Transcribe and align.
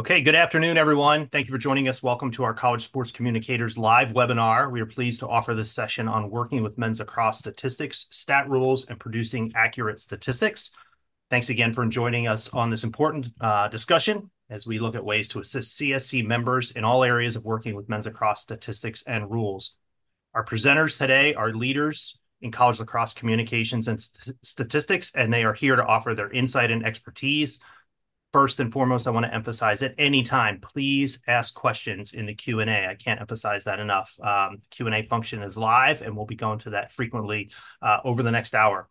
Okay, 0.00 0.22
good 0.22 0.34
afternoon, 0.34 0.78
everyone. 0.78 1.26
Thank 1.26 1.46
you 1.46 1.52
for 1.52 1.58
joining 1.58 1.86
us. 1.86 2.02
Welcome 2.02 2.30
to 2.30 2.44
our 2.44 2.54
College 2.54 2.80
Sports 2.80 3.12
Communicators 3.12 3.76
live 3.76 4.12
webinar. 4.12 4.72
We 4.72 4.80
are 4.80 4.86
pleased 4.86 5.20
to 5.20 5.28
offer 5.28 5.54
this 5.54 5.70
session 5.70 6.08
on 6.08 6.30
working 6.30 6.62
with 6.62 6.78
men's 6.78 7.00
lacrosse 7.00 7.38
statistics, 7.38 8.06
stat 8.08 8.48
rules, 8.48 8.86
and 8.86 8.98
producing 8.98 9.52
accurate 9.54 10.00
statistics. 10.00 10.70
Thanks 11.28 11.50
again 11.50 11.74
for 11.74 11.84
joining 11.84 12.28
us 12.28 12.48
on 12.48 12.70
this 12.70 12.82
important 12.82 13.30
uh, 13.42 13.68
discussion 13.68 14.30
as 14.48 14.66
we 14.66 14.78
look 14.78 14.94
at 14.94 15.04
ways 15.04 15.28
to 15.28 15.38
assist 15.38 15.78
CSC 15.78 16.26
members 16.26 16.70
in 16.70 16.82
all 16.82 17.04
areas 17.04 17.36
of 17.36 17.44
working 17.44 17.74
with 17.74 17.90
men's 17.90 18.06
lacrosse 18.06 18.40
statistics 18.40 19.02
and 19.06 19.30
rules. 19.30 19.76
Our 20.32 20.46
presenters 20.46 20.96
today 20.96 21.34
are 21.34 21.52
leaders 21.52 22.18
in 22.40 22.52
college 22.52 22.80
lacrosse 22.80 23.12
communications 23.12 23.86
and 23.86 24.00
st 24.00 24.34
statistics, 24.42 25.12
and 25.14 25.30
they 25.30 25.44
are 25.44 25.52
here 25.52 25.76
to 25.76 25.84
offer 25.84 26.14
their 26.14 26.30
insight 26.30 26.70
and 26.70 26.86
expertise 26.86 27.58
first 28.32 28.60
and 28.60 28.72
foremost, 28.72 29.06
I 29.06 29.10
want 29.10 29.26
to 29.26 29.34
emphasize 29.34 29.82
at 29.82 29.94
any 29.98 30.22
time, 30.22 30.60
please 30.60 31.20
ask 31.26 31.54
questions 31.54 32.12
in 32.12 32.26
the 32.26 32.34
Q&A. 32.34 32.86
I 32.86 32.94
can't 32.94 33.20
emphasize 33.20 33.64
that 33.64 33.80
enough. 33.80 34.14
Um, 34.22 34.58
Q&A 34.70 35.02
function 35.02 35.42
is 35.42 35.56
live, 35.56 36.02
and 36.02 36.16
we'll 36.16 36.26
be 36.26 36.36
going 36.36 36.58
to 36.60 36.70
that 36.70 36.92
frequently 36.92 37.50
uh, 37.82 37.98
over 38.04 38.22
the 38.22 38.30
next 38.30 38.54
hour. 38.54 38.88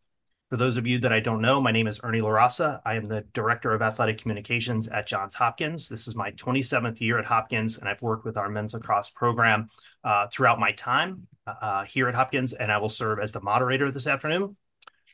For 0.50 0.58
those 0.58 0.78
of 0.78 0.88
you 0.88 0.98
that 1.00 1.14
I 1.14 1.20
don't 1.20 1.42
know, 1.42 1.62
my 1.62 1.72
name 1.72 1.86
is 1.86 2.00
Ernie 2.02 2.22
Larossa. 2.22 2.82
I 2.84 2.96
am 2.96 3.08
the 3.08 3.22
Director 3.34 3.72
of 3.72 3.84
Athletic 3.84 4.18
Communications 4.18 4.88
at 4.88 5.06
Johns 5.06 5.36
Hopkins. 5.36 5.88
This 5.88 6.08
is 6.08 6.16
my 6.16 6.32
27th 6.32 7.00
year 7.00 7.20
at 7.20 7.26
Hopkins, 7.26 7.78
and 7.78 7.88
I've 7.88 8.02
worked 8.02 8.26
with 8.26 8.36
our 8.36 8.50
men's 8.50 8.74
lacrosse 8.74 9.10
program 9.10 9.68
uh, 10.04 10.26
throughout 10.32 10.60
my 10.60 10.72
time 10.72 11.28
uh, 11.46 11.84
here 11.84 12.08
at 12.08 12.16
Hopkins, 12.16 12.54
and 12.54 12.72
I 12.72 12.80
will 12.80 12.90
serve 12.90 13.20
as 13.20 13.32
the 13.32 13.42
moderator 13.42 13.92
this 13.92 14.08
afternoon. 14.08 14.58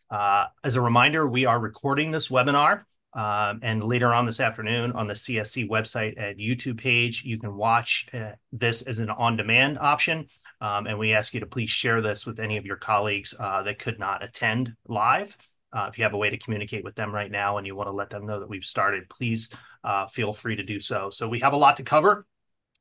Uh, 0.10 0.46
as 0.63 0.77
a 0.77 0.82
reminder, 0.82 1.27
we 1.27 1.46
are 1.46 1.60
recording 1.60 2.12
this 2.12 2.30
webinar. 2.30 2.84
Um, 3.16 3.62
and 3.64 3.82
later 3.82 4.14
on 4.14 4.26
this 4.26 4.42
afternoon 4.42 4.92
on 4.92 5.08
the 5.08 5.14
CSC 5.14 5.70
website 5.70 6.22
and 6.22 6.38
YouTube 6.38 6.78
page, 6.78 7.24
you 7.24 7.40
can 7.40 7.55
watch 7.55 8.08
uh, 8.14 8.34
this 8.52 8.82
as 8.82 9.00
an 9.00 9.10
on-demand 9.10 9.80
option. 9.80 10.27
Um, 10.60 10.85
and 10.85 10.99
we 10.99 11.13
ask 11.13 11.34
you 11.34 11.40
to 11.40 11.46
please 11.46 11.70
share 11.70 12.02
this 12.02 12.26
with 12.26 12.40
any 12.40 12.57
of 12.57 12.66
your 12.66 12.76
colleagues 12.76 13.34
uh, 13.40 13.63
that 13.63 13.80
could 13.80 13.99
not 13.99 14.24
attend 14.24 14.74
live. 14.88 15.38
Uh, 15.72 15.88
if 15.90 15.98
you 15.98 16.04
have 16.04 16.13
a 16.13 16.18
way 16.18 16.30
to 16.30 16.38
communicate 16.38 16.84
with 16.84 16.96
them 16.96 17.13
right 17.13 17.32
now 17.32 17.57
and 17.57 17.68
you 17.68 17.76
want 17.76 17.88
to 17.88 17.94
let 17.94 18.10
them 18.10 18.26
know 18.26 18.40
that 18.40 18.49
we've 18.49 18.63
started, 18.63 19.10
please 19.10 19.50
uh, 19.84 20.05
feel 20.07 20.32
free 20.32 20.55
to 20.55 20.63
do 20.63 20.79
so. 20.79 21.10
So 21.10 21.27
we 21.27 21.40
have 21.40 21.54
a 21.54 21.57
lot 21.57 21.77
to 21.77 21.84
cover. 21.84 22.26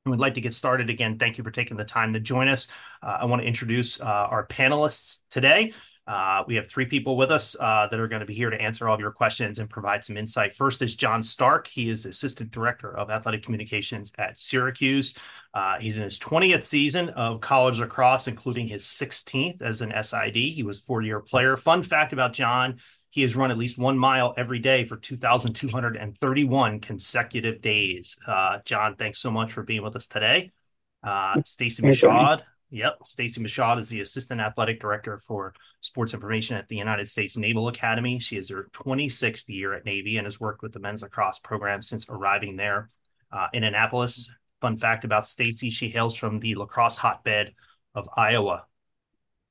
And 0.04 0.12
we'd 0.12 0.20
like 0.20 0.34
to 0.34 0.40
get 0.40 0.54
started 0.54 0.90
again. 0.90 1.18
Thank 1.18 1.38
you 1.38 1.44
for 1.44 1.50
taking 1.50 1.76
the 1.76 1.84
time 1.84 2.12
to 2.12 2.20
join 2.20 2.48
us. 2.48 2.68
Uh, 3.02 3.18
I 3.20 3.24
want 3.24 3.40
to 3.40 3.48
introduce 3.48 4.00
uh, 4.00 4.04
our 4.04 4.46
panelists 4.46 5.20
today. 5.30 5.72
Uh, 6.06 6.44
we 6.46 6.54
have 6.54 6.68
three 6.68 6.84
people 6.84 7.16
with 7.16 7.30
us 7.30 7.56
uh, 7.58 7.86
that 7.90 7.98
are 7.98 8.08
going 8.08 8.20
to 8.20 8.26
be 8.26 8.34
here 8.34 8.50
to 8.50 8.60
answer 8.60 8.86
all 8.88 8.94
of 8.94 9.00
your 9.00 9.10
questions 9.10 9.58
and 9.58 9.70
provide 9.70 10.04
some 10.04 10.16
insight. 10.16 10.54
First 10.54 10.82
is 10.82 10.96
John 10.96 11.22
Stark. 11.22 11.66
He 11.66 11.88
is 11.88 12.04
Assistant 12.04 12.50
Director 12.50 12.94
of 12.96 13.10
Athletic 13.10 13.42
Communications 13.42 14.12
at 14.18 14.38
Syracuse. 14.38 15.14
Uh, 15.54 15.78
he's 15.78 15.96
in 15.96 16.02
his 16.02 16.18
20th 16.18 16.64
season 16.64 17.08
of 17.10 17.40
college 17.40 17.78
lacrosse, 17.78 18.28
including 18.28 18.68
his 18.68 18.82
16th 18.82 19.62
as 19.62 19.80
an 19.80 19.94
SID. 20.02 20.36
He 20.36 20.62
was 20.62 20.80
four-year 20.80 21.20
player. 21.20 21.56
Fun 21.56 21.82
fact 21.82 22.12
about 22.12 22.34
John, 22.34 22.80
he 23.08 23.22
has 23.22 23.36
run 23.36 23.50
at 23.50 23.56
least 23.56 23.78
one 23.78 23.96
mile 23.96 24.34
every 24.36 24.58
day 24.58 24.84
for 24.84 24.96
2,231 24.96 26.80
consecutive 26.80 27.62
days. 27.62 28.18
Uh, 28.26 28.58
John, 28.64 28.96
thanks 28.96 29.20
so 29.20 29.30
much 29.30 29.52
for 29.52 29.62
being 29.62 29.82
with 29.82 29.96
us 29.96 30.08
today. 30.08 30.52
Uh, 31.02 31.40
Stacy 31.44 31.86
Michaud 31.86 32.42
Yep. 32.70 32.98
Stacy 33.04 33.40
Michaud 33.40 33.78
is 33.78 33.88
the 33.88 34.00
Assistant 34.00 34.40
Athletic 34.40 34.80
Director 34.80 35.18
for 35.18 35.54
Sports 35.80 36.14
Information 36.14 36.56
at 36.56 36.66
the 36.68 36.76
United 36.76 37.08
States 37.08 37.36
Naval 37.36 37.68
Academy. 37.68 38.18
She 38.18 38.36
is 38.36 38.48
her 38.50 38.68
26th 38.72 39.48
year 39.48 39.74
at 39.74 39.84
Navy 39.84 40.16
and 40.16 40.26
has 40.26 40.40
worked 40.40 40.62
with 40.62 40.72
the 40.72 40.80
men's 40.80 41.02
lacrosse 41.02 41.38
program 41.38 41.82
since 41.82 42.06
arriving 42.08 42.56
there 42.56 42.88
uh, 43.32 43.46
in 43.52 43.64
Annapolis. 43.64 44.30
Fun 44.60 44.78
fact 44.78 45.04
about 45.04 45.26
Stacy, 45.26 45.70
she 45.70 45.88
hails 45.88 46.16
from 46.16 46.40
the 46.40 46.54
lacrosse 46.54 46.96
hotbed 46.96 47.54
of 47.94 48.08
Iowa. 48.16 48.64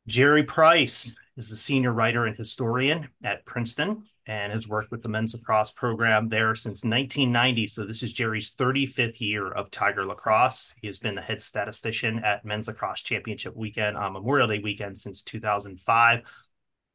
Jerry 0.08 0.44
Price 0.44 1.16
is 1.38 1.50
the 1.50 1.58
senior 1.58 1.94
writer 1.94 2.26
and 2.26 2.36
historian 2.36 3.10
at 3.24 3.46
Princeton 3.46 4.04
and 4.26 4.52
has 4.52 4.68
worked 4.68 4.92
with 4.92 5.02
the 5.02 5.10
men's 5.10 5.34
lacrosse 5.34 5.72
program 5.72 6.30
there 6.30 6.56
since 6.56 6.84
1990. 6.84 7.68
So 7.68 7.86
this 7.86 8.04
is 8.04 8.14
Jerry's 8.14 8.54
35th 8.54 9.20
year 9.20 9.52
of 9.52 9.70
Tiger 9.70 10.06
lacrosse. 10.06 10.74
He 10.82 10.88
has 10.88 11.00
been 11.00 11.16
the 11.16 11.22
head 11.22 11.42
statistician 11.42 12.20
at 12.24 12.46
men's 12.46 12.68
lacrosse 12.68 13.04
championship 13.04 13.56
weekend 13.56 13.98
on 13.98 14.14
Memorial 14.14 14.48
Day 14.48 14.60
weekend 14.60 14.98
since 14.98 15.22
2005. 15.22 16.22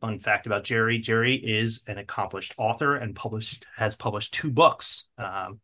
Fun 0.01 0.19
fact 0.21 0.47
about 0.47 0.65
Jerry: 0.65 0.99
Jerry 0.99 1.35
is 1.35 1.83
an 1.89 1.99
accomplished 1.99 2.55
author 2.57 2.97
and 2.97 3.17
published 3.17 3.67
has 3.77 3.97
published 3.97 4.33
two 4.33 4.51
books. 4.51 5.09
Um, 5.19 5.61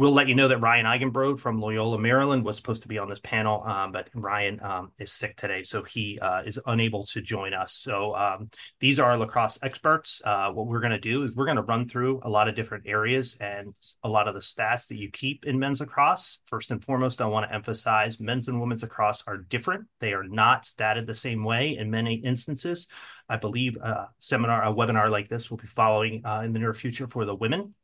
We'll 0.00 0.12
let 0.12 0.28
you 0.28 0.34
know 0.34 0.48
that 0.48 0.62
Ryan 0.62 0.86
Eigenbrode 0.86 1.38
from 1.38 1.60
Loyola, 1.60 1.98
Maryland 1.98 2.42
was 2.42 2.56
supposed 2.56 2.80
to 2.80 2.88
be 2.88 2.96
on 2.96 3.10
this 3.10 3.20
panel, 3.20 3.62
um, 3.66 3.92
but 3.92 4.08
Ryan 4.14 4.58
um, 4.62 4.92
is 4.98 5.12
sick 5.12 5.36
today, 5.36 5.62
so 5.62 5.82
he 5.82 6.18
uh, 6.18 6.40
is 6.40 6.58
unable 6.64 7.04
to 7.08 7.20
join 7.20 7.52
us. 7.52 7.74
So 7.74 8.16
um, 8.16 8.48
these 8.78 8.98
are 8.98 9.14
lacrosse 9.18 9.58
experts. 9.62 10.22
Uh, 10.24 10.52
what 10.52 10.68
we're 10.68 10.80
going 10.80 10.92
to 10.92 10.98
do 10.98 11.24
is 11.24 11.36
we're 11.36 11.44
going 11.44 11.58
to 11.58 11.62
run 11.62 11.86
through 11.86 12.20
a 12.22 12.30
lot 12.30 12.48
of 12.48 12.54
different 12.54 12.84
areas 12.86 13.36
and 13.42 13.74
a 14.02 14.08
lot 14.08 14.26
of 14.26 14.32
the 14.32 14.40
stats 14.40 14.88
that 14.88 14.96
you 14.96 15.10
keep 15.10 15.44
in 15.44 15.58
men's 15.58 15.80
lacrosse. 15.80 16.40
First 16.46 16.70
and 16.70 16.82
foremost, 16.82 17.20
I 17.20 17.26
want 17.26 17.50
to 17.50 17.54
emphasize 17.54 18.18
men's 18.18 18.48
and 18.48 18.58
women's 18.58 18.82
lacrosse 18.82 19.24
are 19.26 19.36
different. 19.36 19.84
They 19.98 20.14
are 20.14 20.24
not 20.24 20.64
statted 20.64 21.08
the 21.08 21.12
same 21.12 21.44
way 21.44 21.76
in 21.76 21.90
many 21.90 22.14
instances. 22.14 22.88
I 23.28 23.36
believe 23.36 23.76
a 23.76 24.08
seminar, 24.18 24.64
a 24.64 24.72
webinar 24.72 25.10
like 25.10 25.28
this 25.28 25.50
will 25.50 25.58
be 25.58 25.66
following 25.66 26.22
uh, 26.24 26.40
in 26.42 26.54
the 26.54 26.58
near 26.58 26.72
future 26.72 27.06
for 27.06 27.26
the 27.26 27.34
women. 27.34 27.74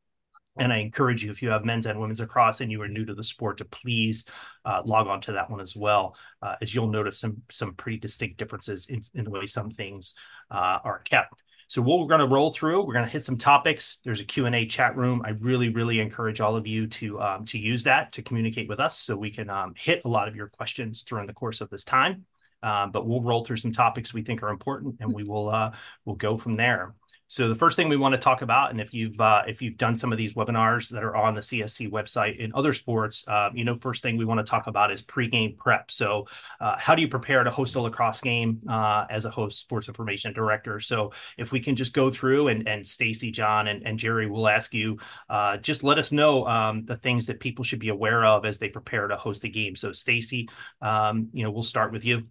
And 0.59 0.73
I 0.73 0.79
encourage 0.79 1.25
you, 1.25 1.31
if 1.31 1.43
you 1.43 1.51
have 1.51 1.65
men's 1.65 1.87
and 1.87 2.01
women's 2.01 2.21
across 2.21 2.61
and 2.61 2.71
you 2.71 2.81
are 2.83 2.89
new 2.89 3.05
to 3.05 3.15
the 3.15 3.23
sport, 3.23 3.59
to 3.59 3.65
please 3.65 4.25
uh, 4.65 4.83
log 4.85 5.07
on 5.07 5.21
to 5.23 5.33
that 5.33 5.51
one 5.51 5.61
as 5.61 5.77
well, 5.77 6.17
uh, 6.43 6.57
as 6.61 6.75
you'll 6.75 6.89
notice 6.89 7.19
some 7.19 7.43
some 7.51 7.75
pretty 7.75 7.99
distinct 7.99 8.39
differences 8.39 8.87
in, 8.87 9.03
in 9.15 9.25
the 9.25 9.31
way 9.31 9.47
some 9.47 9.71
things 9.71 10.15
uh, 10.51 10.79
are 10.85 11.01
kept. 11.01 11.43
So 11.69 11.83
what 11.83 11.99
we're 11.99 12.07
going 12.07 12.21
to 12.21 12.33
roll 12.33 12.53
through, 12.53 12.85
we're 12.85 12.93
going 12.93 13.07
to 13.07 13.11
hit 13.11 13.25
some 13.25 13.37
topics. 13.37 13.99
There's 14.05 14.21
a 14.21 14.25
Q&A 14.25 14.67
chat 14.67 14.97
room. 14.97 15.23
I 15.25 15.31
really, 15.31 15.69
really 15.71 15.99
encourage 15.99 16.41
all 16.41 16.55
of 16.55 16.65
you 16.67 16.87
to 16.87 17.21
um, 17.21 17.45
to 17.47 17.59
use 17.59 17.85
that 17.85 18.13
to 18.13 18.23
communicate 18.23 18.69
with 18.69 18.79
us 18.79 18.97
so 18.99 19.17
we 19.17 19.31
can 19.31 19.51
um, 19.51 19.75
hit 19.77 20.03
a 20.05 20.09
lot 20.09 20.29
of 20.29 20.37
your 20.37 20.49
questions 20.49 21.03
during 21.03 21.27
the 21.27 21.33
course 21.33 21.61
of 21.61 21.69
this 21.71 21.85
time. 21.85 22.25
Um, 22.63 22.91
but 22.91 23.07
we'll 23.07 23.23
roll 23.23 23.45
through 23.45 23.59
some 23.59 23.73
topics 23.73 24.15
we 24.15 24.23
think 24.23 24.43
are 24.43 24.49
important 24.49 24.97
and 25.01 25.13
we 25.13 25.25
will 25.25 25.49
uh, 25.49 25.73
we'll 26.05 26.17
go 26.17 26.37
from 26.37 26.57
there. 26.57 26.95
So 27.29 27.49
the 27.49 27.55
first 27.57 27.75
thing 27.75 27.89
we 27.89 27.97
want 27.97 28.13
to 28.13 28.19
talk 28.19 28.43
about, 28.43 28.71
and 28.71 28.81
if 28.81 28.95
you've 28.95 29.21
uh, 29.21 29.43
if 29.49 29.61
you've 29.61 29.77
done 29.77 29.97
some 29.97 30.13
of 30.13 30.19
these 30.19 30.35
webinars 30.35 30.89
that 30.91 31.03
are 31.03 31.17
on 31.17 31.35
the 31.35 31.41
CSC 31.41 31.91
website 31.91 32.39
in 32.39 32.53
other 32.55 32.73
sports, 32.73 33.27
uh, 33.27 33.51
you 33.53 33.65
know, 33.65 33.75
first 33.75 34.03
thing 34.03 34.17
we 34.17 34.25
want 34.25 34.39
to 34.39 34.45
talk 34.45 34.69
about 34.69 34.93
is 34.93 35.03
pregame 35.03 35.57
prep. 35.57 35.91
So 35.91 36.27
uh, 36.61 36.77
how 36.79 36.95
do 36.95 37.03
you 37.03 37.09
prepare 37.09 37.43
to 37.43 37.51
host 37.51 37.75
a 37.75 37.81
lacrosse 37.81 38.21
game 38.21 38.61
uh, 38.69 39.07
as 39.11 39.25
a 39.25 39.31
host 39.31 39.61
sports 39.61 39.89
information 39.89 40.33
director? 40.33 40.79
So 40.79 41.13
if 41.37 41.51
we 41.51 41.59
can 41.59 41.75
just 41.75 41.93
go 41.93 42.11
through 42.11 42.49
and 42.49 42.69
and 42.69 42.87
Stacy, 42.87 43.33
John, 43.33 43.67
and, 43.67 43.85
and 43.85 43.99
Jerry 43.99 44.29
will 44.31 44.47
ask 44.47 44.73
you, 44.73 44.99
uh, 45.29 45.57
just 45.57 45.83
let 45.83 45.99
us 45.99 46.13
know 46.13 46.47
um, 46.47 46.85
the 46.85 46.97
things 46.97 47.27
that 47.27 47.41
people 47.41 47.65
should 47.65 47.81
be 47.81 47.89
aware 47.89 48.25
of 48.25 48.45
as 48.45 48.59
they 48.59 48.69
prepare 48.69 49.09
to 49.09 49.17
host 49.17 49.43
a 49.43 49.49
game. 49.49 49.75
So 49.75 49.91
Stacy, 49.91 50.49
um, 50.81 51.29
you 51.33 51.43
know, 51.43 51.51
we'll 51.51 51.65
start 51.65 51.91
with 51.91 52.05
you. 52.05 52.23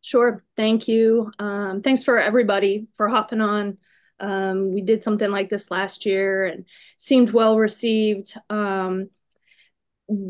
Sure. 0.00 0.44
Thank 0.56 0.88
you. 0.88 1.30
Um, 1.38 1.82
thanks 1.82 2.02
for 2.02 2.18
everybody 2.18 2.86
for 2.94 3.08
hopping 3.08 3.40
on. 3.40 3.78
Um, 4.24 4.72
we 4.72 4.80
did 4.80 5.02
something 5.02 5.30
like 5.30 5.50
this 5.50 5.70
last 5.70 6.06
year 6.06 6.46
and 6.46 6.64
seemed 6.96 7.30
well 7.30 7.58
received. 7.58 8.34
Um, 8.48 9.10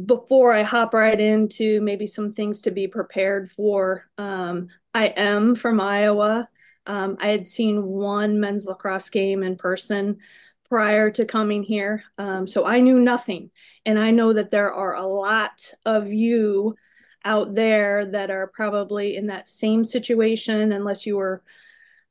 before 0.05 0.53
I 0.53 0.63
hop 0.63 0.95
right 0.95 1.19
into 1.19 1.81
maybe 1.81 2.07
some 2.07 2.31
things 2.31 2.63
to 2.63 2.73
be 2.73 2.89
prepared 2.89 3.51
for, 3.51 4.09
um, 4.19 4.69
I 4.93 5.07
am 5.07 5.55
from 5.55 5.81
Iowa. 5.81 6.49
Um, 6.87 7.17
I 7.21 7.29
had 7.29 7.47
seen 7.47 7.85
one 7.85 8.41
men's 8.41 8.67
lacrosse 8.67 9.11
game 9.11 9.45
in 9.45 9.57
person 9.57 10.19
prior 10.69 11.11
to 11.13 11.25
coming 11.25 11.63
here, 11.63 12.03
um, 12.19 12.47
so 12.49 12.65
I 12.67 12.81
knew 12.81 12.99
nothing. 12.99 13.51
And 13.87 13.99
I 13.99 14.11
know 14.11 14.33
that 14.33 14.51
there 14.51 14.73
are 14.73 14.97
a 14.97 15.07
lot 15.07 15.73
of 15.87 16.13
you 16.13 16.75
out 17.25 17.55
there 17.55 18.07
that 18.07 18.31
are 18.31 18.49
probably 18.49 19.17
in 19.17 19.29
that 19.29 19.49
same 19.49 19.85
situation, 19.85 20.73
unless 20.73 21.07
you 21.07 21.17
were 21.17 21.43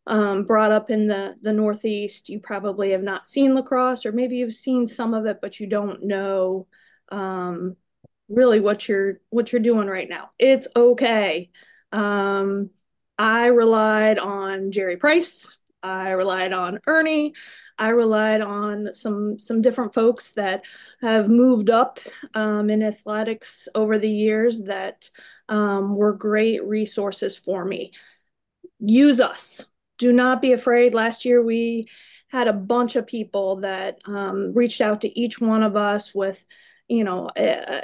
um, 0.06 0.44
brought 0.44 0.72
up 0.72 0.90
in 0.90 1.08
the 1.08 1.36
the 1.42 1.54
Northeast, 1.54 2.30
you 2.30 2.40
probably 2.40 2.92
have 2.92 3.04
not 3.04 3.28
seen 3.28 3.56
lacrosse, 3.56 4.06
or 4.06 4.12
maybe 4.12 4.38
you've 4.38 4.54
seen 4.54 4.86
some 4.86 5.14
of 5.14 5.26
it, 5.26 5.40
but 5.42 5.60
you 5.60 5.68
don't 5.68 6.04
know 6.04 6.68
um, 7.12 7.78
really 8.28 8.60
what 8.60 8.88
you're 8.88 9.20
what 9.30 9.52
you're 9.52 9.62
doing 9.62 9.88
right 9.88 10.10
now. 10.10 10.32
It's 10.38 10.68
okay. 10.76 11.52
Um, 11.92 12.70
I 13.18 13.48
relied 13.48 14.20
on 14.20 14.72
Jerry 14.72 14.98
Price. 14.98 15.58
I 15.82 16.12
relied 16.12 16.54
on 16.54 16.80
Ernie. 16.88 17.34
I 17.78 17.90
relied 17.90 18.42
on 18.42 18.94
some 18.94 19.40
some 19.40 19.62
different 19.62 19.94
folks 19.94 20.32
that 20.32 20.64
have 21.02 21.30
moved 21.30 21.70
up 21.70 22.00
um, 22.34 22.70
in 22.70 22.84
athletics 22.84 23.68
over 23.74 23.98
the 23.98 24.10
years 24.10 24.64
that 24.64 25.10
um, 25.50 25.96
were 25.96 26.14
great 26.14 26.64
resources 26.66 27.38
for 27.38 27.64
me. 27.64 27.92
Use 28.80 29.22
us 29.22 29.66
do 30.04 30.12
not 30.12 30.42
be 30.42 30.54
afraid. 30.54 30.94
Last 30.94 31.26
year 31.26 31.42
we 31.42 31.88
had 32.28 32.48
a 32.48 32.54
bunch 32.54 32.96
of 32.96 33.08
people 33.08 33.58
that 33.62 34.00
um, 34.06 34.54
reached 34.54 34.82
out 34.82 35.02
to 35.02 35.20
each 35.20 35.40
one 35.40 35.64
of 35.64 35.76
us 35.76 36.14
with, 36.14 36.46
you 36.88 37.04
know, 37.04 37.28
uh, 37.30 37.82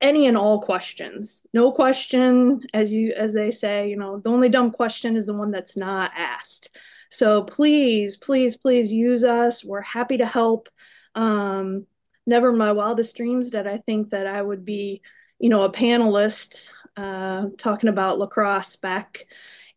any 0.00 0.26
and 0.26 0.36
all 0.36 0.60
questions. 0.60 1.46
No 1.52 1.72
question, 1.72 2.62
as 2.72 2.92
you 2.92 3.12
as 3.16 3.34
they 3.34 3.50
say, 3.50 3.90
you 3.90 3.96
know, 3.96 4.18
the 4.18 4.30
only 4.30 4.48
dumb 4.48 4.70
question 4.70 5.16
is 5.16 5.26
the 5.26 5.34
one 5.34 5.50
that's 5.50 5.76
not 5.76 6.12
asked. 6.16 6.76
So 7.10 7.42
please, 7.42 8.16
please, 8.16 8.56
please 8.56 8.92
use 8.92 9.24
us. 9.24 9.64
We're 9.64 9.80
happy 9.80 10.18
to 10.18 10.26
help. 10.26 10.68
Um, 11.14 11.86
never 12.26 12.50
in 12.50 12.58
my 12.58 12.72
wildest 12.72 13.16
dreams 13.16 13.50
did 13.50 13.66
I 13.66 13.78
think 13.78 14.10
that 14.10 14.26
I 14.26 14.40
would 14.40 14.64
be, 14.64 15.02
you 15.38 15.48
know, 15.48 15.64
a 15.64 15.72
panelist 15.72 16.70
uh, 16.96 17.46
talking 17.58 17.88
about 17.88 18.18
lacrosse 18.18 18.76
back 18.76 19.26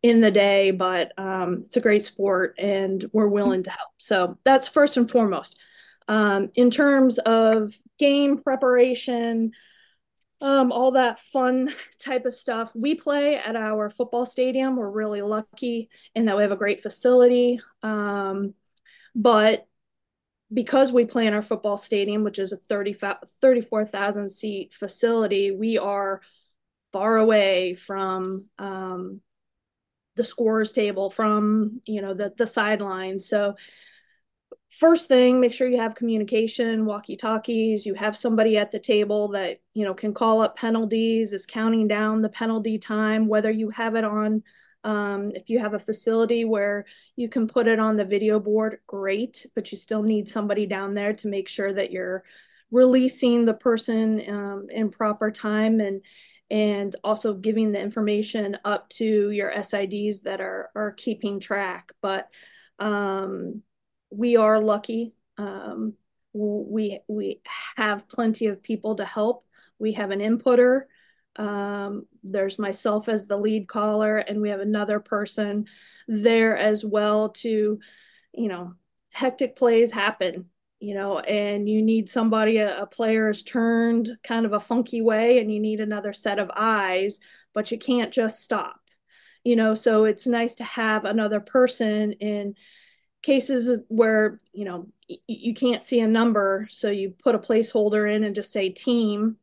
in 0.03 0.19
the 0.19 0.29
day, 0.29 0.71
but 0.71 1.17
um, 1.17 1.63
it's 1.65 1.77
a 1.77 1.81
great 1.81 2.03
sport 2.05 2.55
and 2.59 3.03
we're 3.13 3.27
willing 3.27 3.63
to 3.63 3.69
help. 3.69 3.89
So 3.97 4.37
that's 4.43 4.67
first 4.67 4.97
and 4.97 5.09
foremost. 5.09 5.57
Um, 6.09 6.51
in 6.55 6.69
terms 6.69 7.17
of 7.19 7.73
game 7.97 8.37
preparation, 8.37 9.53
um, 10.41 10.73
all 10.73 10.91
that 10.91 11.19
fun 11.19 11.73
type 11.99 12.25
of 12.25 12.33
stuff. 12.33 12.75
We 12.75 12.95
play 12.95 13.37
at 13.37 13.55
our 13.55 13.89
football 13.89 14.25
stadium. 14.25 14.75
We're 14.75 14.89
really 14.91 15.21
lucky 15.21 15.89
in 16.13 16.25
that 16.25 16.35
we 16.35 16.41
have 16.43 16.51
a 16.51 16.57
great 16.57 16.83
facility. 16.83 17.61
Um, 17.81 18.53
but 19.15 19.65
because 20.53 20.91
we 20.91 21.05
play 21.05 21.27
in 21.27 21.33
our 21.33 21.41
football 21.41 21.77
stadium, 21.77 22.25
which 22.25 22.39
is 22.39 22.51
a 22.51 22.57
30, 22.57 22.97
34,000 23.41 24.29
seat 24.31 24.73
facility, 24.73 25.51
we 25.51 25.77
are 25.77 26.21
far 26.91 27.15
away 27.15 27.73
from 27.73 28.45
um, 28.59 29.21
the 30.15 30.25
scores 30.25 30.71
table, 30.71 31.09
from 31.09 31.81
you 31.85 32.01
know 32.01 32.13
the 32.13 32.33
the 32.37 32.47
sideline. 32.47 33.19
So 33.19 33.55
first 34.79 35.07
thing 35.07 35.39
make 35.39 35.53
sure 35.53 35.67
you 35.67 35.77
have 35.77 35.93
communication 35.93 36.85
walkie 36.85 37.15
talkies 37.15 37.85
you 37.85 37.93
have 37.93 38.17
somebody 38.17 38.57
at 38.57 38.71
the 38.71 38.79
table 38.79 39.27
that 39.27 39.59
you 39.73 39.85
know 39.85 39.93
can 39.93 40.13
call 40.13 40.41
up 40.41 40.55
penalties 40.55 41.31
is 41.31 41.45
counting 41.45 41.87
down 41.87 42.21
the 42.21 42.29
penalty 42.29 42.79
time 42.79 43.27
whether 43.27 43.51
you 43.51 43.69
have 43.69 43.95
it 43.95 44.03
on 44.03 44.41
um, 44.85 45.31
if 45.33 45.49
you 45.49 45.59
have 45.59 45.75
a 45.75 45.79
facility 45.79 46.43
where 46.43 46.85
you 47.15 47.29
can 47.29 47.47
put 47.47 47.67
it 47.67 47.79
on 47.79 47.95
the 47.95 48.03
video 48.03 48.39
board 48.39 48.79
great 48.87 49.45
but 49.53 49.71
you 49.71 49.77
still 49.77 50.01
need 50.01 50.27
somebody 50.27 50.65
down 50.65 50.95
there 50.95 51.13
to 51.13 51.27
make 51.27 51.47
sure 51.47 51.71
that 51.71 51.91
you're 51.91 52.23
releasing 52.71 53.45
the 53.45 53.53
person 53.53 54.23
um, 54.27 54.67
in 54.71 54.89
proper 54.89 55.29
time 55.29 55.79
and 55.79 56.01
and 56.53 56.95
also 57.03 57.33
giving 57.33 57.71
the 57.71 57.81
information 57.81 58.57
up 58.63 58.87
to 58.89 59.31
your 59.31 59.51
sids 59.51 60.21
that 60.21 60.39
are 60.39 60.69
are 60.75 60.91
keeping 60.91 61.39
track 61.39 61.91
but 62.01 62.29
um, 62.79 63.61
we 64.09 64.37
are 64.37 64.61
lucky. 64.61 65.13
Um, 65.37 65.93
we 66.33 66.99
we 67.07 67.41
have 67.75 68.07
plenty 68.09 68.47
of 68.47 68.63
people 68.63 68.95
to 68.95 69.05
help. 69.05 69.45
We 69.79 69.93
have 69.93 70.11
an 70.11 70.19
inputter. 70.19 70.83
Um, 71.35 72.05
there's 72.23 72.59
myself 72.59 73.09
as 73.09 73.27
the 73.27 73.37
lead 73.37 73.67
caller, 73.67 74.17
and 74.17 74.41
we 74.41 74.49
have 74.49 74.59
another 74.59 74.99
person 74.99 75.65
there 76.07 76.57
as 76.57 76.85
well 76.85 77.29
to, 77.29 77.79
you 78.33 78.47
know, 78.47 78.73
hectic 79.11 79.55
plays 79.55 79.91
happen, 79.91 80.49
you 80.83 80.93
know, 80.93 81.19
and 81.19 81.69
you 81.69 81.81
need 81.81 82.09
somebody, 82.09 82.57
a, 82.57 82.81
a 82.81 82.85
player 82.85 83.29
is 83.29 83.41
turned 83.41 84.09
kind 84.21 84.45
of 84.45 84.51
a 84.51 84.59
funky 84.59 85.01
way, 85.01 85.39
and 85.39 85.49
you 85.49 85.61
need 85.61 85.79
another 85.79 86.11
set 86.11 86.39
of 86.39 86.51
eyes, 86.57 87.21
but 87.53 87.71
you 87.71 87.77
can't 87.77 88.11
just 88.11 88.43
stop, 88.43 88.81
you 89.45 89.55
know. 89.55 89.75
So 89.75 90.03
it's 90.03 90.27
nice 90.27 90.55
to 90.55 90.65
have 90.65 91.05
another 91.05 91.39
person 91.39 92.11
in 92.11 92.55
cases 93.21 93.81
where 93.87 94.41
you 94.51 94.65
know 94.65 94.89
you 95.07 95.53
can't 95.53 95.81
see 95.81 96.01
a 96.01 96.07
number 96.07 96.67
so 96.69 96.89
you 96.89 97.11
put 97.11 97.35
a 97.35 97.39
placeholder 97.39 98.13
in 98.13 98.25
and 98.25 98.35
just 98.35 98.51
say 98.51 98.67
team 98.67 99.37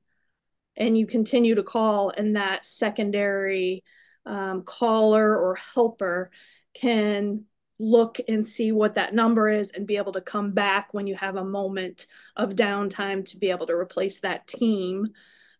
and 0.76 0.98
you 0.98 1.06
continue 1.06 1.54
to 1.54 1.62
call 1.62 2.10
and 2.10 2.36
that 2.36 2.66
secondary 2.66 3.82
um, 4.26 4.62
caller 4.62 5.34
or 5.34 5.54
helper 5.54 6.30
can 6.74 7.44
look 7.80 8.18
and 8.28 8.46
see 8.46 8.72
what 8.72 8.94
that 8.94 9.14
number 9.14 9.48
is 9.48 9.70
and 9.70 9.86
be 9.86 9.96
able 9.96 10.12
to 10.12 10.20
come 10.20 10.52
back 10.52 10.92
when 10.92 11.06
you 11.06 11.14
have 11.14 11.36
a 11.36 11.44
moment 11.44 12.06
of 12.36 12.54
downtime 12.54 13.24
to 13.24 13.38
be 13.38 13.50
able 13.50 13.66
to 13.66 13.74
replace 13.74 14.20
that 14.20 14.46
team 14.46 15.08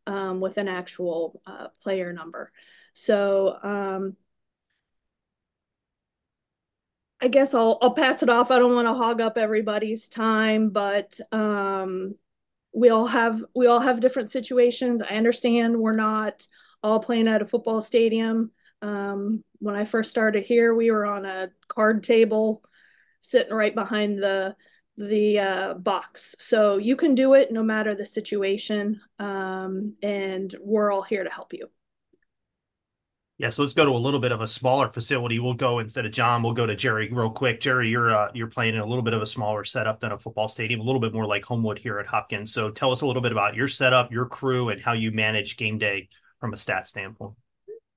um, 0.06 0.40
with 0.40 0.58
an 0.58 0.68
actual 0.68 1.40
uh, 1.46 1.68
player 1.82 2.12
number 2.12 2.52
so 2.92 3.56
um, 3.62 4.16
I 7.20 7.28
guess 7.28 7.54
I'll 7.54 7.78
I'll 7.82 7.92
pass 7.92 8.22
it 8.22 8.30
off. 8.30 8.50
I 8.50 8.58
don't 8.58 8.74
want 8.74 8.88
to 8.88 8.94
hog 8.94 9.20
up 9.20 9.36
everybody's 9.36 10.08
time, 10.08 10.70
but 10.70 11.20
um, 11.32 12.14
we 12.72 12.88
all 12.88 13.06
have 13.06 13.44
we 13.54 13.66
all 13.66 13.80
have 13.80 14.00
different 14.00 14.30
situations. 14.30 15.02
I 15.02 15.16
understand 15.16 15.78
we're 15.78 15.92
not 15.92 16.46
all 16.82 17.00
playing 17.00 17.28
at 17.28 17.42
a 17.42 17.46
football 17.46 17.80
stadium. 17.80 18.52
Um, 18.80 19.44
when 19.60 19.76
I 19.76 19.84
first 19.84 20.10
started 20.10 20.44
here, 20.44 20.74
we 20.74 20.90
were 20.90 21.06
on 21.06 21.24
a 21.24 21.50
card 21.68 22.02
table, 22.02 22.64
sitting 23.20 23.54
right 23.54 23.74
behind 23.74 24.18
the 24.18 24.56
the 24.96 25.38
uh, 25.38 25.74
box. 25.74 26.34
So 26.38 26.76
you 26.76 26.96
can 26.96 27.14
do 27.14 27.34
it 27.34 27.52
no 27.52 27.62
matter 27.62 27.94
the 27.94 28.04
situation, 28.04 29.00
um, 29.18 29.94
and 30.02 30.54
we're 30.60 30.90
all 30.92 31.02
here 31.02 31.24
to 31.24 31.30
help 31.30 31.52
you. 31.52 31.68
Yeah, 33.38 33.48
so 33.48 33.62
let's 33.62 33.72
go 33.72 33.86
to 33.86 33.92
a 33.92 33.96
little 33.96 34.20
bit 34.20 34.32
of 34.32 34.42
a 34.42 34.46
smaller 34.46 34.90
facility. 34.92 35.38
We'll 35.38 35.54
go 35.54 35.78
instead 35.78 36.04
of 36.04 36.12
John, 36.12 36.42
we'll 36.42 36.52
go 36.52 36.66
to 36.66 36.76
Jerry 36.76 37.08
real 37.10 37.30
quick. 37.30 37.60
Jerry, 37.60 37.88
you're 37.88 38.14
uh, 38.14 38.30
you're 38.34 38.48
playing 38.48 38.74
in 38.74 38.80
a 38.80 38.86
little 38.86 39.02
bit 39.02 39.14
of 39.14 39.22
a 39.22 39.26
smaller 39.26 39.64
setup 39.64 40.00
than 40.00 40.12
a 40.12 40.18
football 40.18 40.48
stadium, 40.48 40.80
a 40.80 40.84
little 40.84 41.00
bit 41.00 41.14
more 41.14 41.26
like 41.26 41.44
Homewood 41.44 41.78
here 41.78 41.98
at 41.98 42.06
Hopkins. 42.06 42.52
So 42.52 42.70
tell 42.70 42.92
us 42.92 43.00
a 43.00 43.06
little 43.06 43.22
bit 43.22 43.32
about 43.32 43.54
your 43.54 43.68
setup, 43.68 44.12
your 44.12 44.26
crew, 44.26 44.68
and 44.68 44.80
how 44.80 44.92
you 44.92 45.10
manage 45.10 45.56
game 45.56 45.78
day 45.78 46.08
from 46.38 46.52
a 46.52 46.58
stat 46.58 46.86
standpoint. 46.86 47.34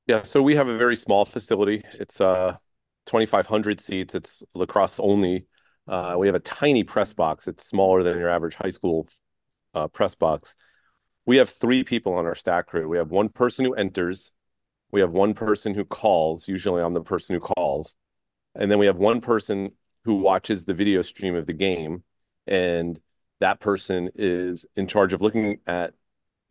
Yeah, 0.07 0.23
so 0.23 0.41
we 0.41 0.55
have 0.55 0.67
a 0.67 0.77
very 0.77 0.95
small 0.95 1.25
facility. 1.25 1.83
It's 2.00 2.19
uh 2.19 2.57
2,500 3.05 3.79
seats. 3.81 4.15
It's 4.15 4.44
lacrosse 4.53 5.00
only. 5.00 5.47
Uh, 5.88 6.15
we 6.17 6.27
have 6.27 6.35
a 6.35 6.39
tiny 6.39 6.83
press 6.83 7.13
box. 7.13 7.47
It's 7.47 7.65
smaller 7.67 8.03
than 8.03 8.17
your 8.17 8.29
average 8.29 8.55
high 8.55 8.69
school 8.69 9.07
uh, 9.73 9.88
press 9.89 10.15
box. 10.15 10.55
We 11.25 11.38
have 11.38 11.50
three 11.50 11.83
people 11.83 12.13
on 12.13 12.25
our 12.25 12.35
stat 12.35 12.67
crew. 12.67 12.88
We 12.88 12.97
have 12.97 13.11
one 13.11 13.29
person 13.29 13.65
who 13.65 13.73
enters 13.75 14.31
we 14.91 15.01
have 15.01 15.11
one 15.11 15.33
person 15.33 15.73
who 15.75 15.85
calls 15.85 16.47
usually 16.47 16.81
i'm 16.81 16.94
the 16.94 17.01
person 17.01 17.35
who 17.35 17.39
calls 17.41 17.95
and 18.55 18.69
then 18.71 18.79
we 18.79 18.85
have 18.85 18.97
one 18.97 19.21
person 19.21 19.71
who 20.05 20.15
watches 20.15 20.65
the 20.65 20.73
video 20.73 21.01
stream 21.01 21.35
of 21.35 21.45
the 21.45 21.53
game 21.53 22.03
and 22.47 23.00
that 23.39 23.59
person 23.59 24.09
is 24.15 24.65
in 24.75 24.88
charge 24.88 25.13
of 25.13 25.21
looking 25.21 25.57
at 25.67 25.94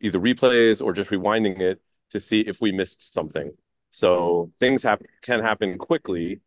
either 0.01 0.19
replays 0.19 0.81
or 0.83 0.93
just 0.93 1.11
rewinding 1.11 1.59
it 1.59 1.81
to 2.13 2.19
see 2.19 2.41
if 2.41 2.61
we 2.61 2.71
missed 2.71 3.13
something. 3.13 3.51
So 3.89 4.51
things 4.59 4.81
happen 4.81 5.07
can 5.21 5.41
happen 5.41 5.77
quickly. 5.77 6.41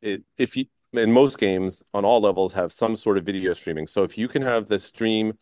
It, 0.00 0.22
if 0.38 0.56
you 0.56 0.66
in 0.92 1.12
most 1.12 1.38
games 1.38 1.82
on 1.92 2.04
all 2.04 2.20
levels 2.20 2.52
have 2.54 2.72
some 2.72 2.96
sort 2.96 3.18
of 3.18 3.24
video 3.24 3.52
streaming. 3.52 3.86
So 3.86 4.04
if 4.04 4.16
you 4.16 4.28
can 4.28 4.42
have 4.42 4.68
the 4.68 4.78
stream 4.78 5.34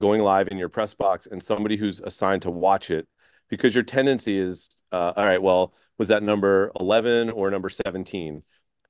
going 0.00 0.20
live 0.20 0.48
in 0.48 0.58
your 0.58 0.68
press 0.68 0.94
box 0.94 1.26
and 1.30 1.42
somebody 1.42 1.76
who's 1.76 2.00
assigned 2.00 2.42
to 2.42 2.50
watch 2.50 2.90
it 2.90 3.06
because 3.48 3.74
your 3.74 3.84
tendency 3.84 4.36
is 4.36 4.82
uh, 4.92 5.12
all 5.16 5.24
right 5.24 5.42
well 5.42 5.72
was 5.98 6.08
that 6.08 6.22
number 6.22 6.72
11 6.80 7.30
or 7.30 7.50
number 7.50 7.68
17 7.68 8.42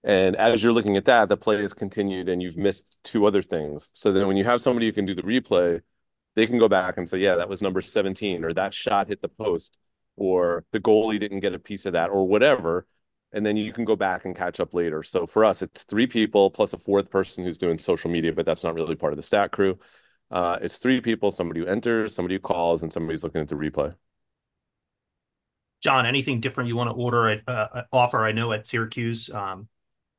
and 0.02 0.36
as 0.36 0.62
you're 0.62 0.72
looking 0.72 0.96
at 0.96 1.04
that 1.04 1.28
the 1.28 1.36
play 1.36 1.60
has 1.60 1.74
continued 1.74 2.28
and 2.28 2.42
you've 2.42 2.56
missed 2.56 2.86
two 3.04 3.26
other 3.26 3.42
things. 3.42 3.90
So 3.92 4.12
then 4.12 4.26
when 4.26 4.36
you 4.36 4.44
have 4.44 4.60
somebody 4.60 4.86
who 4.86 4.92
can 4.92 5.06
do 5.06 5.14
the 5.14 5.22
replay 5.22 5.80
they 6.34 6.46
can 6.46 6.58
go 6.58 6.68
back 6.68 6.96
and 6.96 7.08
say 7.08 7.18
yeah 7.18 7.36
that 7.36 7.48
was 7.48 7.62
number 7.62 7.80
17 7.80 8.44
or 8.44 8.52
that 8.54 8.74
shot 8.74 9.08
hit 9.08 9.20
the 9.22 9.28
post 9.28 9.78
or 10.16 10.64
the 10.72 10.80
goalie 10.80 11.18
didn't 11.20 11.40
get 11.40 11.54
a 11.54 11.58
piece 11.58 11.86
of 11.86 11.92
that 11.92 12.10
or 12.10 12.26
whatever 12.26 12.86
and 13.32 13.44
then 13.44 13.56
you 13.56 13.72
can 13.72 13.84
go 13.84 13.96
back 13.96 14.24
and 14.24 14.36
catch 14.36 14.60
up 14.60 14.74
later 14.74 15.02
so 15.02 15.26
for 15.26 15.44
us 15.44 15.62
it's 15.62 15.84
three 15.84 16.06
people 16.06 16.50
plus 16.50 16.72
a 16.72 16.78
fourth 16.78 17.10
person 17.10 17.44
who's 17.44 17.58
doing 17.58 17.78
social 17.78 18.10
media 18.10 18.32
but 18.32 18.46
that's 18.46 18.64
not 18.64 18.74
really 18.74 18.94
part 18.94 19.12
of 19.12 19.16
the 19.16 19.22
stat 19.22 19.50
crew 19.50 19.78
uh, 20.30 20.58
it's 20.62 20.78
three 20.78 21.00
people 21.00 21.30
somebody 21.30 21.60
who 21.60 21.66
enters 21.66 22.14
somebody 22.14 22.34
who 22.34 22.40
calls 22.40 22.82
and 22.82 22.92
somebody's 22.92 23.22
looking 23.22 23.40
at 23.40 23.48
the 23.48 23.54
replay 23.54 23.94
John, 25.84 26.06
anything 26.06 26.40
different 26.40 26.68
you 26.68 26.76
want 26.76 26.88
to 26.88 26.94
order 26.94 27.28
at 27.28 27.46
uh, 27.46 27.82
offer? 27.92 28.24
I 28.24 28.32
know 28.32 28.52
at 28.52 28.66
Syracuse, 28.66 29.28
um, 29.28 29.68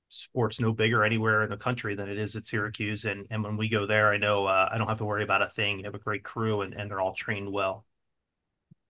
sports 0.10 0.60
no 0.60 0.72
bigger 0.72 1.04
anywhere 1.04 1.42
in 1.42 1.50
the 1.50 1.58
country 1.58 1.96
than 1.96 2.08
it 2.08 2.20
is 2.20 2.36
at 2.36 2.46
Syracuse, 2.46 3.06
and 3.06 3.26
and 3.32 3.44
when 3.44 3.58
we 3.58 3.68
go 3.68 3.88
there, 3.88 4.12
I 4.12 4.18
know 4.18 4.46
uh, 4.46 4.70
I 4.72 4.78
don't 4.78 4.88
have 4.88 5.00
to 5.00 5.06
worry 5.06 5.24
about 5.24 5.42
a 5.42 5.50
thing. 5.50 5.80
You 5.80 5.86
have 5.86 5.96
a 5.96 6.00
great 6.00 6.24
crew, 6.24 6.62
and 6.62 6.76
and 6.76 6.90
they're 6.90 7.02
all 7.02 7.16
trained 7.16 7.52
well. 7.52 7.84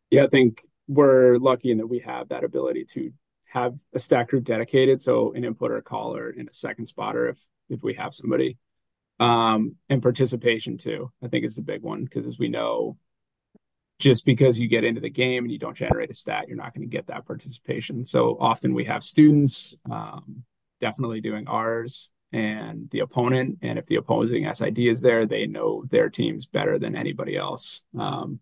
Yeah, 0.10 0.26
I 0.26 0.28
think 0.28 0.66
we're 0.88 1.38
lucky 1.38 1.72
in 1.72 1.78
that 1.78 1.88
we 1.88 2.00
have 2.00 2.30
that 2.30 2.44
ability 2.44 2.86
to 2.86 3.12
have 3.46 3.74
a 3.94 4.00
stat 4.00 4.28
group 4.28 4.44
dedicated, 4.44 5.02
so 5.02 5.34
an 5.34 5.44
inputter, 5.44 5.78
a 5.78 5.82
caller, 5.82 6.30
and 6.30 6.50
a 6.50 6.54
second 6.54 6.88
spotter 6.88 7.30
if 7.30 7.38
if 7.70 7.82
we 7.82 7.96
have 7.96 8.14
somebody, 8.14 8.58
um, 9.20 9.76
and 9.90 10.02
participation 10.02 10.78
too. 10.78 11.12
I 11.24 11.28
think 11.28 11.46
is 11.46 11.56
the 11.56 11.62
big 11.62 11.82
one 11.82 12.04
because 12.04 12.28
as 12.28 12.38
we 12.38 12.50
know, 12.50 12.98
just 14.00 14.26
because 14.26 14.60
you 14.60 14.68
get 14.68 14.84
into 14.84 15.02
the 15.02 15.10
game 15.10 15.44
and 15.44 15.52
you 15.52 15.60
don't 15.60 15.78
generate 15.78 16.12
a 16.12 16.16
stat, 16.16 16.48
you're 16.48 16.58
not 16.58 16.74
going 16.74 16.88
to 16.88 16.96
get 16.96 17.08
that 17.08 17.26
participation. 17.26 18.06
So 18.06 18.38
often 18.40 18.74
we 18.74 18.86
have 18.86 19.04
students 19.04 19.78
um, 19.90 20.44
definitely 20.82 21.22
doing 21.22 21.48
ours 21.48 22.12
and 22.32 22.90
the 22.92 23.00
opponent. 23.00 23.60
And 23.62 23.80
if 23.80 23.86
the 23.86 23.96
opposing 23.96 24.52
SID 24.54 24.80
is 24.80 25.02
there, 25.02 25.26
they 25.26 25.46
know 25.46 25.86
their 25.90 26.10
teams 26.10 26.46
better 26.46 26.78
than 26.78 26.96
anybody 26.96 27.38
else 27.38 27.84
um, 27.98 28.40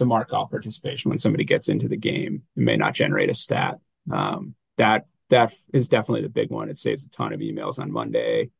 to 0.00 0.06
mark 0.06 0.32
off 0.32 0.50
participation 0.50 1.08
when 1.08 1.18
somebody 1.18 1.44
gets 1.44 1.68
into 1.68 1.88
the 1.88 1.96
game. 1.96 2.42
It 2.56 2.60
may 2.60 2.76
not 2.76 2.94
generate 2.94 3.30
a 3.30 3.34
stat. 3.34 3.78
Um, 4.10 4.54
that 4.76 5.06
that 5.28 5.54
is 5.72 5.88
definitely 5.88 6.22
the 6.22 6.28
big 6.28 6.50
one. 6.50 6.68
It 6.68 6.78
saves 6.78 7.06
a 7.06 7.10
ton 7.10 7.32
of 7.32 7.40
emails 7.40 7.78
on 7.78 7.92
Monday 7.92 8.50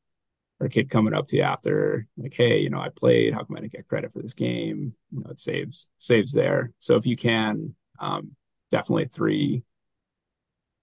or 0.60 0.66
a 0.66 0.70
kid 0.70 0.90
coming 0.90 1.14
up 1.14 1.26
to 1.28 1.36
you 1.36 1.42
after 1.42 2.06
like, 2.16 2.34
hey, 2.34 2.60
you 2.60 2.70
know, 2.70 2.80
I 2.80 2.90
played. 2.90 3.34
How 3.34 3.42
come 3.42 3.56
I 3.56 3.60
didn't 3.60 3.72
get 3.72 3.88
credit 3.88 4.12
for 4.12 4.22
this 4.22 4.34
game? 4.34 4.94
You 5.10 5.20
know, 5.20 5.30
it 5.30 5.40
saves 5.40 5.88
saves 5.98 6.32
there. 6.32 6.72
So 6.78 6.96
if 6.96 7.06
you 7.06 7.16
can, 7.16 7.74
um, 7.98 8.32
definitely 8.70 9.06
three 9.06 9.62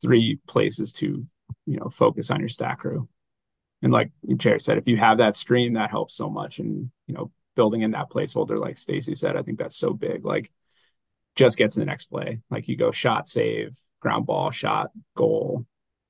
three 0.02 0.40
places 0.48 0.94
to 0.94 1.26
you 1.66 1.78
know 1.78 1.90
focus 1.90 2.32
on 2.32 2.40
your 2.40 2.50
stack 2.50 2.80
crew. 2.80 3.08
And 3.82 3.94
like 3.94 4.12
Jerry 4.38 4.60
said, 4.60 4.80
if 4.80 4.88
you 4.88 4.98
have 4.98 5.20
that 5.20 5.36
stream, 5.36 5.74
that 5.74 5.92
helps 5.92 6.16
so 6.16 6.30
much. 6.30 6.60
And 6.60 6.90
you 7.06 7.14
know, 7.14 7.32
building 7.58 7.82
in 7.82 7.92
that 7.92 8.10
placeholder, 8.10 8.58
like 8.58 8.78
Stacy 8.78 9.16
said, 9.16 9.36
I 9.36 9.42
think 9.42 9.60
that's 9.60 9.76
so 9.76 9.92
big. 9.92 10.24
Like, 10.24 10.50
just 11.36 11.58
get 11.58 11.72
to 11.72 11.80
the 11.80 11.86
next 11.86 12.06
play. 12.06 12.40
Like 12.50 12.70
you 12.70 12.78
go 12.78 12.92
shot, 12.92 13.28
save, 13.28 13.78
ground 14.00 14.26
ball, 14.26 14.52
shot, 14.52 14.92
goal. 15.16 15.66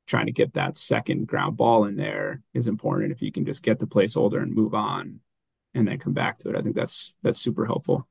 Trying 0.05 0.27
to 0.27 0.31
get 0.31 0.53
that 0.53 0.77
second 0.77 1.27
ground 1.27 1.57
ball 1.57 1.83
in 1.83 1.97
there 1.97 2.41
is 2.53 2.67
important. 2.67 3.11
If 3.11 3.21
you 3.21 3.31
can 3.31 3.45
just 3.45 3.63
get 3.63 3.79
the 3.79 3.87
placeholder 3.87 4.41
and 4.41 4.53
move 4.53 4.73
on, 4.73 5.19
and 5.73 5.85
then 5.87 5.99
come 5.99 6.13
back 6.13 6.37
to 6.39 6.49
it, 6.49 6.55
I 6.55 6.61
think 6.61 6.75
that's 6.75 7.15
that's 7.23 7.39
super 7.39 7.65
helpful. 7.65 8.07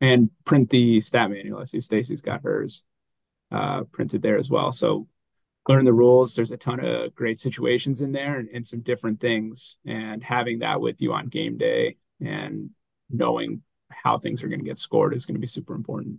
And 0.00 0.30
print 0.44 0.70
the 0.70 1.00
stat 1.00 1.30
manual. 1.30 1.60
I 1.60 1.64
see 1.64 1.80
Stacy's 1.80 2.22
got 2.22 2.42
hers 2.42 2.84
uh, 3.50 3.82
printed 3.90 4.22
there 4.22 4.38
as 4.38 4.48
well. 4.48 4.70
So 4.70 5.08
learn 5.68 5.84
the 5.84 5.92
rules. 5.92 6.34
There's 6.34 6.52
a 6.52 6.56
ton 6.56 6.78
of 6.84 7.14
great 7.14 7.38
situations 7.40 8.00
in 8.00 8.12
there 8.12 8.38
and, 8.38 8.48
and 8.54 8.66
some 8.66 8.80
different 8.80 9.20
things. 9.20 9.76
And 9.84 10.22
having 10.22 10.60
that 10.60 10.80
with 10.80 11.00
you 11.00 11.12
on 11.12 11.28
game 11.28 11.56
day 11.58 11.96
and 12.20 12.70
knowing 13.10 13.62
how 13.90 14.18
things 14.18 14.42
are 14.42 14.48
going 14.48 14.60
to 14.60 14.64
get 14.64 14.78
scored 14.78 15.14
is 15.14 15.26
going 15.26 15.34
to 15.34 15.40
be 15.40 15.46
super 15.46 15.74
important. 15.74 16.18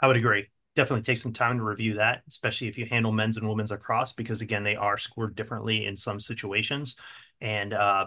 I 0.00 0.06
would 0.06 0.16
agree. 0.16 0.48
Definitely 0.74 1.02
take 1.02 1.18
some 1.18 1.32
time 1.32 1.58
to 1.58 1.64
review 1.64 1.94
that, 1.94 2.22
especially 2.28 2.68
if 2.68 2.78
you 2.78 2.86
handle 2.86 3.12
men's 3.12 3.36
and 3.36 3.48
women's 3.48 3.72
across, 3.72 4.12
because 4.12 4.40
again, 4.40 4.64
they 4.64 4.76
are 4.76 4.96
scored 4.96 5.34
differently 5.34 5.86
in 5.86 5.96
some 5.96 6.18
situations. 6.18 6.96
And 7.40 7.74
uh, 7.74 8.06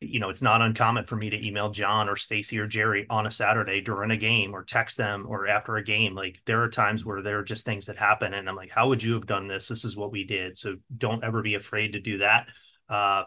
you 0.00 0.20
know, 0.20 0.28
it's 0.28 0.42
not 0.42 0.60
uncommon 0.60 1.06
for 1.06 1.16
me 1.16 1.30
to 1.30 1.46
email 1.46 1.70
John 1.70 2.08
or 2.08 2.16
Stacy 2.16 2.58
or 2.58 2.66
Jerry 2.66 3.06
on 3.08 3.26
a 3.26 3.30
Saturday 3.30 3.80
during 3.80 4.10
a 4.10 4.16
game 4.16 4.54
or 4.54 4.64
text 4.64 4.96
them 4.96 5.24
or 5.26 5.46
after 5.46 5.76
a 5.76 5.84
game. 5.84 6.14
Like 6.14 6.40
there 6.44 6.62
are 6.62 6.68
times 6.68 7.04
where 7.04 7.22
there 7.22 7.38
are 7.38 7.44
just 7.44 7.64
things 7.64 7.86
that 7.86 7.96
happen 7.96 8.34
and 8.34 8.48
I'm 8.48 8.56
like, 8.56 8.70
how 8.70 8.88
would 8.88 9.02
you 9.02 9.14
have 9.14 9.26
done 9.26 9.48
this? 9.48 9.68
This 9.68 9.84
is 9.84 9.96
what 9.96 10.12
we 10.12 10.24
did. 10.24 10.58
So 10.58 10.76
don't 10.96 11.24
ever 11.24 11.42
be 11.42 11.54
afraid 11.54 11.92
to 11.92 12.00
do 12.00 12.18
that. 12.18 12.48
Uh, 12.88 13.24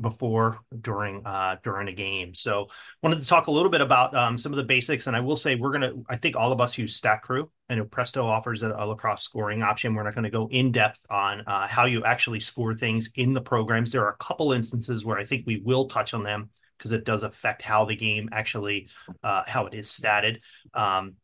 before 0.00 0.60
during 0.80 1.24
uh 1.26 1.56
during 1.62 1.88
a 1.88 1.92
game. 1.92 2.34
So 2.34 2.68
wanted 3.02 3.22
to 3.22 3.28
talk 3.28 3.46
a 3.46 3.50
little 3.50 3.70
bit 3.70 3.80
about 3.80 4.14
um, 4.14 4.38
some 4.38 4.52
of 4.52 4.56
the 4.56 4.64
basics 4.64 5.06
and 5.06 5.16
i 5.16 5.20
will 5.20 5.36
say 5.36 5.54
we're 5.54 5.72
gonna 5.72 5.92
i 6.08 6.16
think 6.16 6.36
all 6.36 6.52
of 6.52 6.60
us 6.60 6.78
use 6.78 6.96
stat 6.96 7.22
crew. 7.22 7.50
I 7.68 7.74
know 7.74 7.84
presto 7.84 8.26
offers 8.26 8.62
a, 8.62 8.72
a 8.72 8.84
lacrosse 8.86 9.22
scoring 9.22 9.62
option. 9.62 9.94
We're 9.94 10.02
not 10.02 10.14
going 10.14 10.24
to 10.24 10.30
go 10.30 10.48
in 10.50 10.72
depth 10.72 11.06
on 11.08 11.42
uh, 11.46 11.68
how 11.68 11.84
you 11.84 12.04
actually 12.04 12.40
score 12.40 12.74
things 12.74 13.10
in 13.14 13.32
the 13.32 13.40
programs. 13.40 13.92
There 13.92 14.04
are 14.04 14.12
a 14.12 14.16
couple 14.16 14.52
instances 14.52 15.04
where 15.04 15.18
i 15.18 15.24
think 15.24 15.46
we 15.46 15.60
will 15.64 15.86
touch 15.86 16.14
on 16.14 16.22
them 16.22 16.50
because 16.78 16.92
it 16.92 17.04
does 17.04 17.22
affect 17.22 17.62
how 17.62 17.84
the 17.84 17.96
game 17.96 18.28
actually 18.32 18.88
uh, 19.22 19.42
how 19.46 19.66
it 19.66 19.74
is 19.74 19.88
statted. 19.88 20.40
Um, 20.74 21.14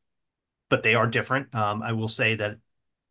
but 0.68 0.82
they 0.82 0.94
are 0.94 1.06
different. 1.06 1.54
Um, 1.54 1.82
i 1.82 1.92
will 1.92 2.08
say 2.08 2.34
that 2.34 2.56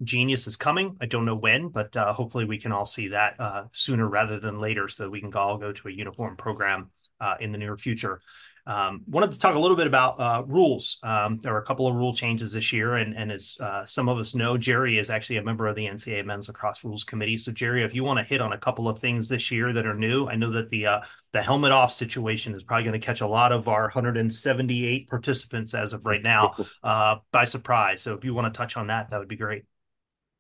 Genius 0.04 0.48
is 0.48 0.56
coming. 0.56 0.98
I 1.00 1.06
don't 1.06 1.26
know 1.26 1.36
when, 1.36 1.70
but 1.70 1.96
uh, 1.96 2.14
hopefully 2.14 2.46
we 2.46 2.60
can 2.60 2.72
all 2.72 2.86
see 2.86 3.10
that 3.10 3.40
uh, 3.40 3.64
sooner 3.72 4.08
rather 4.08 4.40
than 4.40 4.60
later 4.60 4.88
so 4.88 5.04
that 5.04 5.10
we 5.10 5.22
can 5.22 5.34
all 5.34 5.58
go 5.58 5.72
to 5.72 5.88
a 5.88 5.92
uniform 5.92 6.36
program 6.36 6.92
uh, 7.22 7.36
in 7.40 7.52
the 7.52 7.58
near 7.58 7.78
future. 7.78 8.22
Um, 8.68 9.04
wanted 9.08 9.32
to 9.32 9.38
talk 9.38 9.54
a 9.54 9.60
little 9.60 9.78
bit 9.78 9.86
about 9.86 10.20
uh, 10.20 10.44
rules. 10.48 10.98
Um, 11.04 11.38
there 11.44 11.54
are 11.54 11.60
a 11.60 11.66
couple 11.66 11.88
of 11.88 11.94
rule 11.94 12.16
changes 12.16 12.52
this 12.52 12.74
year, 12.74 12.96
and, 12.96 13.16
and 13.16 13.32
as 13.32 13.56
uh, 13.60 13.86
some 13.86 14.10
of 14.10 14.18
us 14.18 14.34
know, 14.34 14.58
Jerry 14.58 14.98
is 14.98 15.12
actually 15.12 15.38
a 15.38 15.44
member 15.44 15.68
of 15.68 15.76
the 15.76 15.86
NCAA 15.86 16.26
Men's 16.26 16.48
Lacrosse 16.48 16.84
Rules 16.84 17.04
Committee. 17.04 17.38
So, 17.38 17.52
Jerry, 17.52 17.84
if 17.84 17.94
you 17.94 18.04
want 18.04 18.18
to 18.18 18.26
hit 18.26 18.42
on 18.42 18.54
a 18.54 18.58
couple 18.58 18.90
of 18.90 18.98
things 18.98 19.30
this 19.30 19.52
year 19.52 19.72
that 19.72 19.86
are 19.86 19.94
new, 19.94 20.28
I 20.28 20.36
know 20.36 20.52
that 20.52 20.72
the 20.72 20.88
uh, 20.88 21.02
the 21.32 21.44
helmet 21.44 21.74
off 21.74 21.92
situation 21.92 22.56
is 22.56 22.64
probably 22.64 22.86
going 22.86 23.00
to 23.00 23.06
catch 23.06 23.22
a 23.22 23.28
lot 23.28 23.52
of 23.52 23.68
our 23.68 23.84
178 23.84 25.10
participants 25.10 25.76
as 25.76 25.94
of 25.94 26.06
right 26.06 26.24
now 26.24 26.56
by 27.32 27.46
surprise. 27.46 28.02
So, 28.02 28.16
if 28.16 28.26
you 28.26 28.34
want 28.34 28.52
to 28.52 28.58
touch 28.58 28.78
on 28.78 28.88
that, 28.88 29.12
that 29.12 29.20
would 29.20 29.28
be 29.28 29.38
great. 29.38 29.66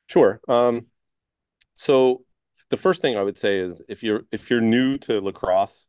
Sure. 0.08 0.40
Um, 0.48 0.88
so 1.74 2.24
the 2.70 2.78
first 2.78 3.02
thing 3.02 3.18
I 3.18 3.24
would 3.24 3.38
say 3.38 3.60
is 3.60 3.82
if 3.88 4.04
you're 4.04 4.24
if 4.32 4.50
you're 4.50 4.62
new 4.62 4.98
to 5.00 5.20
lacrosse, 5.22 5.88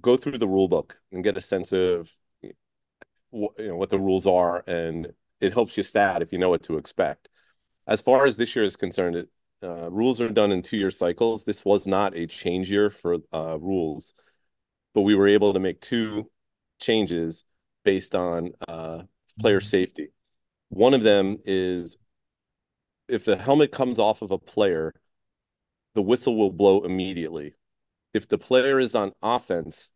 go 0.00 0.16
through 0.16 0.38
the 0.38 0.48
rule 0.48 0.68
book 0.68 0.98
and 1.10 1.24
get 1.24 1.36
a 1.36 1.40
sense 1.40 1.72
of 1.72 2.10
you 2.42 2.52
know 3.32 3.76
what 3.76 3.90
the 3.90 3.98
rules 3.98 4.26
are, 4.26 4.62
and 4.66 5.12
it 5.40 5.52
helps 5.52 5.76
you 5.76 5.82
stat 5.82 6.22
if 6.22 6.32
you 6.32 6.38
know 6.38 6.50
what 6.50 6.62
to 6.64 6.76
expect. 6.76 7.28
As 7.86 8.00
far 8.00 8.26
as 8.26 8.36
this 8.36 8.54
year 8.54 8.64
is 8.64 8.76
concerned, 8.76 9.16
it, 9.16 9.28
uh, 9.62 9.90
rules 9.90 10.20
are 10.20 10.28
done 10.28 10.52
in 10.52 10.62
two-year 10.62 10.90
cycles. 10.90 11.44
This 11.44 11.64
was 11.64 11.86
not 11.86 12.16
a 12.16 12.26
change 12.26 12.70
year 12.70 12.90
for 12.90 13.18
uh, 13.32 13.58
rules, 13.58 14.14
but 14.94 15.02
we 15.02 15.14
were 15.14 15.28
able 15.28 15.52
to 15.52 15.60
make 15.60 15.80
two 15.80 16.30
changes 16.80 17.44
based 17.84 18.14
on 18.14 18.50
uh, 18.68 19.02
player 19.40 19.58
mm-hmm. 19.58 19.66
safety. 19.66 20.08
One 20.68 20.94
of 20.94 21.02
them 21.02 21.36
is 21.44 21.96
if 23.12 23.24
the 23.26 23.36
helmet 23.36 23.70
comes 23.72 23.98
off 23.98 24.22
of 24.22 24.30
a 24.30 24.38
player, 24.38 24.94
the 25.94 26.02
whistle 26.02 26.36
will 26.36 26.50
blow 26.50 26.82
immediately. 26.82 27.54
If 28.14 28.26
the 28.26 28.38
player 28.38 28.80
is 28.80 28.94
on 28.94 29.12
offense, 29.22 29.92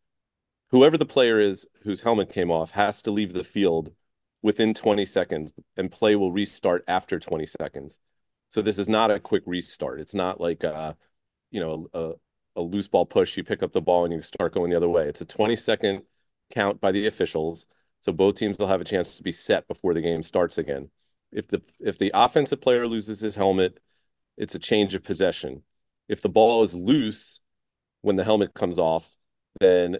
whoever 0.70 0.99
the 0.99 1.06
player 1.06 1.40
is 1.40 1.66
whose 1.82 2.02
helmet 2.02 2.30
came 2.30 2.50
off 2.50 2.73
has 2.73 3.02
to 3.02 3.11
leave 3.11 3.32
the 3.32 3.44
field 3.44 3.92
within 4.42 4.75
20 4.75 5.04
seconds 5.06 5.52
and 5.76 5.90
play 5.90 6.14
will 6.14 6.30
restart 6.30 6.85
after 6.87 7.18
20 7.18 7.46
seconds. 7.46 7.99
So 8.50 8.62
this 8.62 8.78
is 8.78 8.88
not 8.88 9.11
a 9.11 9.18
quick 9.18 9.42
restart. 9.46 10.00
It's 10.00 10.14
not 10.14 10.40
like 10.40 10.62
a, 10.62 10.96
you 11.50 11.61
know, 11.61 11.88
a, 11.94 12.12
a 12.56 12.61
loose 12.61 12.88
ball 12.88 13.06
push, 13.06 13.37
you 13.37 13.44
pick 13.44 13.62
up 13.62 13.73
the 13.73 13.80
ball 13.80 14.04
and 14.04 14.12
you 14.12 14.23
start 14.23 14.54
going 14.54 14.70
the 14.70 14.76
other 14.76 14.88
way. 14.88 15.08
It's 15.08 15.20
a 15.23 15.26
20 15.26 15.56
second 15.56 16.02
count 16.50 16.80
by 16.80 16.92
the 16.92 17.06
officials. 17.06 17.66
So 18.00 18.12
both 18.12 18.37
teams 18.37 18.58
will 18.58 18.68
have 18.68 18.80
a 18.80 18.85
chance 18.85 19.16
to 19.16 19.23
be 19.23 19.32
set 19.32 19.66
before 19.66 19.94
the 19.94 20.02
game 20.02 20.23
starts 20.23 20.58
again. 20.58 20.90
If 21.33 21.49
the 21.49 21.62
if 21.80 21.99
the 21.99 22.11
offensive 22.14 22.61
player 22.61 22.87
loses 22.87 23.21
his 23.21 23.35
helmet, 23.35 23.80
it's 24.37 24.54
a 24.54 24.59
change 24.59 24.95
of 24.95 25.02
possession. 25.02 25.62
If 26.09 26.23
the 26.23 26.28
ball 26.28 26.62
is 26.62 26.75
loose 26.75 27.40
when 28.02 28.16
the 28.16 28.25
helmet 28.25 28.54
comes 28.54 28.78
off, 28.78 29.16
then 29.61 29.99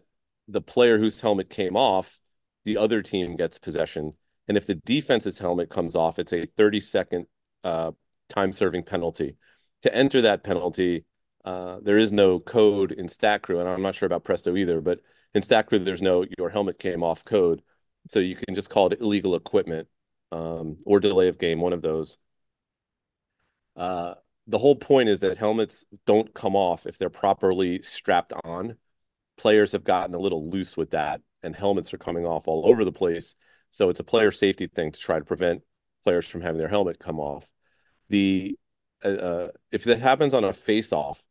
the 0.49 0.61
player 0.61 0.99
whose 0.99 1.21
helmet 1.21 1.51
came 1.51 1.77
off, 1.77 2.21
the 2.65 2.77
other 2.77 3.03
team 3.03 3.37
gets 3.37 3.59
possession. 3.59 4.13
And 4.49 4.57
if 4.57 4.67
the 4.67 4.77
defense's 4.77 5.39
helmet 5.39 5.71
comes 5.71 5.97
off, 5.97 6.19
it's 6.19 6.33
a 6.33 6.47
30 6.57 6.81
second 6.81 7.27
uh, 7.65 7.93
time 8.29 8.53
serving 8.53 8.85
penalty. 8.85 9.37
To 9.83 9.95
enter 9.95 10.23
that 10.23 10.45
penalty, 10.45 11.05
uh, 11.45 11.79
there 11.83 11.99
is 11.99 12.13
no 12.13 12.39
code 12.39 12.93
in 12.93 13.07
StatCrew, 13.07 13.61
and 13.61 13.69
I'm 13.69 13.83
not 13.83 13.95
sure 13.95 14.07
about 14.07 14.25
Presto 14.25 14.57
either, 14.57 14.81
but 14.81 15.01
in 15.35 15.43
StatCrew, 15.43 15.85
there's 15.85 16.03
no 16.03 16.25
your 16.39 16.51
helmet 16.51 16.79
came 16.79 17.03
off 17.03 17.25
code. 17.25 17.63
So 18.09 18.21
you 18.21 18.37
can 18.37 18.55
just 18.55 18.71
call 18.71 18.87
it 18.93 19.01
illegal 19.01 19.35
equipment 19.35 19.89
um, 20.33 20.79
or 20.85 21.01
delay 21.01 21.29
of 21.29 21.39
game, 21.39 21.61
one 21.61 21.73
of 21.73 21.83
those. 21.83 22.19
Uh, 23.77 24.15
the 24.47 24.59
whole 24.59 24.77
point 24.77 25.09
is 25.09 25.21
that 25.21 25.39
helmets 25.39 25.85
don't 26.07 26.33
come 26.35 26.57
off 26.57 26.87
if 26.87 26.99
they're 26.99 27.11
properly 27.11 27.83
strapped 27.83 28.33
on. 28.45 28.77
Players 29.37 29.73
have 29.73 29.85
gotten 29.85 30.15
a 30.15 30.19
little 30.19 30.49
loose 30.49 30.77
with 30.77 30.91
that, 30.91 31.21
and 31.43 31.55
helmets 31.55 31.93
are 31.93 31.99
coming 31.99 32.25
off 32.25 32.49
all 32.49 32.67
over 32.67 32.85
the 32.85 32.93
place. 32.93 33.37
So 33.71 33.91
it's 33.91 34.01
a 34.01 34.05
player 34.05 34.33
safety 34.33 34.69
thing 34.69 34.93
to 34.93 35.01
try 35.01 35.19
to 35.19 35.25
prevent 35.25 35.63
players 36.05 36.27
from 36.27 36.41
having 36.41 36.59
their 36.59 36.69
helmet 36.69 36.99
come 36.99 37.21
off. 37.21 37.51
The 38.09 38.57
uh, 39.05 39.09
uh 39.09 39.49
if 39.73 39.85
that 39.85 40.01
happens 40.01 40.33
on 40.33 40.45
a 40.45 40.53
face-off, 40.53 41.23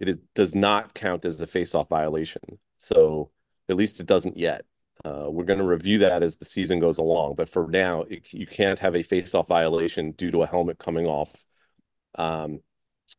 it 0.00 0.08
is, 0.08 0.16
does 0.34 0.56
not 0.56 0.94
count 0.94 1.24
as 1.24 1.40
a 1.40 1.46
face-off 1.46 1.88
violation. 1.88 2.42
So 2.78 3.30
at 3.68 3.76
least 3.76 4.00
it 4.00 4.06
doesn't 4.06 4.36
yet. 4.36 4.64
Uh, 5.04 5.26
we're 5.28 5.44
going 5.44 5.58
to 5.58 5.64
review 5.64 5.98
that 5.98 6.22
as 6.22 6.36
the 6.36 6.44
season 6.44 6.78
goes 6.78 6.98
along, 6.98 7.34
but 7.34 7.48
for 7.48 7.66
now, 7.68 8.02
it, 8.02 8.32
you 8.32 8.46
can't 8.46 8.78
have 8.78 8.94
a 8.94 9.02
face-off 9.02 9.48
violation 9.48 10.12
due 10.12 10.30
to 10.30 10.42
a 10.42 10.46
helmet 10.46 10.78
coming 10.78 11.06
off. 11.06 11.32
Um, 12.14 12.60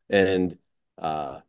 and 0.08 0.56
uh, 0.98 1.40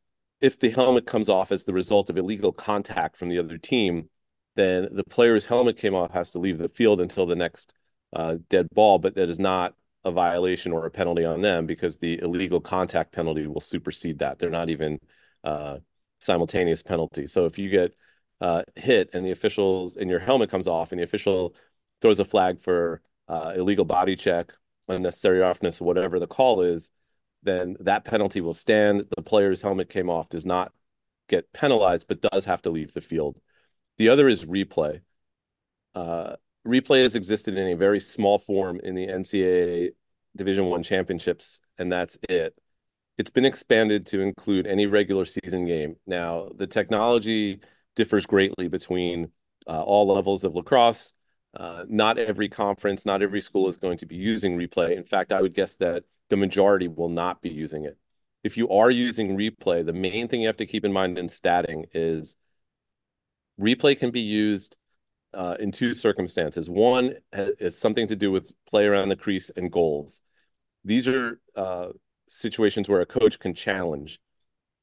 if 0.42 0.60
the 0.60 0.70
helmet 0.70 1.06
comes 1.06 1.30
off 1.30 1.52
as 1.52 1.64
the 1.64 1.74
result 1.74 2.10
of 2.10 2.18
illegal 2.18 2.52
contact 2.52 3.16
from 3.18 3.30
the 3.30 3.40
other 3.40 3.58
team, 3.58 4.10
then 4.56 4.90
the 4.92 5.04
player's 5.04 5.46
helmet 5.46 5.78
came 5.78 5.96
off 5.96 6.12
has 6.12 6.32
to 6.32 6.40
leave 6.40 6.58
the 6.58 6.68
field 6.68 7.02
until 7.02 7.26
the 7.26 7.36
next 7.36 7.74
uh, 8.14 8.36
dead 8.50 8.68
ball. 8.74 9.00
But 9.00 9.16
that 9.16 9.30
is 9.30 9.40
not 9.40 9.74
a 10.04 10.12
violation 10.12 10.72
or 10.72 10.86
a 10.86 10.92
penalty 10.92 11.26
on 11.26 11.42
them 11.42 11.66
because 11.66 11.98
the 11.98 12.20
illegal 12.20 12.62
contact 12.62 13.12
penalty 13.12 13.48
will 13.48 13.62
supersede 13.62 14.20
that. 14.20 14.38
They're 14.38 14.50
not 14.50 14.70
even 14.70 15.00
uh, 15.44 15.78
simultaneous 16.20 16.84
penalties. 16.84 17.34
So 17.34 17.46
if 17.46 17.58
you 17.58 17.70
get 17.70 17.94
uh, 18.42 18.64
hit 18.76 19.10
and 19.14 19.26
the 19.26 19.32
officials 19.32 19.96
and 19.96 20.10
your 20.10 20.20
helmet 20.20 20.50
comes 20.50 20.68
off 20.68 20.92
and 20.92 21.00
the 21.00 21.04
official 21.04 21.56
throws 22.02 22.20
a 22.20 22.26
flag 22.26 22.60
for 22.60 23.02
uh, 23.28 23.54
illegal 23.56 23.86
body 23.86 24.16
check, 24.16 24.52
unnecessary 24.88 25.40
roughness, 25.40 25.82
whatever 25.82 26.20
the 26.20 26.28
call 26.28 26.62
is, 26.62 26.92
then 27.44 27.76
that 27.80 28.06
penalty 28.06 28.42
will 28.42 28.54
stand. 28.54 29.06
The 29.16 29.22
player's 29.22 29.62
helmet 29.62 29.90
came 29.90 30.10
off, 30.10 30.30
does 30.30 30.46
not 30.46 30.74
get 31.30 31.52
penalized, 31.54 32.08
but 32.08 32.22
does 32.22 32.46
have 32.46 32.62
to 32.64 32.70
leave 32.70 32.94
the 32.94 33.02
field. 33.02 33.40
The 33.98 34.10
other 34.10 34.28
is 34.28 34.46
replay. 34.46 35.02
Uh, 35.94 36.36
replay 36.68 37.04
has 37.04 37.16
existed 37.16 37.58
in 37.58 37.68
a 37.68 37.76
very 37.76 38.00
small 38.00 38.38
form 38.38 38.80
in 38.84 38.96
the 38.96 39.08
NCAA 39.08 39.92
Division 40.36 40.66
One 40.66 40.84
championships, 40.84 41.62
and 41.78 41.92
that's 41.92 42.18
it. 42.30 42.56
It's 43.18 43.32
been 43.32 43.46
expanded 43.46 44.06
to 44.08 44.20
include 44.20 44.68
any 44.68 44.88
regular 44.88 45.24
season 45.24 45.66
game. 45.66 45.96
Now, 46.06 46.50
the 46.58 46.68
technology 46.68 47.62
differs 47.96 48.26
greatly 48.26 48.68
between 48.68 49.32
uh, 49.68 49.82
all 49.82 50.14
levels 50.14 50.44
of 50.44 50.56
lacrosse. 50.56 51.14
Uh, 51.56 51.86
not 51.88 52.18
every 52.18 52.50
conference, 52.50 53.06
not 53.06 53.22
every 53.22 53.40
school 53.40 53.70
is 53.70 53.78
going 53.78 53.98
to 53.98 54.06
be 54.06 54.16
using 54.16 54.58
replay. 54.58 54.96
In 54.98 55.06
fact, 55.06 55.32
I 55.32 55.42
would 55.42 55.54
guess 55.54 55.78
that 55.78 56.04
the 56.30 56.38
majority 56.38 56.88
will 56.88 57.10
not 57.10 57.42
be 57.42 57.50
using 57.50 57.86
it. 57.86 57.98
If 58.44 58.58
you 58.58 58.70
are 58.70 58.92
using 58.92 59.38
replay, 59.38 59.86
the 59.86 59.94
main 59.94 60.28
thing 60.28 60.42
you 60.42 60.48
have 60.48 60.58
to 60.58 60.66
keep 60.66 60.84
in 60.84 60.92
mind 60.92 61.18
in 61.18 61.28
statting 61.28 61.86
is 61.94 62.36
replay 63.60 63.98
can 63.98 64.12
be 64.12 64.20
used 64.22 64.76
uh, 65.34 65.56
in 65.60 65.72
two 65.72 65.94
circumstances. 65.94 66.70
One 66.70 67.16
is 67.34 67.78
something 67.78 68.08
to 68.08 68.16
do 68.16 68.32
with 68.32 68.52
play 68.70 68.86
around 68.86 69.10
the 69.10 69.16
crease 69.16 69.50
and 69.56 69.72
goals. 69.72 70.22
These 70.84 71.08
are 71.08 71.40
uh, 71.56 71.90
situations 72.28 72.88
where 72.88 73.02
a 73.02 73.06
coach 73.06 73.40
can 73.40 73.54
challenge. 73.54 74.20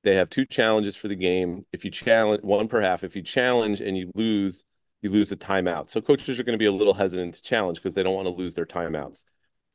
They 0.02 0.16
have 0.16 0.30
two 0.30 0.44
challenges 0.44 0.96
for 0.96 1.08
the 1.08 1.14
game. 1.14 1.64
If 1.72 1.84
you 1.84 1.90
challenge 1.90 2.42
one 2.42 2.68
per 2.68 2.80
half, 2.80 3.04
if 3.04 3.14
you 3.14 3.22
challenge 3.22 3.80
and 3.80 3.96
you 3.96 4.10
lose, 4.14 4.64
you 5.00 5.10
lose 5.10 5.30
a 5.30 5.36
timeout. 5.36 5.90
So 5.90 6.00
coaches 6.00 6.40
are 6.40 6.44
going 6.44 6.54
to 6.54 6.58
be 6.58 6.66
a 6.66 6.72
little 6.72 6.94
hesitant 6.94 7.34
to 7.34 7.42
challenge 7.42 7.78
because 7.78 7.94
they 7.94 8.02
don't 8.02 8.14
want 8.14 8.26
to 8.26 8.34
lose 8.34 8.54
their 8.54 8.66
timeouts. 8.66 9.24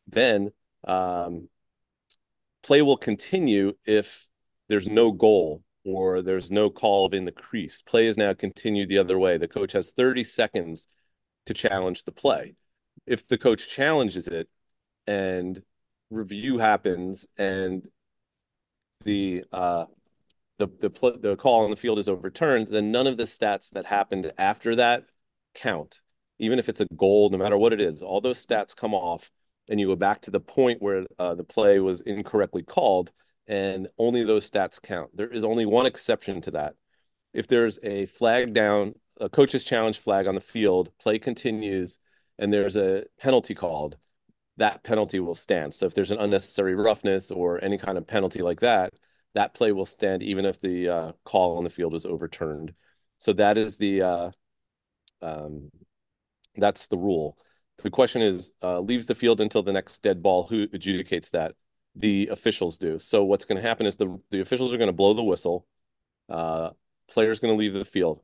Then 0.08 0.52
um, 0.86 1.48
play 2.64 2.82
will 2.82 2.98
continue 2.98 3.74
if 3.86 4.28
there's 4.68 4.88
no 4.88 5.12
goal 5.12 5.64
or 5.86 6.22
there's 6.22 6.52
no 6.52 6.70
call 6.70 7.06
of 7.06 7.14
in 7.14 7.24
the 7.24 7.32
crease. 7.32 7.82
Play 7.82 8.08
is 8.08 8.18
now 8.18 8.34
continued 8.34 8.90
the 8.90 8.98
other 8.98 9.18
way. 9.18 9.38
The 9.38 9.48
coach 9.48 9.72
has 9.72 9.92
30 9.92 10.26
seconds 10.26 10.88
to 11.46 11.54
challenge 11.54 12.04
the 12.04 12.12
play. 12.12 12.56
If 13.06 13.28
the 13.28 13.38
coach 13.38 13.70
challenges 13.70 14.28
it 14.28 14.50
and 15.06 15.62
review 16.10 16.58
happens 16.58 17.26
and 17.38 17.88
the 19.06 19.46
uh, 19.54 19.86
the 20.58 20.68
the 20.80 21.18
the 21.22 21.36
call 21.36 21.64
on 21.64 21.70
the 21.70 21.76
field 21.76 22.00
is 22.00 22.10
overturned, 22.10 22.68
then 22.68 22.92
none 22.92 23.08
of 23.08 23.18
the 23.18 23.24
stats 23.24 23.70
that 23.72 23.86
happened 23.86 24.32
after 24.38 24.76
that 24.76 25.06
count. 25.54 26.02
Even 26.40 26.60
if 26.60 26.70
it's 26.70 26.82
a 26.82 26.88
goal, 26.96 27.30
no 27.30 27.38
matter 27.38 27.58
what 27.58 27.74
it 27.74 27.82
is, 27.82 28.02
all 28.02 28.22
those 28.22 28.44
stats 28.46 28.76
come 28.76 28.94
off, 28.94 29.32
and 29.70 29.80
you 29.80 29.88
go 29.88 29.96
back 29.96 30.22
to 30.22 30.32
the 30.32 30.40
point 30.40 30.82
where 30.82 31.06
uh, 31.18 31.36
the 31.36 31.44
play 31.44 31.80
was 31.80 32.02
incorrectly 32.02 32.64
called, 32.64 33.12
and 33.48 33.88
only 33.98 34.24
those 34.24 34.50
stats 34.50 34.82
count. 34.82 35.16
There 35.16 35.30
is 35.30 35.44
only 35.44 35.66
one 35.66 35.86
exception 35.86 36.42
to 36.42 36.52
that. 36.52 36.76
If 37.34 37.48
there's 37.48 37.80
a 37.84 38.06
flag 38.06 38.54
down, 38.54 38.94
a 39.20 39.30
coach's 39.30 39.64
challenge 39.64 40.00
flag 40.00 40.28
on 40.28 40.36
the 40.36 40.42
field, 40.42 40.92
play 41.00 41.20
continues, 41.20 42.00
and 42.38 42.54
there's 42.54 42.78
a 42.78 43.06
penalty 43.20 43.56
called, 43.56 43.98
that 44.58 44.84
penalty 44.84 45.20
will 45.20 45.36
stand. 45.36 45.74
So 45.74 45.86
if 45.86 45.94
there's 45.94 46.12
an 46.12 46.20
unnecessary 46.20 46.76
roughness 46.76 47.32
or 47.32 47.64
any 47.64 47.78
kind 47.78 47.98
of 47.98 48.08
penalty 48.08 48.42
like 48.42 48.60
that, 48.62 48.94
that 49.38 49.54
play 49.54 49.72
will 49.72 49.86
stand 49.86 50.24
even 50.24 50.46
if 50.46 50.60
the 50.60 50.90
uh, 50.90 51.12
call 51.24 51.58
on 51.58 51.64
the 51.64 51.70
field 51.70 51.96
is 51.96 52.06
overturned. 52.06 52.74
So 53.18 53.34
that 53.34 53.58
is 53.58 53.78
the 53.78 54.02
uh, 54.02 54.32
um, 55.22 55.72
that's 56.56 56.88
the 56.88 56.98
rule. 56.98 57.38
The 57.84 57.92
question 57.92 58.22
is, 58.22 58.52
uh, 58.64 58.80
leaves 58.80 59.06
the 59.06 59.16
field 59.16 59.40
until 59.40 59.62
the 59.64 59.72
next 59.72 60.02
dead 60.02 60.24
ball. 60.24 60.48
Who 60.48 60.68
adjudicates 60.68 61.32
that? 61.32 61.54
the 62.00 62.28
officials 62.32 62.78
do. 62.78 63.00
So 63.00 63.24
what's 63.24 63.46
going 63.46 63.62
to 63.62 63.68
happen 63.68 63.86
is 63.86 63.96
the 63.96 64.20
the 64.30 64.40
officials 64.40 64.74
are 64.74 64.78
going 64.78 64.88
to 64.88 64.94
blow 64.94 65.14
the 65.14 65.24
whistle. 65.24 65.66
Uh, 66.30 66.72
player's 67.10 67.40
going 67.40 67.54
to 67.54 67.58
leave 67.58 67.74
the 67.74 67.86
field. 67.86 68.22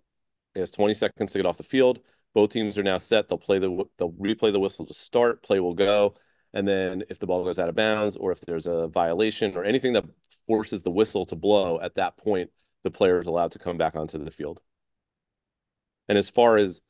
He 0.54 0.60
has 0.60 0.72
20 0.72 0.94
seconds 0.94 1.32
to 1.32 1.40
get 1.40 1.46
off 1.46 1.58
the 1.58 1.64
field. 1.64 2.00
Both 2.34 2.52
teams 2.52 2.78
are 2.78 2.84
now 2.84 2.98
set. 2.98 3.28
They'll 3.28 3.38
play 3.38 3.60
the 3.60 3.84
they'll 3.98 4.12
replay 4.14 4.52
the 4.52 4.60
whistle 4.60 4.86
to 4.86 4.94
start. 4.94 5.44
Play 5.44 5.60
will 5.60 5.74
go, 5.74 6.16
and 6.54 6.68
then 6.68 7.04
if 7.10 7.20
the 7.20 7.28
ball 7.28 7.44
goes 7.44 7.60
out 7.60 7.70
of 7.70 7.76
bounds 7.76 8.16
or 8.16 8.32
if 8.32 8.42
there's 8.42 8.68
a 8.68 8.88
violation 8.88 9.56
or 9.58 9.64
anything 9.64 9.94
that 9.94 10.06
forces 10.48 10.84
the 10.84 10.92
whistle 10.92 11.26
to 11.28 11.36
blow 11.36 11.80
at 11.82 11.96
that 11.96 12.18
point, 12.18 12.52
the 12.84 12.92
player 12.92 13.20
is 13.20 13.28
allowed 13.28 13.52
to 13.54 13.60
come 13.60 13.78
back 13.78 13.96
onto 13.96 14.24
the 14.24 14.32
field. 14.32 14.62
And 16.10 16.18
as 16.18 16.30
far 16.30 16.58
as 16.58 16.82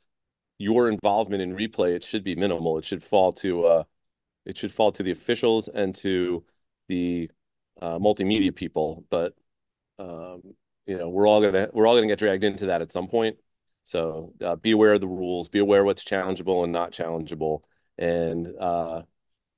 your 0.58 0.90
involvement 0.90 1.42
in 1.42 1.56
replay, 1.56 1.96
it 1.96 2.04
should 2.04 2.24
be 2.24 2.36
minimal. 2.36 2.78
It 2.78 2.86
should 2.86 3.04
fall 3.04 3.32
to 3.34 3.66
uh, 3.66 3.84
it 4.46 4.58
should 4.58 4.72
fall 4.72 4.92
to 4.94 5.04
the 5.04 5.12
officials 5.12 5.68
and 5.68 5.96
to 5.96 6.44
the 6.88 7.30
uh, 7.82 8.00
multimedia 8.00 8.56
people, 8.56 9.06
but 9.10 9.36
um, 10.00 10.42
you 10.86 10.98
know 10.98 11.10
we're 11.10 11.28
all 11.28 11.42
gonna 11.42 11.70
we're 11.74 11.88
all 11.88 11.96
gonna 11.96 12.08
get 12.08 12.20
dragged 12.20 12.44
into 12.44 12.68
that 12.68 12.82
at 12.82 12.92
some 12.92 13.08
point. 13.08 13.38
So 13.84 14.34
uh, 14.42 14.56
be 14.56 14.72
aware 14.72 14.94
of 14.94 15.02
the 15.02 15.08
rules, 15.08 15.50
be 15.50 15.60
aware 15.60 15.84
what's 15.84 16.04
challengeable 16.04 16.64
and 16.64 16.72
not 16.74 16.92
challengeable, 16.92 17.62
and 17.98 18.48
uh, 18.60 19.04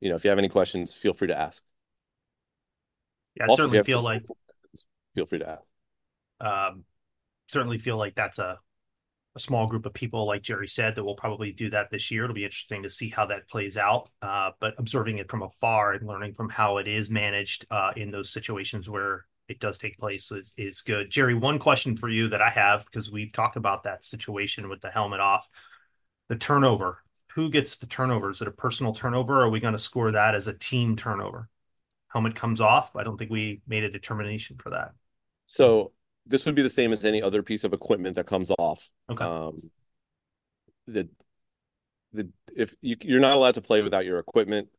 you 0.02 0.10
know 0.10 0.16
if 0.16 0.24
you 0.24 0.30
have 0.30 0.40
any 0.40 0.50
questions, 0.50 0.96
feel 0.96 1.14
free 1.14 1.28
to 1.28 1.38
ask. 1.38 1.64
Yeah, 3.36 3.44
I 3.44 3.48
also, 3.48 3.64
certainly 3.64 3.84
feel 3.84 4.02
like 4.02 4.26
feel 5.14 5.26
free 5.26 5.40
to 5.40 5.50
ask. 5.50 5.72
Um, 6.40 6.86
certainly 7.48 7.78
feel 7.78 7.98
like 7.98 8.16
that's 8.16 8.40
a 8.40 8.60
a 9.36 9.40
small 9.40 9.68
group 9.68 9.86
of 9.86 9.94
people, 9.94 10.26
like 10.26 10.42
Jerry 10.42 10.68
said, 10.68 10.96
that 10.96 11.04
will 11.04 11.16
probably 11.16 11.52
do 11.52 11.70
that 11.72 11.90
this 11.92 12.10
year. 12.10 12.24
It'll 12.24 12.34
be 12.34 12.46
interesting 12.46 12.84
to 12.84 12.90
see 12.90 13.10
how 13.10 13.26
that 13.26 13.50
plays 13.50 13.78
out. 13.78 14.10
Uh, 14.22 14.52
but 14.60 14.76
observing 14.78 15.18
it 15.18 15.30
from 15.30 15.42
afar 15.42 15.92
and 15.92 16.08
learning 16.08 16.34
from 16.34 16.50
how 16.50 16.78
it 16.78 16.88
is 16.88 17.12
managed 17.12 17.66
uh, 17.70 17.92
in 17.98 18.12
those 18.12 18.32
situations 18.32 18.90
where 18.90 19.26
it 19.50 19.60
does 19.60 19.78
take 19.78 19.98
place 19.98 20.32
is, 20.32 20.54
is 20.58 20.82
good. 20.82 21.12
Jerry, 21.12 21.34
one 21.34 21.60
question 21.60 21.98
for 21.98 22.10
you 22.10 22.30
that 22.30 22.42
I 22.42 22.50
have 22.50 22.86
because 22.86 23.12
we've 23.12 23.34
talked 23.34 23.58
about 23.58 23.84
that 23.84 24.06
situation 24.06 24.70
with 24.70 24.82
the 24.82 24.90
helmet 24.90 25.20
off, 25.20 25.50
the 26.30 26.38
turnover. 26.38 27.00
Who 27.34 27.50
gets 27.50 27.76
the 27.76 27.88
turnover? 27.88 28.30
Is 28.30 28.42
it 28.42 28.48
a 28.48 28.52
personal 28.52 28.94
turnover? 28.94 29.42
Or 29.42 29.44
are 29.44 29.50
we 29.50 29.60
going 29.60 29.74
to 29.74 29.78
score 29.78 30.12
that 30.12 30.34
as 30.34 30.48
a 30.48 30.54
team 30.54 30.96
turnover? 30.96 31.50
Helmet 32.16 32.34
comes 32.34 32.62
off. 32.62 32.96
I 32.96 33.04
don't 33.04 33.18
think 33.18 33.30
we 33.30 33.62
made 33.68 33.84
a 33.84 33.92
determination 33.92 34.56
for 34.58 34.70
that. 34.70 34.94
So 35.48 35.92
this 36.26 36.46
would 36.46 36.56
be 36.56 36.62
the 36.62 36.70
same 36.70 36.94
as 36.94 37.04
any 37.04 37.22
other 37.22 37.44
piece 37.44 37.66
of 37.66 37.74
equipment 37.74 38.16
that 38.16 38.26
comes 38.26 38.50
off. 38.58 38.90
Okay. 39.12 39.26
Um, 39.26 39.70
the 40.88 41.10
the 42.14 42.30
if 42.56 42.74
you, 42.82 42.96
you're 43.02 43.20
not 43.20 43.36
allowed 43.36 43.56
to 43.56 43.62
play 43.62 43.82
without 43.82 44.06
your 44.06 44.18
equipment. 44.20 44.70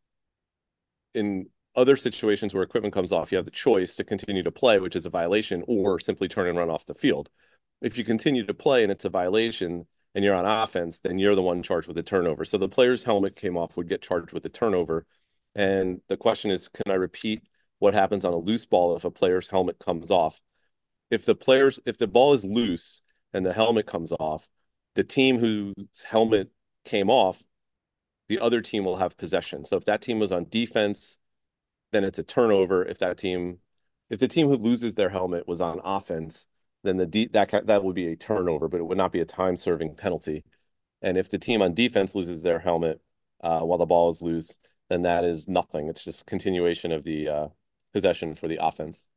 In 1.13 1.51
other 1.75 1.95
situations 1.95 2.55
where 2.55 2.63
equipment 2.63 2.95
comes 2.95 3.13
off, 3.13 3.31
you 3.31 3.37
have 3.37 3.45
the 3.45 3.51
choice 3.51 3.97
to 3.97 4.05
continue 4.05 4.43
to 4.43 4.51
play, 4.51 4.79
which 4.81 4.97
is 4.97 5.05
a 5.05 5.11
violation, 5.11 5.63
or 5.69 6.01
simply 6.01 6.29
turn 6.29 6.49
and 6.49 6.57
run 6.57 6.71
off 6.71 6.87
the 6.87 6.95
field. 6.95 7.29
If 7.83 7.99
you 7.99 8.05
continue 8.05 8.47
to 8.47 8.55
play 8.55 8.83
and 8.83 8.91
it's 8.91 9.05
a 9.05 9.11
violation 9.11 9.87
and 10.15 10.25
you're 10.25 10.35
on 10.35 10.47
offense, 10.47 11.01
then 11.01 11.19
you're 11.19 11.35
the 11.35 11.43
one 11.43 11.63
charged 11.63 11.87
with 11.87 11.97
the 11.97 12.03
turnover. 12.03 12.47
So 12.47 12.57
the 12.57 12.67
player's 12.67 13.03
helmet 13.03 13.37
came 13.37 13.59
off 13.59 13.77
would 13.77 13.91
get 13.91 14.01
charged 14.01 14.33
with 14.33 14.43
the 14.43 14.49
turnover. 14.49 15.05
And 15.57 16.01
the 16.09 16.17
question 16.17 16.53
is, 16.53 16.69
can 16.69 16.93
I 16.93 16.95
repeat 16.95 17.43
what 17.81 17.95
happens 17.95 18.25
on 18.25 18.33
a 18.33 18.39
loose 18.39 18.67
ball 18.67 18.95
if 18.95 19.05
a 19.05 19.11
player's 19.11 19.49
helmet 19.49 19.81
comes 19.81 20.13
off? 20.13 20.41
if 21.11 21.25
the 21.25 21.35
players 21.35 21.81
if 21.87 21.99
the 21.99 22.07
ball 22.07 22.35
is 22.35 22.45
loose 22.45 23.03
and 23.33 23.45
the 23.45 23.53
helmet 23.53 23.87
comes 23.87 24.13
off, 24.13 24.49
the 24.95 25.05
team 25.05 25.39
whose 25.39 26.03
helmet 26.05 26.51
came 26.85 27.11
off, 27.11 27.43
the 28.29 28.39
other 28.39 28.61
team 28.61 28.85
will 28.85 28.97
have 28.97 29.17
possession. 29.17 29.65
So 29.65 29.77
if 29.77 29.85
that 29.85 30.01
team 30.01 30.19
was 30.19 30.33
on 30.33 30.47
defense, 30.49 31.19
then 31.93 32.05
it's 32.05 32.19
a 32.19 32.23
turnover. 32.23 32.85
If 32.85 32.99
that 32.99 33.19
team, 33.19 33.59
if 34.11 34.19
the 34.19 34.29
team 34.29 34.49
who 34.49 34.57
loses 34.57 34.95
their 34.95 35.11
helmet 35.11 35.47
was 35.47 35.61
on 35.61 35.81
offense, 35.85 36.47
then 36.83 36.97
the 36.97 37.07
de- 37.07 37.29
that 37.29 37.67
that 37.67 37.85
would 37.85 37.95
be 37.95 38.09
a 38.09 38.17
turnover, 38.17 38.69
but 38.69 38.81
it 38.81 38.85
would 38.85 38.99
not 38.99 39.13
be 39.13 39.21
a 39.21 39.25
time 39.25 39.57
serving 39.57 39.97
penalty. 39.97 40.45
And 41.03 41.17
if 41.17 41.31
the 41.31 41.39
team 41.39 41.63
on 41.63 41.75
defense 41.75 42.15
loses 42.15 42.43
their 42.43 42.59
helmet 42.59 43.01
uh, 43.43 43.61
while 43.61 43.79
the 43.79 43.87
ball 43.87 44.11
is 44.11 44.23
loose, 44.23 44.59
then 44.89 45.03
that 45.03 45.25
is 45.25 45.49
nothing. 45.49 45.89
It's 45.89 46.05
just 46.05 46.27
continuation 46.27 46.93
of 46.93 47.05
the 47.05 47.29
uh, 47.29 47.49
possession 47.93 48.35
for 48.35 48.49
the 48.49 48.59
offense. 48.65 49.09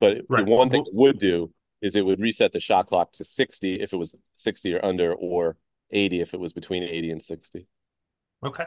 But 0.00 0.22
right. 0.28 0.44
the 0.44 0.50
one 0.50 0.70
thing 0.70 0.82
it 0.86 0.94
would 0.94 1.18
do 1.18 1.52
is 1.80 1.96
it 1.96 2.06
would 2.06 2.20
reset 2.20 2.52
the 2.52 2.60
shot 2.60 2.86
clock 2.86 3.12
to 3.12 3.24
60 3.24 3.80
if 3.80 3.92
it 3.92 3.96
was 3.96 4.14
60 4.34 4.74
or 4.74 4.84
under, 4.84 5.12
or 5.12 5.56
80 5.90 6.20
if 6.20 6.34
it 6.34 6.40
was 6.40 6.52
between 6.52 6.82
80 6.82 7.10
and 7.10 7.22
60. 7.22 7.66
Okay. 8.44 8.66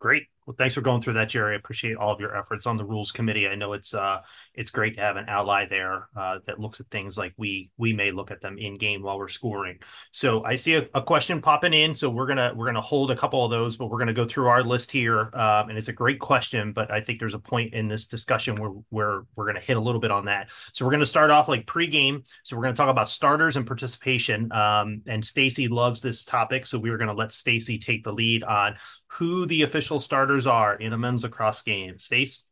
Great. 0.00 0.24
Well, 0.46 0.54
thanks 0.58 0.74
for 0.74 0.82
going 0.82 1.00
through 1.00 1.14
that, 1.14 1.30
Jerry. 1.30 1.54
I 1.54 1.56
appreciate 1.56 1.96
all 1.96 2.12
of 2.12 2.20
your 2.20 2.36
efforts 2.36 2.66
on 2.66 2.76
the 2.76 2.84
rules 2.84 3.12
committee. 3.12 3.48
I 3.48 3.54
know 3.54 3.72
it's 3.72 3.94
uh 3.94 4.18
it's 4.54 4.70
great 4.70 4.96
to 4.96 5.00
have 5.00 5.16
an 5.16 5.24
ally 5.26 5.66
there 5.66 6.08
uh, 6.14 6.38
that 6.46 6.60
looks 6.60 6.80
at 6.80 6.86
things 6.90 7.16
like 7.16 7.32
we 7.38 7.70
we 7.78 7.94
may 7.94 8.10
look 8.10 8.30
at 8.30 8.42
them 8.42 8.58
in 8.58 8.76
game 8.76 9.02
while 9.02 9.18
we're 9.18 9.28
scoring. 9.28 9.78
So 10.10 10.44
I 10.44 10.56
see 10.56 10.74
a, 10.74 10.86
a, 10.92 11.02
question 11.02 11.40
popping 11.40 11.72
in. 11.72 11.94
So 11.94 12.10
we're 12.10 12.26
gonna 12.26 12.52
we're 12.54 12.66
gonna 12.66 12.82
hold 12.82 13.10
a 13.10 13.16
couple 13.16 13.42
of 13.42 13.50
those, 13.50 13.78
but 13.78 13.86
we're 13.86 13.98
gonna 13.98 14.12
go 14.12 14.26
through 14.26 14.48
our 14.48 14.62
list 14.62 14.90
here. 14.90 15.30
Um, 15.32 15.70
and 15.70 15.78
it's 15.78 15.88
a 15.88 15.92
great 15.92 16.18
question, 16.20 16.72
but 16.72 16.90
I 16.90 17.00
think 17.00 17.20
there's 17.20 17.34
a 17.34 17.38
point 17.38 17.72
in 17.72 17.88
this 17.88 18.06
discussion 18.06 18.56
where 18.56 18.72
where 18.90 19.22
we're 19.36 19.46
gonna 19.46 19.60
hit 19.60 19.78
a 19.78 19.80
little 19.80 20.00
bit 20.00 20.10
on 20.10 20.26
that. 20.26 20.50
So 20.74 20.84
we're 20.84 20.92
gonna 20.92 21.06
start 21.06 21.30
off 21.30 21.48
like 21.48 21.64
pregame. 21.64 22.28
So 22.42 22.54
we're 22.56 22.64
gonna 22.64 22.76
talk 22.76 22.90
about 22.90 23.08
starters 23.08 23.56
and 23.56 23.66
participation. 23.66 24.52
Um, 24.52 25.00
and 25.06 25.24
Stacy 25.24 25.68
loves 25.68 26.02
this 26.02 26.22
topic, 26.22 26.66
so 26.66 26.78
we 26.78 26.90
are 26.90 26.98
gonna 26.98 27.14
let 27.14 27.32
Stacy 27.32 27.78
take 27.78 28.04
the 28.04 28.12
lead 28.12 28.44
on 28.44 28.76
who 29.18 29.46
the 29.46 29.62
official 29.62 30.00
starters 30.00 30.33
are 30.46 30.74
in 30.74 30.92
a 30.92 30.98
men's 30.98 31.22
lacrosse 31.22 31.62
game. 31.62 31.98
Stace? 31.98 32.44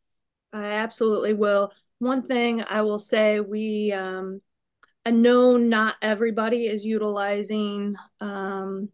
I 0.53 0.65
absolutely 0.65 1.35
will. 1.35 1.73
One 1.99 2.23
thing 2.23 2.63
I 2.69 2.83
will 2.83 2.99
say, 2.99 3.41
we 3.41 3.93
um, 3.93 4.41
I 5.05 5.11
know 5.11 5.57
not 5.57 5.97
everybody 6.01 6.67
is 6.67 6.85
utilizing 6.85 7.97
um, 8.21 8.89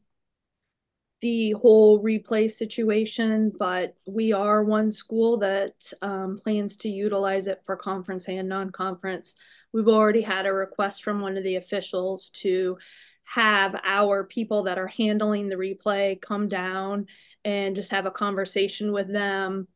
the 1.20 1.52
whole 1.52 2.02
replay 2.02 2.50
situation, 2.50 3.52
but 3.58 3.94
we 4.06 4.32
are 4.32 4.62
one 4.62 4.90
school 4.90 5.38
that 5.38 5.92
um, 6.00 6.38
plans 6.42 6.76
to 6.76 6.88
utilize 6.88 7.48
it 7.48 7.60
for 7.66 7.76
conference 7.76 8.28
and 8.28 8.48
non-conference. 8.48 9.34
We've 9.72 9.88
already 9.88 10.22
had 10.22 10.46
a 10.46 10.52
request 10.52 11.02
from 11.02 11.20
one 11.20 11.36
of 11.36 11.44
the 11.44 11.56
officials 11.56 12.30
to 12.30 12.78
have 13.24 13.78
our 13.84 14.24
people 14.24 14.62
that 14.62 14.78
are 14.78 14.86
handling 14.86 15.48
the 15.48 15.56
replay 15.56 16.18
come 16.20 16.48
down 16.48 17.06
and 17.48 17.74
just 17.74 17.92
have 17.92 18.04
a 18.04 18.10
conversation 18.10 18.92
with 18.92 19.10
them 19.10 19.66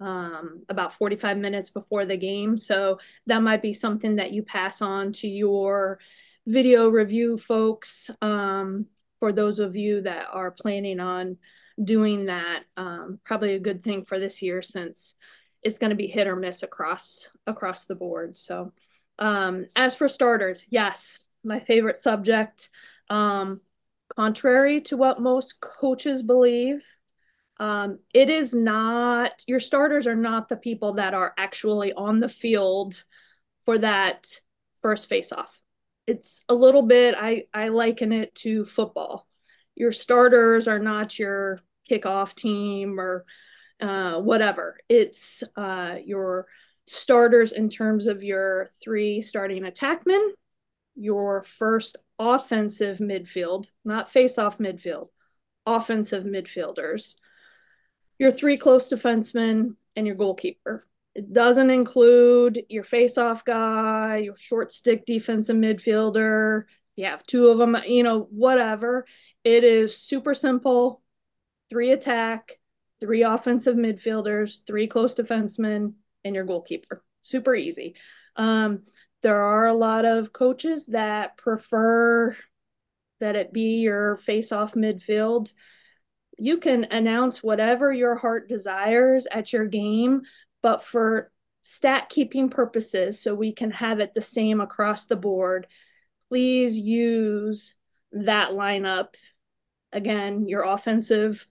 um, 0.00 0.64
about 0.68 0.94
45 0.94 1.38
minutes 1.38 1.70
before 1.70 2.04
the 2.04 2.16
game. 2.16 2.58
So 2.58 2.98
that 3.26 3.40
might 3.40 3.62
be 3.62 3.72
something 3.72 4.16
that 4.16 4.32
you 4.32 4.42
pass 4.42 4.82
on 4.82 5.12
to 5.12 5.28
your 5.28 6.00
video 6.44 6.88
review 6.88 7.38
folks 7.38 8.10
um, 8.20 8.86
for 9.20 9.30
those 9.30 9.60
of 9.60 9.76
you 9.76 10.00
that 10.00 10.26
are 10.32 10.50
planning 10.50 10.98
on 10.98 11.36
doing 11.82 12.26
that, 12.26 12.64
um, 12.76 13.20
probably 13.22 13.54
a 13.54 13.60
good 13.60 13.84
thing 13.84 14.04
for 14.04 14.18
this 14.18 14.42
year 14.42 14.60
since 14.60 15.14
it's 15.62 15.78
going 15.78 15.90
to 15.90 15.96
be 15.96 16.08
hit 16.08 16.26
or 16.26 16.34
miss 16.34 16.64
across 16.64 17.30
across 17.46 17.84
the 17.84 17.94
board. 17.94 18.36
So, 18.36 18.72
um, 19.20 19.66
as 19.76 19.94
for 19.94 20.08
starters, 20.08 20.66
yes, 20.68 21.26
my 21.44 21.60
favorite 21.60 21.96
subject. 21.96 22.70
Um, 23.08 23.60
contrary 24.16 24.80
to 24.80 24.96
what 24.96 25.20
most 25.20 25.60
coaches 25.60 26.22
believe, 26.22 26.82
um, 27.60 28.00
it 28.12 28.28
is 28.28 28.52
not 28.52 29.44
your 29.46 29.60
starters 29.60 30.08
are 30.08 30.16
not 30.16 30.48
the 30.48 30.56
people 30.56 30.94
that 30.94 31.14
are 31.14 31.32
actually 31.38 31.92
on 31.92 32.18
the 32.18 32.28
field 32.28 33.04
for 33.64 33.78
that 33.78 34.26
first 34.82 35.08
face 35.08 35.30
off 35.30 35.60
it's 36.10 36.42
a 36.48 36.54
little 36.54 36.82
bit 36.82 37.14
I 37.16 37.44
I 37.54 37.68
liken 37.68 38.12
it 38.12 38.34
to 38.36 38.64
football. 38.64 39.28
Your 39.76 39.92
starters 39.92 40.66
are 40.66 40.80
not 40.80 41.18
your 41.18 41.60
kickoff 41.88 42.34
team 42.34 42.98
or 42.98 43.24
uh, 43.80 44.20
whatever. 44.20 44.78
It's 44.88 45.44
uh, 45.56 45.96
your 46.04 46.46
starters 46.86 47.52
in 47.52 47.68
terms 47.68 48.08
of 48.08 48.24
your 48.24 48.70
three 48.82 49.20
starting 49.20 49.62
attackmen, 49.62 50.30
your 50.96 51.44
first 51.44 51.96
offensive 52.18 52.98
midfield, 52.98 53.70
not 53.84 54.10
face-off 54.10 54.58
midfield, 54.58 55.08
offensive 55.64 56.24
midfielders, 56.24 57.14
your 58.20 58.30
three 58.30 58.58
close 58.58 58.88
defensemen, 58.88 59.76
and 59.96 60.06
your 60.06 60.14
goalkeeper. 60.14 60.86
It 61.14 61.32
doesn't 61.32 61.70
include 61.70 62.62
your 62.68 62.84
face-off 62.84 63.44
guy, 63.44 64.18
your 64.18 64.36
short 64.36 64.70
stick 64.72 65.04
defensive 65.06 65.56
midfielder. 65.56 66.64
You 66.96 67.06
have 67.06 67.26
two 67.26 67.48
of 67.48 67.58
them, 67.58 67.76
you 67.86 68.02
know, 68.02 68.28
whatever. 68.30 69.06
It 69.42 69.64
is 69.64 69.96
super 69.96 70.34
simple. 70.34 71.02
Three 71.70 71.92
attack, 71.92 72.58
three 73.00 73.22
offensive 73.22 73.76
midfielders, 73.76 74.60
three 74.66 74.86
close 74.86 75.14
defensemen, 75.14 75.94
and 76.22 76.34
your 76.34 76.44
goalkeeper. 76.44 77.02
Super 77.22 77.54
easy. 77.54 77.96
Um, 78.36 78.82
there 79.22 79.40
are 79.40 79.66
a 79.66 79.74
lot 79.74 80.04
of 80.04 80.32
coaches 80.32 80.86
that 80.86 81.36
prefer 81.36 82.36
that 83.18 83.36
it 83.36 83.52
be 83.52 83.78
your 83.78 84.16
face-off 84.18 84.74
midfield 84.74 85.52
you 86.40 86.58
can 86.58 86.84
announce 86.84 87.42
whatever 87.42 87.92
your 87.92 88.16
heart 88.16 88.48
desires 88.48 89.26
at 89.30 89.52
your 89.52 89.66
game, 89.66 90.22
but 90.62 90.82
for 90.82 91.30
stat 91.62 92.08
keeping 92.08 92.48
purposes, 92.48 93.20
so 93.20 93.34
we 93.34 93.52
can 93.52 93.70
have 93.70 94.00
it 94.00 94.14
the 94.14 94.22
same 94.22 94.60
across 94.60 95.04
the 95.04 95.16
board, 95.16 95.66
please 96.28 96.78
use 96.78 97.74
that 98.12 98.50
lineup. 98.50 99.14
Again, 99.92 100.48
your 100.48 100.62
offensive 100.62 101.46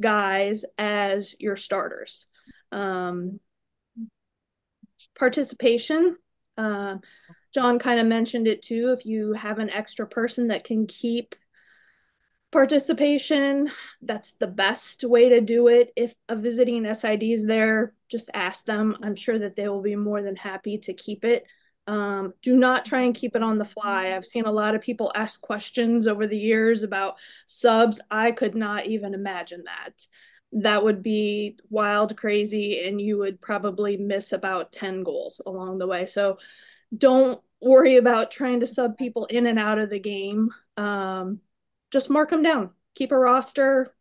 guys 0.00 0.64
as 0.76 1.34
your 1.38 1.56
starters. 1.56 2.26
Um, 2.72 3.40
participation. 5.18 6.16
Uh, 6.58 6.96
John 7.54 7.78
kind 7.78 8.00
of 8.00 8.06
mentioned 8.06 8.46
it 8.46 8.60
too. 8.60 8.94
If 8.96 9.06
you 9.06 9.32
have 9.32 9.58
an 9.58 9.70
extra 9.70 10.06
person 10.06 10.48
that 10.48 10.64
can 10.64 10.86
keep 10.86 11.34
participation. 12.52 13.70
That's 14.02 14.32
the 14.32 14.46
best 14.46 15.04
way 15.04 15.28
to 15.30 15.40
do 15.40 15.68
it. 15.68 15.92
If 15.96 16.14
a 16.28 16.36
visiting 16.36 16.92
SID 16.92 17.22
is 17.22 17.46
there, 17.46 17.92
just 18.10 18.30
ask 18.34 18.64
them. 18.64 18.96
I'm 19.02 19.16
sure 19.16 19.38
that 19.38 19.56
they 19.56 19.68
will 19.68 19.82
be 19.82 19.96
more 19.96 20.22
than 20.22 20.36
happy 20.36 20.78
to 20.78 20.94
keep 20.94 21.24
it. 21.24 21.46
Um, 21.88 22.34
do 22.42 22.56
not 22.56 22.84
try 22.84 23.02
and 23.02 23.14
keep 23.14 23.36
it 23.36 23.42
on 23.42 23.58
the 23.58 23.64
fly. 23.64 24.12
I've 24.12 24.24
seen 24.24 24.44
a 24.44 24.52
lot 24.52 24.74
of 24.74 24.80
people 24.80 25.12
ask 25.14 25.40
questions 25.40 26.08
over 26.08 26.26
the 26.26 26.38
years 26.38 26.82
about 26.82 27.16
subs. 27.46 28.00
I 28.10 28.32
could 28.32 28.54
not 28.54 28.86
even 28.86 29.14
imagine 29.14 29.64
that. 29.66 30.06
That 30.52 30.82
would 30.82 31.02
be 31.02 31.58
wild, 31.70 32.16
crazy, 32.16 32.86
and 32.86 33.00
you 33.00 33.18
would 33.18 33.40
probably 33.40 33.96
miss 33.96 34.32
about 34.32 34.72
10 34.72 35.02
goals 35.02 35.40
along 35.44 35.78
the 35.78 35.86
way. 35.86 36.06
So 36.06 36.38
don't 36.96 37.40
worry 37.60 37.96
about 37.96 38.30
trying 38.30 38.60
to 38.60 38.66
sub 38.66 38.96
people 38.96 39.26
in 39.26 39.46
and 39.46 39.58
out 39.58 39.78
of 39.78 39.90
the 39.90 39.98
game. 40.00 40.50
Um, 40.76 41.40
just 41.96 42.10
mark 42.10 42.28
them 42.28 42.42
down. 42.42 42.68
Keep 42.94 43.12
a 43.12 43.18
roster, 43.18 43.94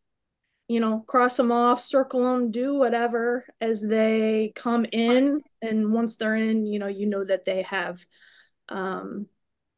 you 0.67 0.81
know, 0.81 0.99
cross 1.07 1.37
them 1.37 1.49
off, 1.49 1.81
circle 1.81 2.25
them, 2.25 2.51
do 2.51 2.75
whatever 2.75 3.45
as 3.61 3.81
they 3.81 4.51
come 4.53 4.85
in. 4.91 5.41
And 5.61 5.93
once 5.93 6.15
they're 6.15 6.35
in, 6.35 6.65
you 6.65 6.77
know, 6.77 6.87
you 6.87 7.05
know 7.05 7.23
that 7.23 7.45
they 7.45 7.61
have 7.61 8.05
um, 8.67 9.27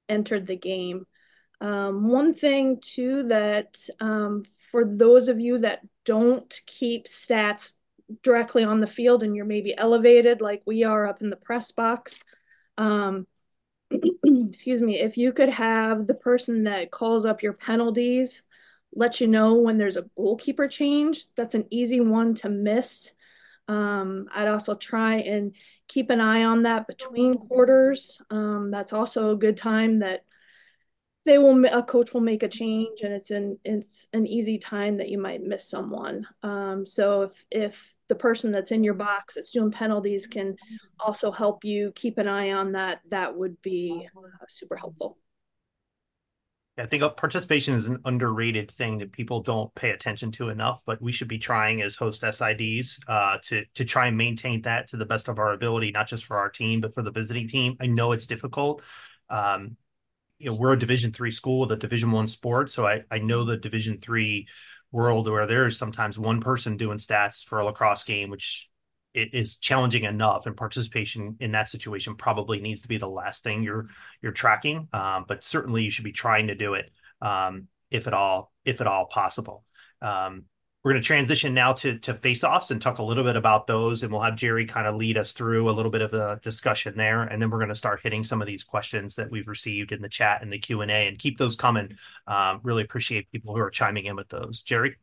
entered 0.10 0.48
the 0.48 0.56
game. 0.56 1.06
Um, 1.62 2.10
one 2.10 2.34
thing, 2.34 2.80
too, 2.82 3.28
that 3.28 3.78
um, 4.00 4.46
for 4.72 4.84
those 4.84 5.30
of 5.30 5.40
you 5.40 5.60
that 5.60 5.82
don't 6.04 6.52
keep 6.66 7.06
stats 7.06 7.74
directly 8.24 8.64
on 8.64 8.80
the 8.80 8.88
field 8.88 9.22
and 9.22 9.36
you're 9.36 9.46
maybe 9.46 9.78
elevated 9.78 10.42
like 10.42 10.64
we 10.66 10.84
are 10.84 11.06
up 11.06 11.22
in 11.22 11.30
the 11.30 11.36
press 11.36 11.72
box, 11.72 12.24
um, 12.80 13.28
excuse 14.24 14.82
me, 14.82 15.00
if 15.00 15.18
you 15.18 15.34
could 15.34 15.50
have 15.50 16.08
the 16.08 16.14
person 16.14 16.64
that 16.64 16.92
calls 16.92 17.26
up 17.26 17.42
your 17.42 17.54
penalties 17.54 18.44
let 18.98 19.22
you 19.22 19.28
know 19.28 19.54
when 19.54 19.78
there's 19.78 19.98
a 19.98 20.10
goalkeeper 20.16 20.68
change, 20.68 21.28
that's 21.36 21.56
an 21.56 21.68
easy 21.70 22.00
one 22.00 22.34
to 22.36 22.50
miss. 22.50 23.14
Um, 23.68 24.28
I'd 24.34 24.48
also 24.48 24.76
try 24.76 25.18
and 25.18 25.56
keep 25.88 26.10
an 26.10 26.22
eye 26.22 26.46
on 26.46 26.64
that 26.64 26.88
between 26.88 27.38
quarters. 27.38 28.20
Um, 28.30 28.72
that's 28.72 28.94
also 28.94 29.32
a 29.32 29.38
good 29.38 29.58
time 29.58 30.00
that 30.00 30.24
they 31.26 31.38
will 31.38 31.64
a 31.66 31.84
coach 31.84 32.14
will 32.14 32.22
make 32.22 32.42
a 32.42 32.48
change 32.48 33.02
and 33.02 33.14
it's 33.14 33.32
an 33.32 33.60
it's 33.66 34.08
an 34.14 34.26
easy 34.26 34.58
time 34.58 34.98
that 34.98 35.10
you 35.10 35.18
might 35.18 35.44
miss 35.44 35.70
someone. 35.70 36.26
Um, 36.42 36.86
so 36.86 37.24
if 37.24 37.46
if 37.52 37.94
the 38.10 38.16
person 38.16 38.52
that's 38.52 38.72
in 38.72 38.84
your 38.84 38.94
box 38.94 39.36
that's 39.36 39.52
doing 39.52 39.72
penalties 39.72 40.28
can 40.28 40.56
also 41.00 41.32
help 41.32 41.64
you 41.64 41.92
keep 41.96 42.18
an 42.18 42.28
eye 42.28 42.52
on 42.52 42.74
that. 42.74 43.00
That 43.10 43.36
would 43.36 43.62
be 43.62 44.08
uh, 44.16 44.46
super 44.48 44.76
helpful. 44.76 45.18
I 46.80 46.86
think 46.86 47.04
participation 47.18 47.74
is 47.74 47.88
an 47.88 48.00
underrated 48.06 48.72
thing 48.72 49.00
that 49.00 49.12
people 49.12 49.42
don't 49.42 49.74
pay 49.74 49.90
attention 49.90 50.32
to 50.34 50.50
enough, 50.50 50.84
but 50.86 51.02
we 51.02 51.12
should 51.12 51.28
be 51.28 51.40
trying 51.40 51.82
as 51.82 51.96
host 51.96 52.22
SIDs 52.22 53.00
uh, 53.08 53.40
to 53.46 53.66
to 53.74 53.84
try 53.84 54.08
and 54.08 54.16
maintain 54.16 54.62
that 54.62 54.88
to 54.90 54.98
the 54.98 55.06
best 55.06 55.28
of 55.28 55.40
our 55.40 55.54
ability, 55.54 55.92
not 55.92 56.08
just 56.08 56.26
for 56.26 56.38
our 56.38 56.50
team, 56.50 56.80
but 56.82 56.94
for 56.94 57.02
the 57.02 57.12
visiting 57.12 57.48
team. 57.48 57.78
I 57.82 57.88
know 57.88 58.12
it's 58.12 58.28
difficult. 58.28 58.84
Um, 59.30 59.76
you 60.38 60.52
know, 60.52 60.56
we're 60.56 60.74
a 60.74 60.80
Division 60.80 61.12
three 61.12 61.32
school 61.32 61.62
with 61.62 61.72
a 61.72 61.78
Division 61.78 62.12
one 62.12 62.28
sport, 62.28 62.70
so 62.70 62.86
I 62.86 63.02
I 63.10 63.18
know 63.18 63.44
the 63.44 63.58
Division 63.58 64.00
three 64.00 64.48
world 64.92 65.30
where 65.30 65.46
there 65.46 65.68
is 65.68 65.78
sometimes 65.78 66.18
one 66.18 66.42
person 66.42 66.78
doing 66.78 66.98
stats 66.98 67.44
for 67.44 67.60
a 67.60 67.66
lacrosse 67.66 68.04
game, 68.04 68.30
which 68.30 68.70
it 69.14 69.34
is 69.34 69.58
challenging 69.58 70.04
enough 70.04 70.46
and 70.46 70.56
participation 70.56 71.38
in 71.40 71.52
that 71.52 71.70
situation 71.70 72.16
probably 72.16 72.60
needs 72.60 72.84
to 72.84 72.88
be 72.88 72.98
the 72.98 73.10
last 73.10 73.44
thing 73.44 73.64
you're 73.64 73.88
you're 74.22 74.32
tracking. 74.32 74.88
Um, 74.94 75.26
but 75.28 75.44
certainly 75.44 75.84
you 75.84 75.90
should 75.90 76.06
be 76.06 76.12
trying 76.12 76.48
to 76.48 76.56
do 76.56 76.76
it 76.76 76.92
um, 77.22 77.68
if 77.90 78.08
at 78.08 78.14
all 78.14 78.52
if 78.64 78.82
at 78.82 78.88
all 78.88 79.06
possible. 79.06 79.64
Um, 80.02 80.44
we're 80.88 80.94
going 80.94 81.02
to 81.02 81.06
transition 81.06 81.54
now 81.54 81.74
to 81.74 82.00
to 82.00 82.14
face-offs 82.14 82.72
and 82.72 82.82
talk 82.82 83.00
a 83.00 83.04
little 83.04 83.26
bit 83.26 83.36
about 83.36 83.68
those, 83.68 84.04
and 84.04 84.12
we'll 84.14 84.22
have 84.22 84.38
Jerry 84.38 84.66
kind 84.66 84.88
of 84.88 84.96
lead 84.96 85.18
us 85.18 85.34
through 85.34 85.70
a 85.70 85.74
little 85.74 85.92
bit 85.92 86.02
of 86.02 86.14
a 86.14 86.40
discussion 86.42 86.96
there, 86.96 87.24
and 87.24 87.42
then 87.42 87.50
we're 87.50 87.58
going 87.58 87.68
to 87.68 87.76
start 87.76 88.00
hitting 88.04 88.24
some 88.24 88.40
of 88.40 88.48
these 88.48 88.64
questions 88.64 89.18
that 89.18 89.30
we've 89.30 89.50
received 89.50 89.92
in 89.92 90.02
the 90.02 90.08
chat 90.08 90.42
and 90.42 90.50
the 90.50 90.58
Q 90.58 90.80
and 90.80 90.90
A, 90.90 91.10
and 91.10 91.20
keep 91.20 91.38
those 91.38 91.58
coming. 91.58 91.98
Um, 92.26 92.62
really 92.64 92.84
appreciate 92.84 93.30
people 93.34 93.54
who 93.54 93.60
are 93.60 93.70
chiming 93.70 94.06
in 94.06 94.16
with 94.16 94.30
those. 94.30 94.62
Jerry. 94.62 94.96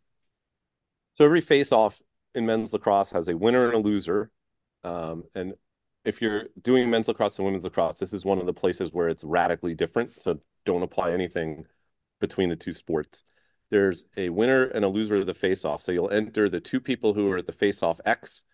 So 1.13 1.27
every 1.27 1.43
face-off 1.43 2.01
in 2.35 2.47
men's 2.47 2.73
lacrosse 2.73 3.11
has 3.11 3.29
a 3.29 3.37
winner 3.37 3.67
and 3.67 3.75
a 3.75 3.79
loser, 3.79 4.31
um, 4.85 5.25
and 5.35 5.53
if 6.07 6.23
you're 6.23 6.45
doing 6.63 6.89
men's 6.89 7.09
lacrosse 7.09 7.37
and 7.39 7.45
women's 7.45 7.65
lacrosse, 7.65 7.99
this 7.99 8.15
is 8.15 8.25
one 8.25 8.39
of 8.39 8.47
the 8.47 8.55
places 8.55 8.91
where 8.95 9.11
it's 9.11 9.23
radically 9.23 9.75
different. 9.75 10.23
So 10.23 10.41
don't 10.65 10.83
apply 10.83 11.13
anything 11.13 11.67
between 12.23 12.49
the 12.49 12.57
two 12.57 12.73
sports 12.73 13.23
there's 13.75 14.05
a 14.17 14.29
winner 14.29 14.63
and 14.67 14.85
a 14.85 14.89
loser 14.89 15.17
of 15.17 15.27
the 15.27 15.35
face-off. 15.35 15.83
So 15.83 15.91
you'll 15.91 16.11
enter 16.11 16.49
the 16.49 16.61
two 16.61 16.81
people 16.81 17.15
who 17.15 17.29
are 17.33 17.39
at 17.39 17.47
the 17.47 17.53
face-off 17.53 18.01
X 18.05 18.45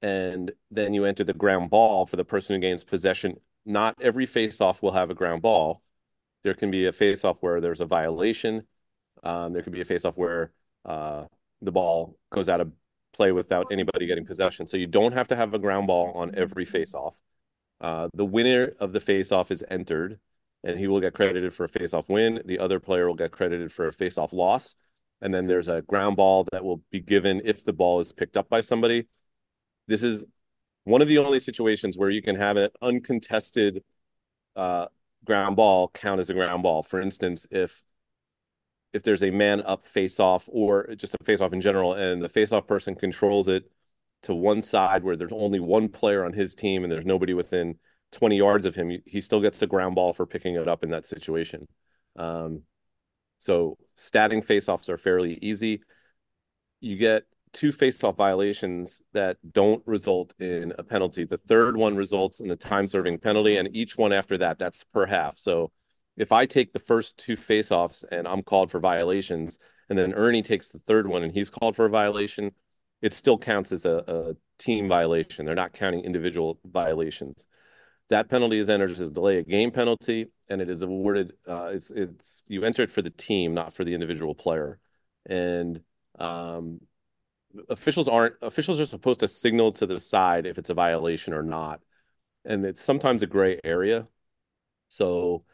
and 0.00 0.52
then 0.70 0.94
you 0.94 1.04
enter 1.04 1.22
the 1.22 1.34
ground 1.34 1.68
ball 1.68 2.06
for 2.06 2.16
the 2.16 2.24
person 2.24 2.54
who 2.54 2.60
gains 2.60 2.82
possession. 2.82 3.36
Not 3.66 3.94
every 4.00 4.24
face-off 4.24 4.82
will 4.82 4.92
have 4.92 5.10
a 5.10 5.14
ground 5.14 5.42
ball. 5.42 5.82
There 6.44 6.54
can 6.54 6.70
be 6.70 6.86
a 6.86 6.92
face-off 6.92 7.38
where 7.42 7.60
there's 7.60 7.82
a 7.82 7.86
violation. 7.86 8.66
Um, 9.22 9.52
there 9.52 9.62
could 9.62 9.72
be 9.74 9.82
a 9.82 9.84
face-off 9.84 10.16
where 10.16 10.52
uh, 10.86 11.24
the 11.60 11.72
ball 11.72 12.16
goes 12.30 12.48
out 12.48 12.62
of 12.62 12.72
play 13.12 13.32
without 13.32 13.66
anybody 13.70 14.06
getting 14.06 14.24
possession. 14.24 14.66
So 14.66 14.78
you 14.78 14.86
don't 14.86 15.12
have 15.12 15.28
to 15.28 15.36
have 15.36 15.52
a 15.52 15.58
ground 15.58 15.88
ball 15.88 16.12
on 16.14 16.34
every 16.34 16.64
face-off. 16.64 17.22
Uh, 17.82 18.08
the 18.14 18.24
winner 18.24 18.72
of 18.80 18.92
the 18.92 19.00
face-off 19.00 19.50
is 19.50 19.62
entered, 19.70 20.20
and 20.64 20.78
he 20.78 20.88
will 20.88 21.00
get 21.00 21.12
credited 21.12 21.52
for 21.52 21.64
a 21.64 21.68
face-off 21.68 22.08
win. 22.08 22.40
The 22.44 22.58
other 22.58 22.80
player 22.80 23.06
will 23.06 23.14
get 23.14 23.30
credited 23.30 23.70
for 23.70 23.86
a 23.86 23.92
face-off 23.92 24.32
loss. 24.32 24.74
And 25.20 25.32
then 25.32 25.46
there's 25.46 25.68
a 25.68 25.82
ground 25.82 26.16
ball 26.16 26.46
that 26.52 26.64
will 26.64 26.82
be 26.90 27.00
given 27.00 27.42
if 27.44 27.64
the 27.64 27.72
ball 27.72 28.00
is 28.00 28.12
picked 28.12 28.36
up 28.36 28.48
by 28.48 28.62
somebody. 28.62 29.06
This 29.86 30.02
is 30.02 30.24
one 30.84 31.02
of 31.02 31.08
the 31.08 31.18
only 31.18 31.38
situations 31.38 31.96
where 31.96 32.10
you 32.10 32.22
can 32.22 32.36
have 32.36 32.56
an 32.56 32.70
uncontested 32.82 33.82
uh, 34.56 34.86
ground 35.24 35.56
ball 35.56 35.88
count 35.88 36.20
as 36.20 36.30
a 36.30 36.34
ground 36.34 36.62
ball. 36.62 36.82
For 36.82 37.00
instance, 37.00 37.46
if 37.50 37.82
if 38.92 39.02
there's 39.02 39.24
a 39.24 39.30
man 39.30 39.60
up 39.62 39.84
face 39.84 40.20
off 40.20 40.48
or 40.52 40.94
just 40.94 41.16
a 41.20 41.24
face 41.24 41.40
off 41.40 41.52
in 41.52 41.60
general, 41.60 41.94
and 41.94 42.22
the 42.22 42.28
face 42.28 42.52
off 42.52 42.66
person 42.66 42.94
controls 42.94 43.48
it 43.48 43.70
to 44.22 44.34
one 44.34 44.62
side 44.62 45.02
where 45.02 45.16
there's 45.16 45.32
only 45.32 45.60
one 45.60 45.88
player 45.88 46.24
on 46.24 46.32
his 46.32 46.54
team 46.54 46.84
and 46.84 46.92
there's 46.92 47.04
nobody 47.04 47.34
within 47.34 47.76
20 48.14 48.36
yards 48.36 48.66
of 48.66 48.74
him, 48.74 48.90
he 49.04 49.20
still 49.20 49.40
gets 49.40 49.58
the 49.58 49.66
ground 49.66 49.94
ball 49.94 50.12
for 50.12 50.26
picking 50.26 50.54
it 50.54 50.68
up 50.68 50.82
in 50.82 50.90
that 50.90 51.06
situation. 51.06 51.68
Um, 52.16 52.62
so 53.38 53.76
statting 53.96 54.44
face 54.44 54.68
offs 54.68 54.88
are 54.88 54.96
fairly 54.96 55.38
easy. 55.42 55.82
You 56.80 56.96
get 56.96 57.24
two 57.52 57.72
face-off 57.72 58.16
violations 58.16 59.00
that 59.12 59.36
don't 59.52 59.82
result 59.86 60.34
in 60.40 60.72
a 60.78 60.82
penalty. 60.82 61.24
The 61.24 61.38
third 61.38 61.76
one 61.76 61.96
results 61.96 62.40
in 62.40 62.50
a 62.50 62.56
time-serving 62.56 63.18
penalty, 63.18 63.56
and 63.56 63.74
each 63.74 63.96
one 63.96 64.12
after 64.12 64.36
that, 64.38 64.58
that's 64.58 64.84
per 64.84 65.06
half. 65.06 65.38
So 65.38 65.70
if 66.16 66.32
I 66.32 66.46
take 66.46 66.72
the 66.72 66.78
first 66.78 67.16
two 67.16 67.36
face-offs 67.36 68.04
and 68.10 68.26
I'm 68.26 68.42
called 68.42 68.70
for 68.70 68.80
violations, 68.80 69.58
and 69.88 69.98
then 69.98 70.14
Ernie 70.14 70.42
takes 70.42 70.68
the 70.68 70.78
third 70.78 71.06
one 71.06 71.22
and 71.22 71.32
he's 71.32 71.50
called 71.50 71.76
for 71.76 71.86
a 71.86 71.90
violation, 71.90 72.52
it 73.02 73.14
still 73.14 73.38
counts 73.38 73.72
as 73.72 73.84
a, 73.84 74.02
a 74.06 74.34
team 74.58 74.88
violation. 74.88 75.46
They're 75.46 75.54
not 75.54 75.72
counting 75.72 76.00
individual 76.00 76.58
violations. 76.64 77.46
That 78.14 78.28
penalty 78.30 78.58
is 78.58 78.68
entered 78.68 78.92
as 78.92 79.00
a 79.00 79.10
delay 79.10 79.40
of 79.40 79.48
game 79.48 79.72
penalty, 79.72 80.30
and 80.48 80.62
it 80.62 80.70
is 80.70 80.82
awarded. 80.82 81.32
Uh, 81.48 81.70
it's 81.72 81.90
it's 81.90 82.44
you 82.46 82.62
enter 82.62 82.82
it 82.82 82.90
for 82.92 83.02
the 83.02 83.10
team, 83.10 83.54
not 83.54 83.72
for 83.72 83.82
the 83.82 83.92
individual 83.92 84.36
player. 84.36 84.78
And 85.26 85.80
um, 86.20 86.80
officials 87.68 88.06
aren't 88.08 88.34
officials 88.42 88.80
are 88.80 88.86
supposed 88.86 89.20
to 89.20 89.28
signal 89.28 89.72
to 89.72 89.86
the 89.86 89.98
side 89.98 90.46
if 90.46 90.58
it's 90.58 90.70
a 90.70 90.74
violation 90.74 91.32
or 91.32 91.42
not 91.42 91.80
and 92.44 92.64
it's 92.64 92.80
sometimes 92.80 93.22
a 93.22 93.26
gray 93.26 93.58
area 93.64 94.06
so 94.88 95.44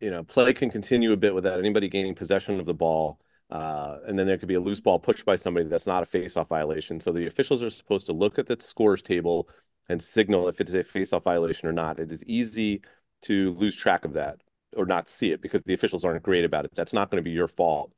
you 0.00 0.10
know 0.10 0.22
play 0.24 0.52
can 0.52 0.70
continue 0.70 1.12
a 1.12 1.16
bit 1.16 1.34
without 1.34 1.58
anybody 1.58 1.88
gaining 1.88 2.14
possession 2.14 2.58
of 2.58 2.66
the 2.66 2.74
ball 2.74 3.20
uh, 3.50 3.98
and 4.06 4.18
then 4.18 4.26
there 4.26 4.38
could 4.38 4.48
be 4.48 4.54
a 4.54 4.60
loose 4.60 4.80
ball 4.80 4.98
pushed 4.98 5.24
by 5.24 5.36
somebody 5.36 5.66
that's 5.68 5.86
not 5.86 6.02
a 6.02 6.06
face-off 6.06 6.48
violation 6.48 6.98
so 6.98 7.12
the 7.12 7.26
officials 7.26 7.62
are 7.62 7.70
supposed 7.70 8.06
to 8.06 8.12
look 8.12 8.38
at 8.38 8.46
the 8.46 8.56
scores 8.60 9.02
table 9.02 9.48
and 9.88 10.02
signal 10.02 10.48
if 10.48 10.60
it 10.60 10.68
is 10.68 10.74
a 10.74 10.82
face-off 10.82 11.24
violation 11.24 11.68
or 11.68 11.72
not 11.72 11.98
it 11.98 12.12
is 12.12 12.24
easy 12.24 12.80
to 13.22 13.52
lose 13.54 13.74
track 13.74 14.04
of 14.04 14.12
that 14.14 14.40
or 14.76 14.86
not 14.86 15.08
see 15.08 15.32
it 15.32 15.42
because 15.42 15.62
the 15.62 15.74
officials 15.74 16.04
aren't 16.04 16.22
great 16.22 16.44
about 16.44 16.64
it 16.64 16.72
that's 16.74 16.92
not 16.92 17.10
going 17.10 17.22
to 17.22 17.28
be 17.28 17.30
your 17.30 17.48
fault 17.48 17.92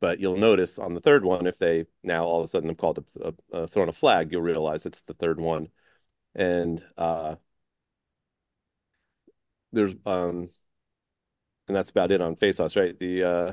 but 0.00 0.20
you'll 0.20 0.36
notice 0.36 0.78
on 0.78 0.94
the 0.94 1.00
third 1.00 1.24
one, 1.24 1.46
if 1.46 1.58
they 1.58 1.86
now 2.02 2.24
all 2.24 2.40
of 2.40 2.44
a 2.44 2.48
sudden 2.48 2.68
have 2.68 2.78
called 2.78 2.98
a, 2.98 3.32
a, 3.52 3.62
a 3.62 3.66
thrown 3.66 3.88
a 3.88 3.92
flag, 3.92 4.30
you'll 4.30 4.42
realize 4.42 4.84
it's 4.84 5.02
the 5.02 5.14
third 5.14 5.40
one. 5.40 5.68
And 6.34 6.84
uh, 6.98 7.36
there's 9.72 9.94
um, 10.04 10.50
and 11.68 11.76
that's 11.76 11.90
about 11.90 12.12
it 12.12 12.20
on 12.20 12.36
faceoffs, 12.36 12.76
right? 12.76 12.98
The 12.98 13.24
uh, 13.24 13.52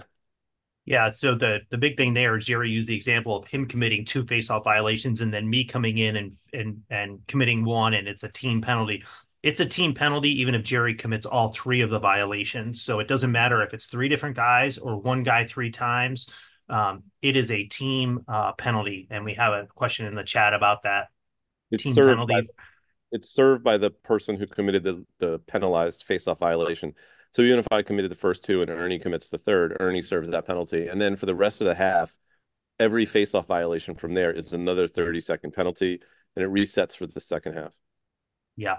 yeah. 0.86 1.10
So 1.10 1.36
the 1.36 1.62
the 1.70 1.78
big 1.78 1.98
thing 1.98 2.14
there 2.14 2.36
is 2.36 2.46
Jerry 2.46 2.70
used 2.70 2.90
the 2.90 2.96
example 2.96 3.38
of 3.38 3.48
him 3.48 3.68
committing 3.68 4.06
two 4.06 4.24
faceoff 4.24 4.64
violations 4.64 5.22
and 5.22 5.34
then 5.34 5.50
me 5.50 5.66
coming 5.66 5.98
in 5.98 6.16
and 6.16 6.34
and 6.54 6.82
and 6.90 7.20
committing 7.28 7.66
one, 7.66 7.94
and 7.94 8.08
it's 8.08 8.24
a 8.24 8.30
team 8.30 8.62
penalty 8.62 9.04
it's 9.44 9.60
a 9.60 9.66
team 9.66 9.94
penalty 9.94 10.42
even 10.42 10.56
if 10.56 10.64
Jerry 10.64 10.96
commits 10.96 11.26
all 11.26 11.50
three 11.50 11.82
of 11.82 11.90
the 11.90 12.00
violations. 12.00 12.82
So 12.82 13.00
it 13.00 13.10
doesn't 13.10 13.32
matter 13.32 13.62
if 13.62 13.74
it's 13.74 13.88
three 13.88 14.08
different 14.08 14.38
guys 14.38 14.78
or 14.78 14.98
one 14.98 15.22
guy 15.22 15.46
three 15.46 15.70
times. 15.70 16.30
Um, 16.70 17.04
it 17.22 17.36
is 17.36 17.52
a 17.52 17.66
team 17.66 18.24
uh, 18.28 18.54
penalty, 18.54 19.08
and 19.12 19.26
we 19.26 19.34
have 19.34 19.52
a 19.52 19.68
question 19.76 20.06
in 20.06 20.16
the 20.16 20.24
chat 20.24 20.54
about 20.54 20.84
that. 20.84 21.10
It's 21.72 21.84
team 21.84 21.94
penalty. 21.94 22.34
By, 22.34 22.44
it's 23.12 23.30
served 23.30 23.66
by 23.66 23.78
the 23.78 23.92
person 23.92 24.38
who 24.38 24.48
committed 24.48 24.84
the 24.84 25.06
the 25.20 25.40
penalized 25.40 26.04
face-off 26.04 26.40
violation. 26.40 26.94
So 27.34 27.42
even 27.42 27.60
if 27.60 27.86
committed 27.86 28.12
the 28.12 28.16
first 28.16 28.44
two 28.44 28.62
and 28.62 28.72
Ernie 28.72 29.00
commits 29.00 29.28
the 29.28 29.38
third, 29.38 29.78
Ernie 29.80 30.02
serves 30.02 30.30
that 30.30 30.46
penalty, 30.46 30.88
and 30.88 31.02
then 31.02 31.16
for 31.16 31.26
the 31.26 31.36
rest 31.36 31.62
of 31.62 31.68
the 31.68 31.76
half, 31.76 32.18
every 32.80 33.06
face-off 33.06 33.48
violation 33.48 33.96
from 33.96 34.14
there 34.14 34.32
is 34.32 34.54
another 34.54 34.88
thirty 34.88 35.20
second 35.20 35.52
penalty, 35.52 36.00
and 36.36 36.46
it 36.46 36.50
resets 36.50 36.96
for 36.96 37.08
the 37.08 37.20
second 37.20 37.54
half. 37.54 37.72
Yeah, 38.56 38.78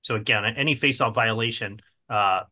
so 0.00 0.16
again, 0.16 0.44
any 0.44 0.74
face-off 0.74 1.14
violation 1.14 1.80
uh, 2.10 2.42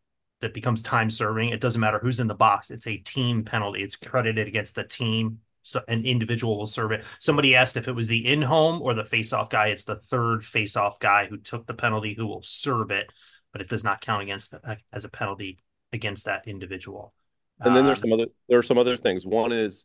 that 0.40 0.54
becomes 0.54 0.82
time 0.82 1.10
serving, 1.10 1.48
it 1.48 1.60
doesn't 1.60 1.80
matter 1.80 1.98
who's 1.98 2.20
in 2.20 2.28
the 2.28 2.34
box. 2.34 2.70
It's 2.70 2.86
a 2.86 2.96
team 2.96 3.44
penalty. 3.44 3.82
It's 3.82 3.96
credited 3.96 4.46
against 4.46 4.76
the 4.76 4.84
team. 4.84 5.40
So 5.62 5.82
an 5.88 6.06
individual 6.06 6.56
will 6.56 6.66
serve 6.66 6.92
it. 6.92 7.04
Somebody 7.18 7.54
asked 7.54 7.76
if 7.76 7.86
it 7.86 7.92
was 7.92 8.08
the 8.08 8.26
in-home 8.26 8.80
or 8.80 8.94
the 8.94 9.04
face-off 9.04 9.50
guy. 9.50 9.68
It's 9.68 9.84
the 9.84 9.96
third 9.96 10.42
face-off 10.42 10.98
guy 11.00 11.26
who 11.26 11.36
took 11.36 11.66
the 11.66 11.74
penalty 11.74 12.14
who 12.14 12.26
will 12.26 12.42
serve 12.42 12.90
it, 12.90 13.12
but 13.52 13.60
it 13.60 13.68
does 13.68 13.84
not 13.84 14.00
count 14.00 14.22
against 14.22 14.50
the, 14.50 14.78
as 14.92 15.04
a 15.04 15.08
penalty 15.08 15.58
against 15.92 16.24
that 16.24 16.46
individual. 16.46 17.14
And 17.60 17.76
then 17.76 17.84
there's 17.84 18.02
um, 18.04 18.10
some 18.10 18.12
other 18.12 18.26
there 18.48 18.58
are 18.58 18.62
some 18.62 18.78
other 18.78 18.96
things. 18.96 19.26
One 19.26 19.52
is 19.52 19.84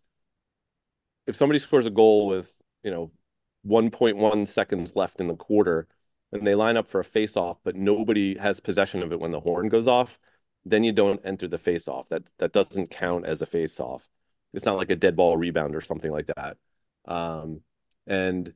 if 1.27 1.35
somebody 1.35 1.59
scores 1.59 1.85
a 1.85 1.91
goal 1.91 2.27
with 2.27 2.55
you 2.83 2.91
know 2.91 3.11
1.1 3.67 4.47
seconds 4.47 4.95
left 4.95 5.19
in 5.19 5.27
the 5.27 5.35
quarter 5.35 5.87
and 6.31 6.45
they 6.45 6.55
line 6.55 6.77
up 6.77 6.89
for 6.89 6.99
a 6.99 7.03
face 7.03 7.35
off, 7.35 7.57
but 7.63 7.75
nobody 7.75 8.37
has 8.37 8.59
possession 8.59 9.01
of 9.03 9.11
it 9.11 9.19
when 9.19 9.31
the 9.31 9.39
horn 9.39 9.69
goes 9.69 9.87
off, 9.87 10.19
then 10.63 10.83
you 10.83 10.91
don't 10.91 11.21
enter 11.23 11.47
the 11.47 11.57
face 11.57 11.87
off. 11.87 12.07
That 12.09 12.31
that 12.39 12.53
doesn't 12.53 12.91
count 12.91 13.25
as 13.25 13.41
a 13.41 13.45
face 13.45 13.79
off. 13.79 14.09
It's 14.53 14.65
not 14.65 14.77
like 14.77 14.89
a 14.89 14.95
dead 14.95 15.15
ball 15.15 15.35
rebound 15.35 15.75
or 15.75 15.81
something 15.81 16.11
like 16.11 16.27
that. 16.37 16.57
Um, 17.05 17.61
and 18.07 18.53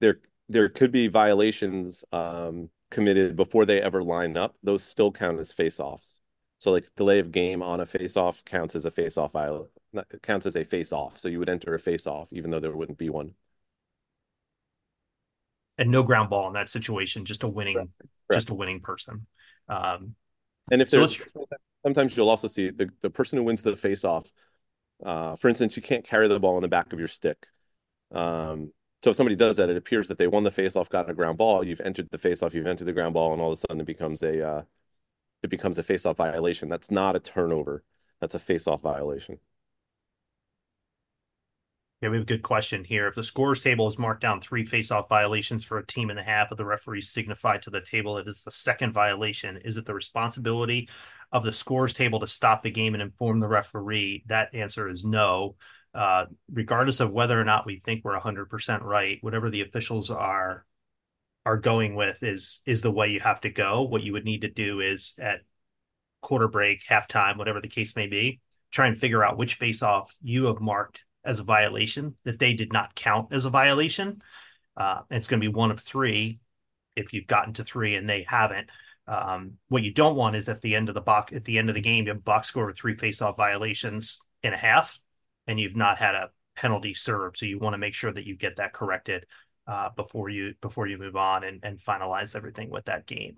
there 0.00 0.20
there 0.48 0.68
could 0.68 0.92
be 0.92 1.08
violations 1.08 2.04
um, 2.12 2.70
committed 2.90 3.36
before 3.36 3.64
they 3.64 3.80
ever 3.80 4.02
line 4.02 4.36
up. 4.36 4.56
Those 4.62 4.82
still 4.82 5.12
count 5.12 5.38
as 5.40 5.52
face 5.52 5.80
offs. 5.80 6.20
So 6.58 6.72
like 6.72 6.88
delay 6.96 7.20
of 7.20 7.30
game 7.30 7.62
on 7.62 7.80
a 7.80 7.86
face 7.86 8.16
off 8.16 8.44
counts 8.44 8.74
as 8.74 8.84
a 8.84 8.90
face 8.90 9.16
off 9.16 9.34
counts 10.22 10.46
as 10.46 10.56
a 10.56 10.64
face 10.64 10.92
off. 10.92 11.18
So 11.18 11.28
you 11.28 11.38
would 11.38 11.48
enter 11.48 11.74
a 11.74 11.78
face 11.78 12.06
off 12.06 12.32
even 12.32 12.50
though 12.50 12.60
there 12.60 12.74
wouldn't 12.74 12.98
be 12.98 13.10
one 13.10 13.34
and 15.78 15.90
no 15.90 16.02
ground 16.02 16.28
ball 16.28 16.48
in 16.48 16.54
that 16.54 16.68
situation, 16.68 17.24
just 17.24 17.44
a 17.44 17.48
winning, 17.48 17.76
Correct. 17.76 17.92
just 18.32 18.50
a 18.50 18.54
winning 18.54 18.80
person. 18.80 19.26
Um, 19.68 20.16
and 20.70 20.82
if 20.82 20.90
so 20.90 20.98
there's 20.98 21.22
sometimes 21.84 22.16
you'll 22.16 22.28
also 22.28 22.48
see 22.48 22.70
the, 22.70 22.90
the 23.00 23.10
person 23.10 23.38
who 23.38 23.44
wins 23.44 23.62
the 23.62 23.76
face 23.76 24.04
off. 24.04 24.30
Uh, 25.04 25.36
for 25.36 25.48
instance, 25.48 25.76
you 25.76 25.82
can't 25.82 26.04
carry 26.04 26.26
the 26.26 26.40
ball 26.40 26.56
in 26.56 26.62
the 26.62 26.68
back 26.68 26.92
of 26.92 26.98
your 26.98 27.08
stick. 27.08 27.46
Um, 28.12 28.72
so 29.02 29.10
if 29.10 29.16
somebody 29.16 29.36
does 29.36 29.56
that, 29.56 29.70
it 29.70 29.76
appears 29.76 30.08
that 30.08 30.18
they 30.18 30.26
won 30.26 30.44
the 30.44 30.50
face 30.50 30.76
off, 30.76 30.88
got 30.88 31.08
a 31.08 31.14
ground 31.14 31.38
ball. 31.38 31.64
You've 31.64 31.80
entered 31.80 32.08
the 32.10 32.18
face 32.18 32.42
off, 32.42 32.54
you've 32.54 32.66
entered 32.66 32.86
the 32.86 32.92
ground 32.92 33.14
ball, 33.14 33.32
and 33.32 33.40
all 33.40 33.52
of 33.52 33.58
a 33.58 33.60
sudden 33.60 33.80
it 33.80 33.86
becomes 33.86 34.22
a 34.22 34.46
uh, 34.46 34.62
it 35.42 35.50
becomes 35.50 35.78
a 35.78 35.82
face 35.82 36.04
off 36.04 36.16
violation. 36.16 36.68
That's 36.68 36.90
not 36.90 37.16
a 37.16 37.20
turnover. 37.20 37.84
That's 38.20 38.34
a 38.34 38.40
face 38.40 38.66
off 38.66 38.82
violation. 38.82 39.38
Yeah, 42.00 42.10
we 42.10 42.16
have 42.16 42.22
a 42.22 42.26
good 42.26 42.42
question 42.42 42.84
here. 42.84 43.08
If 43.08 43.16
the 43.16 43.24
scores 43.24 43.60
table 43.60 43.88
is 43.88 43.98
marked 43.98 44.22
down 44.22 44.40
three 44.40 44.64
face-off 44.64 45.08
violations 45.08 45.64
for 45.64 45.78
a 45.78 45.86
team 45.86 46.10
and 46.10 46.18
a 46.18 46.22
half, 46.22 46.48
but 46.48 46.56
the 46.56 46.64
referees 46.64 47.08
signify 47.08 47.58
to 47.58 47.70
the 47.70 47.80
table 47.80 48.18
it 48.18 48.28
is 48.28 48.44
the 48.44 48.52
second 48.52 48.92
violation, 48.92 49.56
is 49.56 49.76
it 49.76 49.84
the 49.84 49.94
responsibility 49.94 50.88
of 51.32 51.42
the 51.42 51.50
scores 51.50 51.94
table 51.94 52.20
to 52.20 52.26
stop 52.28 52.62
the 52.62 52.70
game 52.70 52.94
and 52.94 53.02
inform 53.02 53.40
the 53.40 53.48
referee? 53.48 54.22
That 54.28 54.54
answer 54.54 54.88
is 54.88 55.04
no. 55.04 55.56
Uh, 55.98 56.26
regardless 56.52 57.00
of 57.00 57.10
whether 57.10 57.40
or 57.40 57.44
not 57.44 57.66
we 57.66 57.76
think 57.80 58.04
we're 58.04 58.16
100% 58.16 58.84
right, 58.84 59.18
whatever 59.20 59.50
the 59.50 59.62
officials 59.62 60.12
are 60.12 60.64
are 61.44 61.56
going 61.56 61.96
with 61.96 62.22
is 62.22 62.60
is 62.66 62.82
the 62.82 62.90
way 62.90 63.08
you 63.08 63.18
have 63.18 63.40
to 63.40 63.50
go. 63.50 63.82
What 63.82 64.04
you 64.04 64.12
would 64.12 64.24
need 64.24 64.42
to 64.42 64.48
do 64.48 64.78
is 64.78 65.14
at 65.18 65.40
quarter 66.20 66.46
break, 66.46 66.84
halftime, 66.86 67.36
whatever 67.36 67.60
the 67.60 67.66
case 67.66 67.96
may 67.96 68.06
be, 68.06 68.40
try 68.70 68.86
and 68.86 68.96
figure 68.96 69.24
out 69.24 69.38
which 69.38 69.54
face-off 69.54 70.14
you 70.22 70.44
have 70.44 70.60
marked 70.60 71.02
as 71.24 71.40
a 71.40 71.44
violation 71.44 72.14
that 72.24 72.38
they 72.38 72.52
did 72.52 72.72
not 72.72 72.94
count 72.94 73.32
as 73.32 73.44
a 73.44 73.50
violation. 73.50 74.22
Uh, 74.76 75.00
it's 75.10 75.26
going 75.26 75.40
to 75.40 75.50
be 75.50 75.52
one 75.52 75.72
of 75.72 75.80
three 75.80 76.38
if 76.94 77.12
you've 77.12 77.26
gotten 77.26 77.54
to 77.54 77.64
three 77.64 77.96
and 77.96 78.08
they 78.08 78.24
haven't. 78.28 78.68
Um, 79.08 79.54
what 79.68 79.82
you 79.82 79.92
don't 79.92 80.14
want 80.14 80.36
is 80.36 80.48
at 80.48 80.60
the 80.60 80.76
end 80.76 80.88
of 80.88 80.94
the 80.94 81.00
box 81.00 81.32
at 81.32 81.44
the 81.44 81.58
end 81.58 81.70
of 81.70 81.74
the 81.74 81.80
game, 81.80 82.04
you 82.04 82.10
have 82.10 82.18
a 82.18 82.20
box 82.20 82.46
score 82.46 82.66
with 82.66 82.78
three 82.78 82.96
face-off 82.96 83.36
violations 83.36 84.20
in 84.44 84.52
a 84.52 84.56
half, 84.56 85.00
and 85.48 85.58
you've 85.58 85.76
not 85.76 85.98
had 85.98 86.14
a 86.14 86.30
penalty 86.54 86.94
served. 86.94 87.38
So 87.38 87.46
you 87.46 87.58
want 87.58 87.74
to 87.74 87.78
make 87.78 87.94
sure 87.94 88.12
that 88.12 88.24
you 88.24 88.36
get 88.36 88.56
that 88.56 88.72
corrected 88.72 89.24
uh, 89.66 89.88
before 89.96 90.28
you 90.28 90.54
before 90.60 90.86
you 90.86 90.98
move 90.98 91.16
on 91.16 91.44
and, 91.44 91.60
and 91.64 91.78
finalize 91.78 92.36
everything 92.36 92.70
with 92.70 92.84
that 92.84 93.06
game. 93.06 93.36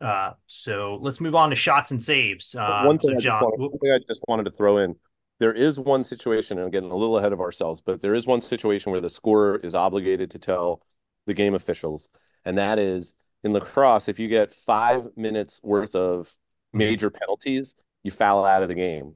Uh, 0.00 0.32
so 0.46 0.98
let's 1.02 1.20
move 1.20 1.34
on 1.34 1.50
to 1.50 1.56
shots 1.56 1.90
and 1.90 2.02
saves. 2.02 2.54
Uh, 2.54 2.84
one, 2.84 2.98
thing 2.98 3.18
so 3.18 3.24
John, 3.24 3.42
wanted, 3.42 3.60
one 3.60 3.78
thing 3.78 3.92
I 3.92 3.98
just 4.08 4.22
wanted 4.28 4.44
to 4.44 4.52
throw 4.52 4.78
in 4.78 4.94
there 5.40 5.52
is 5.52 5.78
one 5.78 6.04
situation, 6.04 6.58
and 6.58 6.72
getting 6.72 6.90
a 6.90 6.96
little 6.96 7.18
ahead 7.18 7.32
of 7.32 7.40
ourselves, 7.40 7.80
but 7.80 8.00
there 8.02 8.14
is 8.14 8.26
one 8.26 8.40
situation 8.40 8.90
where 8.92 9.00
the 9.00 9.10
scorer 9.10 9.56
is 9.56 9.74
obligated 9.74 10.30
to 10.32 10.38
tell 10.38 10.82
the 11.26 11.34
game 11.34 11.54
officials, 11.54 12.08
and 12.44 12.58
that 12.58 12.78
is 12.78 13.14
in 13.44 13.52
lacrosse, 13.52 14.08
if 14.08 14.18
you 14.18 14.28
get 14.28 14.52
five 14.52 15.06
minutes 15.16 15.60
worth 15.62 15.94
of 15.94 16.34
major 16.72 17.10
penalties, 17.10 17.74
you 18.02 18.10
foul 18.10 18.44
out 18.44 18.62
of 18.62 18.68
the 18.68 18.74
game. 18.74 19.14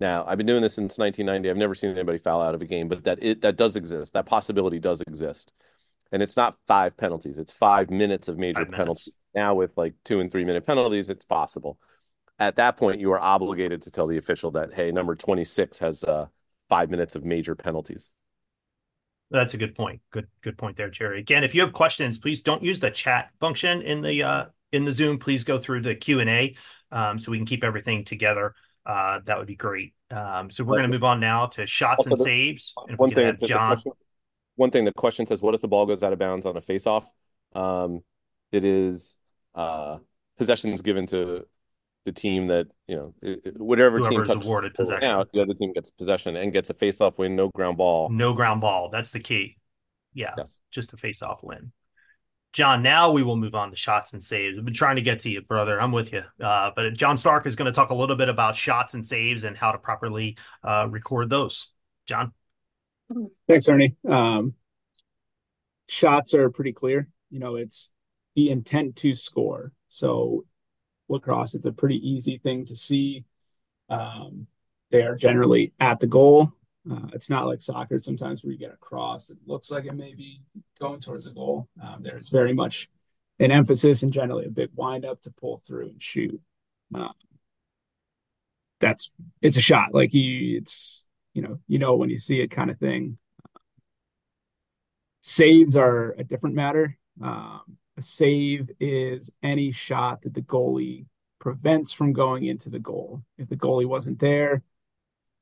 Now, 0.00 0.24
I've 0.26 0.36
been 0.38 0.46
doing 0.46 0.62
this 0.62 0.74
since 0.74 0.98
1990. 0.98 1.48
I've 1.48 1.56
never 1.56 1.74
seen 1.74 1.90
anybody 1.90 2.18
foul 2.18 2.40
out 2.42 2.54
of 2.54 2.62
a 2.62 2.66
game, 2.66 2.88
but 2.88 3.04
that 3.04 3.18
it 3.22 3.40
that 3.42 3.56
does 3.56 3.76
exist. 3.76 4.14
That 4.14 4.26
possibility 4.26 4.80
does 4.80 5.00
exist. 5.00 5.52
And 6.10 6.22
it's 6.22 6.36
not 6.36 6.56
five 6.66 6.96
penalties, 6.96 7.38
it's 7.38 7.52
five 7.52 7.90
minutes 7.90 8.28
of 8.28 8.38
major 8.38 8.64
Five 8.64 8.70
penalties. 8.72 9.08
minutes. 9.08 9.18
Now, 9.34 9.54
with 9.54 9.76
like 9.76 9.94
two 10.04 10.20
and 10.20 10.30
three 10.30 10.44
minute 10.44 10.66
penalties, 10.66 11.08
it's 11.08 11.24
possible. 11.24 11.78
At 12.38 12.56
that 12.56 12.76
point, 12.76 13.00
you 13.00 13.12
are 13.12 13.20
obligated 13.20 13.82
to 13.82 13.90
tell 13.90 14.06
the 14.06 14.16
official 14.16 14.50
that, 14.52 14.74
hey, 14.74 14.90
number 14.90 15.14
26 15.14 15.78
has 15.78 16.02
uh, 16.04 16.26
five 16.68 16.90
minutes 16.90 17.14
of 17.14 17.24
major 17.24 17.54
penalties. 17.54 18.10
That's 19.30 19.54
a 19.54 19.58
good 19.58 19.74
point. 19.74 20.02
Good 20.10 20.26
good 20.42 20.58
point 20.58 20.76
there, 20.76 20.90
Jerry. 20.90 21.18
Again, 21.20 21.44
if 21.44 21.54
you 21.54 21.62
have 21.62 21.72
questions, 21.72 22.18
please 22.18 22.40
don't 22.42 22.62
use 22.62 22.80
the 22.80 22.90
chat 22.90 23.30
function 23.40 23.80
in 23.80 24.02
the 24.02 24.22
uh, 24.22 24.44
in 24.72 24.84
the 24.84 24.92
Zoom. 24.92 25.18
Please 25.18 25.44
go 25.44 25.58
through 25.58 25.82
the 25.82 25.94
Q 25.94 26.20
and 26.20 26.28
A 26.28 26.54
um, 26.90 27.18
so 27.18 27.30
we 27.30 27.38
can 27.38 27.46
keep 27.46 27.64
everything 27.64 28.04
together. 28.04 28.54
Uh, 28.84 29.20
that 29.26 29.38
would 29.38 29.46
be 29.46 29.54
great. 29.56 29.94
Um, 30.10 30.50
so 30.50 30.64
we're 30.64 30.76
going 30.76 30.82
to 30.90 30.94
move 30.96 31.04
on 31.04 31.20
now 31.20 31.46
to 31.46 31.66
shots 31.66 32.04
and 32.06 32.12
Also, 32.12 32.24
the- 32.24 32.28
saves. 32.28 32.72
And 32.88 32.90
we 32.90 32.96
One 32.96 33.10
can 33.10 33.36
thing, 33.36 33.48
John. 33.48 33.68
question, 33.70 33.92
one 34.56 34.70
thing 34.70 34.84
the 34.84 34.92
question 34.92 35.24
says, 35.26 35.40
what 35.40 35.54
if 35.54 35.60
the 35.60 35.68
ball 35.68 35.86
goes 35.86 36.02
out 36.02 36.12
of 36.12 36.18
bounds 36.18 36.44
on 36.46 36.56
a 36.56 36.60
face-off? 36.60 37.06
Um, 37.54 38.00
it 38.50 38.64
is 38.64 39.16
uh, 39.54 39.98
possessions 40.36 40.82
given 40.82 41.06
to 41.06 41.46
the 42.04 42.12
team 42.12 42.48
that 42.48 42.66
you 42.88 42.96
know, 42.96 43.14
it- 43.22 43.56
whatever 43.60 43.98
team 44.00 44.08
Whoever's 44.10 44.28
touches 44.28 44.44
awarded 44.44 44.74
possession. 44.74 45.04
out, 45.08 45.28
the 45.32 45.40
other 45.42 45.54
team 45.54 45.72
gets 45.72 45.90
possession 45.90 46.34
and 46.36 46.52
gets 46.52 46.68
a 46.68 46.74
face-off 46.74 47.18
win, 47.18 47.36
no 47.36 47.48
ground 47.50 47.76
ball. 47.76 48.08
No 48.10 48.32
ground 48.34 48.60
ball. 48.60 48.88
That's 48.90 49.12
the 49.12 49.20
key. 49.20 49.56
Yeah, 50.12 50.34
Yes. 50.36 50.60
just 50.70 50.92
a 50.92 50.96
face 50.96 51.22
off 51.22 51.42
win. 51.42 51.72
John, 52.52 52.82
now 52.82 53.10
we 53.10 53.22
will 53.22 53.36
move 53.36 53.54
on 53.54 53.70
to 53.70 53.76
shots 53.76 54.12
and 54.12 54.22
saves. 54.22 54.58
I've 54.58 54.64
been 54.64 54.74
trying 54.74 54.96
to 54.96 55.02
get 55.02 55.20
to 55.20 55.30
you, 55.30 55.40
brother. 55.40 55.80
I'm 55.80 55.92
with 55.92 56.12
you. 56.12 56.22
Uh, 56.38 56.70
but 56.76 56.92
John 56.92 57.16
Stark 57.16 57.46
is 57.46 57.56
going 57.56 57.66
to 57.66 57.72
talk 57.72 57.90
a 57.90 57.94
little 57.94 58.16
bit 58.16 58.28
about 58.28 58.54
shots 58.54 58.92
and 58.92 59.04
saves 59.04 59.44
and 59.44 59.56
how 59.56 59.72
to 59.72 59.78
properly 59.78 60.36
uh, 60.62 60.86
record 60.90 61.30
those. 61.30 61.68
John. 62.06 62.32
Thanks, 63.48 63.68
Ernie. 63.68 63.96
Um, 64.08 64.54
shots 65.88 66.34
are 66.34 66.50
pretty 66.50 66.72
clear. 66.72 67.08
You 67.30 67.38
know, 67.38 67.56
it's 67.56 67.90
the 68.34 68.50
intent 68.50 68.96
to 68.96 69.14
score. 69.14 69.72
So 69.88 70.44
lacrosse, 71.08 71.54
it's 71.54 71.66
a 71.66 71.72
pretty 71.72 72.06
easy 72.06 72.38
thing 72.38 72.66
to 72.66 72.76
see. 72.76 73.24
Um, 73.88 74.46
they 74.90 75.02
are 75.02 75.16
generally 75.16 75.72
at 75.80 76.00
the 76.00 76.06
goal. 76.06 76.52
Uh, 76.90 77.06
it's 77.12 77.30
not 77.30 77.46
like 77.46 77.60
soccer 77.60 77.98
sometimes 77.98 78.42
where 78.42 78.52
you 78.52 78.58
get 78.58 78.72
a 78.72 78.76
cross. 78.76 79.30
It 79.30 79.38
looks 79.46 79.70
like 79.70 79.84
it 79.84 79.94
may 79.94 80.14
be 80.14 80.42
going 80.80 81.00
towards 81.00 81.26
the 81.26 81.32
goal. 81.32 81.68
Um, 81.82 82.02
there's 82.02 82.28
very 82.28 82.52
much 82.52 82.88
an 83.38 83.52
emphasis 83.52 84.02
and 84.02 84.12
generally 84.12 84.46
a 84.46 84.50
big 84.50 84.70
wind 84.74 85.04
up 85.04 85.20
to 85.22 85.30
pull 85.30 85.62
through 85.64 85.90
and 85.90 86.02
shoot. 86.02 86.40
Um, 86.94 87.12
that's 88.80 89.12
it's 89.40 89.56
a 89.56 89.60
shot. 89.60 89.94
Like 89.94 90.12
you, 90.12 90.58
it's 90.58 91.06
you 91.34 91.42
know 91.42 91.60
you 91.68 91.78
know 91.78 91.94
when 91.94 92.10
you 92.10 92.18
see 92.18 92.40
it 92.40 92.48
kind 92.48 92.70
of 92.70 92.78
thing. 92.78 93.18
Saves 95.20 95.76
are 95.76 96.16
a 96.18 96.24
different 96.24 96.56
matter. 96.56 96.98
Um, 97.22 97.78
a 97.96 98.02
save 98.02 98.70
is 98.80 99.30
any 99.42 99.70
shot 99.70 100.22
that 100.22 100.34
the 100.34 100.42
goalie 100.42 101.06
prevents 101.38 101.92
from 101.92 102.12
going 102.12 102.44
into 102.44 102.70
the 102.70 102.80
goal. 102.80 103.22
If 103.38 103.48
the 103.48 103.56
goalie 103.56 103.86
wasn't 103.86 104.18
there, 104.18 104.62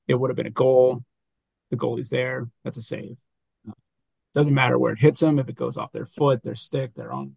it 0.07 0.14
would 0.14 0.29
have 0.29 0.37
been 0.37 0.46
a 0.46 0.50
goal. 0.50 1.03
The 1.71 1.77
goalie's 1.77 2.11
there, 2.11 2.49
that's 2.65 2.77
a 2.77 2.83
save. 2.83 3.17
Doesn't 4.35 4.55
matter 4.55 4.79
where 4.79 4.93
it 4.93 5.01
hits 5.01 5.21
them, 5.21 5.39
if 5.39 5.49
it 5.49 5.57
goes 5.57 5.77
off 5.77 5.93
their 5.93 6.07
foot, 6.07 6.43
their 6.43 6.55
stick, 6.55 6.95
their 6.95 7.13
own, 7.13 7.37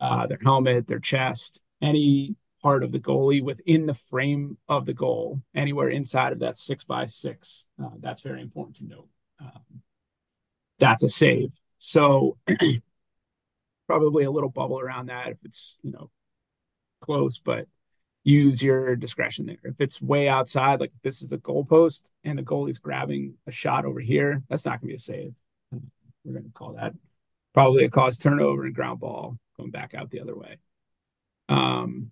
uh, 0.00 0.26
their 0.26 0.38
helmet, 0.42 0.86
their 0.86 0.98
chest, 0.98 1.62
any 1.80 2.36
part 2.62 2.82
of 2.82 2.92
the 2.92 2.98
goalie 2.98 3.42
within 3.42 3.86
the 3.86 3.94
frame 3.94 4.58
of 4.68 4.84
the 4.84 4.92
goal, 4.92 5.40
anywhere 5.54 5.88
inside 5.88 6.32
of 6.32 6.40
that 6.40 6.58
six 6.58 6.84
by 6.84 7.06
six. 7.06 7.66
Uh, 7.82 7.90
that's 8.00 8.20
very 8.22 8.42
important 8.42 8.76
to 8.76 8.86
note. 8.86 9.08
Um, 9.40 9.82
that's 10.78 11.02
a 11.02 11.08
save. 11.08 11.58
So 11.78 12.36
probably 13.86 14.24
a 14.24 14.30
little 14.30 14.50
bubble 14.50 14.80
around 14.80 15.06
that 15.06 15.28
if 15.28 15.38
it's 15.44 15.78
you 15.82 15.92
know 15.92 16.10
close, 17.00 17.38
but 17.38 17.68
use 18.26 18.60
your 18.60 18.96
discretion 18.96 19.46
there. 19.46 19.56
If 19.62 19.80
it's 19.80 20.02
way 20.02 20.28
outside, 20.28 20.80
like 20.80 20.92
this 21.02 21.22
is 21.22 21.30
the 21.30 21.38
goalpost 21.38 22.10
and 22.24 22.36
the 22.36 22.42
goalie's 22.42 22.78
grabbing 22.78 23.34
a 23.46 23.52
shot 23.52 23.84
over 23.84 24.00
here, 24.00 24.42
that's 24.48 24.66
not 24.66 24.80
going 24.80 24.80
to 24.80 24.86
be 24.88 24.94
a 24.94 24.98
save. 24.98 25.32
We're 25.70 26.32
going 26.32 26.44
to 26.44 26.50
call 26.50 26.72
that 26.72 26.92
probably 27.54 27.84
a 27.84 27.88
cause 27.88 28.18
turnover 28.18 28.64
and 28.64 28.74
ground 28.74 28.98
ball 28.98 29.38
going 29.56 29.70
back 29.70 29.94
out 29.94 30.10
the 30.10 30.20
other 30.20 30.36
way. 30.36 30.58
Um, 31.48 32.10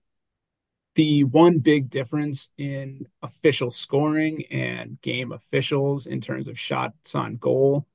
the 0.95 1.25
one 1.25 1.59
big 1.59 1.91
difference 1.91 2.51
in 2.57 3.09
official 3.21 3.73
scoring 3.73 4.45
and 4.53 5.01
game 5.01 5.33
officials 5.33 6.07
in 6.07 6.21
terms 6.21 6.47
of 6.47 6.59
shots 6.59 7.17
on 7.17 7.37
goal 7.39 7.89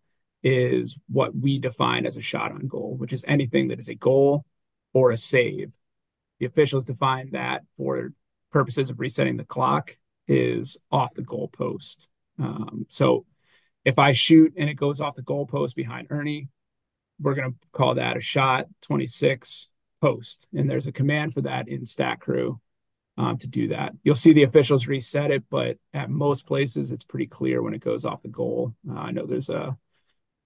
is 0.44 1.00
what 1.08 1.34
we 1.34 1.58
define 1.58 2.06
as 2.06 2.18
a 2.18 2.22
shot 2.22 2.52
on 2.52 2.68
goal, 2.68 2.96
which 2.98 3.14
is 3.14 3.24
anything 3.26 3.70
that 3.70 3.80
is 3.80 3.88
a 3.88 3.96
goal 3.96 4.44
or 4.94 5.12
a 5.12 5.18
save. 5.18 5.72
The 6.40 6.46
officials 6.46 6.86
define 6.86 7.32
that 7.32 7.64
for 7.78 8.12
purposes 8.52 8.90
of 8.90 9.00
resetting 9.00 9.38
the 9.38 9.44
clock 9.44 9.98
is 10.28 10.78
off 10.92 11.14
the 11.14 11.22
goal 11.22 11.48
post. 11.48 12.10
Um, 12.40 12.86
so 12.90 13.26
if 13.86 14.00
I 14.00 14.14
shoot 14.14 14.54
and 14.58 14.70
it 14.70 14.76
goes 14.76 15.02
off 15.02 15.16
the 15.16 15.22
goal 15.22 15.46
post 15.46 15.76
behind 15.76 16.08
Ernie, 16.10 16.48
we're 17.20 17.36
going 17.36 17.52
to 17.52 17.58
call 17.74 17.96
that 17.96 18.18
a 18.18 18.22
shot 18.22 18.68
26 18.84 19.70
post. 20.02 20.48
And 20.54 20.70
there's 20.70 20.88
a 20.88 20.92
command 20.92 21.34
for 21.34 21.42
that 21.42 21.68
in 21.68 21.86
Stat 21.86 22.20
Crew 22.22 22.60
um, 23.18 23.38
to 23.40 23.48
do 23.48 23.70
that. 23.70 23.94
You'll 24.04 24.16
see 24.16 24.34
the 24.34 24.44
officials 24.44 24.88
reset 24.88 25.32
it, 25.32 25.44
but 25.50 25.78
at 25.94 26.10
most 26.10 26.46
places, 26.46 26.92
it's 26.92 27.04
pretty 27.04 27.28
clear 27.28 27.62
when 27.62 27.74
it 27.74 27.84
goes 27.84 28.06
off 28.06 28.22
the 28.22 28.30
goal. 28.30 28.74
Uh, 28.90 28.94
I 28.94 29.12
know 29.12 29.26
there's 29.26 29.50
a 29.50 29.78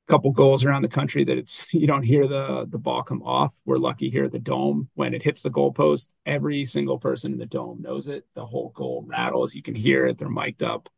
couple 0.07 0.31
goals 0.31 0.65
around 0.65 0.81
the 0.81 0.89
country 0.89 1.23
that 1.23 1.37
it's 1.37 1.65
you 1.73 1.87
don't 1.87 2.03
hear 2.03 2.27
the 2.27 2.65
the 2.69 2.77
ball 2.77 3.03
come 3.03 3.21
off. 3.23 3.53
We're 3.65 3.77
lucky 3.77 4.09
here 4.09 4.25
at 4.25 4.31
the 4.31 4.39
dome 4.39 4.89
when 4.95 5.13
it 5.13 5.23
hits 5.23 5.43
the 5.43 5.49
goalpost. 5.49 6.09
Every 6.25 6.65
single 6.65 6.99
person 6.99 7.33
in 7.33 7.39
the 7.39 7.45
dome 7.45 7.81
knows 7.81 8.07
it. 8.07 8.25
The 8.35 8.45
whole 8.45 8.69
goal 8.69 9.03
rattles. 9.07 9.55
You 9.55 9.61
can 9.61 9.75
hear 9.75 10.05
it. 10.05 10.17
They're 10.17 10.29
mic'd 10.29 10.63
up. 10.63 10.89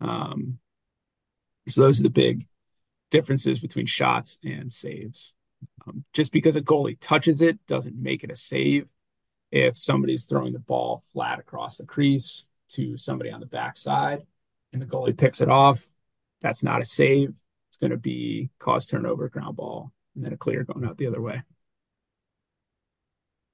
Um, 0.00 0.58
so 1.68 1.82
those 1.82 2.00
are 2.00 2.04
the 2.04 2.10
big 2.10 2.46
differences 3.10 3.58
between 3.58 3.86
shots 3.86 4.38
and 4.44 4.72
saves. 4.72 5.34
Um, 5.86 6.04
just 6.12 6.32
because 6.32 6.56
a 6.56 6.62
goalie 6.62 6.98
touches 7.00 7.42
it 7.42 7.58
doesn't 7.66 8.00
make 8.00 8.24
it 8.24 8.30
a 8.30 8.36
save. 8.36 8.86
If 9.50 9.78
somebody's 9.78 10.26
throwing 10.26 10.52
the 10.52 10.58
ball 10.58 11.04
flat 11.12 11.38
across 11.38 11.78
the 11.78 11.86
crease 11.86 12.48
to 12.70 12.98
somebody 12.98 13.30
on 13.30 13.40
the 13.40 13.46
backside 13.46 14.26
and 14.72 14.82
the 14.82 14.86
goalie 14.86 15.16
picks 15.16 15.40
it 15.40 15.48
off, 15.48 15.86
that's 16.40 16.62
not 16.62 16.82
a 16.82 16.84
save. 16.84 17.42
Going 17.80 17.90
to 17.92 17.96
be 17.96 18.50
cause 18.58 18.86
turnover, 18.86 19.28
ground 19.28 19.56
ball, 19.56 19.92
and 20.14 20.24
then 20.24 20.32
a 20.32 20.36
clear 20.36 20.64
going 20.64 20.84
out 20.84 20.98
the 20.98 21.06
other 21.06 21.20
way. 21.20 21.42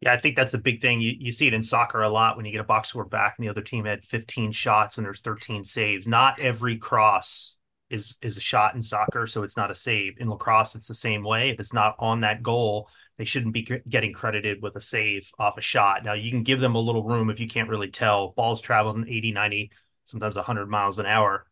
Yeah, 0.00 0.12
I 0.12 0.18
think 0.18 0.36
that's 0.36 0.54
a 0.54 0.58
big 0.58 0.80
thing. 0.80 1.00
You 1.00 1.14
you 1.18 1.32
see 1.32 1.46
it 1.46 1.54
in 1.54 1.62
soccer 1.62 2.02
a 2.02 2.08
lot 2.08 2.36
when 2.36 2.44
you 2.44 2.52
get 2.52 2.60
a 2.60 2.64
box 2.64 2.90
score 2.90 3.04
back 3.04 3.36
and 3.36 3.44
the 3.44 3.50
other 3.50 3.62
team 3.62 3.84
had 3.84 4.04
15 4.04 4.52
shots 4.52 4.98
and 4.98 5.06
there's 5.06 5.20
13 5.20 5.64
saves. 5.64 6.06
Not 6.06 6.38
every 6.40 6.76
cross 6.76 7.56
is 7.90 8.16
is 8.22 8.36
a 8.36 8.42
shot 8.42 8.74
in 8.74 8.82
soccer, 8.82 9.26
so 9.26 9.42
it's 9.42 9.56
not 9.56 9.70
a 9.70 9.74
save. 9.74 10.18
In 10.18 10.28
lacrosse, 10.28 10.74
it's 10.74 10.88
the 10.88 10.94
same 10.94 11.22
way. 11.22 11.50
If 11.50 11.60
it's 11.60 11.72
not 11.72 11.96
on 11.98 12.20
that 12.20 12.42
goal, 12.42 12.88
they 13.16 13.24
shouldn't 13.24 13.54
be 13.54 13.62
getting 13.88 14.12
credited 14.12 14.62
with 14.62 14.76
a 14.76 14.80
save 14.80 15.30
off 15.38 15.56
a 15.56 15.62
shot. 15.62 16.04
Now, 16.04 16.14
you 16.14 16.30
can 16.30 16.42
give 16.42 16.60
them 16.60 16.74
a 16.74 16.80
little 16.80 17.04
room 17.04 17.30
if 17.30 17.40
you 17.40 17.46
can't 17.46 17.68
really 17.68 17.90
tell. 17.90 18.32
Balls 18.36 18.60
traveling 18.60 19.06
80, 19.08 19.32
90, 19.32 19.70
sometimes 20.04 20.36
100 20.36 20.68
miles 20.68 20.98
an 20.98 21.06
hour. 21.06 21.46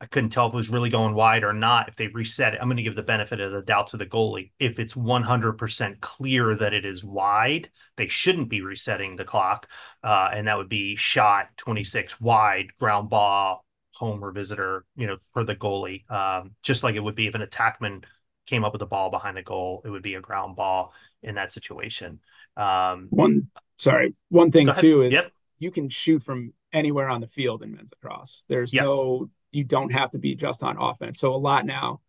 I 0.00 0.06
couldn't 0.06 0.30
tell 0.30 0.48
if 0.48 0.52
it 0.52 0.56
was 0.56 0.70
really 0.70 0.90
going 0.90 1.14
wide 1.14 1.44
or 1.44 1.52
not. 1.52 1.88
If 1.88 1.96
they 1.96 2.08
reset 2.08 2.54
it, 2.54 2.60
I'm 2.60 2.66
going 2.68 2.76
to 2.76 2.82
give 2.82 2.96
the 2.96 3.02
benefit 3.02 3.40
of 3.40 3.52
the 3.52 3.62
doubt 3.62 3.86
to 3.88 3.96
the 3.96 4.06
goalie. 4.06 4.50
If 4.58 4.78
it's 4.78 4.94
100% 4.94 6.00
clear 6.00 6.54
that 6.54 6.74
it 6.74 6.84
is 6.84 7.04
wide, 7.04 7.70
they 7.96 8.08
shouldn't 8.08 8.48
be 8.48 8.60
resetting 8.60 9.16
the 9.16 9.24
clock. 9.24 9.68
Uh, 10.02 10.30
and 10.32 10.46
that 10.48 10.58
would 10.58 10.68
be 10.68 10.96
shot 10.96 11.48
26 11.56 12.20
wide, 12.20 12.66
ground 12.78 13.08
ball, 13.08 13.64
home 13.92 14.22
or 14.24 14.32
visitor, 14.32 14.84
you 14.96 15.06
know, 15.06 15.16
for 15.32 15.44
the 15.44 15.54
goalie. 15.54 16.10
Um, 16.10 16.52
just 16.62 16.82
like 16.82 16.96
it 16.96 17.00
would 17.00 17.14
be 17.14 17.28
if 17.28 17.34
an 17.34 17.42
attackman 17.42 18.04
came 18.46 18.64
up 18.64 18.72
with 18.72 18.80
the 18.80 18.86
ball 18.86 19.10
behind 19.10 19.36
the 19.36 19.42
goal, 19.42 19.80
it 19.84 19.90
would 19.90 20.02
be 20.02 20.16
a 20.16 20.20
ground 20.20 20.56
ball 20.56 20.92
in 21.22 21.36
that 21.36 21.52
situation. 21.52 22.20
Um, 22.56 23.06
One, 23.10 23.48
sorry, 23.78 24.14
one 24.28 24.50
thing 24.50 24.70
too 24.74 25.02
is 25.02 25.14
Yep. 25.14 25.32
you 25.58 25.70
can 25.70 25.88
shoot 25.88 26.22
from 26.22 26.52
anywhere 26.72 27.08
on 27.08 27.20
the 27.20 27.28
field 27.28 27.62
in 27.62 27.72
men's 27.72 27.90
lacrosse. 27.90 28.44
There's 28.48 28.74
Yep. 28.74 28.84
no, 28.84 29.30
you 29.54 29.64
don't 29.64 29.92
have 29.92 30.10
to 30.12 30.18
be 30.18 30.34
just 30.34 30.62
on 30.62 30.76
offense. 30.78 31.20
So 31.20 31.34
a 31.34 31.36
lot 31.36 31.66
now, 31.66 32.00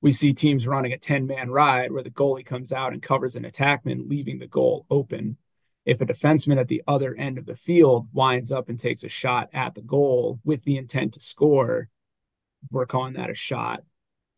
we 0.00 0.12
see 0.12 0.32
teams 0.32 0.66
running 0.66 0.92
a 0.92 0.98
10 0.98 1.26
man 1.26 1.50
ride 1.50 1.92
where 1.92 2.02
the 2.02 2.10
goalie 2.10 2.46
comes 2.46 2.72
out 2.72 2.92
and 2.92 3.02
covers 3.02 3.36
an 3.36 3.44
attackman, 3.44 4.08
leaving 4.08 4.38
the 4.38 4.46
goal 4.46 4.86
open. 4.90 5.36
If 5.84 6.00
a 6.00 6.06
defenseman 6.06 6.58
at 6.58 6.68
the 6.68 6.82
other 6.86 7.14
end 7.14 7.38
of 7.38 7.46
the 7.46 7.56
field 7.56 8.08
winds 8.12 8.52
up 8.52 8.68
and 8.68 8.78
takes 8.78 9.04
a 9.04 9.08
shot 9.08 9.48
at 9.52 9.74
the 9.74 9.80
goal 9.80 10.38
with 10.44 10.62
the 10.64 10.76
intent 10.76 11.14
to 11.14 11.20
score, 11.20 11.88
we're 12.70 12.86
calling 12.86 13.14
that 13.14 13.30
a 13.30 13.34
shot. 13.34 13.80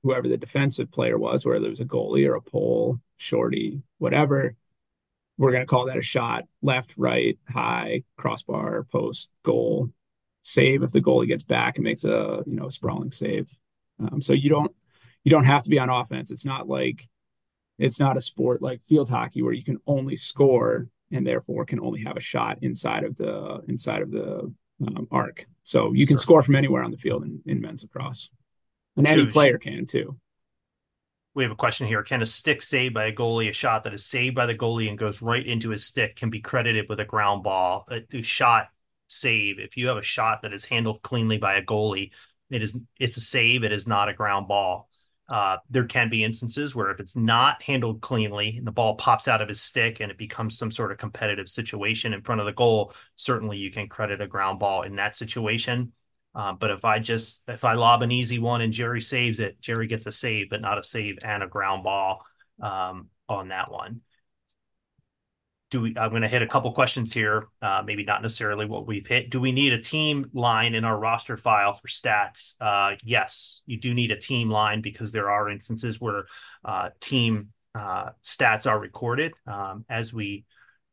Whoever 0.02 0.28
the 0.28 0.38
defensive 0.38 0.90
player 0.90 1.18
was, 1.18 1.44
whether 1.44 1.66
it 1.66 1.70
was 1.70 1.80
a 1.80 1.84
goalie 1.84 2.26
or 2.26 2.36
a 2.36 2.40
pole, 2.40 3.00
shorty, 3.18 3.82
whatever, 3.98 4.54
we're 5.36 5.52
going 5.52 5.62
to 5.62 5.66
call 5.66 5.86
that 5.86 5.98
a 5.98 6.02
shot. 6.02 6.44
Left, 6.62 6.94
right, 6.96 7.38
high, 7.48 8.04
crossbar, 8.16 8.86
post, 8.90 9.32
goal, 9.42 9.90
save. 10.42 10.82
If 10.82 10.92
the 10.92 11.00
goalie 11.00 11.28
gets 11.28 11.44
back 11.44 11.76
and 11.76 11.84
makes 11.84 12.04
a 12.04 12.42
you 12.46 12.56
know 12.56 12.66
a 12.66 12.70
sprawling 12.70 13.12
save, 13.12 13.48
um, 14.00 14.22
so 14.22 14.32
you 14.32 14.50
don't 14.50 14.72
you 15.24 15.30
don't 15.30 15.44
have 15.44 15.62
to 15.64 15.70
be 15.70 15.78
on 15.78 15.90
offense. 15.90 16.30
It's 16.30 16.44
not 16.44 16.68
like 16.68 17.08
it's 17.78 18.00
not 18.00 18.16
a 18.16 18.20
sport 18.20 18.62
like 18.62 18.82
field 18.82 19.08
hockey 19.08 19.42
where 19.42 19.52
you 19.52 19.64
can 19.64 19.78
only 19.86 20.16
score 20.16 20.88
and 21.12 21.26
therefore 21.26 21.64
can 21.64 21.80
only 21.80 22.02
have 22.04 22.16
a 22.16 22.20
shot 22.20 22.58
inside 22.62 23.04
of 23.04 23.16
the 23.16 23.60
inside 23.68 24.02
of 24.02 24.10
the 24.10 24.52
um, 24.86 25.08
arc. 25.10 25.46
So 25.64 25.92
you 25.92 26.06
can 26.06 26.18
score 26.18 26.42
from 26.42 26.56
anywhere 26.56 26.82
on 26.82 26.90
the 26.90 26.96
field 26.96 27.24
in, 27.24 27.40
in 27.46 27.60
men's 27.60 27.82
lacrosse, 27.82 28.30
and 28.96 29.06
any 29.06 29.26
player 29.26 29.58
can 29.58 29.86
too. 29.86 30.16
We 31.32 31.44
have 31.44 31.52
a 31.52 31.56
question 31.56 31.86
here. 31.86 32.02
Can 32.02 32.22
a 32.22 32.26
stick 32.26 32.60
saved 32.60 32.92
by 32.92 33.06
a 33.06 33.12
goalie, 33.12 33.48
a 33.48 33.52
shot 33.52 33.84
that 33.84 33.94
is 33.94 34.04
saved 34.04 34.34
by 34.34 34.46
the 34.46 34.54
goalie 34.54 34.88
and 34.88 34.98
goes 34.98 35.22
right 35.22 35.46
into 35.46 35.70
his 35.70 35.86
stick, 35.86 36.16
can 36.16 36.28
be 36.28 36.40
credited 36.40 36.86
with 36.88 36.98
a 36.98 37.04
ground 37.04 37.44
ball? 37.44 37.86
A, 37.88 38.00
a 38.12 38.22
shot 38.22 38.68
save. 39.10 39.58
If 39.58 39.76
you 39.76 39.88
have 39.88 39.96
a 39.96 40.02
shot 40.02 40.42
that 40.42 40.52
is 40.52 40.64
handled 40.64 41.02
cleanly 41.02 41.38
by 41.38 41.54
a 41.54 41.64
goalie, 41.64 42.10
it 42.50 42.62
is 42.62 42.76
it's 42.98 43.16
a 43.16 43.20
save. 43.20 43.64
It 43.64 43.72
is 43.72 43.86
not 43.86 44.08
a 44.08 44.14
ground 44.14 44.48
ball. 44.48 44.88
Uh, 45.30 45.58
there 45.70 45.84
can 45.84 46.10
be 46.10 46.24
instances 46.24 46.74
where 46.74 46.90
if 46.90 46.98
it's 46.98 47.14
not 47.14 47.62
handled 47.62 48.00
cleanly 48.00 48.56
and 48.56 48.66
the 48.66 48.72
ball 48.72 48.96
pops 48.96 49.28
out 49.28 49.40
of 49.40 49.48
his 49.48 49.60
stick 49.60 50.00
and 50.00 50.10
it 50.10 50.18
becomes 50.18 50.58
some 50.58 50.72
sort 50.72 50.90
of 50.90 50.98
competitive 50.98 51.48
situation 51.48 52.12
in 52.12 52.22
front 52.22 52.40
of 52.40 52.46
the 52.46 52.52
goal, 52.52 52.92
certainly 53.14 53.56
you 53.56 53.70
can 53.70 53.88
credit 53.88 54.20
a 54.20 54.26
ground 54.26 54.58
ball 54.58 54.82
in 54.82 54.96
that 54.96 55.14
situation. 55.14 55.92
Uh, 56.34 56.52
but 56.52 56.72
if 56.72 56.84
I 56.84 56.98
just 56.98 57.42
if 57.46 57.64
I 57.64 57.74
lob 57.74 58.02
an 58.02 58.10
easy 58.10 58.38
one 58.38 58.60
and 58.60 58.72
Jerry 58.72 59.00
saves 59.00 59.38
it, 59.40 59.60
Jerry 59.60 59.86
gets 59.86 60.06
a 60.06 60.12
save, 60.12 60.50
but 60.50 60.60
not 60.60 60.78
a 60.78 60.84
save 60.84 61.18
and 61.24 61.42
a 61.42 61.48
ground 61.48 61.84
ball 61.84 62.24
um, 62.60 63.08
on 63.28 63.48
that 63.48 63.70
one 63.70 64.00
do 65.70 65.80
we 65.80 65.94
i'm 65.96 66.10
going 66.10 66.22
to 66.22 66.28
hit 66.28 66.42
a 66.42 66.46
couple 66.46 66.70
questions 66.72 67.12
here 67.12 67.46
uh, 67.62 67.82
maybe 67.84 68.04
not 68.04 68.22
necessarily 68.22 68.66
what 68.66 68.86
we've 68.86 69.06
hit. 69.06 69.30
Do 69.30 69.40
we 69.40 69.52
need 69.52 69.72
a 69.72 69.80
team 69.80 70.28
line 70.32 70.74
in 70.74 70.84
our 70.84 70.98
roster 70.98 71.36
file 71.36 71.74
for 71.74 71.88
stats? 71.88 72.54
Uh, 72.60 72.96
yes 73.04 73.62
you 73.66 73.78
do 73.78 73.94
need 73.94 74.10
a 74.10 74.16
team 74.16 74.50
line 74.50 74.80
because 74.80 75.12
there 75.12 75.30
are 75.30 75.48
instances 75.48 76.00
where 76.00 76.24
uh, 76.64 76.90
team 77.00 77.50
uh, 77.74 78.10
stats 78.22 78.68
are 78.68 78.78
recorded 78.78 79.32
um, 79.46 79.84
as 79.88 80.12
we 80.12 80.44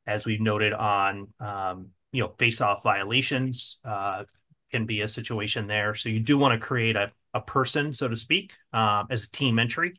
as 0.05 0.25
we've 0.25 0.41
noted 0.41 0.73
on 0.73 1.27
um, 1.39 1.89
you 2.11 2.23
know 2.23 2.33
face 2.37 2.61
off 2.61 2.83
violations 2.83 3.79
uh, 3.83 4.23
can 4.71 4.85
be 4.85 5.01
a 5.01 5.07
situation 5.07 5.67
there. 5.67 5.95
So 5.95 6.09
you 6.09 6.19
do 6.19 6.37
want 6.37 6.59
to 6.59 6.65
create 6.65 6.95
a, 6.95 7.11
a 7.33 7.41
person 7.41 7.93
so 7.93 8.07
to 8.07 8.15
speak 8.15 8.53
um, 8.73 9.07
as 9.09 9.23
a 9.23 9.31
team 9.31 9.59
entry 9.59 9.93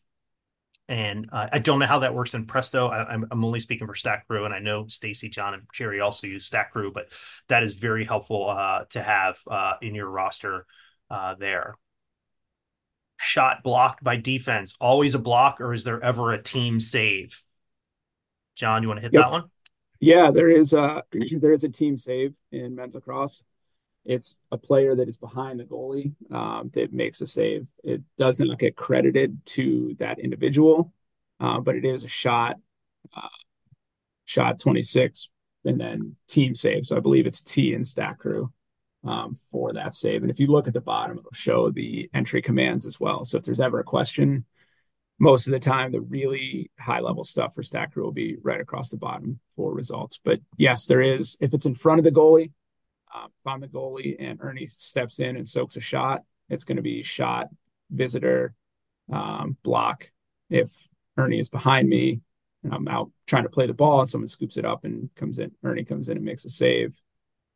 and 0.89 1.29
uh, 1.31 1.49
I 1.53 1.59
don't 1.59 1.79
know 1.79 1.87
how 1.87 1.99
that 1.99 2.15
works 2.15 2.35
in 2.35 2.47
Presto. 2.47 2.89
I, 2.89 3.13
am 3.13 3.27
I'm 3.31 3.45
only 3.45 3.61
speaking 3.61 3.87
for 3.87 3.95
Stat 3.95 4.27
Crew, 4.27 4.47
and 4.47 4.55
I 4.55 4.59
know 4.59 4.87
Stacy, 4.87 5.29
John, 5.29 5.55
and 5.55 5.65
Jerry 5.73 6.01
also 6.01 6.27
use 6.27 6.47
Stat 6.47 6.71
Crew, 6.71 6.91
but 6.93 7.09
that 7.49 7.63
is 7.63 7.75
very 7.75 8.05
helpful 8.05 8.49
uh, 8.49 8.85
to 8.91 9.03
have 9.03 9.39
uh, 9.51 9.75
in 9.83 9.95
your 9.95 10.09
roster 10.09 10.67
uh, 11.11 11.35
there. 11.35 11.77
Shot 13.19 13.63
blocked 13.63 14.03
by 14.03 14.17
defense, 14.17 14.77
always 14.81 15.15
a 15.15 15.19
block, 15.19 15.61
or 15.61 15.75
is 15.75 15.85
there 15.85 16.03
ever 16.03 16.33
a 16.33 16.43
team 16.43 16.81
save? 16.81 17.43
John, 18.55 18.83
you 18.83 18.89
want 18.89 18.99
to 18.99 19.03
hit 19.03 19.13
yep. 19.13 19.25
that 19.25 19.33
one? 19.33 19.45
Yeah, 20.01 20.31
there 20.31 20.51
is 20.51 20.73
a 20.73 21.03
there 21.13 21.53
is 21.53 21.65
a 21.65 21.69
team 21.69 21.99
save 21.99 22.35
in 22.51 22.75
men's 22.75 22.95
lacrosse. 22.95 23.45
It's 24.09 24.39
a 24.51 24.57
player 24.57 24.97
that 24.97 25.07
is 25.07 25.19
behind 25.19 25.61
the 25.61 25.65
goalie 25.65 26.15
um, 26.33 26.71
that 26.73 26.95
makes 26.95 27.21
a 27.21 27.27
save. 27.27 27.67
It 27.85 28.01
does 28.17 28.41
not 28.41 28.59
get 28.59 28.75
credited 28.75 29.39
to 29.47 29.95
that 29.99 30.19
individual, 30.19 30.95
uh, 31.41 31.61
but 31.61 31.77
it 31.77 31.85
is 31.85 32.05
a 32.05 32.09
shot, 32.09 32.57
uh, 33.15 33.29
shot 34.25 34.59
26, 34.61 35.29
and 35.67 35.79
then 35.79 36.17
team 36.27 36.55
save. 36.55 36.87
So 36.87 36.97
I 36.97 37.01
believe 37.01 37.27
it's 37.27 37.43
T 37.43 37.75
in 37.75 37.85
Stat 37.85 38.17
Crew 38.17 38.51
um, 39.05 39.37
for 39.51 39.75
that 39.75 39.95
save. 39.95 40.23
And 40.23 40.31
if 40.31 40.41
you 40.41 40.47
look 40.47 40.67
at 40.67 40.73
the 40.73 40.81
bottom, 40.81 41.19
it'll 41.19 41.31
show 41.35 41.71
the 41.71 42.09
entry 42.15 42.41
commands 42.41 42.87
as 42.87 42.99
well. 42.99 43.27
So 43.27 43.37
if 43.37 43.45
there's 43.45 43.61
ever 43.61 43.79
a 43.79 43.85
question, 43.85 44.47
most 45.19 45.47
of 45.47 45.51
the 45.51 45.61
time 45.61 45.93
the 45.93 46.01
really 46.01 46.71
high 46.79 47.01
level 47.01 47.25
stuff 47.25 47.55
for 47.55 47.63
Stat 47.63 47.93
Crew 47.93 48.05
will 48.05 48.13
be 48.13 48.39
right 48.43 48.61
across 48.61 48.89
the 48.89 48.97
bottom 48.97 49.41
for 49.55 49.75
results. 49.75 50.19
But 50.25 50.41
yes, 50.57 50.87
there 50.87 51.03
is. 51.03 51.37
If 51.43 51.53
it's 51.53 51.67
in 51.67 51.75
front 51.75 51.99
of 51.99 52.05
the 52.05 52.11
goalie, 52.11 52.53
um, 53.15 53.27
if 53.27 53.47
I'm 53.47 53.61
the 53.61 53.69
goalie 53.69 54.17
and 54.19 54.39
Ernie 54.41 54.67
steps 54.67 55.21
in 55.21 55.37
and 55.37 55.47
soaks 55.47 55.77
a 55.77 55.81
shot, 55.81 56.23
it's 56.49 56.65
going 56.65 56.77
to 56.77 56.83
be 56.83 57.03
shot, 57.03 57.49
visitor, 57.91 58.55
um, 59.13 59.57
block. 59.63 60.11
If 60.51 60.89
Ernie 61.17 61.39
is 61.39 61.51
behind 61.51 61.89
me 61.89 62.21
and 62.65 62.75
I'm 62.75 62.89
out 62.89 63.11
trying 63.27 63.45
to 63.45 63.49
play 63.49 63.67
the 63.67 63.75
ball 63.75 64.01
and 64.01 64.09
someone 64.09 64.29
scoops 64.29 64.57
it 64.57 64.65
up 64.65 64.85
and 64.85 65.11
comes 65.15 65.39
in, 65.39 65.53
Ernie 65.63 65.85
comes 65.85 66.09
in 66.09 66.17
and 66.17 66.25
makes 66.25 66.45
a 66.45 66.51
save, 66.51 67.01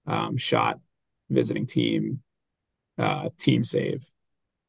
um, 0.06 0.36
shot, 0.36 0.78
visiting 1.30 1.66
team, 1.66 2.22
uh, 2.98 3.28
team 3.38 3.64
save. 3.64 4.10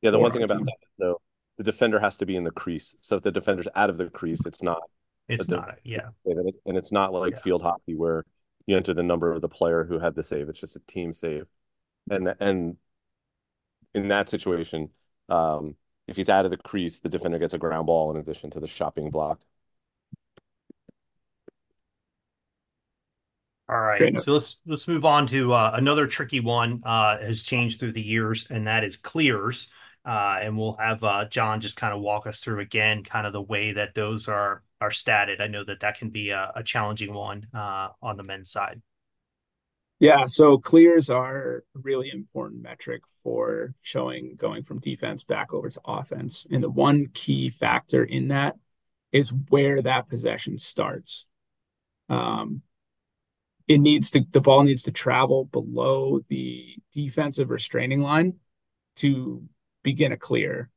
Yeah, 0.01 0.11
the 0.11 0.19
one 0.19 0.31
thing 0.31 0.43
about 0.43 0.57
team. 0.57 0.65
that, 0.65 0.77
though, 0.97 1.21
the 1.57 1.63
defender 1.63 1.99
has 1.99 2.17
to 2.17 2.25
be 2.25 2.35
in 2.35 2.43
the 2.43 2.51
crease. 2.51 2.95
So 3.01 3.17
if 3.17 3.23
the 3.23 3.31
defender's 3.31 3.67
out 3.75 3.89
of 3.89 3.97
the 3.97 4.09
crease, 4.09 4.45
it's 4.45 4.63
not. 4.63 4.81
It's 5.29 5.47
not, 5.47 5.75
yeah. 5.85 6.09
And 6.25 6.77
it's 6.77 6.91
not 6.91 7.13
like 7.13 7.35
yeah. 7.35 7.39
field 7.39 7.61
hockey 7.61 7.95
where 7.95 8.25
you 8.67 8.77
enter 8.77 8.93
the 8.93 9.03
number 9.03 9.33
of 9.33 9.41
the 9.41 9.49
player 9.49 9.83
who 9.83 9.99
had 9.99 10.15
the 10.15 10.23
save. 10.23 10.49
It's 10.49 10.59
just 10.59 10.75
a 10.75 10.81
team 10.87 11.13
save, 11.13 11.45
and 12.09 12.33
and 12.39 12.77
in 13.93 14.07
that 14.09 14.29
situation, 14.29 14.89
um, 15.29 15.75
if 16.07 16.15
he's 16.17 16.29
out 16.29 16.45
of 16.45 16.51
the 16.51 16.57
crease, 16.57 16.99
the 16.99 17.09
defender 17.09 17.39
gets 17.39 17.53
a 17.53 17.57
ground 17.57 17.87
ball 17.87 18.11
in 18.11 18.17
addition 18.17 18.49
to 18.51 18.59
the 18.59 18.67
shot 18.67 18.95
being 18.95 19.11
blocked. 19.11 19.45
All 23.69 23.79
right, 23.79 24.19
so 24.19 24.33
let's 24.33 24.57
let's 24.65 24.87
move 24.87 25.05
on 25.05 25.25
to 25.27 25.53
uh, 25.53 25.71
another 25.73 26.05
tricky 26.05 26.41
one. 26.41 26.81
Uh, 26.85 27.17
has 27.19 27.43
changed 27.43 27.79
through 27.79 27.93
the 27.93 28.01
years, 28.01 28.45
and 28.49 28.67
that 28.67 28.83
is 28.83 28.97
clears. 28.97 29.69
Uh, 30.05 30.39
and 30.41 30.57
we'll 30.57 30.75
have 30.75 31.01
uh, 31.03 31.25
John 31.25 31.61
just 31.61 31.77
kind 31.77 31.93
of 31.93 32.01
walk 32.01 32.27
us 32.27 32.41
through 32.41 32.59
again, 32.59 33.03
kind 33.03 33.25
of 33.25 33.31
the 33.31 33.41
way 33.41 33.71
that 33.71 33.95
those 33.95 34.27
are 34.27 34.61
are 34.83 34.89
statted. 34.89 35.39
I 35.39 35.47
know 35.47 35.63
that 35.63 35.79
that 35.79 35.97
can 35.97 36.09
be 36.09 36.31
a, 36.31 36.51
a 36.55 36.63
challenging 36.63 37.13
one 37.13 37.47
uh, 37.53 37.87
on 38.01 38.17
the 38.17 38.23
men's 38.23 38.51
side. 38.51 38.81
Yeah, 39.99 40.25
so 40.25 40.57
clears 40.57 41.09
are 41.09 41.63
a 41.73 41.79
really 41.79 42.11
important 42.11 42.61
metric 42.61 43.03
for 43.23 43.73
showing 43.81 44.35
going 44.35 44.63
from 44.63 44.79
defense 44.79 45.23
back 45.23 45.53
over 45.53 45.69
to 45.69 45.79
offense. 45.85 46.45
And 46.51 46.61
the 46.61 46.69
one 46.69 47.07
key 47.13 47.49
factor 47.49 48.03
in 48.03 48.27
that 48.27 48.55
is 49.13 49.33
where 49.47 49.81
that 49.81 50.09
possession 50.09 50.57
starts. 50.57 51.27
Um, 52.09 52.63
it 53.69 53.77
needs 53.77 54.11
to 54.11 54.25
the 54.33 54.41
ball 54.41 54.63
needs 54.63 54.83
to 54.83 54.91
travel 54.91 55.45
below 55.45 56.19
the 56.27 56.75
defensive 56.91 57.49
restraining 57.49 58.01
line 58.01 58.33
to 58.97 59.47
begin 59.83 60.11
a 60.11 60.17
clear. 60.17 60.69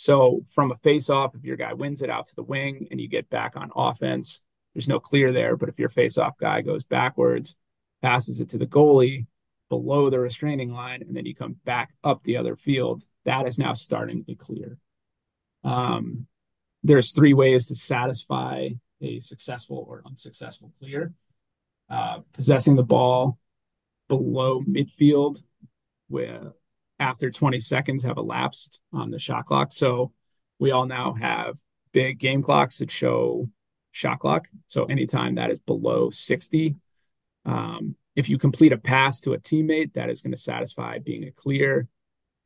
So 0.00 0.44
from 0.54 0.70
a 0.70 0.76
face 0.76 1.10
off, 1.10 1.34
if 1.34 1.42
your 1.42 1.56
guy 1.56 1.72
wins 1.72 2.02
it 2.02 2.08
out 2.08 2.26
to 2.26 2.36
the 2.36 2.44
wing 2.44 2.86
and 2.92 3.00
you 3.00 3.08
get 3.08 3.28
back 3.30 3.56
on 3.56 3.72
offense, 3.74 4.42
there's 4.72 4.86
no 4.86 5.00
clear 5.00 5.32
there. 5.32 5.56
But 5.56 5.68
if 5.68 5.80
your 5.80 5.88
face 5.88 6.18
off 6.18 6.38
guy 6.38 6.60
goes 6.60 6.84
backwards, 6.84 7.56
passes 8.00 8.40
it 8.40 8.50
to 8.50 8.58
the 8.58 8.66
goalie 8.66 9.26
below 9.68 10.08
the 10.08 10.20
restraining 10.20 10.72
line, 10.72 11.02
and 11.02 11.16
then 11.16 11.26
you 11.26 11.34
come 11.34 11.56
back 11.64 11.94
up 12.04 12.22
the 12.22 12.36
other 12.36 12.54
field, 12.54 13.02
that 13.24 13.48
is 13.48 13.58
now 13.58 13.72
starting 13.72 14.24
to 14.26 14.36
clear. 14.36 14.78
Um, 15.64 16.28
there's 16.84 17.10
three 17.10 17.34
ways 17.34 17.66
to 17.66 17.74
satisfy 17.74 18.68
a 19.02 19.18
successful 19.18 19.84
or 19.88 20.04
unsuccessful 20.06 20.70
clear. 20.78 21.12
Uh, 21.90 22.20
possessing 22.34 22.76
the 22.76 22.84
ball 22.84 23.36
below 24.06 24.62
midfield 24.62 25.42
with 26.08 26.52
after 26.98 27.30
20 27.30 27.60
seconds 27.60 28.04
have 28.04 28.16
elapsed 28.16 28.80
on 28.92 29.10
the 29.10 29.18
shot 29.18 29.46
clock. 29.46 29.72
So 29.72 30.12
we 30.58 30.70
all 30.70 30.86
now 30.86 31.14
have 31.14 31.58
big 31.92 32.18
game 32.18 32.42
clocks 32.42 32.78
that 32.78 32.90
show 32.90 33.48
shot 33.92 34.18
clock. 34.18 34.48
So 34.66 34.84
anytime 34.84 35.36
that 35.36 35.50
is 35.50 35.58
below 35.60 36.10
60, 36.10 36.76
um, 37.44 37.96
if 38.16 38.28
you 38.28 38.36
complete 38.36 38.72
a 38.72 38.78
pass 38.78 39.20
to 39.22 39.32
a 39.32 39.38
teammate, 39.38 39.94
that 39.94 40.10
is 40.10 40.22
going 40.22 40.32
to 40.32 40.36
satisfy 40.36 40.98
being 40.98 41.24
a 41.24 41.30
clear. 41.30 41.88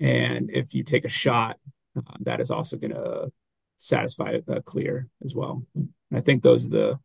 And 0.00 0.50
if 0.50 0.74
you 0.74 0.84
take 0.84 1.04
a 1.04 1.08
shot, 1.08 1.58
uh, 1.96 2.12
that 2.20 2.40
is 2.40 2.50
also 2.50 2.76
going 2.76 2.92
to 2.92 3.32
satisfy 3.76 4.38
a 4.48 4.62
clear 4.62 5.08
as 5.24 5.34
well. 5.34 5.62
And 5.74 5.88
I 6.12 6.20
think 6.20 6.42
those 6.42 6.66
are 6.66 6.70
the 6.70 6.98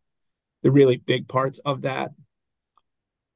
the 0.63 0.71
really 0.71 0.97
big 0.97 1.27
parts 1.27 1.59
of 1.59 1.83
that. 1.83 2.11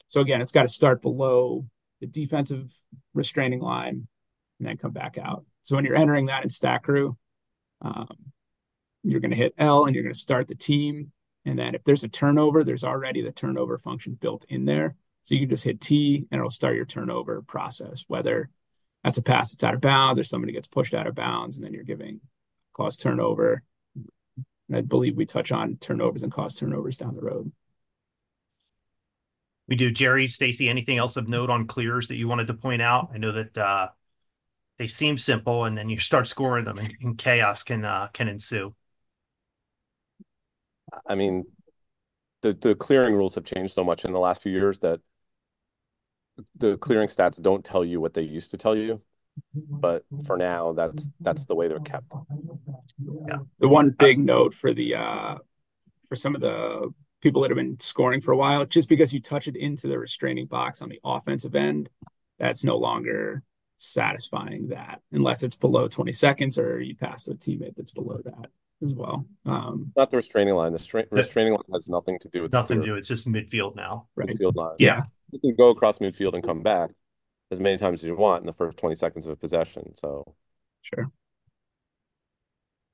So 0.07 0.21
again, 0.21 0.41
it's 0.41 0.51
got 0.51 0.63
to 0.63 0.67
start 0.67 1.01
below 1.01 1.65
the 2.01 2.07
defensive 2.07 2.73
restraining 3.13 3.61
line, 3.61 4.07
and 4.59 4.67
then 4.67 4.77
come 4.77 4.91
back 4.91 5.17
out. 5.17 5.45
So 5.63 5.75
when 5.75 5.85
you're 5.85 5.95
entering 5.95 6.27
that 6.27 6.43
in 6.43 6.49
Stat 6.49 6.83
Crew, 6.83 7.17
Um, 7.81 8.15
you're 9.03 9.19
going 9.19 9.31
to 9.31 9.43
hit 9.43 9.55
L 9.57 9.85
and 9.85 9.95
you're 9.95 10.03
going 10.03 10.13
to 10.13 10.19
start 10.19 10.47
the 10.47 10.53
team. 10.53 11.11
And 11.45 11.57
then 11.57 11.73
if 11.73 11.83
there's 11.83 12.03
a 12.03 12.07
turnover, 12.07 12.63
there's 12.63 12.83
already 12.83 13.23
the 13.23 13.31
turnover 13.31 13.79
function 13.79 14.13
built 14.13 14.45
in 14.47 14.65
there. 14.65 14.95
So 15.23 15.33
you 15.33 15.41
can 15.41 15.49
just 15.49 15.63
hit 15.63 15.81
T 15.81 16.27
and 16.29 16.37
it'll 16.37 16.51
start 16.51 16.75
your 16.75 16.85
turnover 16.85 17.41
process, 17.41 18.05
whether 18.07 18.51
that's 19.03 19.17
a 19.17 19.23
pass 19.23 19.51
that's 19.51 19.63
out 19.63 19.73
of 19.73 19.81
bounds 19.81 20.19
or 20.19 20.23
somebody 20.23 20.53
gets 20.53 20.67
pushed 20.67 20.93
out 20.93 21.07
of 21.07 21.15
bounds 21.15 21.57
and 21.57 21.65
then 21.65 21.73
you're 21.73 21.83
giving 21.83 22.21
cause 22.73 22.97
turnover. 22.97 23.63
And 24.67 24.77
I 24.77 24.81
believe 24.81 25.17
we 25.17 25.25
touch 25.25 25.51
on 25.51 25.77
turnovers 25.77 26.21
and 26.21 26.31
cause 26.31 26.53
turnovers 26.53 26.97
down 26.97 27.15
the 27.15 27.23
road. 27.23 27.51
We 29.71 29.77
do. 29.77 29.89
Jerry, 29.89 30.27
Stacy, 30.27 30.67
anything 30.67 30.97
else 30.97 31.15
of 31.15 31.29
note 31.29 31.49
on 31.49 31.65
clears 31.65 32.09
that 32.09 32.17
you 32.17 32.27
wanted 32.27 32.47
to 32.47 32.53
point 32.53 32.81
out? 32.81 33.09
I 33.13 33.17
know 33.19 33.31
that 33.31 33.57
uh, 33.57 33.87
they 34.77 34.87
seem 34.87 35.17
simple, 35.17 35.63
and 35.63 35.77
then 35.77 35.87
you 35.87 35.97
start 35.97 36.27
scoring 36.27 36.65
them, 36.65 36.77
and, 36.77 36.93
and 37.01 37.17
chaos 37.17 37.63
can 37.63 37.85
uh, 37.85 38.09
can 38.11 38.27
ensue. 38.27 38.75
I 41.07 41.15
mean, 41.15 41.45
the 42.41 42.51
the 42.51 42.75
clearing 42.75 43.15
rules 43.15 43.35
have 43.35 43.45
changed 43.45 43.73
so 43.73 43.85
much 43.85 44.03
in 44.03 44.11
the 44.11 44.19
last 44.19 44.43
few 44.43 44.51
years 44.51 44.79
that 44.79 44.99
the 46.57 46.75
clearing 46.75 47.07
stats 47.07 47.41
don't 47.41 47.63
tell 47.63 47.85
you 47.85 48.01
what 48.01 48.13
they 48.13 48.23
used 48.23 48.51
to 48.51 48.57
tell 48.57 48.75
you. 48.75 49.01
But 49.55 50.03
for 50.25 50.35
now, 50.35 50.73
that's 50.73 51.07
that's 51.21 51.45
the 51.45 51.55
way 51.55 51.69
they're 51.69 51.79
kept. 51.79 52.11
Yeah. 53.25 53.37
The 53.59 53.69
one 53.69 53.91
big 53.91 54.19
note 54.19 54.53
for 54.53 54.73
the 54.73 54.95
uh 54.95 55.35
for 56.09 56.17
some 56.17 56.35
of 56.35 56.41
the 56.41 56.93
people 57.21 57.41
that 57.41 57.51
have 57.51 57.57
been 57.57 57.79
scoring 57.79 58.21
for 58.21 58.31
a 58.31 58.37
while, 58.37 58.65
just 58.65 58.89
because 58.89 59.13
you 59.13 59.21
touch 59.21 59.47
it 59.47 59.55
into 59.55 59.87
the 59.87 59.97
restraining 59.97 60.47
box 60.47 60.81
on 60.81 60.89
the 60.89 60.99
offensive 61.03 61.55
end, 61.55 61.89
that's 62.39 62.63
no 62.63 62.77
longer 62.77 63.43
satisfying 63.77 64.67
that 64.67 65.01
unless 65.11 65.41
it's 65.41 65.55
below 65.55 65.87
20 65.87 66.11
seconds 66.11 66.59
or 66.59 66.79
you 66.79 66.95
pass 66.95 67.23
the 67.23 67.33
teammate 67.33 67.75
that's 67.75 67.91
below 67.91 68.19
that 68.23 68.49
as 68.83 68.93
well. 68.93 69.25
Um, 69.45 69.91
Not 69.95 70.11
the 70.11 70.17
restraining 70.17 70.55
line. 70.55 70.73
The 70.73 70.79
stra- 70.79 71.05
restraining 71.11 71.53
line 71.53 71.63
has 71.73 71.87
nothing 71.87 72.19
to 72.19 72.29
do 72.29 72.43
with 72.43 72.53
nothing 72.53 72.79
to 72.79 72.85
do. 72.85 72.95
It's 72.95 73.07
just 73.07 73.27
midfield 73.27 73.75
now. 73.75 74.07
Right. 74.15 74.29
Midfield 74.29 74.55
line. 74.55 74.75
Yeah. 74.79 75.03
You 75.31 75.39
can 75.39 75.55
go 75.55 75.69
across 75.69 75.99
midfield 75.99 76.33
and 76.33 76.43
come 76.43 76.61
back 76.61 76.91
as 77.51 77.59
many 77.59 77.77
times 77.77 78.01
as 78.01 78.07
you 78.07 78.15
want 78.15 78.41
in 78.41 78.47
the 78.47 78.53
first 78.53 78.77
20 78.77 78.95
seconds 78.95 79.25
of 79.25 79.33
a 79.33 79.35
possession. 79.35 79.95
So 79.95 80.35
sure. 80.81 81.11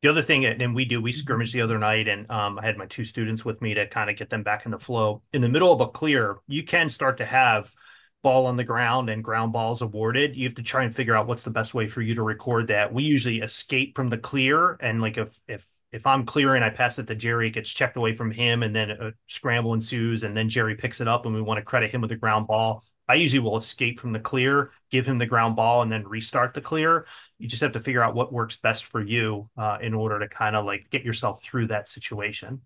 The 0.04 0.10
other 0.10 0.22
thing, 0.22 0.46
and 0.46 0.76
we 0.76 0.86
do, 0.86 1.02
we 1.02 1.12
scrimmaged 1.12 1.54
the 1.54 1.62
other 1.62 1.80
night, 1.80 2.08
and 2.08 2.30
um, 2.30 2.60
I 2.60 2.66
had 2.66 2.78
my 2.78 2.86
two 2.86 3.04
students 3.04 3.44
with 3.44 3.62
me 3.62 3.74
to 3.74 3.88
kind 3.88 4.12
of 4.12 4.16
get 4.16 4.30
them 4.30 4.44
back 4.44 4.66
in 4.66 4.72
the 4.72 4.78
flow. 4.78 5.24
In 5.34 5.42
the 5.42 5.50
middle 5.50 5.74
of 5.74 5.82
a 5.82 5.88
clear, 5.88 6.38
you 6.48 6.64
can 6.64 6.88
start 6.88 7.18
to 7.18 7.26
have 7.26 7.74
ball 8.22 8.46
on 8.46 8.58
the 8.58 8.64
ground 8.64 9.10
and 9.10 9.24
ground 9.24 9.54
balls 9.54 9.82
awarded. 9.82 10.36
You 10.36 10.46
have 10.46 10.56
to 10.56 10.64
try 10.64 10.84
and 10.84 10.96
figure 10.96 11.16
out 11.16 11.28
what's 11.28 11.44
the 11.44 11.50
best 11.50 11.74
way 11.74 11.88
for 11.88 12.02
you 12.02 12.14
to 12.16 12.22
record 12.22 12.68
that. 12.68 12.94
We 12.94 13.04
usually 13.04 13.40
escape 13.40 13.96
from 13.96 14.10
the 14.10 14.20
clear, 14.20 14.78
and 14.82 15.02
like 15.02 15.18
if 15.18 15.40
if 15.48 15.66
if 15.92 16.06
I'm 16.06 16.26
clearing, 16.26 16.62
I 16.62 16.70
pass 16.70 17.00
it 17.00 17.08
to 17.08 17.16
Jerry, 17.16 17.48
it 17.48 17.52
gets 17.54 17.74
checked 17.74 17.98
away 17.98 18.14
from 18.14 18.30
him, 18.30 18.62
and 18.62 18.76
then 18.76 18.92
a 18.92 19.14
scramble 19.26 19.74
ensues, 19.74 20.24
and 20.24 20.38
then 20.38 20.48
Jerry 20.48 20.76
picks 20.76 21.02
it 21.02 21.08
up, 21.08 21.26
and 21.26 21.34
we 21.34 21.42
want 21.42 21.58
to 21.58 21.64
credit 21.64 21.90
him 21.90 22.02
with 22.02 22.12
the 22.12 22.18
ground 22.18 22.46
ball. 22.46 22.84
I 23.08 23.16
usually 23.16 23.40
will 23.40 23.58
escape 23.58 24.00
from 24.00 24.12
the 24.12 24.20
clear, 24.20 24.72
give 24.92 25.06
him 25.06 25.18
the 25.18 25.26
ground 25.26 25.56
ball, 25.56 25.82
and 25.82 25.92
then 25.92 26.08
restart 26.08 26.54
the 26.54 26.62
clear. 26.62 27.06
You 27.38 27.48
just 27.48 27.64
have 27.64 27.72
to 27.74 27.80
figure 27.80 28.02
out 28.02 28.16
what 28.16 28.34
works 28.34 28.58
best 28.58 28.86
for 28.86 29.02
you 29.02 29.50
uh, 29.58 29.78
in 29.82 29.94
order 29.94 30.20
to 30.20 30.28
kind 30.28 30.56
of 30.56 30.66
like 30.66 30.90
get 30.90 31.04
yourself 31.04 31.42
through 31.42 31.68
that 31.68 31.88
situation. 31.88 32.62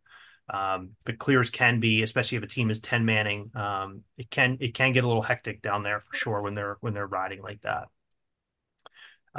Um, 0.49 0.91
but 1.05 1.19
clears 1.19 1.49
can 1.49 1.79
be, 1.79 2.01
especially 2.01 2.37
if 2.37 2.43
a 2.43 2.47
team 2.47 2.69
is 2.71 2.79
ten 2.79 3.05
manning, 3.05 3.51
um, 3.55 4.01
it 4.17 4.29
can 4.29 4.57
it 4.59 4.73
can 4.73 4.91
get 4.91 5.03
a 5.03 5.07
little 5.07 5.21
hectic 5.21 5.61
down 5.61 5.83
there 5.83 5.99
for 5.99 6.13
sure 6.15 6.41
when 6.41 6.55
they're 6.55 6.77
when 6.81 6.93
they're 6.93 7.07
riding 7.07 7.41
like 7.41 7.61
that. 7.61 7.87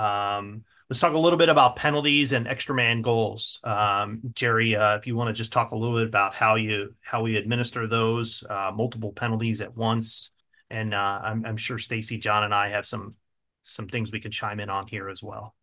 Um, 0.00 0.64
let's 0.88 1.00
talk 1.00 1.12
a 1.12 1.18
little 1.18 1.38
bit 1.38 1.48
about 1.48 1.76
penalties 1.76 2.32
and 2.32 2.46
extra 2.46 2.74
man 2.74 3.02
goals. 3.02 3.60
Um, 3.64 4.20
Jerry, 4.34 4.76
uh, 4.76 4.96
if 4.96 5.06
you 5.06 5.16
want 5.16 5.28
to 5.28 5.34
just 5.34 5.52
talk 5.52 5.72
a 5.72 5.76
little 5.76 5.96
bit 5.96 6.06
about 6.06 6.34
how 6.34 6.54
you 6.54 6.94
how 7.02 7.22
we 7.22 7.36
administer 7.36 7.86
those 7.86 8.44
uh, 8.48 8.70
multiple 8.74 9.12
penalties 9.12 9.60
at 9.60 9.76
once 9.76 10.30
and 10.72 10.94
uh, 10.94 11.20
I'm, 11.22 11.44
I'm 11.44 11.56
sure 11.56 11.78
Stacy, 11.78 12.18
John, 12.18 12.42
and 12.44 12.54
I 12.54 12.70
have 12.70 12.86
some 12.86 13.14
some 13.62 13.86
things 13.86 14.10
we 14.10 14.18
can 14.18 14.32
chime 14.32 14.58
in 14.58 14.68
on 14.68 14.88
here 14.88 15.08
as 15.08 15.22
well. 15.22 15.54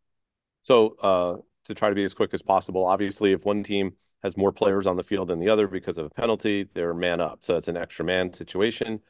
So 0.61 0.95
uh, 1.01 1.37
to 1.65 1.73
try 1.73 1.89
to 1.89 1.95
be 1.95 2.05
as 2.05 2.13
quick 2.13 2.33
as 2.33 2.41
possible, 2.41 2.85
obviously, 2.85 3.33
if 3.33 3.43
one 3.43 3.63
team 3.63 3.93
has 4.23 4.37
more 4.37 4.51
players 4.51 4.87
on 4.87 4.95
the 4.95 5.03
field 5.03 5.27
than 5.27 5.39
the 5.39 5.49
other 5.49 5.67
because 5.67 5.97
of 5.97 6.05
a 6.05 6.09
penalty, 6.09 6.67
they're 6.73 6.93
man 6.93 7.19
up. 7.19 7.39
So 7.41 7.57
it's 7.57 7.67
an 7.67 7.75
extra 7.75 8.05
man 8.05 8.31
situation. 8.31 9.01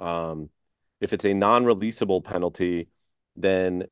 Um, 0.00 0.50
if 1.00 1.12
it's 1.12 1.24
a 1.24 1.34
non-releasable 1.34 2.24
penalty, 2.24 2.88
then 3.36 3.84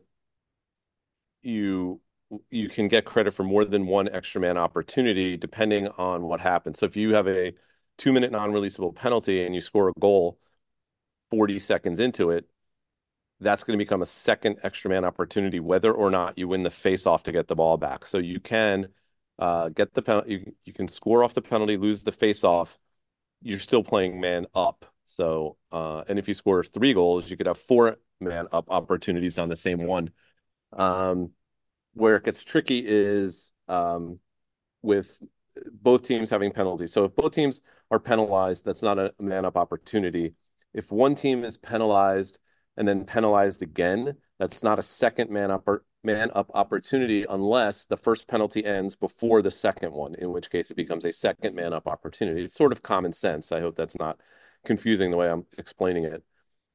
you 1.43 2.01
you 2.49 2.69
can 2.69 2.89
get 2.89 3.05
credit 3.05 3.35
for 3.35 3.45
more 3.45 3.65
than 3.65 3.87
one 3.87 4.09
extra 4.09 4.41
man 4.41 4.57
opportunity 4.57 5.37
depending 5.37 5.87
on 5.99 6.23
what 6.23 6.41
happens. 6.41 6.79
So 6.79 6.87
if 6.87 6.97
you 6.97 7.15
have 7.15 7.29
a 7.29 7.53
two 7.99 8.13
minute 8.13 8.33
non-releasable 8.33 8.95
penalty 8.95 9.45
and 9.45 9.55
you 9.55 9.61
score 9.61 9.91
a 9.91 10.01
goal 10.01 10.39
40 11.33 11.59
seconds 11.61 11.99
into 11.99 12.29
it, 12.29 12.45
that's 13.41 13.65
going 13.65 13.79
to 13.79 13.83
become 13.83 14.03
a 14.03 14.07
second 14.07 14.59
extra 14.63 14.91
man 14.91 15.03
opportunity, 15.03 15.61
whether 15.61 15.91
or 15.91 16.11
not 16.11 16.37
you 16.37 16.47
win 16.47 16.63
the 16.63 16.71
face 16.71 17.07
off 17.07 17.23
to 17.23 17.33
get 17.33 17.49
the 17.49 17.55
ball 17.55 17.79
back. 17.79 18.05
So 18.05 18.19
you 18.19 18.39
can 18.39 18.89
uh, 19.39 19.71
get 19.71 19.95
the 19.95 20.03
penalty, 20.03 20.31
you, 20.31 20.53
you 20.67 20.75
can 20.75 20.89
score 20.89 21.25
off 21.25 21.33
the 21.33 21.41
penalty, 21.41 21.79
lose 21.79 22.03
the 22.03 22.13
face 22.13 22.45
off. 22.45 22.79
You're 23.41 23.61
still 23.61 23.83
playing 23.83 24.21
man 24.21 24.45
up. 24.55 24.85
So, 25.07 25.57
uh, 25.73 26.03
and 26.07 26.19
if 26.19 26.29
you 26.29 26.35
score 26.35 26.63
three 26.63 26.93
goals, 26.93 27.31
you 27.31 27.39
could 27.39 27.47
have 27.47 27.59
four 27.59 27.97
man 28.21 28.47
up 28.53 28.71
opportunities 28.71 29.39
on 29.39 29.49
the 29.49 29.57
same 29.57 29.87
one. 29.87 30.11
Um, 30.75 31.31
where 31.95 32.17
it 32.17 32.25
gets 32.25 32.45
tricky 32.45 32.85
is 32.87 33.53
um, 33.69 34.19
with 34.83 35.19
both 35.73 36.03
teams 36.03 36.29
having 36.29 36.53
penalties. 36.53 36.93
So 36.93 37.07
if 37.07 37.17
both 37.17 37.33
teams 37.33 37.63
are 37.91 37.99
penalized, 37.99 38.67
that's 38.67 38.83
not 38.83 38.99
a 38.99 39.15
man 39.19 39.47
up 39.47 39.57
opportunity 39.57 40.35
if 40.75 40.91
one 40.91 41.15
team 41.15 41.45
is 41.45 41.57
penalized 41.57 42.39
and 42.77 42.87
then 42.89 43.05
penalized 43.05 43.63
again, 43.63 44.17
that's 44.39 44.63
not 44.63 44.79
a 44.79 44.83
second 44.83 45.31
man 45.31 45.51
up 45.51 45.69
man 46.05 46.31
up 46.35 46.51
opportunity 46.55 47.25
unless 47.29 47.85
the 47.85 47.97
first 47.97 48.27
penalty 48.27 48.65
ends 48.65 48.97
before 48.97 49.41
the 49.41 49.51
second 49.51 49.93
one, 49.93 50.15
in 50.17 50.33
which 50.33 50.51
case 50.51 50.71
it 50.71 50.77
becomes 50.77 51.05
a 51.05 51.13
second 51.13 51.55
man 51.55 51.73
up 51.73 51.87
opportunity. 51.87 52.45
It's 52.45 52.55
sort 52.55 52.73
of 52.73 52.83
common 52.83 53.13
sense. 53.13 53.53
I 53.53 53.61
hope 53.61 53.77
that's 53.77 53.99
not 53.99 54.19
confusing 54.65 55.11
the 55.11 55.17
way 55.17 55.31
I'm 55.31 55.47
explaining 55.59 56.05
it. 56.05 56.25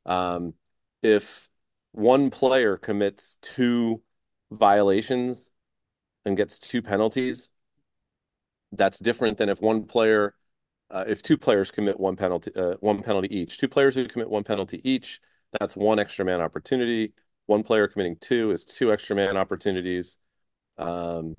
Um, 0.05 0.53
if 1.01 1.49
one 1.91 2.29
player 2.29 2.77
commits 2.77 3.37
two 3.41 4.01
violations 4.51 5.51
and 6.25 6.37
gets 6.37 6.59
two 6.59 6.81
penalties, 6.81 7.49
that's 8.71 8.99
different 8.99 9.37
than 9.37 9.49
if 9.49 9.61
one 9.61 9.83
player 9.85 10.35
uh, 10.89 11.03
if 11.07 11.21
two 11.21 11.37
players 11.37 11.71
commit 11.71 11.99
one 11.99 12.15
penalty, 12.15 12.51
uh, 12.55 12.75
one 12.79 13.03
penalty 13.03 13.35
each, 13.35 13.57
two 13.57 13.67
players 13.67 13.95
who 13.95 14.05
commit 14.07 14.29
one 14.29 14.43
penalty 14.43 14.81
each, 14.89 15.19
that's 15.59 15.75
one 15.75 15.99
extra 15.99 16.25
man 16.25 16.41
opportunity. 16.41 17.13
One 17.45 17.63
player 17.63 17.87
committing 17.87 18.17
two 18.19 18.51
is 18.51 18.65
two 18.65 18.91
extra 18.91 19.15
man 19.15 19.37
opportunities. 19.37 20.17
Um, 20.77 21.35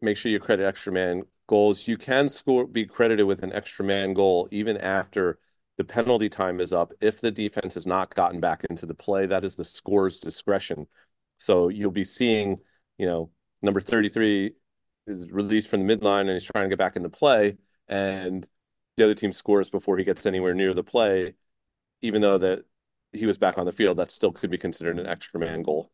make 0.00 0.16
sure 0.16 0.30
you 0.30 0.40
credit 0.40 0.66
extra 0.66 0.92
man 0.92 1.22
goals. 1.46 1.86
You 1.86 1.96
can 1.96 2.28
score 2.28 2.66
be 2.66 2.84
credited 2.84 3.26
with 3.26 3.42
an 3.42 3.52
extra 3.52 3.84
man 3.84 4.14
goal 4.14 4.48
even 4.50 4.76
after 4.76 5.38
the 5.78 5.84
penalty 5.84 6.28
time 6.28 6.60
is 6.60 6.72
up 6.72 6.92
if 7.00 7.20
the 7.20 7.30
defense 7.30 7.74
has 7.74 7.86
not 7.86 8.14
gotten 8.14 8.40
back 8.40 8.64
into 8.68 8.86
the 8.86 8.94
play. 8.94 9.26
That 9.26 9.44
is 9.44 9.56
the 9.56 9.64
score's 9.64 10.20
discretion. 10.20 10.86
So 11.38 11.68
you'll 11.68 11.90
be 11.90 12.04
seeing, 12.04 12.58
you 12.98 13.06
know, 13.06 13.30
number 13.62 13.80
33 13.80 14.52
is 15.06 15.32
released 15.32 15.68
from 15.68 15.86
the 15.86 15.96
midline 15.96 16.22
and 16.22 16.30
he's 16.30 16.44
trying 16.44 16.64
to 16.64 16.68
get 16.68 16.78
back 16.78 16.96
in 16.96 17.02
the 17.02 17.08
play 17.08 17.56
and 17.92 18.46
the 18.96 19.04
other 19.04 19.14
team 19.14 19.34
scores 19.34 19.68
before 19.68 19.98
he 19.98 20.04
gets 20.04 20.24
anywhere 20.24 20.54
near 20.54 20.72
the 20.72 20.82
play, 20.82 21.34
even 22.00 22.22
though 22.22 22.38
that 22.38 22.64
he 23.12 23.26
was 23.26 23.36
back 23.36 23.58
on 23.58 23.66
the 23.66 23.72
field, 23.72 23.98
that 23.98 24.10
still 24.10 24.32
could 24.32 24.50
be 24.50 24.56
considered 24.56 24.98
an 24.98 25.06
extra 25.06 25.38
man 25.38 25.62
goal. 25.62 25.92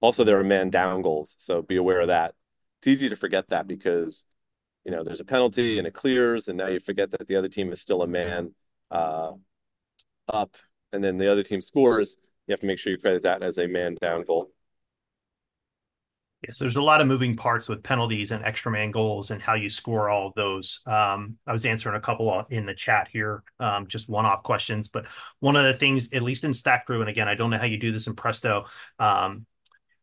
Also, 0.00 0.22
there 0.22 0.38
are 0.38 0.44
man 0.44 0.70
down 0.70 1.02
goals, 1.02 1.34
so 1.38 1.60
be 1.60 1.74
aware 1.74 2.00
of 2.00 2.06
that. 2.06 2.36
It's 2.78 2.86
easy 2.86 3.08
to 3.08 3.16
forget 3.16 3.48
that 3.48 3.66
because 3.66 4.24
you 4.84 4.92
know 4.92 5.02
there's 5.02 5.20
a 5.20 5.24
penalty 5.24 5.78
and 5.78 5.88
it 5.88 5.94
clears, 5.94 6.46
and 6.46 6.56
now 6.56 6.68
you 6.68 6.78
forget 6.78 7.10
that 7.10 7.26
the 7.26 7.34
other 7.34 7.48
team 7.48 7.72
is 7.72 7.80
still 7.80 8.02
a 8.02 8.06
man 8.06 8.54
uh, 8.92 9.32
up, 10.28 10.56
and 10.92 11.02
then 11.02 11.18
the 11.18 11.30
other 11.30 11.42
team 11.42 11.60
scores. 11.60 12.16
You 12.46 12.52
have 12.52 12.60
to 12.60 12.66
make 12.66 12.78
sure 12.78 12.92
you 12.92 12.98
credit 12.98 13.22
that 13.22 13.42
as 13.42 13.58
a 13.58 13.66
man 13.66 13.96
down 14.00 14.22
goal. 14.22 14.52
Yes, 16.44 16.58
there's 16.58 16.76
a 16.76 16.82
lot 16.82 17.00
of 17.00 17.06
moving 17.06 17.36
parts 17.36 17.68
with 17.68 17.84
penalties 17.84 18.32
and 18.32 18.44
extra 18.44 18.72
man 18.72 18.90
goals 18.90 19.30
and 19.30 19.40
how 19.40 19.54
you 19.54 19.68
score 19.68 20.10
all 20.10 20.26
of 20.26 20.34
those. 20.34 20.80
Um, 20.86 21.36
I 21.46 21.52
was 21.52 21.64
answering 21.64 21.94
a 21.94 22.00
couple 22.00 22.44
in 22.50 22.66
the 22.66 22.74
chat 22.74 23.08
here, 23.12 23.44
um, 23.60 23.86
just 23.86 24.08
one-off 24.08 24.42
questions. 24.42 24.88
But 24.88 25.06
one 25.38 25.54
of 25.54 25.64
the 25.64 25.74
things, 25.74 26.12
at 26.12 26.22
least 26.22 26.42
in 26.42 26.52
Stat 26.52 26.84
Crew, 26.84 27.00
and 27.00 27.08
again, 27.08 27.28
I 27.28 27.36
don't 27.36 27.50
know 27.50 27.58
how 27.58 27.66
you 27.66 27.78
do 27.78 27.92
this 27.92 28.08
in 28.08 28.16
Presto. 28.16 28.66
Um, 28.98 29.46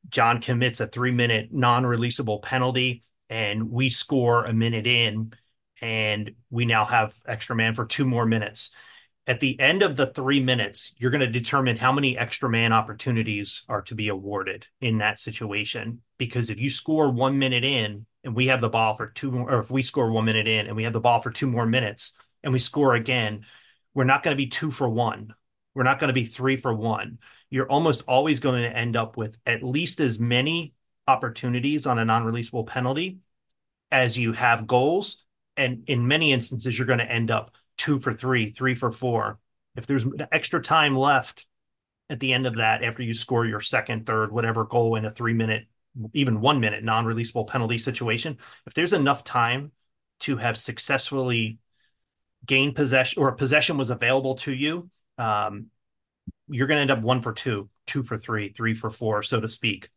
John 0.09 0.39
commits 0.39 0.79
a 0.79 0.87
three-minute 0.87 1.49
non-releasable 1.51 2.41
penalty, 2.41 3.03
and 3.29 3.69
we 3.69 3.89
score 3.89 4.45
a 4.45 4.53
minute 4.53 4.87
in, 4.87 5.33
and 5.81 6.31
we 6.49 6.63
now 6.63 6.85
have 6.85 7.17
extra 7.27 7.53
man 7.53 7.75
for 7.75 7.85
two 7.85 8.05
more 8.05 8.25
minutes 8.25 8.71
At 9.29 9.39
the 9.39 9.59
end 9.59 9.83
of 9.83 9.95
the 9.95 10.07
three 10.07 10.39
minutes, 10.39 10.91
you're 10.97 11.11
going 11.11 11.21
to 11.21 11.27
determine 11.27 11.77
how 11.77 11.91
many 11.91 12.17
extra 12.17 12.49
man 12.49 12.73
opportunities 12.73 13.63
are 13.69 13.83
to 13.83 13.93
be 13.93 14.07
awarded 14.07 14.65
in 14.81 14.97
that 14.97 15.19
situation. 15.19 16.01
Because 16.17 16.49
if 16.49 16.59
you 16.59 16.67
score 16.67 17.11
one 17.11 17.37
minute 17.37 17.63
in 17.63 18.07
and 18.23 18.35
we 18.35 18.47
have 18.47 18.59
the 18.59 18.69
ball 18.69 18.95
for 18.95 19.05
two 19.05 19.29
more, 19.29 19.51
or 19.51 19.59
if 19.59 19.69
we 19.69 19.83
score 19.83 20.11
one 20.11 20.25
minute 20.25 20.47
in 20.47 20.65
and 20.65 20.75
we 20.75 20.83
have 20.83 20.93
the 20.93 20.99
ball 20.99 21.21
for 21.21 21.29
two 21.29 21.45
more 21.45 21.67
minutes 21.67 22.13
and 22.43 22.51
we 22.51 22.57
score 22.57 22.95
again, 22.95 23.45
we're 23.93 24.03
not 24.03 24.23
going 24.23 24.35
to 24.35 24.43
be 24.43 24.47
two 24.47 24.71
for 24.71 24.89
one. 24.89 25.35
We're 25.75 25.83
not 25.83 25.99
going 25.99 26.07
to 26.07 26.13
be 26.13 26.25
three 26.25 26.55
for 26.55 26.73
one. 26.73 27.19
You're 27.51 27.69
almost 27.69 28.01
always 28.07 28.39
going 28.39 28.63
to 28.63 28.75
end 28.75 28.95
up 28.95 29.15
with 29.15 29.37
at 29.45 29.61
least 29.61 29.99
as 29.99 30.19
many 30.19 30.73
opportunities 31.07 31.85
on 31.85 31.99
a 31.99 32.05
non 32.05 32.25
releasable 32.25 32.65
penalty 32.65 33.19
as 33.91 34.17
you 34.17 34.33
have 34.33 34.65
goals. 34.65 35.23
And 35.55 35.83
in 35.85 36.07
many 36.07 36.33
instances, 36.33 36.79
you're 36.79 36.87
going 36.87 36.97
to 36.97 37.11
end 37.11 37.29
up 37.29 37.51
two 37.79 37.99
for 37.99 38.13
three, 38.13 38.51
three 38.51 38.75
for 38.75 38.91
four. 38.91 39.39
If 39.75 39.87
there's 39.87 40.05
extra 40.31 40.61
time 40.61 40.95
left 40.95 41.47
at 42.09 42.19
the 42.19 42.33
end 42.33 42.45
of 42.45 42.57
that, 42.57 42.83
after 42.83 43.01
you 43.01 43.13
score 43.13 43.45
your 43.45 43.61
second, 43.61 44.05
third, 44.05 44.31
whatever 44.31 44.65
goal 44.65 44.95
in 44.95 45.05
a 45.05 45.11
three 45.11 45.33
minute, 45.33 45.65
even 46.13 46.41
one 46.41 46.59
minute 46.59 46.83
non 46.83 47.05
releasable 47.05 47.47
penalty 47.47 47.77
situation, 47.77 48.37
if 48.67 48.73
there's 48.73 48.93
enough 48.93 49.23
time 49.23 49.71
to 50.19 50.37
have 50.37 50.57
successfully 50.57 51.57
gained 52.45 52.75
possession 52.75 53.23
or 53.23 53.29
a 53.29 53.35
possession 53.35 53.77
was 53.77 53.89
available 53.89 54.35
to 54.35 54.53
you, 54.53 54.89
um, 55.17 55.67
you're 56.49 56.67
going 56.67 56.77
to 56.77 56.81
end 56.81 56.91
up 56.91 57.01
one 57.01 57.21
for 57.21 57.31
two, 57.31 57.69
two 57.87 58.03
for 58.03 58.17
three, 58.17 58.51
three 58.51 58.73
for 58.73 58.89
four, 58.89 59.23
so 59.23 59.39
to 59.39 59.47
speak. 59.47 59.89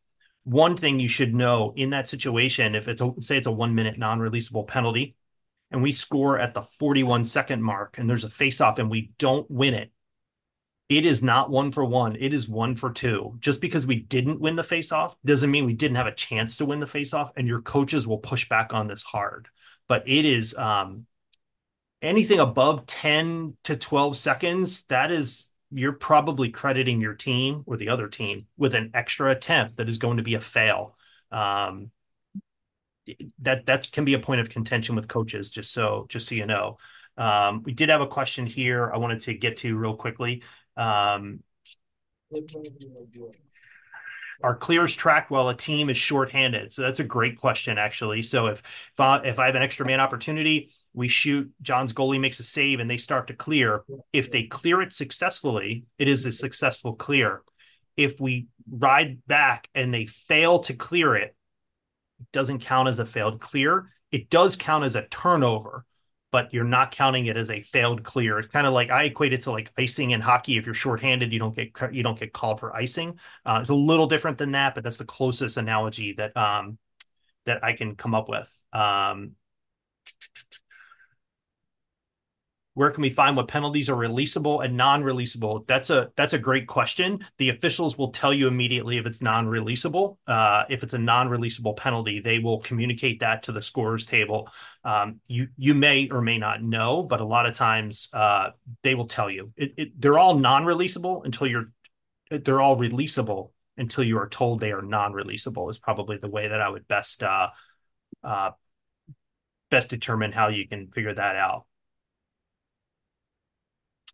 One 0.45 0.77
thing 0.77 1.01
you 1.01 1.09
should 1.09 1.35
know 1.35 1.73
in 1.77 1.91
that 1.91 2.09
situation, 2.09 2.75
if 2.75 2.89
it's 2.89 3.03
a, 3.03 3.13
say 3.21 3.39
it's 3.39 3.47
a 3.47 3.53
one 3.53 3.75
minute 3.75 3.99
non 3.99 4.21
releasable 4.21 4.67
penalty, 4.67 5.17
and 5.73 5.83
we 5.83 5.93
score 5.93 6.39
at 6.39 6.55
the 6.55 6.63
41 6.63 7.25
second 7.25 7.63
mark 7.63 7.99
and 7.99 8.09
there's 8.09 8.25
a 8.25 8.31
face 8.31 8.61
off 8.61 8.79
and 8.79 8.91
we 8.91 9.13
don't 9.19 9.51
win 9.51 9.75
it, 9.75 9.91
it 10.89 11.07
is 11.07 11.23
not 11.23 11.51
one 11.51 11.73
for 11.73 11.85
one. 11.85 12.17
It 12.21 12.35
is 12.35 12.49
one 12.49 12.77
for 12.77 12.93
two. 12.93 13.37
Just 13.39 13.63
because 13.63 13.87
we 13.87 13.97
didn't 13.97 14.41
win 14.41 14.57
the 14.57 14.63
face 14.63 14.93
off 14.93 15.17
doesn't 15.25 15.51
mean 15.51 15.65
we 15.65 15.73
didn't 15.73 15.97
have 15.97 16.07
a 16.07 16.15
chance 16.15 16.59
to 16.59 16.67
win 16.67 16.81
the 16.81 16.87
face 16.87 17.15
off. 17.15 17.33
And 17.35 17.49
your 17.49 17.63
coaches 17.63 18.07
will 18.07 18.19
push 18.19 18.47
back 18.47 18.75
on 18.75 18.89
this 18.89 19.03
hard. 19.03 19.49
But 19.89 20.07
it 20.07 20.27
is 20.27 20.55
um, 20.55 21.07
anything 22.03 22.41
above 22.41 22.85
10 22.85 23.57
to 23.65 23.77
12 23.77 24.17
seconds, 24.19 24.85
that 24.85 25.11
is, 25.11 25.49
you're 25.71 25.93
probably 25.93 26.51
crediting 26.51 27.01
your 27.01 27.15
team 27.15 27.63
or 27.65 27.79
the 27.79 27.89
other 27.89 28.09
team 28.09 28.47
with 28.59 28.75
an 28.75 28.91
extra 28.93 29.31
attempt 29.31 29.79
that 29.79 29.89
is 29.89 29.97
going 29.97 30.19
to 30.19 30.23
be 30.23 30.35
a 30.35 30.41
fail. 30.41 30.99
Um, 31.31 31.91
that 33.41 33.67
that 33.67 33.91
can 33.93 34.05
be 34.05 34.15
a 34.15 34.19
point 34.19 34.41
of 34.41 34.49
contention 34.49 34.95
with 34.95 35.09
coaches. 35.09 35.51
Just 35.51 35.73
so 35.73 36.07
just 36.09 36.29
so 36.29 36.35
you 36.35 36.47
know, 36.47 36.79
um, 37.17 37.63
we 37.63 37.73
did 37.73 37.89
have 37.89 38.01
a 38.01 38.07
question 38.07 38.47
here. 38.47 38.91
I 38.93 38.99
wanted 38.99 39.21
to 39.23 39.35
get 39.35 39.59
to 39.59 39.77
real 39.77 39.97
quickly. 39.97 40.43
Um, 40.77 41.41
are 44.43 44.57
clears 44.57 44.95
tracked 44.95 45.31
while 45.31 45.49
a 45.49 45.57
team 45.57 45.89
is 45.89 45.97
shorthanded? 45.97 46.73
So 46.73 46.83
that's 46.83 47.01
a 47.01 47.05
great 47.05 47.39
question, 47.39 47.79
actually. 47.79 48.23
So 48.23 48.47
if 48.47 48.61
if 48.95 49.01
I, 49.01 49.19
if 49.19 49.39
I 49.39 49.47
have 49.47 49.55
an 49.55 49.63
extra 49.63 49.87
man 49.87 50.01
opportunity, 50.01 50.71
we 50.95 51.09
shoot. 51.09 51.51
John's 51.63 51.93
goalie 51.93 52.21
makes 52.21 52.41
a 52.41 52.45
save, 52.45 52.81
and 52.81 52.91
they 52.91 52.97
start 52.97 53.29
to 53.29 53.35
clear. 53.35 53.85
If 54.13 54.31
they 54.31 54.45
clear 54.45 54.83
it 54.83 54.93
successfully, 54.93 55.85
it 55.99 56.09
is 56.09 56.27
a 56.27 56.33
successful 56.33 56.95
clear. 56.95 57.43
If 57.97 58.21
we 58.21 58.47
ride 58.71 59.25
back 59.27 59.69
and 59.75 59.93
they 59.93 60.07
fail 60.07 60.61
to 60.61 60.75
clear 60.75 61.15
it, 61.15 61.37
doesn't 62.33 62.61
count 62.61 62.89
as 62.89 62.99
a 62.99 63.07
failed 63.07 63.41
clear. 63.41 63.91
It 64.11 64.31
does 64.31 64.57
count 64.57 64.85
as 64.85 64.97
a 64.97 65.03
turnover, 65.03 65.85
but 66.31 66.53
you're 66.53 66.65
not 66.65 66.93
counting 66.93 67.27
it 67.27 67.37
as 67.37 67.51
a 67.51 67.63
failed 67.63 68.03
clear. 68.03 68.39
It's 68.39 68.49
kind 68.49 68.67
of 68.67 68.73
like 68.73 68.91
I 68.91 69.05
equate 69.05 69.33
it 69.33 69.43
to 69.43 69.51
like 69.53 69.73
icing 69.79 70.11
in 70.11 70.21
hockey. 70.21 70.57
If 70.57 70.67
you're 70.67 70.75
shorthanded, 70.75 71.33
you 71.33 71.39
don't 71.39 71.55
get 71.55 71.73
you 71.93 72.03
don't 72.03 72.19
get 72.19 72.33
called 72.33 72.61
for 72.61 72.75
icing. 72.75 73.19
Uh, 73.45 73.59
it's 73.61 73.71
a 73.71 73.75
little 73.75 74.07
different 74.07 74.39
than 74.39 74.53
that, 74.53 74.75
but 74.75 74.85
that's 74.85 74.99
the 74.99 75.05
closest 75.05 75.57
analogy 75.57 76.13
that 76.15 76.37
um, 76.37 76.79
that 77.47 77.65
I 77.65 77.73
can 77.73 77.97
come 77.97 78.15
up 78.15 78.29
with. 78.29 78.53
Um, 78.73 79.33
where 82.75 82.91
can 82.91 83.03
we 83.03 83.11
find 83.11 83.37
what 83.37 83.49
penalties 83.49 83.91
are 83.91 83.97
releasable 83.97 84.65
and 84.65 84.77
non-releasable? 84.77 85.67
That's 85.67 85.91
a 85.91 86.11
that's 86.17 86.33
a 86.33 86.39
great 86.39 86.67
question. 86.67 87.25
The 87.39 87.51
officials 87.51 87.99
will 87.99 88.13
tell 88.13 88.33
you 88.33 88.49
immediately 88.49 88.97
if 88.97 89.05
it's 89.05 89.21
non-releasable. 89.21 90.17
Uh, 90.27 90.65
if 90.71 90.83
it's 90.83 90.95
a 90.95 90.99
non-releasable 90.99 91.77
penalty 91.77 92.21
they 92.21 92.39
will 92.39 92.61
communicate 92.61 93.21
that 93.21 93.43
to 93.45 93.53
the 93.53 93.63
scorers 93.63 94.07
table. 94.07 94.49
Um, 94.85 95.21
you 95.27 95.49
you 95.59 95.75
may 95.75 96.09
or 96.11 96.23
may 96.23 96.39
not 96.39 96.63
know 96.63 97.03
but 97.03 97.21
a 97.21 97.27
lot 97.27 97.47
of 97.47 97.55
times 97.55 98.09
uh, 98.13 98.51
they 98.83 98.95
will 98.95 99.07
tell 99.07 99.31
you. 99.31 99.53
It, 99.57 99.75
it, 99.77 100.01
they're 100.01 100.19
all 100.19 100.39
non-releasable 100.39 101.25
until 101.27 101.47
you're 101.47 101.71
they're 102.31 102.63
all 102.63 102.77
releasable 102.77 103.51
until 103.77 104.05
you 104.05 104.19
are 104.19 104.29
told 104.29 104.61
they 104.61 104.73
are 104.73 104.83
non-releasable 104.83 105.69
is 105.71 105.79
probably 105.79 106.17
the 106.17 106.29
way 106.29 106.49
that 106.49 106.61
i 106.61 106.69
would 106.69 106.87
best 106.89 107.23
uh, 107.23 107.49
uh 108.23 108.51
best 109.71 109.91
determine 109.91 110.33
how 110.33 110.49
you 110.49 110.69
can 110.69 110.91
figure 110.91 111.15
that 111.15 111.37
out 111.37 111.65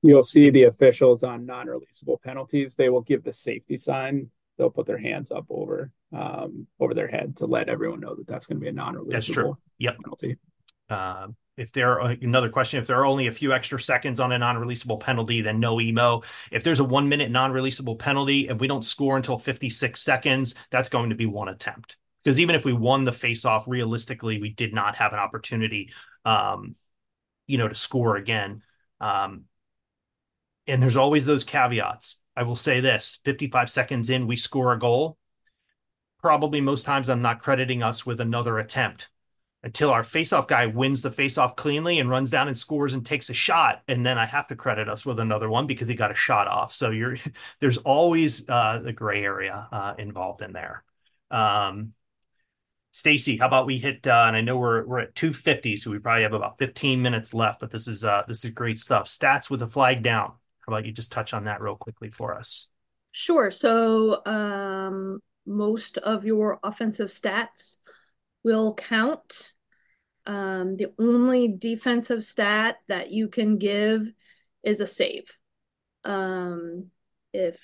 you'll 0.03 0.22
see 0.22 0.51
the 0.51 0.64
officials 0.64 1.24
on 1.24 1.46
non-releasable 1.46 2.20
penalties. 2.22 2.74
They 2.74 2.88
will 2.88 3.03
give 3.03 3.24
the 3.24 3.32
safety 3.32 3.76
sign. 3.76 4.30
They'll 4.57 4.70
put 4.70 4.86
their 4.86 4.99
hands 4.99 5.30
up 5.30 5.46
over 5.51 5.92
um, 6.12 6.66
over 6.80 6.94
their 6.94 7.09
head 7.09 7.36
to 7.36 7.46
let 7.46 7.68
everyone 7.68 8.01
know 8.01 8.14
that 8.14 8.26
that's 8.26 8.46
going 8.46 8.59
to 8.59 8.62
be 8.62 8.68
a 8.68 8.72
non-releasable 8.72 9.12
that's 9.12 9.30
true. 9.30 9.59
Yep. 9.78 9.96
penalty. 10.03 10.36
Uh, 10.88 11.28
if 11.59 11.72
there 11.72 12.01
are 12.01 12.11
another 12.11 12.49
question, 12.49 12.80
if 12.80 12.86
there 12.86 12.99
are 12.99 13.05
only 13.05 13.26
a 13.26 13.32
few 13.32 13.53
extra 13.53 13.80
seconds 13.80 14.20
on 14.20 14.32
a 14.32 14.38
non-releasable 14.38 15.01
penalty, 15.01 15.42
then 15.42 15.59
no 15.59 15.80
emo. 15.80 16.22
If 16.53 16.62
there's 16.62 16.80
a 16.80 16.84
one 16.84 17.09
minute 17.09 17.30
non-releasable 17.30 17.99
penalty, 17.99 18.49
if 18.49 18.59
we 18.59 18.68
don't 18.68 18.84
score 18.84 19.16
until 19.16 19.38
56 19.38 20.01
seconds, 20.01 20.55
that's 20.70 20.88
going 20.88 21.11
to 21.11 21.16
be 21.16 21.26
one 21.26 21.49
attempt. 21.49 21.96
Because 22.22 22.38
even 22.38 22.55
if 22.55 22.64
we 22.64 22.72
won 22.72 23.05
the 23.05 23.12
face-off, 23.12 23.66
realistically, 23.66 24.40
we 24.40 24.51
did 24.51 24.72
not 24.72 24.96
have 24.96 25.12
an 25.12 25.18
opportunity, 25.18 25.90
um, 26.24 26.76
you 27.46 27.59
know, 27.59 27.68
to 27.68 27.74
score 27.74 28.16
again. 28.16 28.62
Um, 29.01 29.44
and 30.69 30.83
there's 30.83 30.97
always 30.97 31.27
those 31.27 31.45
caveats. 31.45 32.21
I 32.37 32.45
will 32.45 32.57
say 32.57 32.81
this 32.81 33.19
55 33.25 33.71
seconds 33.71 34.11
in, 34.11 34.27
we 34.27 34.37
score 34.37 34.73
a 34.73 34.79
goal. 34.79 35.19
Probably 36.21 36.61
most 36.61 36.85
times 36.85 37.09
I'm 37.09 37.23
not 37.23 37.41
crediting 37.41 37.83
us 37.83 38.05
with 38.07 38.21
another 38.21 38.59
attempt 38.59 39.09
until 39.62 39.91
our 39.91 40.03
faceoff 40.03 40.47
guy 40.47 40.66
wins 40.66 41.03
the 41.03 41.11
faceoff 41.11 41.57
cleanly 41.57 41.99
and 41.99 42.09
runs 42.09 42.31
down 42.31 42.47
and 42.47 42.57
scores 42.57 42.95
and 42.95 43.05
takes 43.05 43.29
a 43.29 43.35
shot. 43.35 43.83
And 43.89 44.07
then 44.07 44.19
I 44.19 44.25
have 44.25 44.47
to 44.49 44.57
credit 44.57 44.89
us 44.89 45.05
with 45.05 45.19
another 45.19 45.49
one 45.49 45.66
because 45.66 45.89
he 45.89 45.95
got 45.95 46.12
a 46.12 46.14
shot 46.14 46.47
off. 46.47 46.73
So 46.73 46.91
you're 46.91 47.16
there's 47.61 47.79
always 47.79 48.49
uh, 48.49 48.81
the 48.85 48.93
gray 48.93 49.25
area 49.25 49.66
uh, 49.73 49.95
involved 49.99 50.43
in 50.43 50.53
there. 50.53 50.85
Um, 51.31 51.95
Stacy, 52.93 53.37
how 53.37 53.47
about 53.47 53.66
we 53.66 53.79
hit? 53.79 54.07
Uh, 54.07 54.25
and 54.27 54.37
I 54.37 54.41
know 54.41 54.57
we're 54.57 54.87
we're 54.87 55.01
at 55.01 55.14
250, 55.14 55.77
so 55.77 55.91
we 55.91 55.99
probably 55.99 56.23
have 56.23 56.33
about 56.33 56.59
15 56.59 57.03
minutes 57.03 57.35
left. 57.35 57.61
But 57.61 57.71
this 57.71 57.89
is 57.89 58.05
uh, 58.05 58.23
this 58.29 58.45
is 58.45 58.51
great 58.53 58.79
stuff. 58.79 59.07
Stats 59.07 59.51
with 59.51 59.62
a 59.62 59.69
flag 59.69 60.03
down. 60.03 60.33
How 60.69 60.75
about 60.75 60.85
you 60.85 60.93
just 60.93 61.11
touch 61.11 61.33
on 61.33 61.45
that 61.45 61.62
real 61.62 61.77
quickly 61.77 62.11
for 62.11 62.37
us? 62.37 62.66
Sure. 63.11 63.51
So 63.51 64.23
um, 64.27 65.21
most 65.47 65.97
of 65.97 66.27
your 66.27 66.61
offensive 66.62 67.09
stats 67.09 67.79
will 68.45 68.75
count. 68.75 69.55
Um, 70.27 70.77
the 70.77 70.93
only 70.99 71.49
defensive 71.49 72.23
stat 72.23 72.77
that 72.87 73.11
you 73.11 73.29
can 73.29 73.57
give 73.57 74.12
is 74.62 74.83
a 74.83 74.87
save. 74.87 75.39
Um, 76.05 76.91
if 77.33 77.59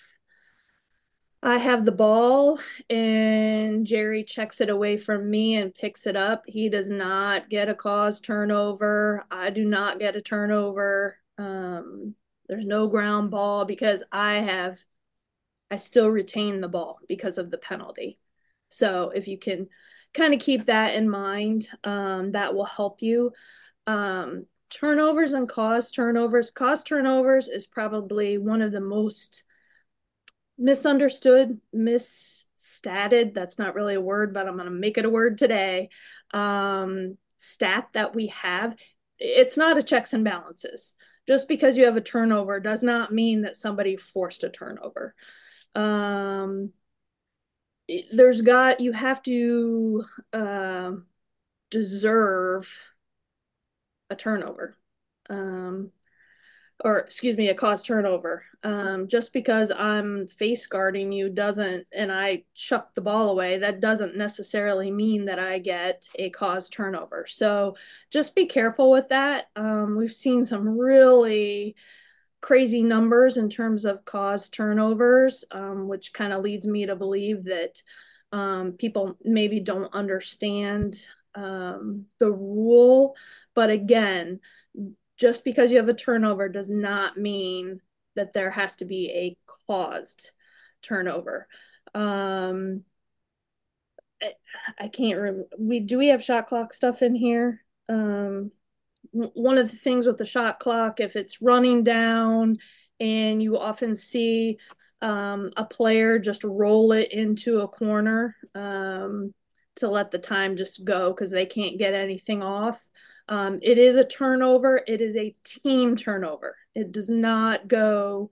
I 1.42 1.58
have 1.58 1.84
the 1.84 1.92
ball 1.92 2.58
and 2.88 3.86
Jerry 3.86 4.24
checks 4.24 4.62
it 4.62 4.70
away 4.70 4.96
from 4.96 5.28
me 5.28 5.56
and 5.56 5.74
picks 5.74 6.06
it 6.06 6.16
up, 6.16 6.44
he 6.46 6.70
does 6.70 6.88
not 6.88 7.50
get 7.50 7.68
a 7.68 7.74
cause 7.74 8.18
turnover. 8.18 9.26
I 9.30 9.50
do 9.50 9.66
not 9.66 9.98
get 9.98 10.16
a 10.16 10.22
turnover. 10.22 11.18
Um, 11.36 12.14
there's 12.48 12.66
no 12.66 12.88
ground 12.88 13.30
ball 13.30 13.64
because 13.64 14.04
I 14.12 14.34
have, 14.34 14.78
I 15.70 15.76
still 15.76 16.08
retain 16.08 16.60
the 16.60 16.68
ball 16.68 16.98
because 17.08 17.38
of 17.38 17.50
the 17.50 17.58
penalty. 17.58 18.18
So 18.68 19.10
if 19.10 19.28
you 19.28 19.38
can 19.38 19.68
kind 20.12 20.34
of 20.34 20.40
keep 20.40 20.66
that 20.66 20.94
in 20.94 21.08
mind, 21.08 21.68
um, 21.84 22.32
that 22.32 22.54
will 22.54 22.64
help 22.64 23.02
you. 23.02 23.32
Um, 23.86 24.46
turnovers 24.70 25.32
and 25.32 25.48
cause 25.48 25.90
turnovers. 25.90 26.50
Cause 26.50 26.82
turnovers 26.82 27.48
is 27.48 27.66
probably 27.66 28.38
one 28.38 28.62
of 28.62 28.72
the 28.72 28.80
most 28.80 29.44
misunderstood, 30.58 31.60
misstated. 31.72 33.34
That's 33.34 33.58
not 33.58 33.74
really 33.74 33.94
a 33.94 34.00
word, 34.00 34.34
but 34.34 34.46
I'm 34.46 34.56
going 34.56 34.66
to 34.66 34.70
make 34.70 34.98
it 34.98 35.04
a 35.04 35.10
word 35.10 35.38
today. 35.38 35.88
Um, 36.32 37.16
stat 37.38 37.88
that 37.92 38.14
we 38.14 38.28
have. 38.28 38.76
It's 39.18 39.56
not 39.56 39.78
a 39.78 39.82
checks 39.82 40.12
and 40.12 40.24
balances 40.24 40.94
just 41.26 41.48
because 41.48 41.76
you 41.76 41.84
have 41.84 41.96
a 41.96 42.00
turnover 42.02 42.60
does 42.60 42.82
not 42.82 43.12
mean 43.12 43.42
that 43.42 43.56
somebody 43.56 43.96
forced 43.96 44.44
a 44.44 44.50
turnover. 44.50 45.14
Um, 45.74 46.72
there's 48.12 48.40
got 48.40 48.80
you 48.80 48.92
have 48.92 49.22
to 49.22 50.04
uh, 50.32 50.92
deserve 51.70 52.78
a 54.10 54.16
turnover. 54.16 54.76
Um, 55.28 55.90
or 56.80 56.98
excuse 56.98 57.36
me, 57.36 57.48
a 57.48 57.54
cause 57.54 57.82
turnover. 57.82 58.44
Um, 58.62 59.06
just 59.08 59.32
because 59.32 59.70
I'm 59.70 60.26
face 60.26 60.66
guarding 60.66 61.12
you 61.12 61.28
doesn't, 61.28 61.86
and 61.92 62.10
I 62.10 62.44
chuck 62.54 62.94
the 62.94 63.00
ball 63.00 63.30
away, 63.30 63.58
that 63.58 63.80
doesn't 63.80 64.16
necessarily 64.16 64.90
mean 64.90 65.26
that 65.26 65.38
I 65.38 65.58
get 65.58 66.08
a 66.16 66.30
cause 66.30 66.68
turnover. 66.68 67.26
So 67.28 67.76
just 68.10 68.34
be 68.34 68.46
careful 68.46 68.90
with 68.90 69.08
that. 69.10 69.46
Um, 69.54 69.96
we've 69.96 70.12
seen 70.12 70.44
some 70.44 70.66
really 70.68 71.76
crazy 72.40 72.82
numbers 72.82 73.36
in 73.36 73.48
terms 73.48 73.84
of 73.84 74.04
cause 74.04 74.50
turnovers, 74.50 75.44
um, 75.50 75.88
which 75.88 76.12
kind 76.12 76.32
of 76.32 76.42
leads 76.42 76.66
me 76.66 76.86
to 76.86 76.96
believe 76.96 77.44
that 77.44 77.82
um, 78.32 78.72
people 78.72 79.16
maybe 79.24 79.60
don't 79.60 79.94
understand 79.94 80.98
um, 81.34 82.06
the 82.18 82.30
rule. 82.30 83.14
But 83.54 83.70
again, 83.70 84.40
just 85.16 85.44
because 85.44 85.70
you 85.70 85.76
have 85.78 85.88
a 85.88 85.94
turnover 85.94 86.48
does 86.48 86.70
not 86.70 87.16
mean 87.16 87.80
that 88.16 88.32
there 88.32 88.50
has 88.50 88.76
to 88.76 88.84
be 88.84 89.10
a 89.10 89.36
caused 89.66 90.32
turnover. 90.82 91.48
Um, 91.94 92.84
I, 94.22 94.32
I 94.78 94.88
can't 94.88 95.18
remember. 95.18 95.48
We 95.58 95.80
do 95.80 95.98
we 95.98 96.08
have 96.08 96.22
shot 96.22 96.46
clock 96.46 96.72
stuff 96.72 97.02
in 97.02 97.14
here? 97.14 97.60
Um, 97.88 98.50
one 99.12 99.58
of 99.58 99.70
the 99.70 99.76
things 99.76 100.06
with 100.06 100.18
the 100.18 100.26
shot 100.26 100.58
clock, 100.58 101.00
if 101.00 101.14
it's 101.16 101.42
running 101.42 101.84
down, 101.84 102.58
and 102.98 103.42
you 103.42 103.58
often 103.58 103.94
see 103.94 104.58
um, 105.02 105.50
a 105.56 105.64
player 105.64 106.18
just 106.18 106.44
roll 106.44 106.92
it 106.92 107.12
into 107.12 107.60
a 107.60 107.68
corner 107.68 108.36
um, 108.54 109.34
to 109.76 109.88
let 109.88 110.10
the 110.10 110.18
time 110.18 110.56
just 110.56 110.84
go 110.84 111.10
because 111.10 111.30
they 111.30 111.46
can't 111.46 111.78
get 111.78 111.94
anything 111.94 112.42
off. 112.42 112.84
Um, 113.28 113.58
it 113.62 113.78
is 113.78 113.96
a 113.96 114.04
turnover. 114.04 114.82
It 114.86 115.00
is 115.00 115.16
a 115.16 115.34
team 115.44 115.96
turnover. 115.96 116.56
It 116.74 116.92
does 116.92 117.08
not 117.08 117.68
go 117.68 118.30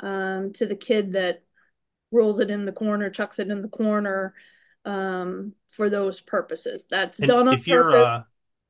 um, 0.00 0.52
to 0.54 0.66
the 0.66 0.76
kid 0.76 1.12
that 1.12 1.42
rolls 2.12 2.40
it 2.40 2.50
in 2.50 2.64
the 2.64 2.72
corner, 2.72 3.10
chucks 3.10 3.38
it 3.38 3.50
in 3.50 3.60
the 3.60 3.68
corner 3.68 4.34
um, 4.84 5.54
for 5.68 5.90
those 5.90 6.20
purposes. 6.20 6.86
That's 6.90 7.18
And 7.20 7.28
done 7.28 7.48
on 7.48 7.54
if 7.54 7.66
you're 7.68 7.96
uh, 7.96 8.22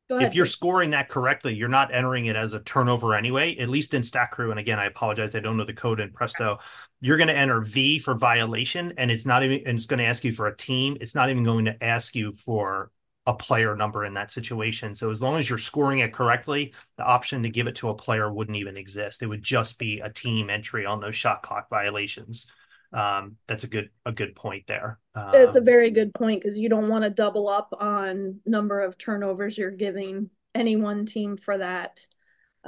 Go 0.08 0.18
if 0.18 0.34
you're 0.34 0.44
Jake. 0.44 0.52
scoring 0.52 0.90
that 0.90 1.08
correctly, 1.08 1.54
you're 1.54 1.68
not 1.68 1.94
entering 1.94 2.26
it 2.26 2.34
as 2.34 2.52
a 2.52 2.58
turnover 2.60 3.14
anyway, 3.14 3.56
at 3.58 3.68
least 3.68 3.94
in 3.94 4.02
Stat 4.02 4.32
Crew. 4.32 4.50
And 4.50 4.58
again, 4.58 4.78
I 4.78 4.86
apologize, 4.86 5.36
I 5.36 5.40
don't 5.40 5.56
know 5.56 5.64
the 5.64 5.72
code 5.72 6.00
in 6.00 6.10
Presto. 6.10 6.58
You're 7.00 7.16
going 7.16 7.28
to 7.28 7.36
enter 7.36 7.60
V 7.60 8.00
for 8.00 8.14
violation, 8.14 8.92
and 8.98 9.10
it's 9.10 9.24
not 9.24 9.44
even, 9.44 9.62
and 9.66 9.78
it's 9.78 9.86
going 9.86 9.98
to 9.98 10.04
ask 10.06 10.24
you 10.24 10.32
for 10.32 10.48
a 10.48 10.56
team. 10.56 10.96
It's 11.00 11.14
not 11.14 11.30
even 11.30 11.44
going 11.44 11.66
to 11.66 11.82
ask 11.82 12.16
you 12.16 12.32
for 12.32 12.90
a 13.26 13.34
player 13.34 13.76
number 13.76 14.04
in 14.04 14.14
that 14.14 14.30
situation. 14.32 14.94
So 14.94 15.10
as 15.10 15.22
long 15.22 15.36
as 15.38 15.48
you're 15.48 15.58
scoring 15.58 16.00
it 16.00 16.12
correctly, 16.12 16.74
the 16.96 17.04
option 17.04 17.42
to 17.42 17.50
give 17.50 17.66
it 17.66 17.76
to 17.76 17.90
a 17.90 17.94
player 17.94 18.32
wouldn't 18.32 18.56
even 18.56 18.76
exist. 18.76 19.22
It 19.22 19.26
would 19.26 19.42
just 19.42 19.78
be 19.78 20.00
a 20.00 20.10
team 20.10 20.50
entry 20.50 20.86
on 20.86 21.00
those 21.00 21.16
shot 21.16 21.42
clock 21.42 21.68
violations. 21.68 22.46
Um, 22.92 23.36
that's 23.46 23.64
a 23.64 23.68
good 23.68 23.90
a 24.04 24.12
good 24.12 24.34
point 24.34 24.66
there. 24.66 24.98
It's 25.32 25.56
a 25.56 25.60
Um, 25.60 25.64
very 25.64 25.90
good 25.90 26.12
point 26.12 26.42
because 26.42 26.58
you 26.58 26.68
don't 26.68 26.88
want 26.88 27.04
to 27.04 27.10
double 27.10 27.48
up 27.48 27.72
on 27.78 28.40
number 28.46 28.80
of 28.80 28.98
turnovers 28.98 29.56
you're 29.56 29.70
giving 29.70 30.30
any 30.54 30.76
one 30.76 31.06
team 31.06 31.36
for 31.36 31.58
that. 31.58 32.04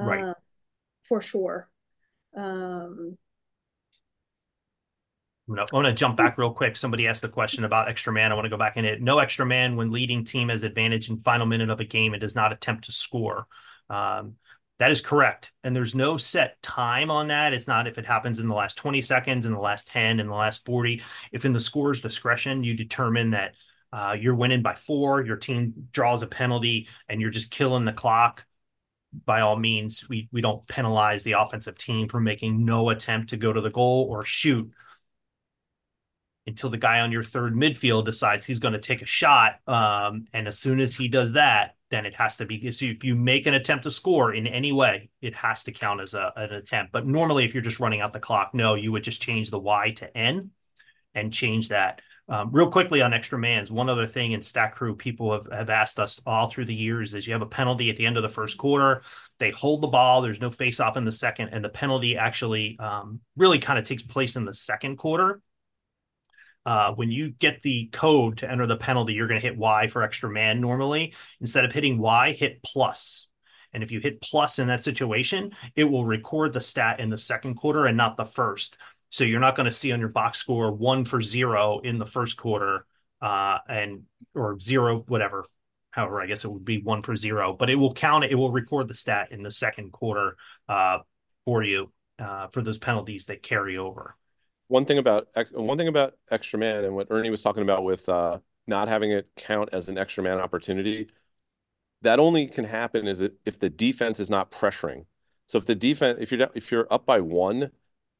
Right. 0.00 0.28
Uh, 0.28 0.34
for 1.02 1.20
sure. 1.20 1.70
Um, 2.36 3.18
I'm 5.60 5.66
want 5.72 5.86
to 5.86 5.92
jump 5.92 6.16
back 6.16 6.38
real 6.38 6.52
quick. 6.52 6.76
Somebody 6.76 7.06
asked 7.06 7.22
the 7.22 7.28
question 7.28 7.64
about 7.64 7.88
extra 7.88 8.12
man. 8.12 8.32
I 8.32 8.34
want 8.34 8.44
to 8.44 8.50
go 8.50 8.56
back 8.56 8.76
in 8.76 8.84
it. 8.84 9.00
No 9.00 9.18
extra 9.18 9.46
man 9.46 9.76
when 9.76 9.90
leading 9.90 10.24
team 10.24 10.48
has 10.48 10.62
advantage 10.62 11.10
in 11.10 11.18
final 11.18 11.46
minute 11.46 11.70
of 11.70 11.80
a 11.80 11.84
game 11.84 12.14
and 12.14 12.20
does 12.20 12.34
not 12.34 12.52
attempt 12.52 12.84
to 12.84 12.92
score. 12.92 13.46
Um, 13.90 14.34
that 14.78 14.90
is 14.90 15.00
correct. 15.00 15.52
And 15.62 15.76
there's 15.76 15.94
no 15.94 16.16
set 16.16 16.60
time 16.62 17.10
on 17.10 17.28
that. 17.28 17.52
It's 17.52 17.68
not 17.68 17.86
if 17.86 17.98
it 17.98 18.06
happens 18.06 18.40
in 18.40 18.48
the 18.48 18.54
last 18.54 18.76
20 18.78 19.00
seconds, 19.00 19.46
in 19.46 19.52
the 19.52 19.60
last 19.60 19.88
10, 19.88 20.18
in 20.18 20.26
the 20.26 20.34
last 20.34 20.64
40. 20.66 21.02
If 21.30 21.44
in 21.44 21.52
the 21.52 21.60
scorer's 21.60 22.00
discretion, 22.00 22.64
you 22.64 22.74
determine 22.74 23.30
that 23.30 23.54
uh, 23.92 24.16
you're 24.18 24.34
winning 24.34 24.62
by 24.62 24.74
four, 24.74 25.22
your 25.22 25.36
team 25.36 25.88
draws 25.92 26.22
a 26.22 26.26
penalty, 26.26 26.88
and 27.08 27.20
you're 27.20 27.30
just 27.30 27.50
killing 27.50 27.84
the 27.84 27.92
clock 27.92 28.44
by 29.26 29.42
all 29.42 29.56
means, 29.56 30.08
we 30.08 30.28
we 30.32 30.40
don't 30.40 30.66
penalize 30.68 31.22
the 31.22 31.32
offensive 31.32 31.76
team 31.76 32.08
for 32.08 32.20
making 32.20 32.64
no 32.64 32.90
attempt 32.90 33.30
to 33.30 33.36
go 33.36 33.52
to 33.52 33.60
the 33.60 33.70
goal 33.70 34.06
or 34.10 34.24
shoot 34.24 34.70
until 36.46 36.70
the 36.70 36.76
guy 36.76 37.00
on 37.00 37.12
your 37.12 37.22
third 37.22 37.54
midfield 37.54 38.04
decides 38.04 38.44
he's 38.44 38.58
going 38.58 38.72
to 38.72 38.80
take 38.80 39.02
a 39.02 39.06
shot. 39.06 39.60
Um, 39.66 40.26
and 40.32 40.48
as 40.48 40.58
soon 40.58 40.80
as 40.80 40.94
he 40.94 41.08
does 41.08 41.34
that, 41.34 41.76
then 41.90 42.06
it 42.06 42.14
has 42.14 42.38
to 42.38 42.46
be. 42.46 42.72
So 42.72 42.86
if 42.86 43.04
you 43.04 43.14
make 43.14 43.46
an 43.46 43.54
attempt 43.54 43.84
to 43.84 43.90
score 43.90 44.34
in 44.34 44.46
any 44.46 44.72
way, 44.72 45.10
it 45.20 45.34
has 45.36 45.62
to 45.64 45.72
count 45.72 46.00
as 46.00 46.14
a, 46.14 46.32
an 46.36 46.52
attempt. 46.52 46.90
But 46.90 47.06
normally, 47.06 47.44
if 47.44 47.54
you're 47.54 47.62
just 47.62 47.80
running 47.80 48.00
out 48.00 48.12
the 48.12 48.18
clock, 48.18 48.54
no, 48.54 48.74
you 48.74 48.90
would 48.92 49.04
just 49.04 49.22
change 49.22 49.50
the 49.50 49.58
Y 49.58 49.92
to 49.96 50.16
N 50.16 50.50
and 51.14 51.32
change 51.32 51.68
that. 51.68 52.00
Um, 52.28 52.50
real 52.52 52.70
quickly 52.70 53.02
on 53.02 53.12
extra 53.12 53.38
mans, 53.38 53.70
one 53.70 53.90
other 53.90 54.06
thing 54.06 54.32
in 54.32 54.40
Stat 54.40 54.74
Crew, 54.74 54.96
people 54.96 55.32
have, 55.32 55.46
have 55.52 55.70
asked 55.70 55.98
us 55.98 56.20
all 56.24 56.46
through 56.46 56.64
the 56.64 56.74
years 56.74 57.14
is 57.14 57.26
you 57.26 57.34
have 57.34 57.42
a 57.42 57.46
penalty 57.46 57.90
at 57.90 57.96
the 57.96 58.06
end 58.06 58.16
of 58.16 58.22
the 58.22 58.28
first 58.28 58.56
quarter. 58.56 59.02
They 59.38 59.50
hold 59.50 59.82
the 59.82 59.88
ball. 59.88 60.22
There's 60.22 60.40
no 60.40 60.48
face 60.48 60.80
off 60.80 60.96
in 60.96 61.04
the 61.04 61.12
second, 61.12 61.50
and 61.52 61.64
the 61.64 61.68
penalty 61.68 62.16
actually 62.16 62.78
um, 62.78 63.20
really 63.36 63.58
kind 63.58 63.78
of 63.78 63.84
takes 63.84 64.02
place 64.02 64.36
in 64.36 64.44
the 64.44 64.54
second 64.54 64.96
quarter. 64.96 65.42
Uh, 66.64 66.92
when 66.94 67.10
you 67.10 67.30
get 67.30 67.62
the 67.62 67.88
code 67.92 68.38
to 68.38 68.50
enter 68.50 68.66
the 68.66 68.76
penalty, 68.76 69.14
you're 69.14 69.26
going 69.26 69.40
to 69.40 69.46
hit 69.46 69.56
Y 69.56 69.88
for 69.88 70.02
extra 70.02 70.30
man 70.30 70.60
normally. 70.60 71.14
Instead 71.40 71.64
of 71.64 71.72
hitting 71.72 71.98
Y, 71.98 72.32
hit 72.32 72.62
plus. 72.62 73.28
And 73.72 73.82
if 73.82 73.90
you 73.90 74.00
hit 74.00 74.20
plus 74.20 74.58
in 74.58 74.68
that 74.68 74.84
situation, 74.84 75.52
it 75.74 75.84
will 75.84 76.04
record 76.04 76.52
the 76.52 76.60
stat 76.60 77.00
in 77.00 77.10
the 77.10 77.18
second 77.18 77.54
quarter 77.54 77.86
and 77.86 77.96
not 77.96 78.16
the 78.16 78.24
first. 78.24 78.76
So 79.10 79.24
you're 79.24 79.40
not 79.40 79.56
going 79.56 79.66
to 79.66 79.72
see 79.72 79.92
on 79.92 80.00
your 80.00 80.08
box 80.08 80.38
score 80.38 80.72
one 80.72 81.04
for 81.04 81.20
zero 81.20 81.80
in 81.80 81.98
the 81.98 82.06
first 82.06 82.36
quarter, 82.36 82.86
uh, 83.20 83.58
and 83.68 84.02
or 84.34 84.58
zero, 84.58 85.04
whatever. 85.06 85.46
However, 85.90 86.22
I 86.22 86.26
guess 86.26 86.44
it 86.44 86.50
would 86.50 86.64
be 86.64 86.80
one 86.80 87.02
for 87.02 87.14
zero, 87.16 87.54
but 87.54 87.68
it 87.68 87.74
will 87.76 87.92
count 87.92 88.24
it. 88.24 88.32
It 88.32 88.36
will 88.36 88.50
record 88.50 88.88
the 88.88 88.94
stat 88.94 89.28
in 89.30 89.42
the 89.42 89.50
second 89.50 89.92
quarter 89.92 90.36
uh, 90.68 90.98
for 91.44 91.62
you 91.62 91.92
uh, 92.18 92.48
for 92.48 92.62
those 92.62 92.78
penalties 92.78 93.26
that 93.26 93.42
carry 93.42 93.76
over. 93.76 94.16
One 94.72 94.86
thing 94.86 94.96
about 94.96 95.28
one 95.52 95.76
thing 95.76 95.88
about 95.88 96.14
extra 96.30 96.58
man 96.58 96.84
and 96.84 96.94
what 96.94 97.08
Ernie 97.10 97.28
was 97.28 97.42
talking 97.42 97.62
about 97.62 97.84
with 97.84 98.08
uh, 98.08 98.38
not 98.66 98.88
having 98.88 99.10
it 99.12 99.28
count 99.36 99.68
as 99.70 99.90
an 99.90 99.98
extra 99.98 100.24
man 100.24 100.38
opportunity, 100.38 101.08
that 102.00 102.18
only 102.18 102.46
can 102.46 102.64
happen 102.64 103.06
is 103.06 103.20
if 103.20 103.58
the 103.58 103.68
defense 103.68 104.18
is 104.18 104.30
not 104.30 104.50
pressuring. 104.50 105.04
So 105.46 105.58
if 105.58 105.66
the 105.66 105.74
defense, 105.74 106.20
if 106.22 106.32
you're 106.32 106.48
if 106.54 106.72
you're 106.72 106.90
up 106.90 107.04
by 107.04 107.20
one 107.20 107.70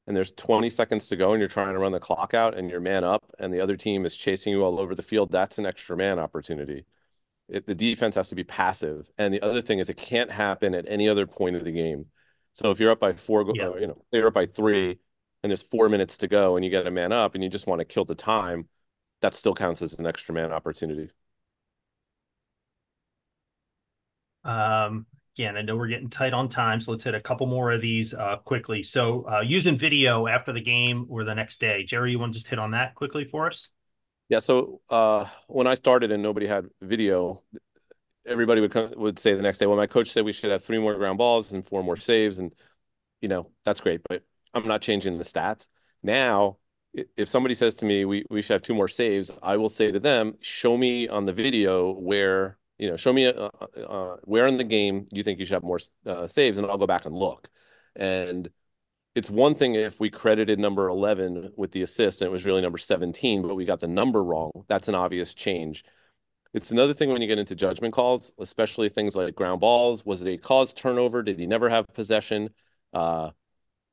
and 0.07 0.15
there's 0.15 0.31
20 0.33 0.69
seconds 0.69 1.09
to 1.09 1.17
go 1.17 1.33
and 1.33 1.41
you're 1.41 1.49
trying 1.49 1.73
to 1.73 1.79
run 1.79 1.93
the 1.93 1.99
clock 1.99 2.35
out 2.35 2.55
and 2.55 2.69
you're 2.69 2.81
man 2.81 3.03
up 3.03 3.35
and 3.39 3.51
the 3.51 3.61
other 3.63 3.79
team 3.79 4.05
is 4.05 4.15
chasing 4.15 4.53
you 4.53 4.63
all 4.63 4.79
over 4.79 4.95
the 4.95 5.03
field, 5.03 5.33
that's 5.33 5.57
an 5.57 5.65
extra 5.65 5.97
man 5.97 6.19
opportunity. 6.19 6.85
If 7.49 7.65
the 7.65 7.75
defense 7.75 8.15
has 8.17 8.29
to 8.29 8.35
be 8.35 8.45
passive. 8.45 9.11
And 9.17 9.33
the 9.33 9.41
other 9.41 9.63
thing 9.63 9.79
is 9.79 9.89
it 9.89 9.97
can't 9.97 10.31
happen 10.31 10.75
at 10.75 10.85
any 10.87 11.09
other 11.09 11.27
point 11.27 11.57
of 11.57 11.65
the 11.65 11.73
game. 11.73 12.09
So 12.53 12.71
if 12.71 12.79
you're 12.79 12.91
up 12.91 13.01
by 13.01 13.15
four, 13.15 13.51
Yeah. 13.55 13.75
you 13.81 13.87
know, 13.87 14.05
you're 14.13 14.27
up 14.27 14.35
by 14.35 14.45
three 14.45 14.99
and 15.43 15.51
there's 15.51 15.63
four 15.63 15.89
minutes 15.89 16.19
to 16.19 16.29
go 16.29 16.57
and 16.57 16.65
you 16.65 16.71
get 16.71 16.87
a 16.87 16.91
man 16.91 17.13
up 17.13 17.35
and 17.35 17.43
you 17.43 17.51
just 17.51 17.67
want 17.67 17.81
to 17.81 17.85
kill 17.85 18.05
the 18.05 18.15
time, 18.15 18.69
that 19.21 19.35
still 19.35 19.55
counts 19.55 19.83
as 19.83 19.95
an 19.99 20.07
extra 20.07 20.35
man 20.35 20.53
opportunity. 20.53 21.11
Um, 24.45 25.07
again, 25.37 25.57
I 25.57 25.63
know 25.63 25.77
we're 25.77 25.89
getting 25.89 26.11
tight 26.11 26.33
on 26.33 26.49
time, 26.49 26.81
so 26.81 26.93
let's 26.93 27.05
hit 27.05 27.15
a 27.15 27.21
couple 27.21 27.47
more 27.47 27.73
of 27.73 27.81
these 27.81 28.15
uh, 28.15 28.37
quickly. 28.37 28.83
So, 28.83 29.27
uh, 29.29 29.41
using 29.41 29.79
video 29.79 30.27
after 30.27 30.53
the 30.53 30.61
game 30.61 31.07
or 31.09 31.25
the 31.25 31.35
next 31.35 31.61
day, 31.61 31.85
Jerry, 31.85 32.11
you 32.11 32.19
want 32.19 32.33
to 32.33 32.39
just 32.39 32.49
hit 32.49 32.59
on 32.59 32.73
that 32.73 32.95
quickly 32.95 33.25
for 33.25 33.47
us? 33.47 33.69
Yeah, 34.29 34.41
so 34.41 34.81
uh, 34.89 35.27
when 35.47 35.67
I 35.67 35.75
started 35.75 36.11
and 36.11 36.23
nobody 36.23 36.47
had 36.47 36.67
video, 36.81 37.43
everybody 38.27 38.61
would 38.61 38.73
come, 38.73 38.93
would 38.97 39.19
say 39.19 39.35
the 39.35 39.43
next 39.43 39.59
day, 39.59 39.67
"Well, 39.67 39.77
my 39.77 39.87
coach 39.87 40.11
said 40.11 40.25
we 40.25 40.33
should 40.33 40.51
have 40.51 40.65
three 40.65 40.79
more 40.79 40.95
ground 40.95 41.19
balls 41.19 41.53
and 41.53 41.67
four 41.67 41.85
more 41.85 41.97
saves," 41.97 42.39
and 42.39 42.53
you 43.21 43.29
know 43.29 43.51
that's 43.65 43.81
great, 43.81 44.01
but 44.09 44.23
I'm 44.55 44.67
not 44.67 44.83
changing 44.83 45.19
the 45.19 45.25
stats 45.25 45.69
now. 46.03 46.59
If 47.17 47.29
somebody 47.29 47.55
says 47.55 47.75
to 47.77 47.87
me, 47.87 48.05
"We 48.05 48.25
we 48.31 48.43
should 48.43 48.53
have 48.55 48.63
two 48.63 48.75
more 48.75 48.89
saves," 48.89 49.31
I 49.43 49.57
will 49.57 49.71
say 49.71 49.91
to 49.93 49.99
them, 50.01 50.35
"Show 50.41 50.77
me 50.77 51.09
on 51.09 51.25
the 51.27 51.33
video 51.33 51.93
where 51.93 52.59
you 52.79 52.91
know, 52.91 52.97
show 52.97 53.13
me 53.13 53.27
uh, 53.27 53.49
uh, 53.77 54.17
where 54.25 54.47
in 54.47 54.59
the 54.59 54.65
game 54.65 55.07
you 55.13 55.23
think 55.23 55.39
you 55.39 55.47
should 55.47 55.55
have 55.55 55.63
more 55.63 55.79
uh, 56.07 56.27
saves, 56.27 56.59
and 56.59 56.67
I'll 56.67 56.79
go 56.79 56.87
back 56.87 57.07
and 57.07 57.15
look." 57.15 57.49
And 57.97 58.51
it's 59.15 59.31
one 59.31 59.55
thing 59.55 59.75
if 59.75 60.01
we 60.01 60.11
credited 60.11 60.59
number 60.59 60.89
11 60.89 61.53
with 61.57 61.73
the 61.73 61.83
assist 61.83 62.23
and 62.23 62.29
it 62.29 62.33
was 62.33 62.47
really 62.47 62.63
number 62.63 62.79
17, 62.79 63.43
but 63.43 63.55
we 63.55 63.65
got 63.65 63.81
the 63.81 63.87
number 63.87 64.25
wrong. 64.25 64.65
That's 64.69 64.89
an 64.89 64.95
obvious 64.95 65.35
change. 65.35 65.85
It's 66.55 66.71
another 66.71 66.95
thing 66.95 67.11
when 67.11 67.23
you 67.23 67.29
get 67.29 67.39
into 67.39 67.55
judgment 67.55 67.95
calls, 67.95 68.33
especially 68.39 68.89
things 68.89 69.17
like 69.17 69.35
ground 69.35 69.61
balls. 69.61 70.05
Was 70.05 70.23
it 70.23 70.29
a 70.29 70.39
cause 70.39 70.73
turnover? 70.73 71.23
Did 71.23 71.39
he 71.39 71.47
never 71.47 71.69
have 71.69 71.87
possession? 71.95 72.51
Uh, 72.93 73.31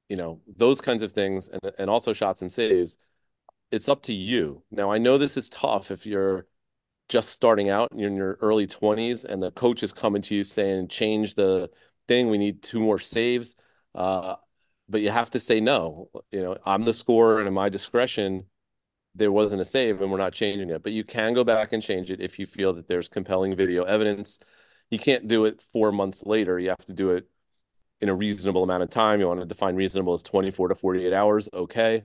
you 0.09 0.17
know, 0.17 0.41
those 0.57 0.81
kinds 0.81 1.01
of 1.01 1.11
things, 1.11 1.47
and, 1.47 1.71
and 1.77 1.89
also 1.89 2.13
shots 2.13 2.41
and 2.41 2.51
saves. 2.51 2.97
It's 3.71 3.87
up 3.87 4.01
to 4.03 4.13
you. 4.13 4.63
Now, 4.71 4.91
I 4.91 4.97
know 4.97 5.17
this 5.17 5.37
is 5.37 5.49
tough 5.49 5.91
if 5.91 6.05
you're 6.05 6.47
just 7.07 7.29
starting 7.29 7.69
out 7.69 7.91
and 7.91 7.99
you're 7.99 8.09
in 8.09 8.15
your 8.15 8.37
early 8.41 8.67
20s 8.67 9.25
and 9.25 9.41
the 9.41 9.51
coach 9.51 9.83
is 9.83 9.91
coming 9.91 10.21
to 10.23 10.35
you 10.35 10.43
saying, 10.43 10.87
change 10.87 11.35
the 11.35 11.69
thing. 12.07 12.29
We 12.29 12.37
need 12.37 12.63
two 12.63 12.79
more 12.79 12.99
saves. 12.99 13.55
Uh, 13.95 14.35
but 14.89 15.01
you 15.01 15.11
have 15.11 15.29
to 15.31 15.39
say 15.39 15.59
no. 15.59 16.09
You 16.31 16.41
know, 16.41 16.57
I'm 16.65 16.83
the 16.83 16.93
scorer, 16.93 17.39
and 17.39 17.47
in 17.47 17.53
my 17.53 17.69
discretion, 17.69 18.45
there 19.15 19.31
wasn't 19.31 19.61
a 19.61 19.65
save, 19.65 20.01
and 20.01 20.11
we're 20.11 20.17
not 20.17 20.33
changing 20.33 20.69
it. 20.69 20.83
But 20.83 20.93
you 20.93 21.03
can 21.03 21.33
go 21.33 21.43
back 21.43 21.73
and 21.73 21.83
change 21.83 22.11
it 22.11 22.21
if 22.21 22.39
you 22.39 22.45
feel 22.45 22.73
that 22.73 22.87
there's 22.87 23.07
compelling 23.07 23.55
video 23.55 23.83
evidence. 23.83 24.39
You 24.89 24.97
can't 24.99 25.27
do 25.27 25.45
it 25.45 25.61
four 25.73 25.91
months 25.91 26.23
later. 26.25 26.57
You 26.57 26.69
have 26.69 26.85
to 26.85 26.93
do 26.93 27.11
it 27.11 27.29
in 28.01 28.09
a 28.09 28.15
reasonable 28.15 28.63
amount 28.63 28.83
of 28.83 28.89
time. 28.89 29.19
You 29.19 29.27
want 29.27 29.39
to 29.39 29.45
define 29.45 29.75
reasonable 29.75 30.13
as 30.13 30.23
24 30.23 30.69
to 30.69 30.75
48 30.75 31.13
hours, 31.13 31.49
okay. 31.53 32.03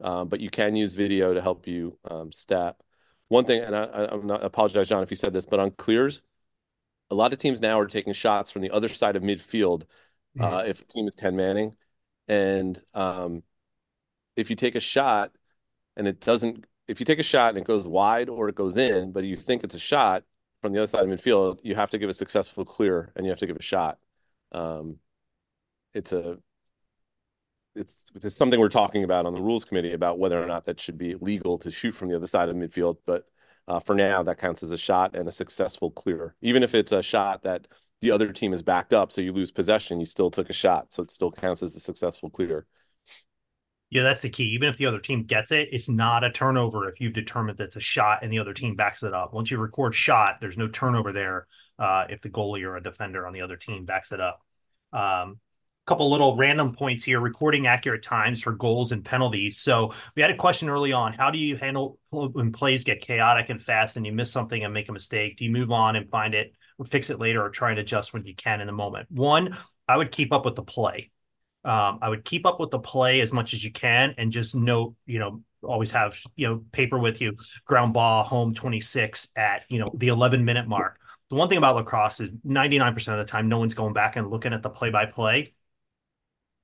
Um, 0.00 0.28
but 0.28 0.40
you 0.40 0.50
can 0.50 0.76
use 0.76 0.94
video 0.94 1.34
to 1.34 1.40
help 1.40 1.66
you 1.66 1.98
um, 2.10 2.32
stat. 2.32 2.76
One 3.28 3.44
thing, 3.44 3.62
and 3.62 3.74
I, 3.74 4.08
I'm 4.10 4.26
not 4.26 4.44
apologize, 4.44 4.88
John, 4.88 5.02
if 5.02 5.10
you 5.10 5.16
said 5.16 5.32
this, 5.32 5.46
but 5.46 5.60
on 5.60 5.70
clears, 5.70 6.22
a 7.10 7.14
lot 7.14 7.32
of 7.32 7.38
teams 7.38 7.60
now 7.60 7.78
are 7.78 7.86
taking 7.86 8.12
shots 8.12 8.50
from 8.50 8.62
the 8.62 8.70
other 8.70 8.88
side 8.88 9.16
of 9.16 9.22
midfield 9.22 9.84
mm-hmm. 10.36 10.42
uh, 10.42 10.62
if 10.62 10.82
a 10.82 10.84
team 10.84 11.06
is 11.06 11.14
10 11.14 11.36
manning. 11.36 11.76
And 12.28 12.80
um, 12.94 13.42
if 14.36 14.50
you 14.50 14.56
take 14.56 14.74
a 14.74 14.80
shot 14.80 15.32
and 15.96 16.08
it 16.08 16.20
doesn't, 16.20 16.64
if 16.88 17.00
you 17.00 17.06
take 17.06 17.18
a 17.18 17.24
shot 17.24 17.50
and 17.50 17.58
it 17.58 17.66
goes 17.66 17.86
wide 17.86 18.28
or 18.28 18.48
it 18.48 18.54
goes 18.54 18.76
in, 18.76 19.12
but 19.12 19.24
you 19.24 19.36
think 19.36 19.64
it's 19.64 19.74
a 19.74 19.78
shot 19.78 20.24
from 20.60 20.72
the 20.72 20.80
other 20.80 20.86
side 20.86 21.02
of 21.02 21.08
midfield, 21.08 21.60
you 21.62 21.74
have 21.74 21.90
to 21.90 21.98
give 21.98 22.10
a 22.10 22.14
successful 22.14 22.64
clear 22.64 23.12
and 23.14 23.26
you 23.26 23.30
have 23.30 23.38
to 23.38 23.46
give 23.46 23.56
a 23.56 23.62
shot. 23.62 23.98
Um, 24.52 24.98
it's 25.94 26.12
a 26.12 26.38
it's, 27.74 27.96
it's 28.14 28.36
something 28.36 28.60
we're 28.60 28.68
talking 28.68 29.04
about 29.04 29.26
on 29.26 29.34
the 29.34 29.40
rules 29.40 29.64
committee 29.64 29.92
about 29.92 30.18
whether 30.18 30.40
or 30.40 30.46
not 30.46 30.64
that 30.66 30.80
should 30.80 30.98
be 30.98 31.14
legal 31.16 31.58
to 31.58 31.70
shoot 31.70 31.92
from 31.92 32.08
the 32.08 32.16
other 32.16 32.26
side 32.26 32.48
of 32.48 32.56
midfield. 32.56 32.98
But 33.04 33.24
uh, 33.66 33.80
for 33.80 33.94
now, 33.94 34.22
that 34.22 34.38
counts 34.38 34.62
as 34.62 34.70
a 34.70 34.78
shot 34.78 35.16
and 35.16 35.26
a 35.26 35.32
successful 35.32 35.90
clear. 35.90 36.36
Even 36.40 36.62
if 36.62 36.74
it's 36.74 36.92
a 36.92 37.02
shot 37.02 37.42
that 37.42 37.66
the 38.00 38.10
other 38.10 38.32
team 38.32 38.52
is 38.52 38.62
backed 38.62 38.92
up, 38.92 39.10
so 39.10 39.20
you 39.20 39.32
lose 39.32 39.50
possession, 39.50 39.98
you 39.98 40.06
still 40.06 40.30
took 40.30 40.50
a 40.50 40.52
shot, 40.52 40.92
so 40.92 41.02
it 41.02 41.10
still 41.10 41.32
counts 41.32 41.62
as 41.62 41.74
a 41.74 41.80
successful 41.80 42.30
clear. 42.30 42.66
Yeah, 43.90 44.02
that's 44.02 44.22
the 44.22 44.28
key. 44.28 44.44
Even 44.50 44.68
if 44.68 44.76
the 44.76 44.86
other 44.86 44.98
team 44.98 45.22
gets 45.22 45.52
it, 45.52 45.68
it's 45.72 45.88
not 45.88 46.24
a 46.24 46.30
turnover 46.30 46.88
if 46.88 47.00
you've 47.00 47.12
determined 47.12 47.58
that 47.58 47.64
it's 47.64 47.76
a 47.76 47.80
shot 47.80 48.22
and 48.22 48.32
the 48.32 48.40
other 48.40 48.52
team 48.52 48.74
backs 48.76 49.02
it 49.02 49.14
up. 49.14 49.32
Once 49.32 49.50
you 49.50 49.58
record 49.58 49.94
shot, 49.94 50.38
there's 50.40 50.58
no 50.58 50.68
turnover 50.68 51.12
there 51.12 51.46
uh, 51.78 52.04
if 52.08 52.20
the 52.20 52.28
goalie 52.28 52.64
or 52.64 52.76
a 52.76 52.82
defender 52.82 53.26
on 53.26 53.32
the 53.32 53.40
other 53.40 53.56
team 53.56 53.84
backs 53.84 54.10
it 54.10 54.20
up. 54.20 54.40
Um, 54.92 55.38
couple 55.86 56.10
little 56.10 56.34
random 56.36 56.72
points 56.72 57.04
here 57.04 57.20
recording 57.20 57.66
accurate 57.66 58.02
times 58.02 58.42
for 58.42 58.52
goals 58.52 58.92
and 58.92 59.04
penalties. 59.04 59.58
So 59.58 59.92
we 60.16 60.22
had 60.22 60.30
a 60.30 60.36
question 60.36 60.70
early 60.70 60.92
on 60.92 61.12
how 61.12 61.30
do 61.30 61.38
you 61.38 61.56
handle 61.56 61.98
when 62.10 62.52
plays 62.52 62.84
get 62.84 63.02
chaotic 63.02 63.50
and 63.50 63.62
fast 63.62 63.96
and 63.96 64.06
you 64.06 64.12
miss 64.12 64.32
something 64.32 64.64
and 64.64 64.72
make 64.72 64.88
a 64.88 64.92
mistake? 64.92 65.36
Do 65.36 65.44
you 65.44 65.50
move 65.50 65.70
on 65.70 65.96
and 65.96 66.08
find 66.08 66.34
it 66.34 66.54
or 66.78 66.86
fix 66.86 67.10
it 67.10 67.20
later 67.20 67.44
or 67.44 67.50
try 67.50 67.70
and 67.70 67.78
adjust 67.78 68.14
when 68.14 68.24
you 68.24 68.34
can 68.34 68.60
in 68.60 68.66
the 68.66 68.72
moment? 68.72 69.10
One 69.10 69.56
i 69.86 69.94
would 69.94 70.10
keep 70.10 70.32
up 70.32 70.46
with 70.46 70.54
the 70.54 70.62
play. 70.62 71.10
Um, 71.64 71.98
i 72.00 72.08
would 72.08 72.24
keep 72.24 72.46
up 72.46 72.60
with 72.60 72.70
the 72.70 72.78
play 72.78 73.20
as 73.20 73.32
much 73.32 73.52
as 73.52 73.62
you 73.62 73.70
can 73.70 74.14
and 74.16 74.32
just 74.32 74.54
note 74.54 74.94
you 75.06 75.18
know 75.18 75.42
always 75.62 75.90
have 75.92 76.18
you 76.36 76.46
know 76.46 76.62
paper 76.72 76.98
with 76.98 77.22
you 77.22 77.36
ground 77.64 77.94
ball 77.94 78.22
home 78.22 78.52
26 78.52 79.28
at 79.34 79.62
you 79.68 79.78
know 79.78 79.90
the 79.94 80.08
11 80.08 80.44
minute 80.44 80.66
mark. 80.66 80.98
The 81.28 81.36
one 81.36 81.48
thing 81.48 81.58
about 81.58 81.76
lacrosse 81.76 82.20
is 82.20 82.32
99% 82.32 83.08
of 83.08 83.18
the 83.18 83.24
time 83.24 83.48
no 83.48 83.58
one's 83.58 83.74
going 83.74 83.92
back 83.92 84.16
and 84.16 84.30
looking 84.30 84.52
at 84.52 84.62
the 84.62 84.70
play 84.70 84.90
by 84.90 85.06
play 85.06 85.54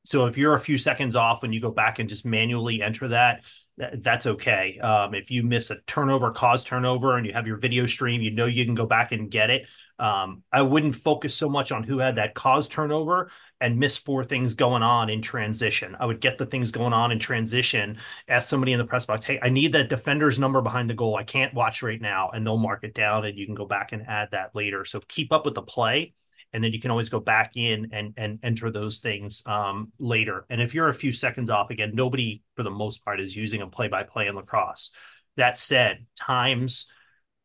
so 0.05 0.27
if 0.27 0.39
you're 0.39 0.55
a 0.55 0.61
few 0.61 0.79
seconds 0.79 1.17
off 1.17 1.43
when 1.43 1.53
you 1.53 1.61
go 1.61 1.71
back 1.71 1.99
and 1.99 2.09
just 2.09 2.25
manually 2.25 2.83
enter 2.83 3.09
that, 3.09 3.45
that 3.77 4.03
that's 4.03 4.27
okay. 4.27 4.79
Um, 4.79 5.15
if 5.15 5.31
you 5.31 5.43
miss 5.43 5.71
a 5.71 5.77
turnover, 5.87 6.31
cause 6.31 6.65
turnover, 6.65 7.17
and 7.17 7.27
you 7.27 7.33
have 7.33 7.47
your 7.47 7.57
video 7.57 7.87
stream, 7.87 8.21
you 8.23 8.31
know 8.31 8.47
you 8.47 8.65
can 8.65 8.75
go 8.75 8.87
back 8.87 9.13
and 9.13 9.31
get 9.31 9.51
it. 9.51 9.67
Um, 9.99 10.43
I 10.51 10.63
wouldn't 10.63 10.97
focus 10.97 11.35
so 11.35 11.49
much 11.49 11.73
on 11.73 11.83
who 11.83 11.99
had 11.99 12.17
that 12.17 12.35
cause 12.35 12.69
turnover 12.69 13.31
and 13.61 13.79
miss 13.79 13.99
four 13.99 14.25
things 14.25 14.55
going 14.55 14.83
on 14.83 15.11
in 15.11 15.21
transition. 15.21 15.95
I 16.01 16.07
would 16.07 16.21
get 16.21 16.39
the 16.39 16.47
things 16.47 16.73
going 16.73 16.95
on 16.95 17.13
in 17.13 17.19
transition, 17.19 17.99
ask 18.27 18.49
somebody 18.49 18.73
in 18.73 18.79
the 18.79 18.87
press 18.87 19.05
box, 19.05 19.23
hey, 19.23 19.39
I 19.43 19.51
need 19.51 19.73
that 19.73 19.91
defender's 19.91 20.39
number 20.39 20.63
behind 20.63 20.89
the 20.89 20.95
goal. 20.95 21.17
I 21.17 21.25
can't 21.25 21.53
watch 21.53 21.83
right 21.83 22.01
now. 22.01 22.31
And 22.31 22.47
they'll 22.47 22.57
mark 22.57 22.83
it 22.83 22.95
down 22.95 23.27
and 23.27 23.39
you 23.39 23.45
can 23.45 23.55
go 23.55 23.67
back 23.67 23.93
and 23.93 24.07
add 24.07 24.31
that 24.33 24.55
later. 24.55 24.87
So 24.87 25.01
keep 25.07 25.33
up 25.33 25.45
with 25.45 25.55
the 25.55 25.63
play 25.63 26.15
and 26.53 26.63
then 26.63 26.73
you 26.73 26.81
can 26.81 26.91
always 26.91 27.09
go 27.09 27.21
back 27.21 27.53
in 27.57 27.91
and 27.93 28.15
and 28.17 28.39
enter 28.43 28.71
those 28.71 28.99
things 28.99 29.43
um, 29.47 29.93
later. 29.99 30.47
And 30.51 30.61
if 30.61 30.75
you're 30.75 30.89
a 30.89 30.95
few 30.95 31.13
seconds 31.13 31.51
off, 31.51 31.71
again, 31.71 31.93
nobody 31.95 32.43
for 32.57 32.63
the 32.63 32.71
most 32.71 33.05
part 33.05 33.21
is 33.21 33.37
using 33.37 33.63
a 33.63 33.67
play-by-play 33.67 34.27
in 34.27 34.35
lacrosse. 34.35 34.91
That 35.37 35.59
said, 35.59 36.07
times 36.17 36.87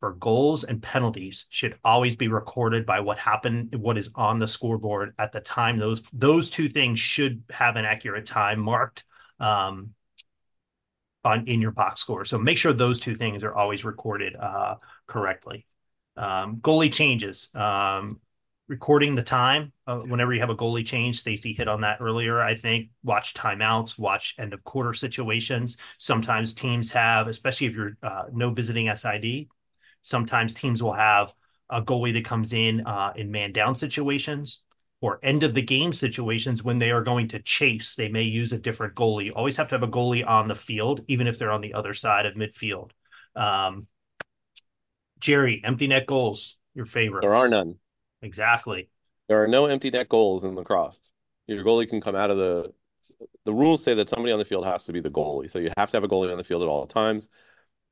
for 0.00 0.12
goals 0.12 0.64
and 0.64 0.82
penalties 0.82 1.46
should 1.48 1.78
always 1.82 2.16
be 2.16 2.28
recorded 2.28 2.84
by 2.84 3.00
what 3.00 3.18
happened, 3.18 3.74
what 3.76 3.96
is 3.96 4.10
on 4.14 4.38
the 4.38 4.48
scoreboard 4.48 5.14
at 5.18 5.32
the 5.32 5.40
time. 5.40 5.78
Those 5.78 6.02
those 6.12 6.50
two 6.50 6.68
things 6.68 6.98
should 6.98 7.42
have 7.50 7.76
an 7.76 7.84
accurate 7.84 8.26
time 8.26 8.60
marked 8.60 9.04
um, 9.40 9.94
on 11.24 11.46
in 11.46 11.62
your 11.62 11.70
box 11.70 12.00
score. 12.00 12.24
So 12.24 12.38
make 12.38 12.58
sure 12.58 12.72
those 12.72 13.00
two 13.00 13.14
things 13.14 13.42
are 13.42 13.54
always 13.54 13.84
recorded 13.84 14.36
uh, 14.36 14.76
correctly. 15.06 15.66
Um, 16.16 16.56
goalie 16.56 16.92
changes. 16.92 17.48
Um, 17.54 18.20
recording 18.68 19.14
the 19.14 19.22
time 19.22 19.72
uh, 19.86 19.98
whenever 19.98 20.34
you 20.34 20.40
have 20.40 20.50
a 20.50 20.56
goalie 20.56 20.86
change. 20.86 21.18
Stacy 21.18 21.52
hit 21.52 21.68
on 21.68 21.82
that 21.82 21.98
earlier. 22.00 22.40
I 22.40 22.54
think 22.54 22.90
watch 23.04 23.34
timeouts, 23.34 23.98
watch 23.98 24.34
end 24.38 24.52
of 24.52 24.64
quarter 24.64 24.92
situations. 24.92 25.76
Sometimes 25.98 26.52
teams 26.52 26.90
have, 26.90 27.28
especially 27.28 27.68
if 27.68 27.74
you're 27.74 27.96
uh, 28.02 28.24
no 28.32 28.50
visiting 28.50 28.94
SID, 28.94 29.48
sometimes 30.02 30.54
teams 30.54 30.82
will 30.82 30.94
have 30.94 31.32
a 31.70 31.82
goalie 31.82 32.12
that 32.12 32.24
comes 32.24 32.52
in 32.52 32.86
uh, 32.86 33.12
in 33.16 33.30
man 33.30 33.52
down 33.52 33.74
situations 33.74 34.62
or 35.00 35.20
end 35.22 35.42
of 35.42 35.54
the 35.54 35.62
game 35.62 35.92
situations 35.92 36.62
when 36.62 36.78
they 36.78 36.90
are 36.90 37.02
going 37.02 37.28
to 37.28 37.38
chase. 37.40 37.94
They 37.96 38.08
may 38.08 38.22
use 38.22 38.52
a 38.52 38.58
different 38.58 38.94
goalie. 38.94 39.26
You 39.26 39.32
always 39.32 39.56
have 39.56 39.68
to 39.68 39.74
have 39.74 39.82
a 39.82 39.88
goalie 39.88 40.26
on 40.26 40.48
the 40.48 40.54
field, 40.54 41.02
even 41.08 41.26
if 41.26 41.38
they're 41.38 41.52
on 41.52 41.60
the 41.60 41.74
other 41.74 41.94
side 41.94 42.26
of 42.26 42.34
midfield. 42.34 42.90
Um, 43.34 43.86
Jerry, 45.18 45.60
empty 45.64 45.86
net 45.86 46.06
goals, 46.06 46.58
your 46.74 46.86
favorite? 46.86 47.22
There 47.22 47.34
are 47.34 47.48
none. 47.48 47.76
Exactly. 48.22 48.88
There 49.28 49.42
are 49.42 49.48
no 49.48 49.66
empty 49.66 49.90
net 49.90 50.08
goals 50.08 50.44
in 50.44 50.54
lacrosse. 50.54 51.00
Your 51.46 51.64
goalie 51.64 51.88
can 51.88 52.00
come 52.00 52.16
out 52.16 52.30
of 52.30 52.36
the. 52.36 52.72
The 53.44 53.52
rules 53.52 53.84
say 53.84 53.94
that 53.94 54.08
somebody 54.08 54.32
on 54.32 54.38
the 54.40 54.44
field 54.44 54.66
has 54.66 54.84
to 54.86 54.92
be 54.92 55.00
the 55.00 55.10
goalie, 55.10 55.48
so 55.48 55.60
you 55.60 55.70
have 55.76 55.90
to 55.92 55.96
have 55.96 56.02
a 56.02 56.08
goalie 56.08 56.32
on 56.32 56.38
the 56.38 56.44
field 56.44 56.62
at 56.62 56.68
all 56.68 56.86
times. 56.86 57.28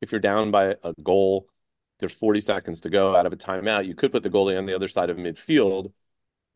If 0.00 0.10
you're 0.10 0.20
down 0.20 0.50
by 0.50 0.74
a 0.82 0.92
goal, 1.04 1.46
there's 2.00 2.12
40 2.12 2.40
seconds 2.40 2.80
to 2.80 2.90
go 2.90 3.14
out 3.14 3.26
of 3.26 3.32
a 3.32 3.36
timeout. 3.36 3.86
You 3.86 3.94
could 3.94 4.10
put 4.10 4.24
the 4.24 4.30
goalie 4.30 4.58
on 4.58 4.66
the 4.66 4.74
other 4.74 4.88
side 4.88 5.10
of 5.10 5.16
midfield 5.16 5.92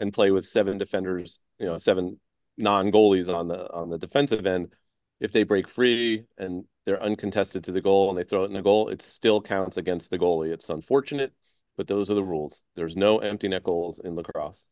and 0.01 0.13
play 0.13 0.33
with 0.33 0.45
seven 0.45 0.77
defenders, 0.77 1.39
you 1.61 1.67
know, 1.67 1.79
seven 1.79 2.19
non-goalies 2.57 3.33
on 3.33 3.47
the 3.47 3.73
on 3.73 3.91
the 3.91 3.99
defensive 3.99 4.45
end. 4.47 4.73
If 5.21 5.33
they 5.33 5.45
break 5.45 5.69
free 5.69 6.25
and 6.37 6.65
they're 6.85 7.03
uncontested 7.03 7.65
to 7.65 7.73
the 7.73 7.81
goal 7.81 8.09
and 8.09 8.19
they 8.19 8.25
throw 8.25 8.43
it 8.43 8.47
in 8.47 8.55
the 8.55 8.63
goal, 8.63 8.89
it 8.89 9.03
still 9.03 9.41
counts 9.41 9.77
against 9.77 10.11
the 10.11 10.19
goalie. 10.19 10.53
It's 10.53 10.69
unfortunate 10.69 11.33
but 11.79 11.87
those 11.87 12.11
are 12.11 12.15
the 12.15 12.25
rules. 12.25 12.63
There's 12.75 12.97
no 12.97 13.21
empty 13.21 13.49
net 13.49 13.63
goals 13.63 14.01
in 14.05 14.17
lacrosse. 14.17 14.67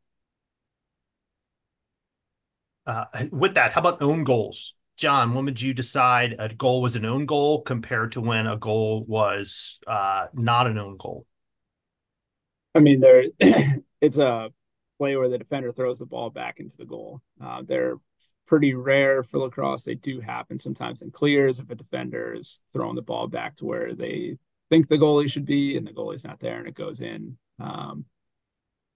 Uh, 2.84 3.04
with 3.30 3.54
that, 3.54 3.72
how 3.72 3.80
about 3.80 4.02
own 4.02 4.24
goals? 4.24 4.74
John, 4.96 5.34
when 5.34 5.44
would 5.44 5.60
you 5.60 5.72
decide 5.72 6.34
a 6.38 6.52
goal 6.52 6.82
was 6.82 6.96
an 6.96 7.04
own 7.04 7.24
goal 7.24 7.62
compared 7.62 8.12
to 8.12 8.20
when 8.20 8.46
a 8.46 8.56
goal 8.56 9.04
was 9.06 9.78
uh, 9.86 10.26
not 10.34 10.66
an 10.66 10.78
own 10.78 10.96
goal? 10.96 11.26
I 12.74 12.80
mean, 12.80 13.00
there 13.00 13.24
it's 14.00 14.18
a 14.18 14.50
play 14.98 15.16
where 15.16 15.28
the 15.28 15.38
defender 15.38 15.70
throws 15.72 15.98
the 16.00 16.06
ball 16.06 16.30
back 16.30 16.58
into 16.58 16.76
the 16.76 16.86
goal. 16.86 17.22
Uh, 17.42 17.62
they're 17.64 17.96
pretty 18.46 18.74
rare 18.74 19.22
for 19.22 19.38
lacrosse. 19.38 19.84
They 19.84 19.94
do 19.94 20.20
happen 20.20 20.58
sometimes 20.58 21.02
in 21.02 21.10
clears 21.12 21.60
if 21.60 21.70
a 21.70 21.74
defender 21.76 22.34
is 22.34 22.62
throwing 22.72 22.96
the 22.96 23.02
ball 23.02 23.28
back 23.28 23.56
to 23.56 23.64
where 23.64 23.94
they 23.94 24.38
think 24.70 24.88
the 24.88 24.98
goalie 24.98 25.30
should 25.30 25.46
be, 25.46 25.76
and 25.76 25.86
the 25.86 25.92
goalie's 25.92 26.24
not 26.24 26.40
there, 26.40 26.58
and 26.58 26.68
it 26.68 26.74
goes 26.74 27.00
in. 27.00 27.36
Um, 27.60 28.04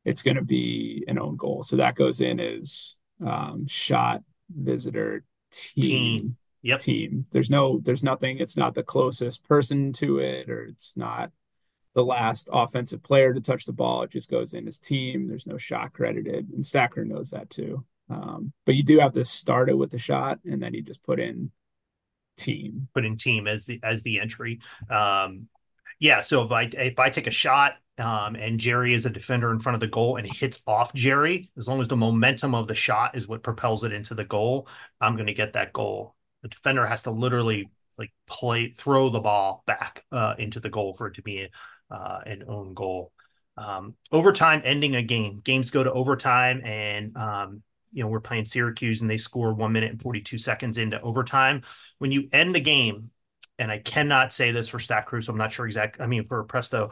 it's 0.05 0.23
going 0.23 0.37
to 0.37 0.45
be 0.45 1.05
an 1.09 1.19
own 1.19 1.37
goal, 1.37 1.63
so 1.63 1.77
that 1.77 1.95
goes 1.95 2.21
in 2.21 2.41
as 2.41 2.99
um, 3.25 3.67
shot 3.67 4.23
visitor 4.49 5.25
team. 5.51 5.83
team. 5.83 6.37
Yep. 6.63 6.81
Team. 6.81 7.27
There's 7.31 7.51
no. 7.51 7.81
There's 7.83 8.03
nothing. 8.03 8.39
It's 8.39 8.57
not 8.57 8.75
the 8.75 8.83
closest 8.83 9.49
person 9.49 9.93
to 9.95 10.19
it, 10.19 10.51
or 10.51 10.65
it's 10.65 10.97
not 10.97 11.31
the 11.95 12.05
last 12.05 12.49
offensive 12.53 13.03
player 13.03 13.33
to 13.33 13.41
touch 13.41 13.65
the 13.65 13.73
ball. 13.73 14.03
It 14.03 14.11
just 14.11 14.31
goes 14.31 14.55
in 14.55 14.69
as 14.69 14.79
team. 14.79 15.27
There's 15.27 15.47
no 15.47 15.57
shot 15.57 15.93
credited, 15.93 16.51
and 16.51 16.65
Stat 16.65 16.91
Crew 16.91 17.05
knows 17.05 17.31
that 17.31 17.51
too. 17.51 17.85
Um, 18.11 18.53
but 18.67 18.75
you 18.75 18.83
do 18.83 18.99
have 18.99 19.13
to 19.13 19.25
start 19.25 19.71
it 19.71 19.79
with 19.79 19.91
the 19.91 19.99
shot, 19.99 20.41
and 20.45 20.63
then 20.63 20.75
you 20.75 20.83
just 20.83 21.03
put 21.03 21.21
in 21.21 21.51
team. 22.37 22.89
Put 22.95 23.05
in 23.05 23.17
team 23.17 23.47
as 23.47 23.67
the 23.67 23.81
as 23.83 24.03
the 24.03 24.21
entry. 24.21 24.61
Um, 24.91 25.49
yeah, 25.99 26.23
so 26.23 26.43
if 26.43 26.53
I 26.53 26.63
if 26.73 26.99
I 26.99 27.11
take 27.11 27.27
a 27.27 27.33
shot 27.33 27.75
um, 27.99 28.35
and 28.35 28.59
Jerry 28.61 28.95
is 28.95 29.07
a 29.07 29.11
defender 29.11 29.51
in 29.53 29.59
front 29.59 29.75
of 29.75 29.81
the 29.81 29.87
goal 29.87 30.17
and 30.17 30.27
hits 30.27 30.61
off 30.67 30.95
Jerry, 30.95 31.51
as 31.59 31.69
long 31.69 31.81
as 31.81 31.89
the 31.89 31.97
momentum 31.97 32.55
of 32.55 32.67
the 32.67 32.75
shot 32.75 33.17
is 33.17 33.29
what 33.29 33.43
propels 33.43 33.85
it 33.85 33.93
into 33.93 34.15
the 34.15 34.25
goal, 34.25 34.69
I'm 35.01 35.17
going 35.17 35.27
to 35.27 35.35
get 35.35 35.55
that 35.55 35.73
goal. 35.73 36.15
The 36.43 36.49
defender 36.49 36.87
has 36.87 37.03
to 37.03 37.11
literally 37.11 37.69
like 37.99 38.13
play 38.27 38.71
throw 38.71 39.11
the 39.11 39.21
ball 39.21 39.63
back 39.67 40.05
uh, 40.11 40.35
into 40.39 40.61
the 40.61 40.71
goal 40.71 40.95
for 40.95 41.09
it 41.09 41.15
to 41.15 41.23
be 41.23 41.49
uh, 41.91 42.19
an 42.25 42.45
own 42.49 42.75
goal. 42.75 43.13
Um, 43.57 43.95
overtime 44.11 44.63
ending 44.65 44.97
a 44.97 45.03
game. 45.03 45.41
Games 45.45 45.71
go 45.71 45.85
to 45.85 45.93
overtime, 45.93 46.63
and 46.65 47.15
um, 47.17 47.63
you 47.93 48.03
know, 48.03 48.09
we're 48.09 48.21
playing 48.21 48.47
Syracuse 48.47 49.01
and 49.01 49.11
they 49.11 49.17
score 49.19 49.53
one 49.53 49.73
minute 49.73 49.91
and 49.91 50.01
42 50.01 50.39
seconds 50.39 50.79
into 50.79 51.01
overtime. 51.01 51.63
When 51.99 52.13
you 52.13 52.29
end 52.33 52.55
the 52.55 52.61
game, 52.61 53.11
and 53.61 53.71
I 53.71 53.79
cannot 53.79 54.33
say 54.33 54.51
this 54.51 54.69
for 54.69 54.79
Stat 54.79 55.07
Crew, 55.07 55.21
so 55.21 55.33
I'm 55.33 55.39
not 55.39 55.53
sure 55.53 55.67
exactly. 55.67 56.03
I 56.03 56.09
mean, 56.09 56.25
for 56.25 56.43
Presto, 56.45 56.91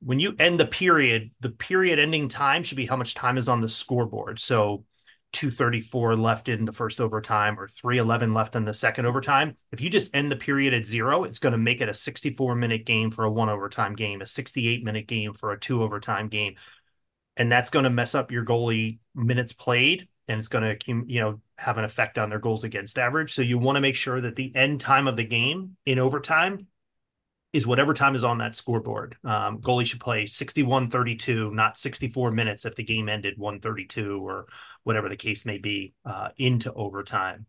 when 0.00 0.20
you 0.20 0.36
end 0.38 0.60
the 0.60 0.66
period, 0.66 1.30
the 1.40 1.48
period 1.50 1.98
ending 1.98 2.28
time 2.28 2.62
should 2.62 2.76
be 2.76 2.86
how 2.86 2.96
much 2.96 3.14
time 3.14 3.38
is 3.38 3.48
on 3.48 3.62
the 3.62 3.68
scoreboard. 3.68 4.38
So 4.38 4.84
234 5.32 6.16
left 6.16 6.48
in 6.48 6.66
the 6.66 6.72
first 6.72 7.00
overtime 7.00 7.58
or 7.58 7.66
311 7.66 8.34
left 8.34 8.56
in 8.56 8.66
the 8.66 8.74
second 8.74 9.06
overtime. 9.06 9.56
If 9.72 9.80
you 9.80 9.88
just 9.88 10.14
end 10.14 10.30
the 10.30 10.36
period 10.36 10.74
at 10.74 10.86
zero, 10.86 11.24
it's 11.24 11.38
going 11.38 11.52
to 11.52 11.58
make 11.58 11.80
it 11.80 11.88
a 11.88 11.94
64 11.94 12.54
minute 12.54 12.84
game 12.84 13.10
for 13.10 13.24
a 13.24 13.30
one 13.30 13.48
overtime 13.48 13.94
game, 13.94 14.20
a 14.20 14.26
68 14.26 14.84
minute 14.84 15.06
game 15.06 15.32
for 15.32 15.52
a 15.52 15.58
two 15.58 15.82
overtime 15.82 16.28
game. 16.28 16.56
And 17.38 17.50
that's 17.50 17.70
going 17.70 17.84
to 17.84 17.90
mess 17.90 18.14
up 18.14 18.30
your 18.30 18.44
goalie 18.44 18.98
minutes 19.14 19.54
played 19.54 20.08
and 20.28 20.38
it's 20.38 20.48
going 20.48 20.78
to 20.78 20.92
you 21.06 21.20
know 21.20 21.40
have 21.56 21.78
an 21.78 21.84
effect 21.84 22.18
on 22.18 22.30
their 22.30 22.38
goals 22.38 22.64
against 22.64 22.98
average. 22.98 23.32
So 23.32 23.42
you 23.42 23.58
want 23.58 23.76
to 23.76 23.80
make 23.80 23.96
sure 23.96 24.20
that 24.20 24.36
the 24.36 24.54
end 24.54 24.80
time 24.80 25.08
of 25.08 25.16
the 25.16 25.24
game 25.24 25.76
in 25.86 25.98
overtime 25.98 26.66
is 27.52 27.66
whatever 27.66 27.94
time 27.94 28.14
is 28.14 28.24
on 28.24 28.38
that 28.38 28.54
scoreboard. 28.54 29.16
Um, 29.24 29.60
goalie 29.60 29.86
should 29.86 30.00
play 30.00 30.26
61 30.26 30.90
32, 30.90 31.50
not 31.52 31.78
64 31.78 32.30
minutes 32.30 32.64
if 32.66 32.74
the 32.74 32.84
game 32.84 33.08
ended 33.08 33.38
132 33.38 34.26
or 34.26 34.46
whatever 34.84 35.08
the 35.08 35.16
case 35.16 35.46
may 35.46 35.58
be 35.58 35.94
uh, 36.04 36.28
into 36.36 36.72
overtime. 36.72 37.46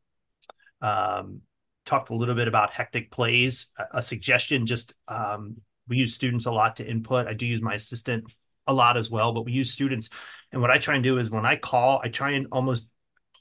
Um, 0.81 1.41
talked 1.85 2.09
a 2.09 2.15
little 2.15 2.35
bit 2.35 2.47
about 2.47 2.71
hectic 2.71 3.11
plays. 3.11 3.71
A, 3.77 3.97
a 3.97 4.01
suggestion 4.01 4.65
just 4.65 4.93
um, 5.07 5.57
we 5.87 5.97
use 5.97 6.13
students 6.13 6.45
a 6.45 6.51
lot 6.51 6.77
to 6.77 6.87
input. 6.87 7.27
I 7.27 7.33
do 7.33 7.47
use 7.47 7.61
my 7.61 7.73
assistant 7.73 8.25
a 8.67 8.73
lot 8.73 8.97
as 8.97 9.09
well, 9.09 9.33
but 9.33 9.45
we 9.45 9.51
use 9.53 9.71
students. 9.71 10.09
And 10.51 10.61
what 10.61 10.71
I 10.71 10.77
try 10.77 10.95
and 10.95 11.03
do 11.03 11.17
is 11.17 11.29
when 11.29 11.45
I 11.45 11.55
call, 11.55 12.01
I 12.03 12.09
try 12.09 12.31
and 12.31 12.47
almost 12.51 12.87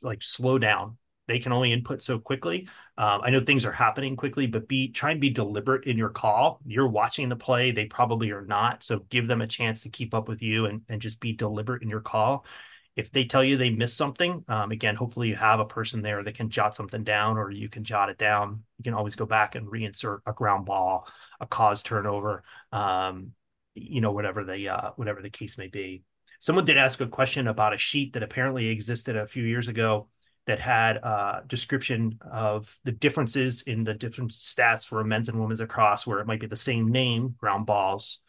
like 0.02 0.22
slow 0.22 0.58
down. 0.58 0.98
They 1.28 1.38
can 1.40 1.52
only 1.52 1.72
input 1.72 2.02
so 2.02 2.18
quickly. 2.18 2.68
Um, 2.96 3.20
I 3.24 3.30
know 3.30 3.40
things 3.40 3.66
are 3.66 3.72
happening 3.72 4.16
quickly, 4.16 4.46
but 4.46 4.68
be 4.68 4.92
try 4.92 5.10
and 5.10 5.20
be 5.20 5.30
deliberate 5.30 5.84
in 5.84 5.98
your 5.98 6.08
call. 6.08 6.60
You're 6.64 6.86
watching 6.86 7.28
the 7.28 7.36
play; 7.36 7.72
they 7.72 7.86
probably 7.86 8.30
are 8.30 8.44
not. 8.44 8.84
So 8.84 9.00
give 9.10 9.26
them 9.26 9.40
a 9.42 9.46
chance 9.46 9.82
to 9.82 9.88
keep 9.88 10.14
up 10.14 10.28
with 10.28 10.40
you 10.40 10.66
and 10.66 10.82
and 10.88 11.00
just 11.02 11.20
be 11.20 11.32
deliberate 11.32 11.82
in 11.82 11.88
your 11.88 12.00
call. 12.00 12.46
If 12.94 13.10
they 13.10 13.24
tell 13.24 13.44
you 13.44 13.56
they 13.56 13.70
missed 13.70 13.96
something, 13.96 14.44
um, 14.48 14.70
again, 14.70 14.96
hopefully 14.96 15.28
you 15.28 15.36
have 15.36 15.60
a 15.60 15.66
person 15.66 16.00
there 16.00 16.22
that 16.22 16.34
can 16.34 16.48
jot 16.48 16.74
something 16.74 17.04
down, 17.04 17.36
or 17.36 17.50
you 17.50 17.68
can 17.68 17.84
jot 17.84 18.08
it 18.08 18.18
down. 18.18 18.62
You 18.78 18.84
can 18.84 18.94
always 18.94 19.16
go 19.16 19.26
back 19.26 19.54
and 19.54 19.66
reinsert 19.66 20.20
a 20.26 20.32
ground 20.32 20.64
ball, 20.64 21.06
a 21.40 21.46
cause 21.46 21.82
turnover, 21.82 22.44
um, 22.72 23.32
you 23.74 24.00
know, 24.00 24.12
whatever 24.12 24.44
the 24.44 24.68
uh, 24.68 24.90
whatever 24.96 25.20
the 25.20 25.30
case 25.30 25.58
may 25.58 25.66
be. 25.66 26.04
Someone 26.38 26.64
did 26.64 26.78
ask 26.78 27.00
a 27.00 27.06
question 27.06 27.46
about 27.46 27.74
a 27.74 27.78
sheet 27.78 28.12
that 28.12 28.22
apparently 28.22 28.68
existed 28.68 29.16
a 29.16 29.26
few 29.26 29.44
years 29.44 29.68
ago 29.68 30.08
that 30.46 30.60
had 30.60 30.96
a 30.96 31.42
description 31.46 32.18
of 32.30 32.78
the 32.84 32.92
differences 32.92 33.62
in 33.62 33.84
the 33.84 33.94
different 33.94 34.30
stats 34.30 34.86
for 34.86 35.02
men's 35.02 35.28
and 35.28 35.40
women's 35.40 35.60
across, 35.60 36.06
where 36.06 36.20
it 36.20 36.26
might 36.26 36.40
be 36.40 36.46
the 36.46 36.56
same 36.56 36.88
name, 36.88 37.34
ground 37.38 37.66
balls, 37.66 38.20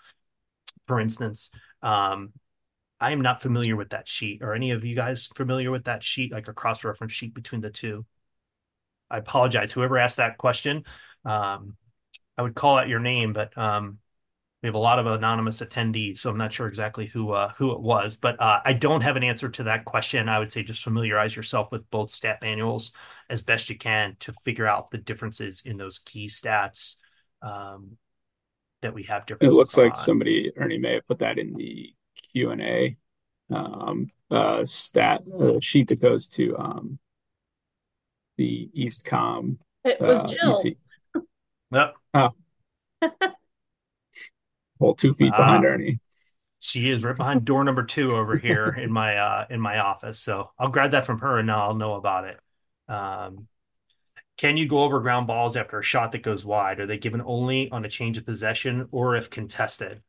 for 0.88 1.00
instance. 1.00 1.52
Um, 1.84 2.34
I 3.00 3.12
am 3.12 3.22
not 3.22 3.42
familiar 3.42 3.76
with 3.76 3.90
that 3.90 4.08
sheet. 4.08 4.42
Are 4.42 4.56
any 4.56 4.72
of 4.72 4.84
you 4.84 4.96
guys 4.96 5.28
familiar 5.28 5.70
with 5.70 5.84
that 5.84 6.04
sheet, 6.04 6.32
like 6.32 6.48
a 6.48 6.54
cross 6.54 6.84
reference 6.84 7.14
sheet 7.14 7.36
between 7.36 7.62
the 7.62 7.70
two? 7.70 8.06
I 9.10 9.20
apologize. 9.20 9.72
Whoever 9.72 9.98
asked 9.98 10.18
that 10.18 10.38
question, 10.38 10.84
um, 11.24 11.76
I 12.38 12.42
would 12.42 12.56
call 12.56 12.78
out 12.78 12.90
your 12.90 13.00
name, 13.00 13.34
but 13.34 13.56
um, 13.58 14.00
we 14.62 14.68
have 14.68 14.76
a 14.76 14.80
lot 14.80 14.98
of 14.98 15.06
anonymous 15.06 15.62
attendees, 15.62 16.18
so 16.18 16.32
I'm 16.32 16.38
not 16.38 16.52
sure 16.52 16.68
exactly 16.68 17.06
who 17.06 17.32
uh, 17.32 17.54
who 17.58 17.74
it 17.74 17.80
was, 17.80 18.16
but 18.16 18.42
uh, 18.42 18.60
I 18.66 18.74
don't 18.74 19.02
have 19.02 19.16
an 19.16 19.24
answer 19.24 19.50
to 19.50 19.64
that 19.64 19.86
question. 19.86 20.28
I 20.28 20.40
would 20.40 20.52
say 20.52 20.64
just 20.64 20.84
familiarize 20.84 21.36
yourself 21.36 21.72
with 21.72 21.88
both 21.92 22.10
stat 22.10 22.40
manuals 22.42 22.92
as 23.30 23.44
best 23.44 23.70
you 23.70 23.78
can 23.78 24.16
to 24.22 24.34
figure 24.44 24.66
out 24.66 24.90
the 24.90 24.98
differences 24.98 25.62
in 25.64 25.78
those 25.78 26.00
key 26.00 26.28
stats 26.28 26.96
um, 27.44 27.98
that 28.82 28.96
we 28.96 29.04
have 29.04 29.28
differences. 29.28 29.56
It 29.56 29.60
looks 29.60 29.78
like 29.78 29.96
somebody 29.96 30.52
Ernie 30.58 30.80
may 30.80 30.96
have 30.96 31.08
put 31.08 31.20
that 31.20 31.38
in 31.38 31.54
the 31.54 31.94
Q 32.32 32.50
and 32.50 32.62
A 32.62 32.98
um, 33.52 34.10
uh, 34.32 34.66
stat 34.66 35.22
uh, 35.40 35.60
sheet 35.60 35.90
that 35.90 36.02
goes 36.02 36.28
to 36.30 36.58
um, 36.58 37.00
the 38.38 38.72
EastCom. 38.76 39.58
It 39.84 40.02
was 40.02 40.24
uh, 40.24 40.28
Jill. 40.28 40.62
EC. 40.66 40.78
Yep. 41.72 41.96
Oh. 42.16 42.32
Well, 44.80 44.94
two 44.94 45.14
feet 45.14 45.32
behind 45.32 45.66
uh, 45.66 45.70
Ernie. 45.70 46.00
She 46.60 46.90
is 46.90 47.04
right 47.04 47.16
behind 47.16 47.46
door 47.46 47.64
number 47.64 47.84
two 47.84 48.12
over 48.12 48.38
here 48.40 48.70
in 48.70 48.92
my 48.92 49.18
uh 49.18 49.46
in 49.50 49.60
my 49.60 49.80
office. 49.80 50.20
So 50.20 50.52
I'll 50.58 50.70
grab 50.70 50.92
that 50.92 51.06
from 51.06 51.20
her 51.20 51.38
and 51.40 51.48
now 51.48 51.68
I'll 51.68 51.76
know 51.76 51.96
about 51.96 52.26
it. 52.26 52.40
Um, 52.88 53.48
can 54.38 54.56
you 54.56 54.68
go 54.68 54.80
over 54.80 55.00
ground 55.00 55.28
balls 55.28 55.56
after 55.56 55.80
a 55.80 55.84
shot 55.84 56.12
that 56.12 56.22
goes 56.22 56.46
wide? 56.46 56.80
Are 56.80 56.86
they 56.86 56.98
given 56.98 57.22
only 57.26 57.70
on 57.72 57.86
a 57.86 57.90
change 57.90 58.18
of 58.18 58.26
possession 58.26 58.88
or 58.92 59.16
if 59.16 59.30
contested? 59.30 60.04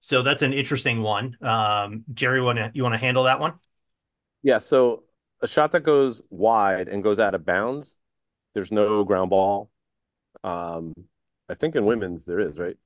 So 0.00 0.22
that's 0.22 0.42
an 0.42 0.52
interesting 0.52 1.02
one. 1.02 1.36
Um, 1.42 2.04
Jerry, 2.12 2.40
want 2.40 2.58
to 2.58 2.70
you 2.74 2.82
want 2.82 2.94
to 2.94 2.98
handle 2.98 3.24
that 3.24 3.40
one? 3.40 3.54
Yeah. 4.42 4.58
So 4.58 5.04
a 5.40 5.46
shot 5.46 5.72
that 5.72 5.82
goes 5.82 6.22
wide 6.30 6.88
and 6.88 7.02
goes 7.02 7.18
out 7.18 7.34
of 7.34 7.44
bounds, 7.44 7.96
there's 8.54 8.72
no 8.72 9.04
ground 9.04 9.30
ball. 9.30 9.70
Um, 10.44 10.92
I 11.48 11.54
think 11.54 11.76
in 11.76 11.84
women's 11.84 12.24
there 12.24 12.40
is, 12.40 12.58
right? 12.58 12.76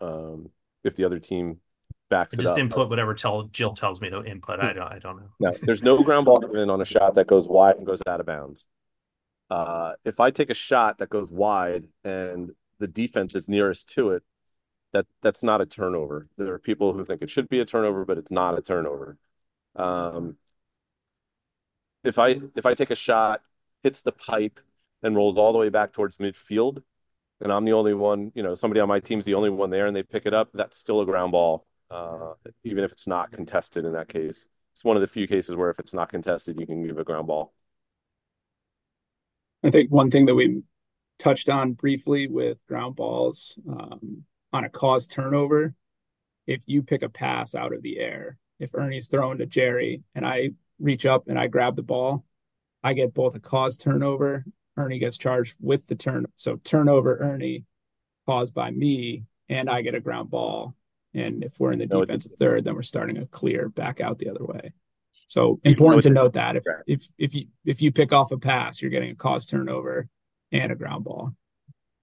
Um, 0.00 0.50
if 0.84 0.96
the 0.96 1.04
other 1.04 1.18
team 1.18 1.60
backs 2.08 2.34
I 2.34 2.40
it 2.40 2.44
just 2.44 2.54
up. 2.54 2.58
input 2.58 2.90
whatever 2.90 3.14
tell 3.14 3.44
Jill 3.44 3.74
tells 3.74 4.00
me 4.00 4.10
to 4.10 4.24
input. 4.24 4.60
I 4.60 4.72
don't 4.72 4.92
I 4.92 4.98
don't 4.98 5.16
know. 5.16 5.30
No, 5.40 5.54
there's 5.62 5.82
no 5.82 6.02
ground 6.02 6.26
ball 6.26 6.38
given 6.38 6.70
on 6.70 6.80
a 6.80 6.84
shot 6.84 7.14
that 7.14 7.26
goes 7.26 7.48
wide 7.48 7.76
and 7.76 7.86
goes 7.86 8.00
out 8.06 8.20
of 8.20 8.26
bounds. 8.26 8.66
Uh, 9.50 9.92
if 10.04 10.20
I 10.20 10.30
take 10.30 10.50
a 10.50 10.54
shot 10.54 10.98
that 10.98 11.10
goes 11.10 11.30
wide 11.30 11.88
and 12.04 12.52
the 12.78 12.86
defense 12.86 13.34
is 13.34 13.48
nearest 13.48 13.88
to 13.94 14.10
it, 14.10 14.22
that 14.92 15.06
that's 15.22 15.42
not 15.42 15.60
a 15.60 15.66
turnover. 15.66 16.28
There 16.36 16.52
are 16.52 16.58
people 16.58 16.92
who 16.94 17.04
think 17.04 17.22
it 17.22 17.30
should 17.30 17.48
be 17.48 17.60
a 17.60 17.64
turnover, 17.64 18.04
but 18.04 18.18
it's 18.18 18.30
not 18.30 18.58
a 18.58 18.62
turnover. 18.62 19.18
Um, 19.76 20.36
if 22.04 22.18
I 22.18 22.40
if 22.56 22.66
I 22.66 22.74
take 22.74 22.90
a 22.90 22.96
shot, 22.96 23.42
hits 23.82 24.02
the 24.02 24.12
pipe, 24.12 24.60
and 25.02 25.16
rolls 25.16 25.36
all 25.36 25.52
the 25.52 25.58
way 25.58 25.68
back 25.68 25.92
towards 25.92 26.16
midfield, 26.18 26.82
and 27.40 27.52
I'm 27.52 27.64
the 27.64 27.72
only 27.72 27.94
one, 27.94 28.32
you 28.34 28.42
know, 28.42 28.54
somebody 28.54 28.80
on 28.80 28.88
my 28.88 29.00
team's 29.00 29.24
the 29.24 29.34
only 29.34 29.50
one 29.50 29.70
there 29.70 29.86
and 29.86 29.96
they 29.96 30.02
pick 30.02 30.26
it 30.26 30.34
up, 30.34 30.50
that's 30.52 30.76
still 30.76 31.00
a 31.00 31.06
ground 31.06 31.32
ball, 31.32 31.66
uh, 31.90 32.34
even 32.64 32.84
if 32.84 32.92
it's 32.92 33.06
not 33.06 33.32
contested 33.32 33.84
in 33.84 33.92
that 33.92 34.08
case. 34.08 34.46
It's 34.74 34.84
one 34.84 34.96
of 34.96 35.00
the 35.00 35.06
few 35.06 35.26
cases 35.26 35.56
where 35.56 35.70
if 35.70 35.78
it's 35.78 35.94
not 35.94 36.10
contested, 36.10 36.58
you 36.58 36.66
can 36.66 36.86
give 36.86 36.98
a 36.98 37.04
ground 37.04 37.26
ball. 37.26 37.52
I 39.62 39.70
think 39.70 39.90
one 39.90 40.10
thing 40.10 40.26
that 40.26 40.34
we 40.34 40.62
touched 41.18 41.48
on 41.48 41.72
briefly 41.72 42.28
with 42.28 42.58
ground 42.66 42.96
balls 42.96 43.58
um, 43.68 44.24
on 44.52 44.64
a 44.64 44.70
cause 44.70 45.06
turnover, 45.06 45.74
if 46.46 46.62
you 46.66 46.82
pick 46.82 47.02
a 47.02 47.08
pass 47.08 47.54
out 47.54 47.74
of 47.74 47.82
the 47.82 47.98
air, 47.98 48.38
if 48.58 48.74
Ernie's 48.74 49.08
throwing 49.08 49.38
to 49.38 49.46
Jerry 49.46 50.02
and 50.14 50.26
I 50.26 50.50
reach 50.78 51.06
up 51.06 51.28
and 51.28 51.38
I 51.38 51.46
grab 51.46 51.76
the 51.76 51.82
ball, 51.82 52.24
I 52.82 52.94
get 52.94 53.14
both 53.14 53.34
a 53.34 53.40
cause 53.40 53.76
turnover 53.76 54.44
Ernie 54.80 54.98
gets 54.98 55.18
charged 55.18 55.56
with 55.60 55.86
the 55.86 55.94
turn. 55.94 56.26
So 56.36 56.56
turnover 56.56 57.18
Ernie 57.18 57.64
caused 58.26 58.54
by 58.54 58.70
me, 58.70 59.24
and 59.48 59.68
I 59.68 59.82
get 59.82 59.94
a 59.94 60.00
ground 60.00 60.30
ball. 60.30 60.74
And 61.14 61.42
if 61.42 61.52
we're 61.58 61.72
in 61.72 61.80
the 61.80 61.86
no, 61.86 62.04
defensive 62.04 62.34
third, 62.34 62.64
then 62.64 62.74
we're 62.74 62.82
starting 62.82 63.18
a 63.18 63.26
clear 63.26 63.68
back 63.68 64.00
out 64.00 64.18
the 64.18 64.30
other 64.30 64.44
way. 64.44 64.72
So 65.26 65.60
important 65.64 66.02
to 66.04 66.10
note 66.10 66.34
that 66.34 66.56
if 66.56 66.64
if 66.86 67.08
if 67.18 67.34
you 67.34 67.46
if 67.64 67.82
you 67.82 67.92
pick 67.92 68.12
off 68.12 68.32
a 68.32 68.38
pass, 68.38 68.80
you're 68.80 68.90
getting 68.90 69.10
a 69.10 69.16
cause 69.16 69.46
turnover 69.46 70.08
and 70.52 70.72
a 70.72 70.76
ground 70.76 71.04
ball. 71.04 71.32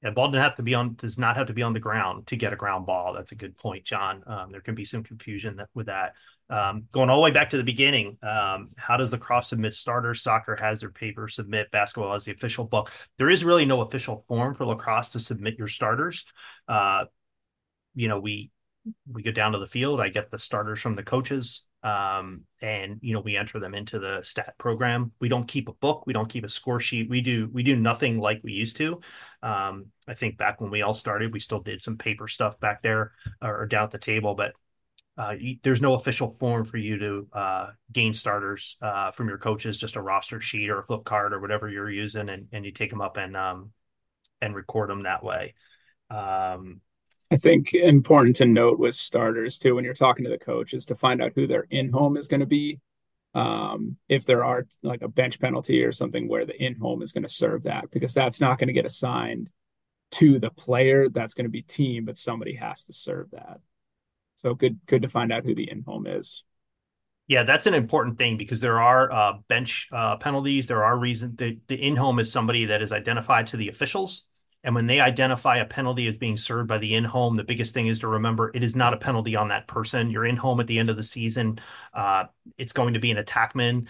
Yeah, 0.03 0.11
ball 0.11 0.28
doesn't 0.28 0.41
have 0.41 0.55
to 0.57 0.63
be 0.63 0.75
on 0.75 0.95
does 0.95 1.17
not 1.17 1.38
have 1.38 1.47
to 1.47 1.53
be 1.53 1.63
on 1.63 1.73
the 1.73 1.80
ground 1.80 2.28
to 2.28 2.36
get 2.36 2.53
a 2.53 2.57
ground 2.57 2.86
ball. 2.86 3.13
That's 3.13 3.32
a 3.32 3.36
good 3.36 3.57
point, 3.57 3.86
John. 3.86 4.23
Um, 4.28 4.51
there 4.51 4.61
can 4.61 4.75
be 4.75 4.86
some 4.86 5.03
confusion 5.03 5.57
that, 5.57 5.69
with 5.73 5.88
that. 5.88 6.13
Um, 6.49 6.83
going 6.91 7.09
all 7.09 7.17
the 7.17 7.23
way 7.23 7.31
back 7.31 7.49
to 7.49 7.57
the 7.57 7.63
beginning, 7.63 8.17
um, 8.23 8.69
how 8.77 8.95
does 8.97 9.11
lacrosse 9.11 9.49
submit 9.49 9.75
starters? 9.75 10.21
Soccer 10.21 10.55
has 10.55 10.79
their 10.79 10.89
paper 10.89 11.27
submit. 11.27 11.71
Basketball 11.71 12.13
has 12.13 12.25
the 12.25 12.31
official 12.31 12.63
book. 12.63 12.91
There 13.17 13.29
is 13.29 13.43
really 13.43 13.65
no 13.65 13.81
official 13.81 14.23
form 14.27 14.55
for 14.55 14.65
lacrosse 14.65 15.09
to 15.09 15.19
submit 15.19 15.57
your 15.57 15.67
starters. 15.67 16.25
Uh, 16.67 17.05
you 17.95 18.07
know, 18.07 18.19
we 18.19 18.51
we 19.11 19.23
go 19.23 19.31
down 19.31 19.51
to 19.51 19.59
the 19.59 19.67
field. 19.67 19.99
I 19.99 20.09
get 20.09 20.31
the 20.31 20.39
starters 20.39 20.79
from 20.79 20.95
the 20.95 21.03
coaches, 21.03 21.65
um, 21.83 22.43
and 22.61 22.99
you 23.01 23.13
know 23.13 23.19
we 23.19 23.35
enter 23.35 23.59
them 23.59 23.75
into 23.75 23.99
the 23.99 24.21
stat 24.23 24.53
program. 24.57 25.11
We 25.19 25.27
don't 25.27 25.47
keep 25.47 25.67
a 25.67 25.73
book. 25.73 26.05
We 26.07 26.13
don't 26.13 26.29
keep 26.29 26.45
a 26.45 26.49
score 26.49 26.79
sheet. 26.79 27.09
We 27.09 27.19
do 27.19 27.49
we 27.51 27.63
do 27.63 27.75
nothing 27.75 28.19
like 28.19 28.39
we 28.43 28.53
used 28.53 28.77
to. 28.77 29.01
Um, 29.43 29.87
I 30.07 30.13
think 30.13 30.37
back 30.37 30.61
when 30.61 30.71
we 30.71 30.81
all 30.81 30.93
started, 30.93 31.33
we 31.33 31.39
still 31.39 31.59
did 31.59 31.81
some 31.81 31.97
paper 31.97 32.27
stuff 32.27 32.59
back 32.59 32.81
there 32.81 33.11
or 33.41 33.65
down 33.65 33.83
at 33.83 33.91
the 33.91 33.97
table, 33.97 34.35
but 34.35 34.53
uh, 35.18 35.34
you, 35.39 35.57
there's 35.63 35.82
no 35.82 35.93
official 35.95 36.30
form 36.30 36.65
for 36.65 36.78
you 36.78 36.97
to 36.99 37.28
uh, 37.34 37.68
gain 37.91 38.13
starters 38.13 38.78
uh, 38.82 39.11
from 39.11 39.28
your 39.28 39.38
coaches, 39.39 39.78
just 39.78 39.95
a 39.95 40.01
roster 40.01 40.39
sheet 40.39 40.70
or 40.70 40.80
a 40.80 40.84
flip 40.86 41.03
card 41.05 41.34
or 41.34 41.39
whatever 41.39 41.68
you're 41.70 41.89
using, 41.89 42.30
and, 42.30 42.47
and 42.51 42.65
you 42.65 42.72
take 42.72 42.89
them 42.89 43.01
up 43.01 43.18
and 43.18 43.36
um, 43.36 43.72
and 44.41 44.55
record 44.55 44.89
them 44.89 45.03
that 45.03 45.24
way. 45.24 45.55
Um, 46.09 46.82
I 47.32 47.38
think 47.38 47.74
important 47.74 48.38
to 48.38 48.45
note 48.45 48.80
with 48.80 48.95
starters 48.95 49.57
too, 49.57 49.76
when 49.76 49.84
you're 49.84 49.93
talking 49.93 50.26
to 50.26 50.32
the 50.32 50.38
coach, 50.38 50.74
is 50.74 50.86
to 50.88 50.95
find 50.95 51.22
out 51.22 51.34
who 51.36 51.47
their 51.47 51.68
in 51.70 51.89
home 51.91 52.15
is 52.15 52.28
going 52.28 52.41
to 52.41 52.45
be. 52.45 52.80
um, 53.34 53.97
if 54.09 54.26
there 54.26 54.43
are 54.43 54.65
like 54.82 55.01
a 55.03 55.07
bench 55.07 55.39
penalty 55.39 55.84
or 55.84 55.91
something 55.91 56.28
where 56.28 56.45
the 56.45 56.59
in 56.63 56.76
home 56.76 57.03
is 57.03 57.11
going 57.11 57.24
to 57.24 57.30
serve 57.30 57.63
that 57.63 57.86
because 57.91 58.13
that's 58.13 58.41
not 58.41 58.57
going 58.57 58.68
to 58.68 58.74
get 58.74 58.86
assigned 58.86 59.51
to 60.11 60.39
the 60.39 60.49
player. 60.49 61.09
That's 61.09 61.34
going 61.36 61.45
to 61.45 61.51
be 61.51 61.61
team, 61.61 62.05
but 62.05 62.18
somebody 62.18 62.55
has 62.55 62.86
to 62.86 62.93
serve 62.93 63.32
that. 63.32 63.59
So 64.38 64.53
good, 64.53 64.79
good 64.85 65.01
to 65.01 65.09
find 65.09 65.33
out 65.33 65.43
who 65.43 65.53
the 65.55 65.69
in 65.69 65.83
home 65.83 66.07
is. 66.07 66.43
Yeah, 67.27 67.43
that's 67.43 67.67
an 67.67 67.73
important 67.73 68.17
thing 68.17 68.38
because 68.38 68.61
there 68.61 68.79
are 68.79 69.11
uh, 69.11 69.33
bench 69.49 69.89
uh, 69.91 70.15
penalties. 70.15 70.67
There 70.67 70.85
are 70.85 70.97
reasons 70.97 71.35
the, 71.35 71.59
the 71.67 71.75
in 71.75 71.97
home 71.97 72.19
is 72.19 72.31
somebody 72.31 72.65
that 72.65 72.81
is 72.81 72.93
identified 72.93 73.47
to 73.47 73.57
the 73.57 73.67
officials. 73.67 74.23
And 74.63 74.73
when 74.73 74.88
they 74.88 74.99
identify 74.99 75.57
a 75.57 75.65
penalty 75.65 76.07
as 76.07 76.17
being 76.17 76.38
served 76.38 76.67
by 76.67 76.77
the 76.77 76.95
in 76.95 77.03
home, 77.03 77.35
the 77.35 77.43
biggest 77.43 77.73
thing 77.73 77.88
is 77.88 77.99
to 77.99 78.07
remember 78.07 78.51
it 78.53 78.63
is 78.63 78.75
not 78.75 78.93
a 78.93 78.97
penalty 78.97 79.35
on 79.35 79.49
that 79.49 79.67
person. 79.67 80.09
You're 80.09 80.25
in 80.25 80.38
home 80.38 80.59
at 80.59 80.67
the 80.67 80.79
end 80.79 80.89
of 80.89 80.95
the 80.97 81.03
season. 81.03 81.59
Uh, 81.93 82.25
it's 82.57 82.73
going 82.73 82.93
to 82.93 82.99
be 82.99 83.11
an 83.11 83.23
attackman. 83.23 83.88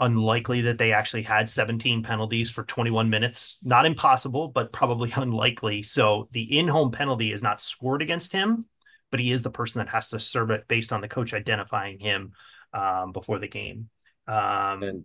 Unlikely 0.00 0.62
that 0.62 0.78
they 0.78 0.92
actually 0.92 1.22
had 1.22 1.48
17 1.50 2.02
penalties 2.02 2.50
for 2.50 2.64
21 2.64 3.10
minutes. 3.10 3.58
Not 3.62 3.86
impossible, 3.86 4.48
but 4.48 4.72
probably 4.72 5.12
unlikely. 5.16 5.82
So 5.82 6.28
the 6.32 6.58
in 6.58 6.68
home 6.68 6.90
penalty 6.90 7.32
is 7.32 7.42
not 7.42 7.60
scored 7.60 8.02
against 8.02 8.32
him, 8.32 8.64
but 9.12 9.20
he 9.20 9.30
is 9.30 9.44
the 9.44 9.50
person 9.50 9.78
that 9.78 9.90
has 9.90 10.08
to 10.08 10.18
serve 10.18 10.50
it 10.50 10.66
based 10.66 10.92
on 10.92 11.00
the 11.00 11.08
coach 11.08 11.32
identifying 11.34 12.00
him 12.00 12.32
um, 12.74 13.12
before 13.12 13.38
the 13.38 13.46
game. 13.46 13.90
Um, 14.26 14.82
and 14.82 15.04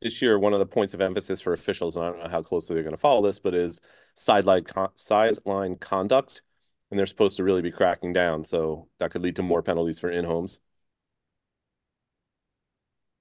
this 0.00 0.22
year, 0.22 0.38
one 0.38 0.52
of 0.52 0.60
the 0.60 0.66
points 0.66 0.94
of 0.94 1.00
emphasis 1.00 1.40
for 1.40 1.52
officials, 1.52 1.96
and 1.96 2.06
I 2.06 2.10
don't 2.10 2.20
know 2.20 2.30
how 2.30 2.40
closely 2.40 2.74
they're 2.74 2.84
going 2.84 2.94
to 2.94 3.00
follow 3.00 3.20
this, 3.26 3.40
but 3.40 3.54
is 3.54 3.80
sideline 4.14 4.64
con- 4.64 4.90
sideline 4.94 5.74
conduct, 5.76 6.42
and 6.90 6.98
they're 6.98 7.06
supposed 7.06 7.36
to 7.38 7.44
really 7.44 7.62
be 7.62 7.72
cracking 7.72 8.12
down. 8.12 8.44
So 8.44 8.88
that 9.00 9.10
could 9.10 9.22
lead 9.22 9.36
to 9.36 9.42
more 9.42 9.62
penalties 9.62 9.98
for 9.98 10.08
in 10.08 10.24
homes. 10.24 10.60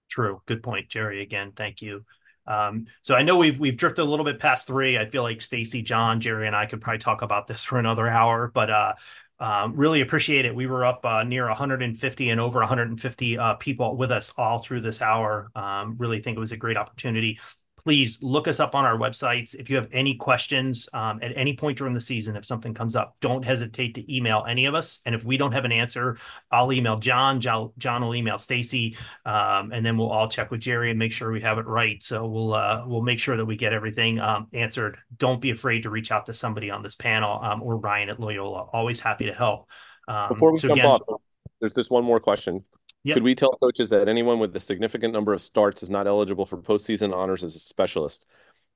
True. 0.09 0.41
Good 0.45 0.61
point, 0.63 0.87
Jerry. 0.87 1.21
Again, 1.21 1.51
thank 1.55 1.81
you. 1.81 2.05
Um, 2.45 2.85
so 3.01 3.15
I 3.15 3.23
know 3.23 3.37
we've 3.37 3.59
we've 3.59 3.75
drifted 3.75 4.03
a 4.03 4.05
little 4.05 4.23
bit 4.23 4.39
past 4.39 4.67
three. 4.67 4.97
I 4.97 5.09
feel 5.09 5.23
like 5.23 5.41
Stacy, 5.41 5.81
John, 5.81 6.21
Jerry, 6.21 6.47
and 6.47 6.55
I 6.55 6.65
could 6.65 6.79
probably 6.79 6.99
talk 6.99 7.21
about 7.21 7.47
this 7.47 7.63
for 7.65 7.79
another 7.79 8.07
hour, 8.07 8.51
but 8.53 8.69
uh, 8.69 8.93
um, 9.39 9.75
really 9.75 10.01
appreciate 10.01 10.45
it. 10.45 10.55
We 10.55 10.67
were 10.67 10.85
up 10.85 11.05
uh, 11.05 11.23
near 11.23 11.47
150 11.47 12.29
and 12.29 12.41
over 12.41 12.59
150 12.59 13.37
uh, 13.37 13.53
people 13.55 13.95
with 13.95 14.11
us 14.11 14.31
all 14.37 14.57
through 14.57 14.81
this 14.81 15.01
hour. 15.01 15.51
Um, 15.55 15.95
really 15.97 16.21
think 16.21 16.37
it 16.37 16.39
was 16.39 16.51
a 16.51 16.57
great 16.57 16.77
opportunity 16.77 17.39
please 17.87 18.21
look 18.21 18.49
us 18.49 18.59
up 18.59 18.75
on 18.75 18.83
our 18.83 18.97
websites. 18.97 19.55
If 19.55 19.69
you 19.69 19.77
have 19.77 19.87
any 19.93 20.13
questions 20.13 20.89
um, 20.93 21.19
at 21.21 21.31
any 21.37 21.55
point 21.55 21.77
during 21.77 21.93
the 21.93 22.01
season, 22.01 22.35
if 22.35 22.45
something 22.45 22.73
comes 22.73 22.97
up, 22.97 23.15
don't 23.21 23.45
hesitate 23.45 23.95
to 23.95 24.13
email 24.13 24.43
any 24.45 24.65
of 24.65 24.75
us. 24.75 24.99
And 25.05 25.15
if 25.15 25.23
we 25.23 25.37
don't 25.37 25.53
have 25.53 25.63
an 25.63 25.71
answer, 25.71 26.17
I'll 26.51 26.73
email 26.73 26.99
John. 26.99 27.39
John, 27.39 27.71
John 27.77 28.01
will 28.01 28.13
email 28.13 28.37
Stacy, 28.37 28.97
um, 29.25 29.71
and 29.71 29.85
then 29.85 29.97
we'll 29.97 30.09
all 30.09 30.27
check 30.27 30.51
with 30.51 30.59
Jerry 30.59 30.89
and 30.89 30.99
make 30.99 31.13
sure 31.13 31.31
we 31.31 31.39
have 31.39 31.59
it 31.59 31.65
right. 31.65 32.03
So 32.03 32.27
we'll 32.27 32.53
uh, 32.53 32.83
we'll 32.85 33.03
make 33.03 33.19
sure 33.19 33.37
that 33.37 33.45
we 33.45 33.55
get 33.55 33.71
everything 33.71 34.19
um, 34.19 34.47
answered. 34.51 34.97
Don't 35.17 35.39
be 35.39 35.51
afraid 35.51 35.83
to 35.83 35.89
reach 35.89 36.11
out 36.11 36.25
to 36.25 36.33
somebody 36.33 36.69
on 36.69 36.83
this 36.83 36.95
panel 36.95 37.39
um, 37.41 37.63
or 37.63 37.77
Ryan 37.77 38.09
at 38.09 38.19
Loyola. 38.19 38.63
Always 38.73 38.99
happy 38.99 39.27
to 39.27 39.33
help. 39.33 39.69
Um, 40.09 40.27
Before 40.27 40.51
we 40.51 40.59
so 40.59 40.67
jump 40.67 40.79
again, 40.79 40.91
off, 40.91 41.21
there's 41.61 41.71
just 41.71 41.89
one 41.89 42.03
more 42.03 42.19
question. 42.19 42.65
Yep. 43.07 43.15
Could 43.15 43.23
we 43.23 43.35
tell 43.35 43.51
coaches 43.51 43.87
that 43.91 44.09
anyone 44.09 44.37
with 44.37 44.53
a 44.53 44.59
significant 44.59 45.13
number 45.13 45.31
of 45.31 45.41
starts 45.41 45.81
is 45.81 45.89
not 45.89 46.07
eligible 46.07 46.45
for 46.45 46.57
postseason 46.57 47.15
honors 47.15 47.41
as 47.41 47.55
a 47.55 47.59
specialist? 47.59 48.25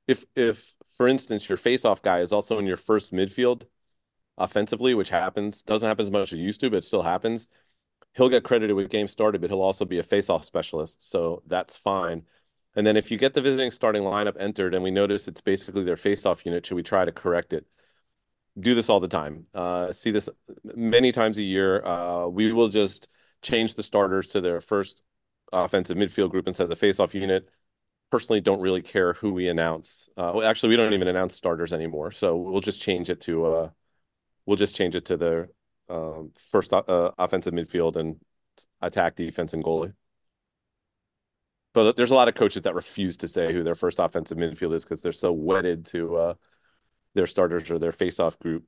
If, 0.08 0.24
if 0.38 0.76
for 0.96 1.06
instance, 1.06 1.50
your 1.50 1.58
faceoff 1.58 2.02
guy 2.02 2.22
is 2.22 2.32
also 2.32 2.58
in 2.58 2.66
your 2.66 2.78
first 2.78 3.12
midfield 3.12 3.64
offensively, 4.38 4.94
which 4.94 5.10
happens, 5.10 5.62
doesn't 5.62 5.86
happen 5.86 6.04
as 6.04 6.12
much 6.12 6.32
as 6.32 6.40
it 6.40 6.42
used 6.42 6.62
to, 6.62 6.70
but 6.70 6.78
it 6.78 6.86
still 6.86 7.02
happens, 7.02 7.46
he'll 8.14 8.30
get 8.30 8.46
credited 8.46 8.74
with 8.74 8.90
game 8.90 9.10
started, 9.10 9.42
but 9.42 9.50
he'll 9.50 9.62
also 9.62 9.84
be 9.84 10.00
a 10.00 10.04
faceoff 10.04 10.46
specialist. 10.46 11.06
So 11.12 11.44
that's 11.46 11.76
fine. 11.76 12.24
And 12.74 12.88
then 12.88 12.96
if 12.96 13.12
you 13.12 13.18
get 13.18 13.34
the 13.34 13.42
visiting 13.42 13.70
starting 13.70 14.04
lineup 14.04 14.38
entered 14.40 14.74
and 14.74 14.82
we 14.82 14.92
notice 14.92 15.28
it's 15.28 15.42
basically 15.42 15.84
their 15.84 15.98
faceoff 15.98 16.46
unit, 16.46 16.66
should 16.66 16.76
we 16.76 16.84
try 16.84 17.04
to 17.04 17.12
correct 17.12 17.52
it? 17.52 17.66
Do 18.58 18.76
this 18.76 18.90
all 18.90 19.02
the 19.02 19.10
time. 19.10 19.48
Uh, 19.54 19.92
see 19.92 20.12
this 20.12 20.30
many 20.64 21.12
times 21.12 21.38
a 21.38 21.44
year. 21.44 21.86
Uh, 21.86 22.28
we 22.28 22.54
will 22.54 22.70
just– 22.70 23.10
change 23.42 23.76
the 23.76 23.84
starters 23.84 24.28
to 24.28 24.42
their 24.42 24.62
first 24.62 25.04
offensive 25.52 25.98
midfield 25.98 26.32
group 26.32 26.48
instead 26.48 26.70
of 26.70 26.80
the 26.80 26.88
faceoff 26.88 27.14
unit. 27.14 27.50
Personally, 28.12 28.42
don't 28.42 28.62
really 28.62 28.82
care 28.82 29.14
who 29.14 29.34
we 29.34 29.48
announce. 29.48 30.10
Uh, 30.18 30.32
well, 30.36 30.48
actually, 30.48 30.70
we 30.70 30.76
don't 30.76 30.94
even 30.94 31.08
announce 31.08 31.36
starters 31.36 31.72
anymore, 31.72 32.12
so 32.12 32.36
we'll 32.36 32.62
just 32.62 32.82
change 32.82 33.10
it 33.10 33.22
to 33.22 33.46
uh, 33.46 33.70
we'll 34.46 34.58
just 34.58 34.76
change 34.76 34.96
it 34.96 35.06
to 35.06 35.18
the 35.18 35.50
um, 35.90 36.32
first 36.50 36.74
uh, 36.74 37.12
offensive 37.18 37.54
midfield 37.54 37.96
and 37.96 38.20
attack, 38.82 39.16
defense, 39.16 39.54
and 39.54 39.64
goalie. 39.64 39.94
But 41.74 41.96
there's 41.96 42.12
a 42.12 42.16
lot 42.16 42.28
of 42.28 42.36
coaches 42.36 42.64
that 42.64 42.76
refuse 42.76 43.18
to 43.18 43.30
say 43.30 43.54
who 43.54 43.64
their 43.64 43.76
first 43.76 44.00
offensive 44.00 44.38
midfield 44.38 44.76
is 44.76 44.84
because 44.84 45.02
they're 45.02 45.14
so 45.14 45.32
wedded 45.32 45.86
to 45.88 46.16
uh, 46.18 46.34
their 47.14 47.28
starters 47.28 47.72
or 47.72 47.80
their 47.80 47.94
face-off 47.94 48.38
group. 48.40 48.66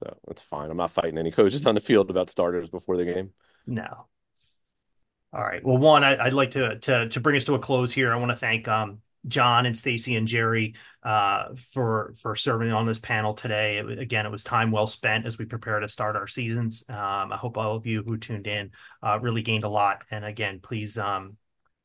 So 0.00 0.16
that's 0.28 0.42
fine. 0.42 0.70
I'm 0.70 0.76
not 0.76 0.92
fighting 0.92 1.18
any 1.18 1.32
coaches 1.32 1.66
on 1.66 1.74
the 1.74 1.80
field 1.80 2.08
about 2.08 2.30
starters 2.30 2.70
before 2.70 2.96
the 2.96 3.04
game. 3.04 3.32
No. 3.66 4.06
All 5.32 5.42
right. 5.42 5.64
Well, 5.64 5.76
one, 5.76 6.04
I, 6.04 6.24
would 6.24 6.32
like 6.32 6.52
to 6.52 6.78
to 6.78 7.08
to 7.08 7.20
bring 7.20 7.36
us 7.36 7.44
to 7.44 7.54
a 7.54 7.58
close 7.58 7.92
here. 7.92 8.12
I 8.12 8.16
want 8.16 8.30
to 8.30 8.36
thank 8.36 8.68
um, 8.68 9.00
John 9.28 9.66
and 9.66 9.76
Stacy 9.76 10.16
and 10.16 10.26
Jerry 10.26 10.74
uh, 11.02 11.54
for 11.54 12.14
for 12.20 12.34
serving 12.36 12.72
on 12.72 12.86
this 12.86 12.98
panel 12.98 13.34
today. 13.34 13.78
It, 13.78 13.98
again, 13.98 14.24
it 14.24 14.30
was 14.30 14.44
time 14.44 14.70
well 14.70 14.86
spent 14.86 15.26
as 15.26 15.38
we 15.38 15.44
prepare 15.44 15.80
to 15.80 15.88
start 15.88 16.16
our 16.16 16.26
seasons. 16.26 16.84
Um, 16.88 17.32
I 17.32 17.36
hope 17.36 17.58
all 17.58 17.76
of 17.76 17.86
you 17.86 18.02
who 18.02 18.16
tuned 18.16 18.46
in 18.46 18.70
uh, 19.02 19.18
really 19.20 19.42
gained 19.42 19.64
a 19.64 19.68
lot. 19.68 20.04
And 20.10 20.24
again, 20.24 20.60
please, 20.62 20.96
um, 20.96 21.36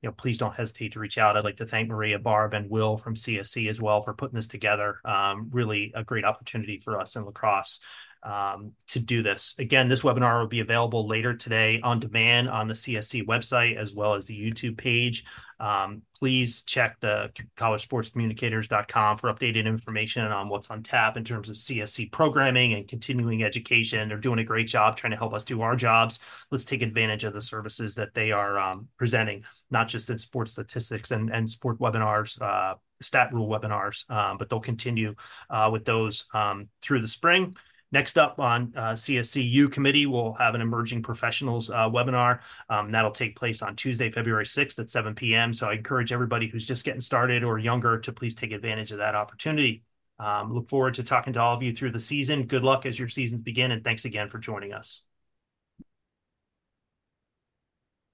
you 0.01 0.09
know, 0.09 0.13
please 0.13 0.38
don't 0.38 0.55
hesitate 0.55 0.93
to 0.93 0.99
reach 0.99 1.17
out. 1.17 1.36
I'd 1.36 1.43
like 1.43 1.57
to 1.57 1.65
thank 1.65 1.89
Maria, 1.89 2.19
Barb, 2.19 2.53
and 2.53 2.69
Will 2.69 2.97
from 2.97 3.15
CSC 3.15 3.69
as 3.69 3.82
well 3.82 4.01
for 4.01 4.13
putting 4.13 4.36
this 4.36 4.47
together. 4.47 4.99
Um, 5.03 5.49
really 5.51 5.91
a 5.95 6.03
great 6.03 6.25
opportunity 6.25 6.77
for 6.77 6.99
us 6.99 7.15
in 7.15 7.25
lacrosse 7.25 7.79
um, 8.24 8.74
to 8.88 8.99
do 8.99 9.24
this. 9.24 9.55
Again, 9.59 9.89
this 9.89 10.01
webinar 10.01 10.39
will 10.39 10.47
be 10.47 10.59
available 10.59 11.07
later 11.07 11.34
today 11.34 11.80
on 11.82 11.99
demand 11.99 12.49
on 12.49 12.67
the 12.67 12.74
CSC 12.74 13.26
website 13.26 13.78
as 13.78 13.93
well 13.93 14.13
as 14.13 14.28
the 14.28 14.39
YouTube 14.39 14.78
page. 14.78 15.24
Um, 15.61 16.01
please 16.17 16.63
check 16.63 16.99
the 17.01 17.30
collegesportscommunicators.com 17.55 19.17
for 19.17 19.32
updated 19.32 19.67
information 19.67 20.26
on 20.26 20.49
what's 20.49 20.72
on 20.72 20.82
tap 20.82 21.17
in 21.17 21.24
terms 21.24 21.49
of 21.49 21.55
CSC 21.55 22.11
programming 22.11 22.74
and 22.74 22.88
continuing 22.88 23.43
education. 23.43 24.09
They're 24.09 24.17
doing 24.17 24.39
a 24.39 24.43
great 24.43 24.67
job 24.67 24.97
trying 24.97 25.11
to 25.11 25.17
help 25.17 25.36
us 25.36 25.45
do 25.45 25.61
our 25.61 25.76
jobs. 25.76 26.19
Let's 26.49 26.65
take 26.65 26.82
advantage 26.82 27.26
of 27.26 27.34
the 27.34 27.41
services 27.41 27.93
that 27.95 28.15
they 28.15 28.32
are 28.32 28.57
um, 28.57 28.88
presenting, 28.97 29.43
not 29.69 29.88
just 29.88 30.09
in 30.09 30.17
sports 30.17 30.53
statistics 30.53 31.11
and, 31.11 31.30
and 31.30 31.49
sport 31.49 31.78
webinars, 31.78 32.41
uh, 32.41 32.74
stat 32.99 33.32
rule 33.32 33.47
webinars, 33.47 34.09
um, 34.09 34.38
but 34.38 34.49
they'll 34.49 34.59
continue 34.59 35.13
uh, 35.51 35.69
with 35.72 35.86
those 35.86 36.26
um, 36.34 36.69
through 36.82 37.01
the 37.01 37.07
spring. 37.07 37.55
Next 37.92 38.18
up 38.18 38.39
on 38.39 38.74
uh, 38.76 38.92
CSCU 38.92 39.72
committee, 39.72 40.05
we'll 40.05 40.34
have 40.34 40.55
an 40.55 40.62
emerging 40.62 41.04
professionals 41.04 41.70
uh, 41.70 41.89
webinar. 41.89 42.39
Um, 42.70 42.92
that'll 42.92 43.12
take 43.12 43.36
place 43.36 43.62
on 43.62 43.76
Tuesday, 43.76 44.09
February 44.09 44.46
6th 44.46 44.80
at 44.80 44.89
7 44.89 45.13
p.m. 45.13 45.54
So 45.54 45.70
I 45.70 45.74
encourage 45.74 46.13
everybody 46.13 46.47
who's 46.47 46.66
just 46.66 46.86
getting 46.86 47.01
started 47.01 47.43
or 47.43 47.59
younger 47.59 48.00
to 48.00 48.13
please 48.13 48.34
take 48.34 48.54
advantage 48.54 48.92
of 48.92 49.00
that 49.00 49.16
opportunity. 49.16 49.84
Um, 50.20 50.54
look 50.54 50.70
forward 50.70 50.93
to 50.96 51.04
talking 51.04 51.34
to 51.34 51.42
all 51.42 51.54
of 51.54 51.63
you 51.63 51.74
through 51.74 51.92
the 51.92 52.00
season. 52.00 52.46
Good 52.46 52.63
luck 52.63 52.86
as 52.86 52.97
your 52.97 53.09
seasons 53.09 53.42
begin, 53.42 53.72
and 53.72 53.84
thanks 53.84 54.05
again 54.05 54.30
for 54.30 54.38
joining 54.38 54.72
us. 54.72 55.04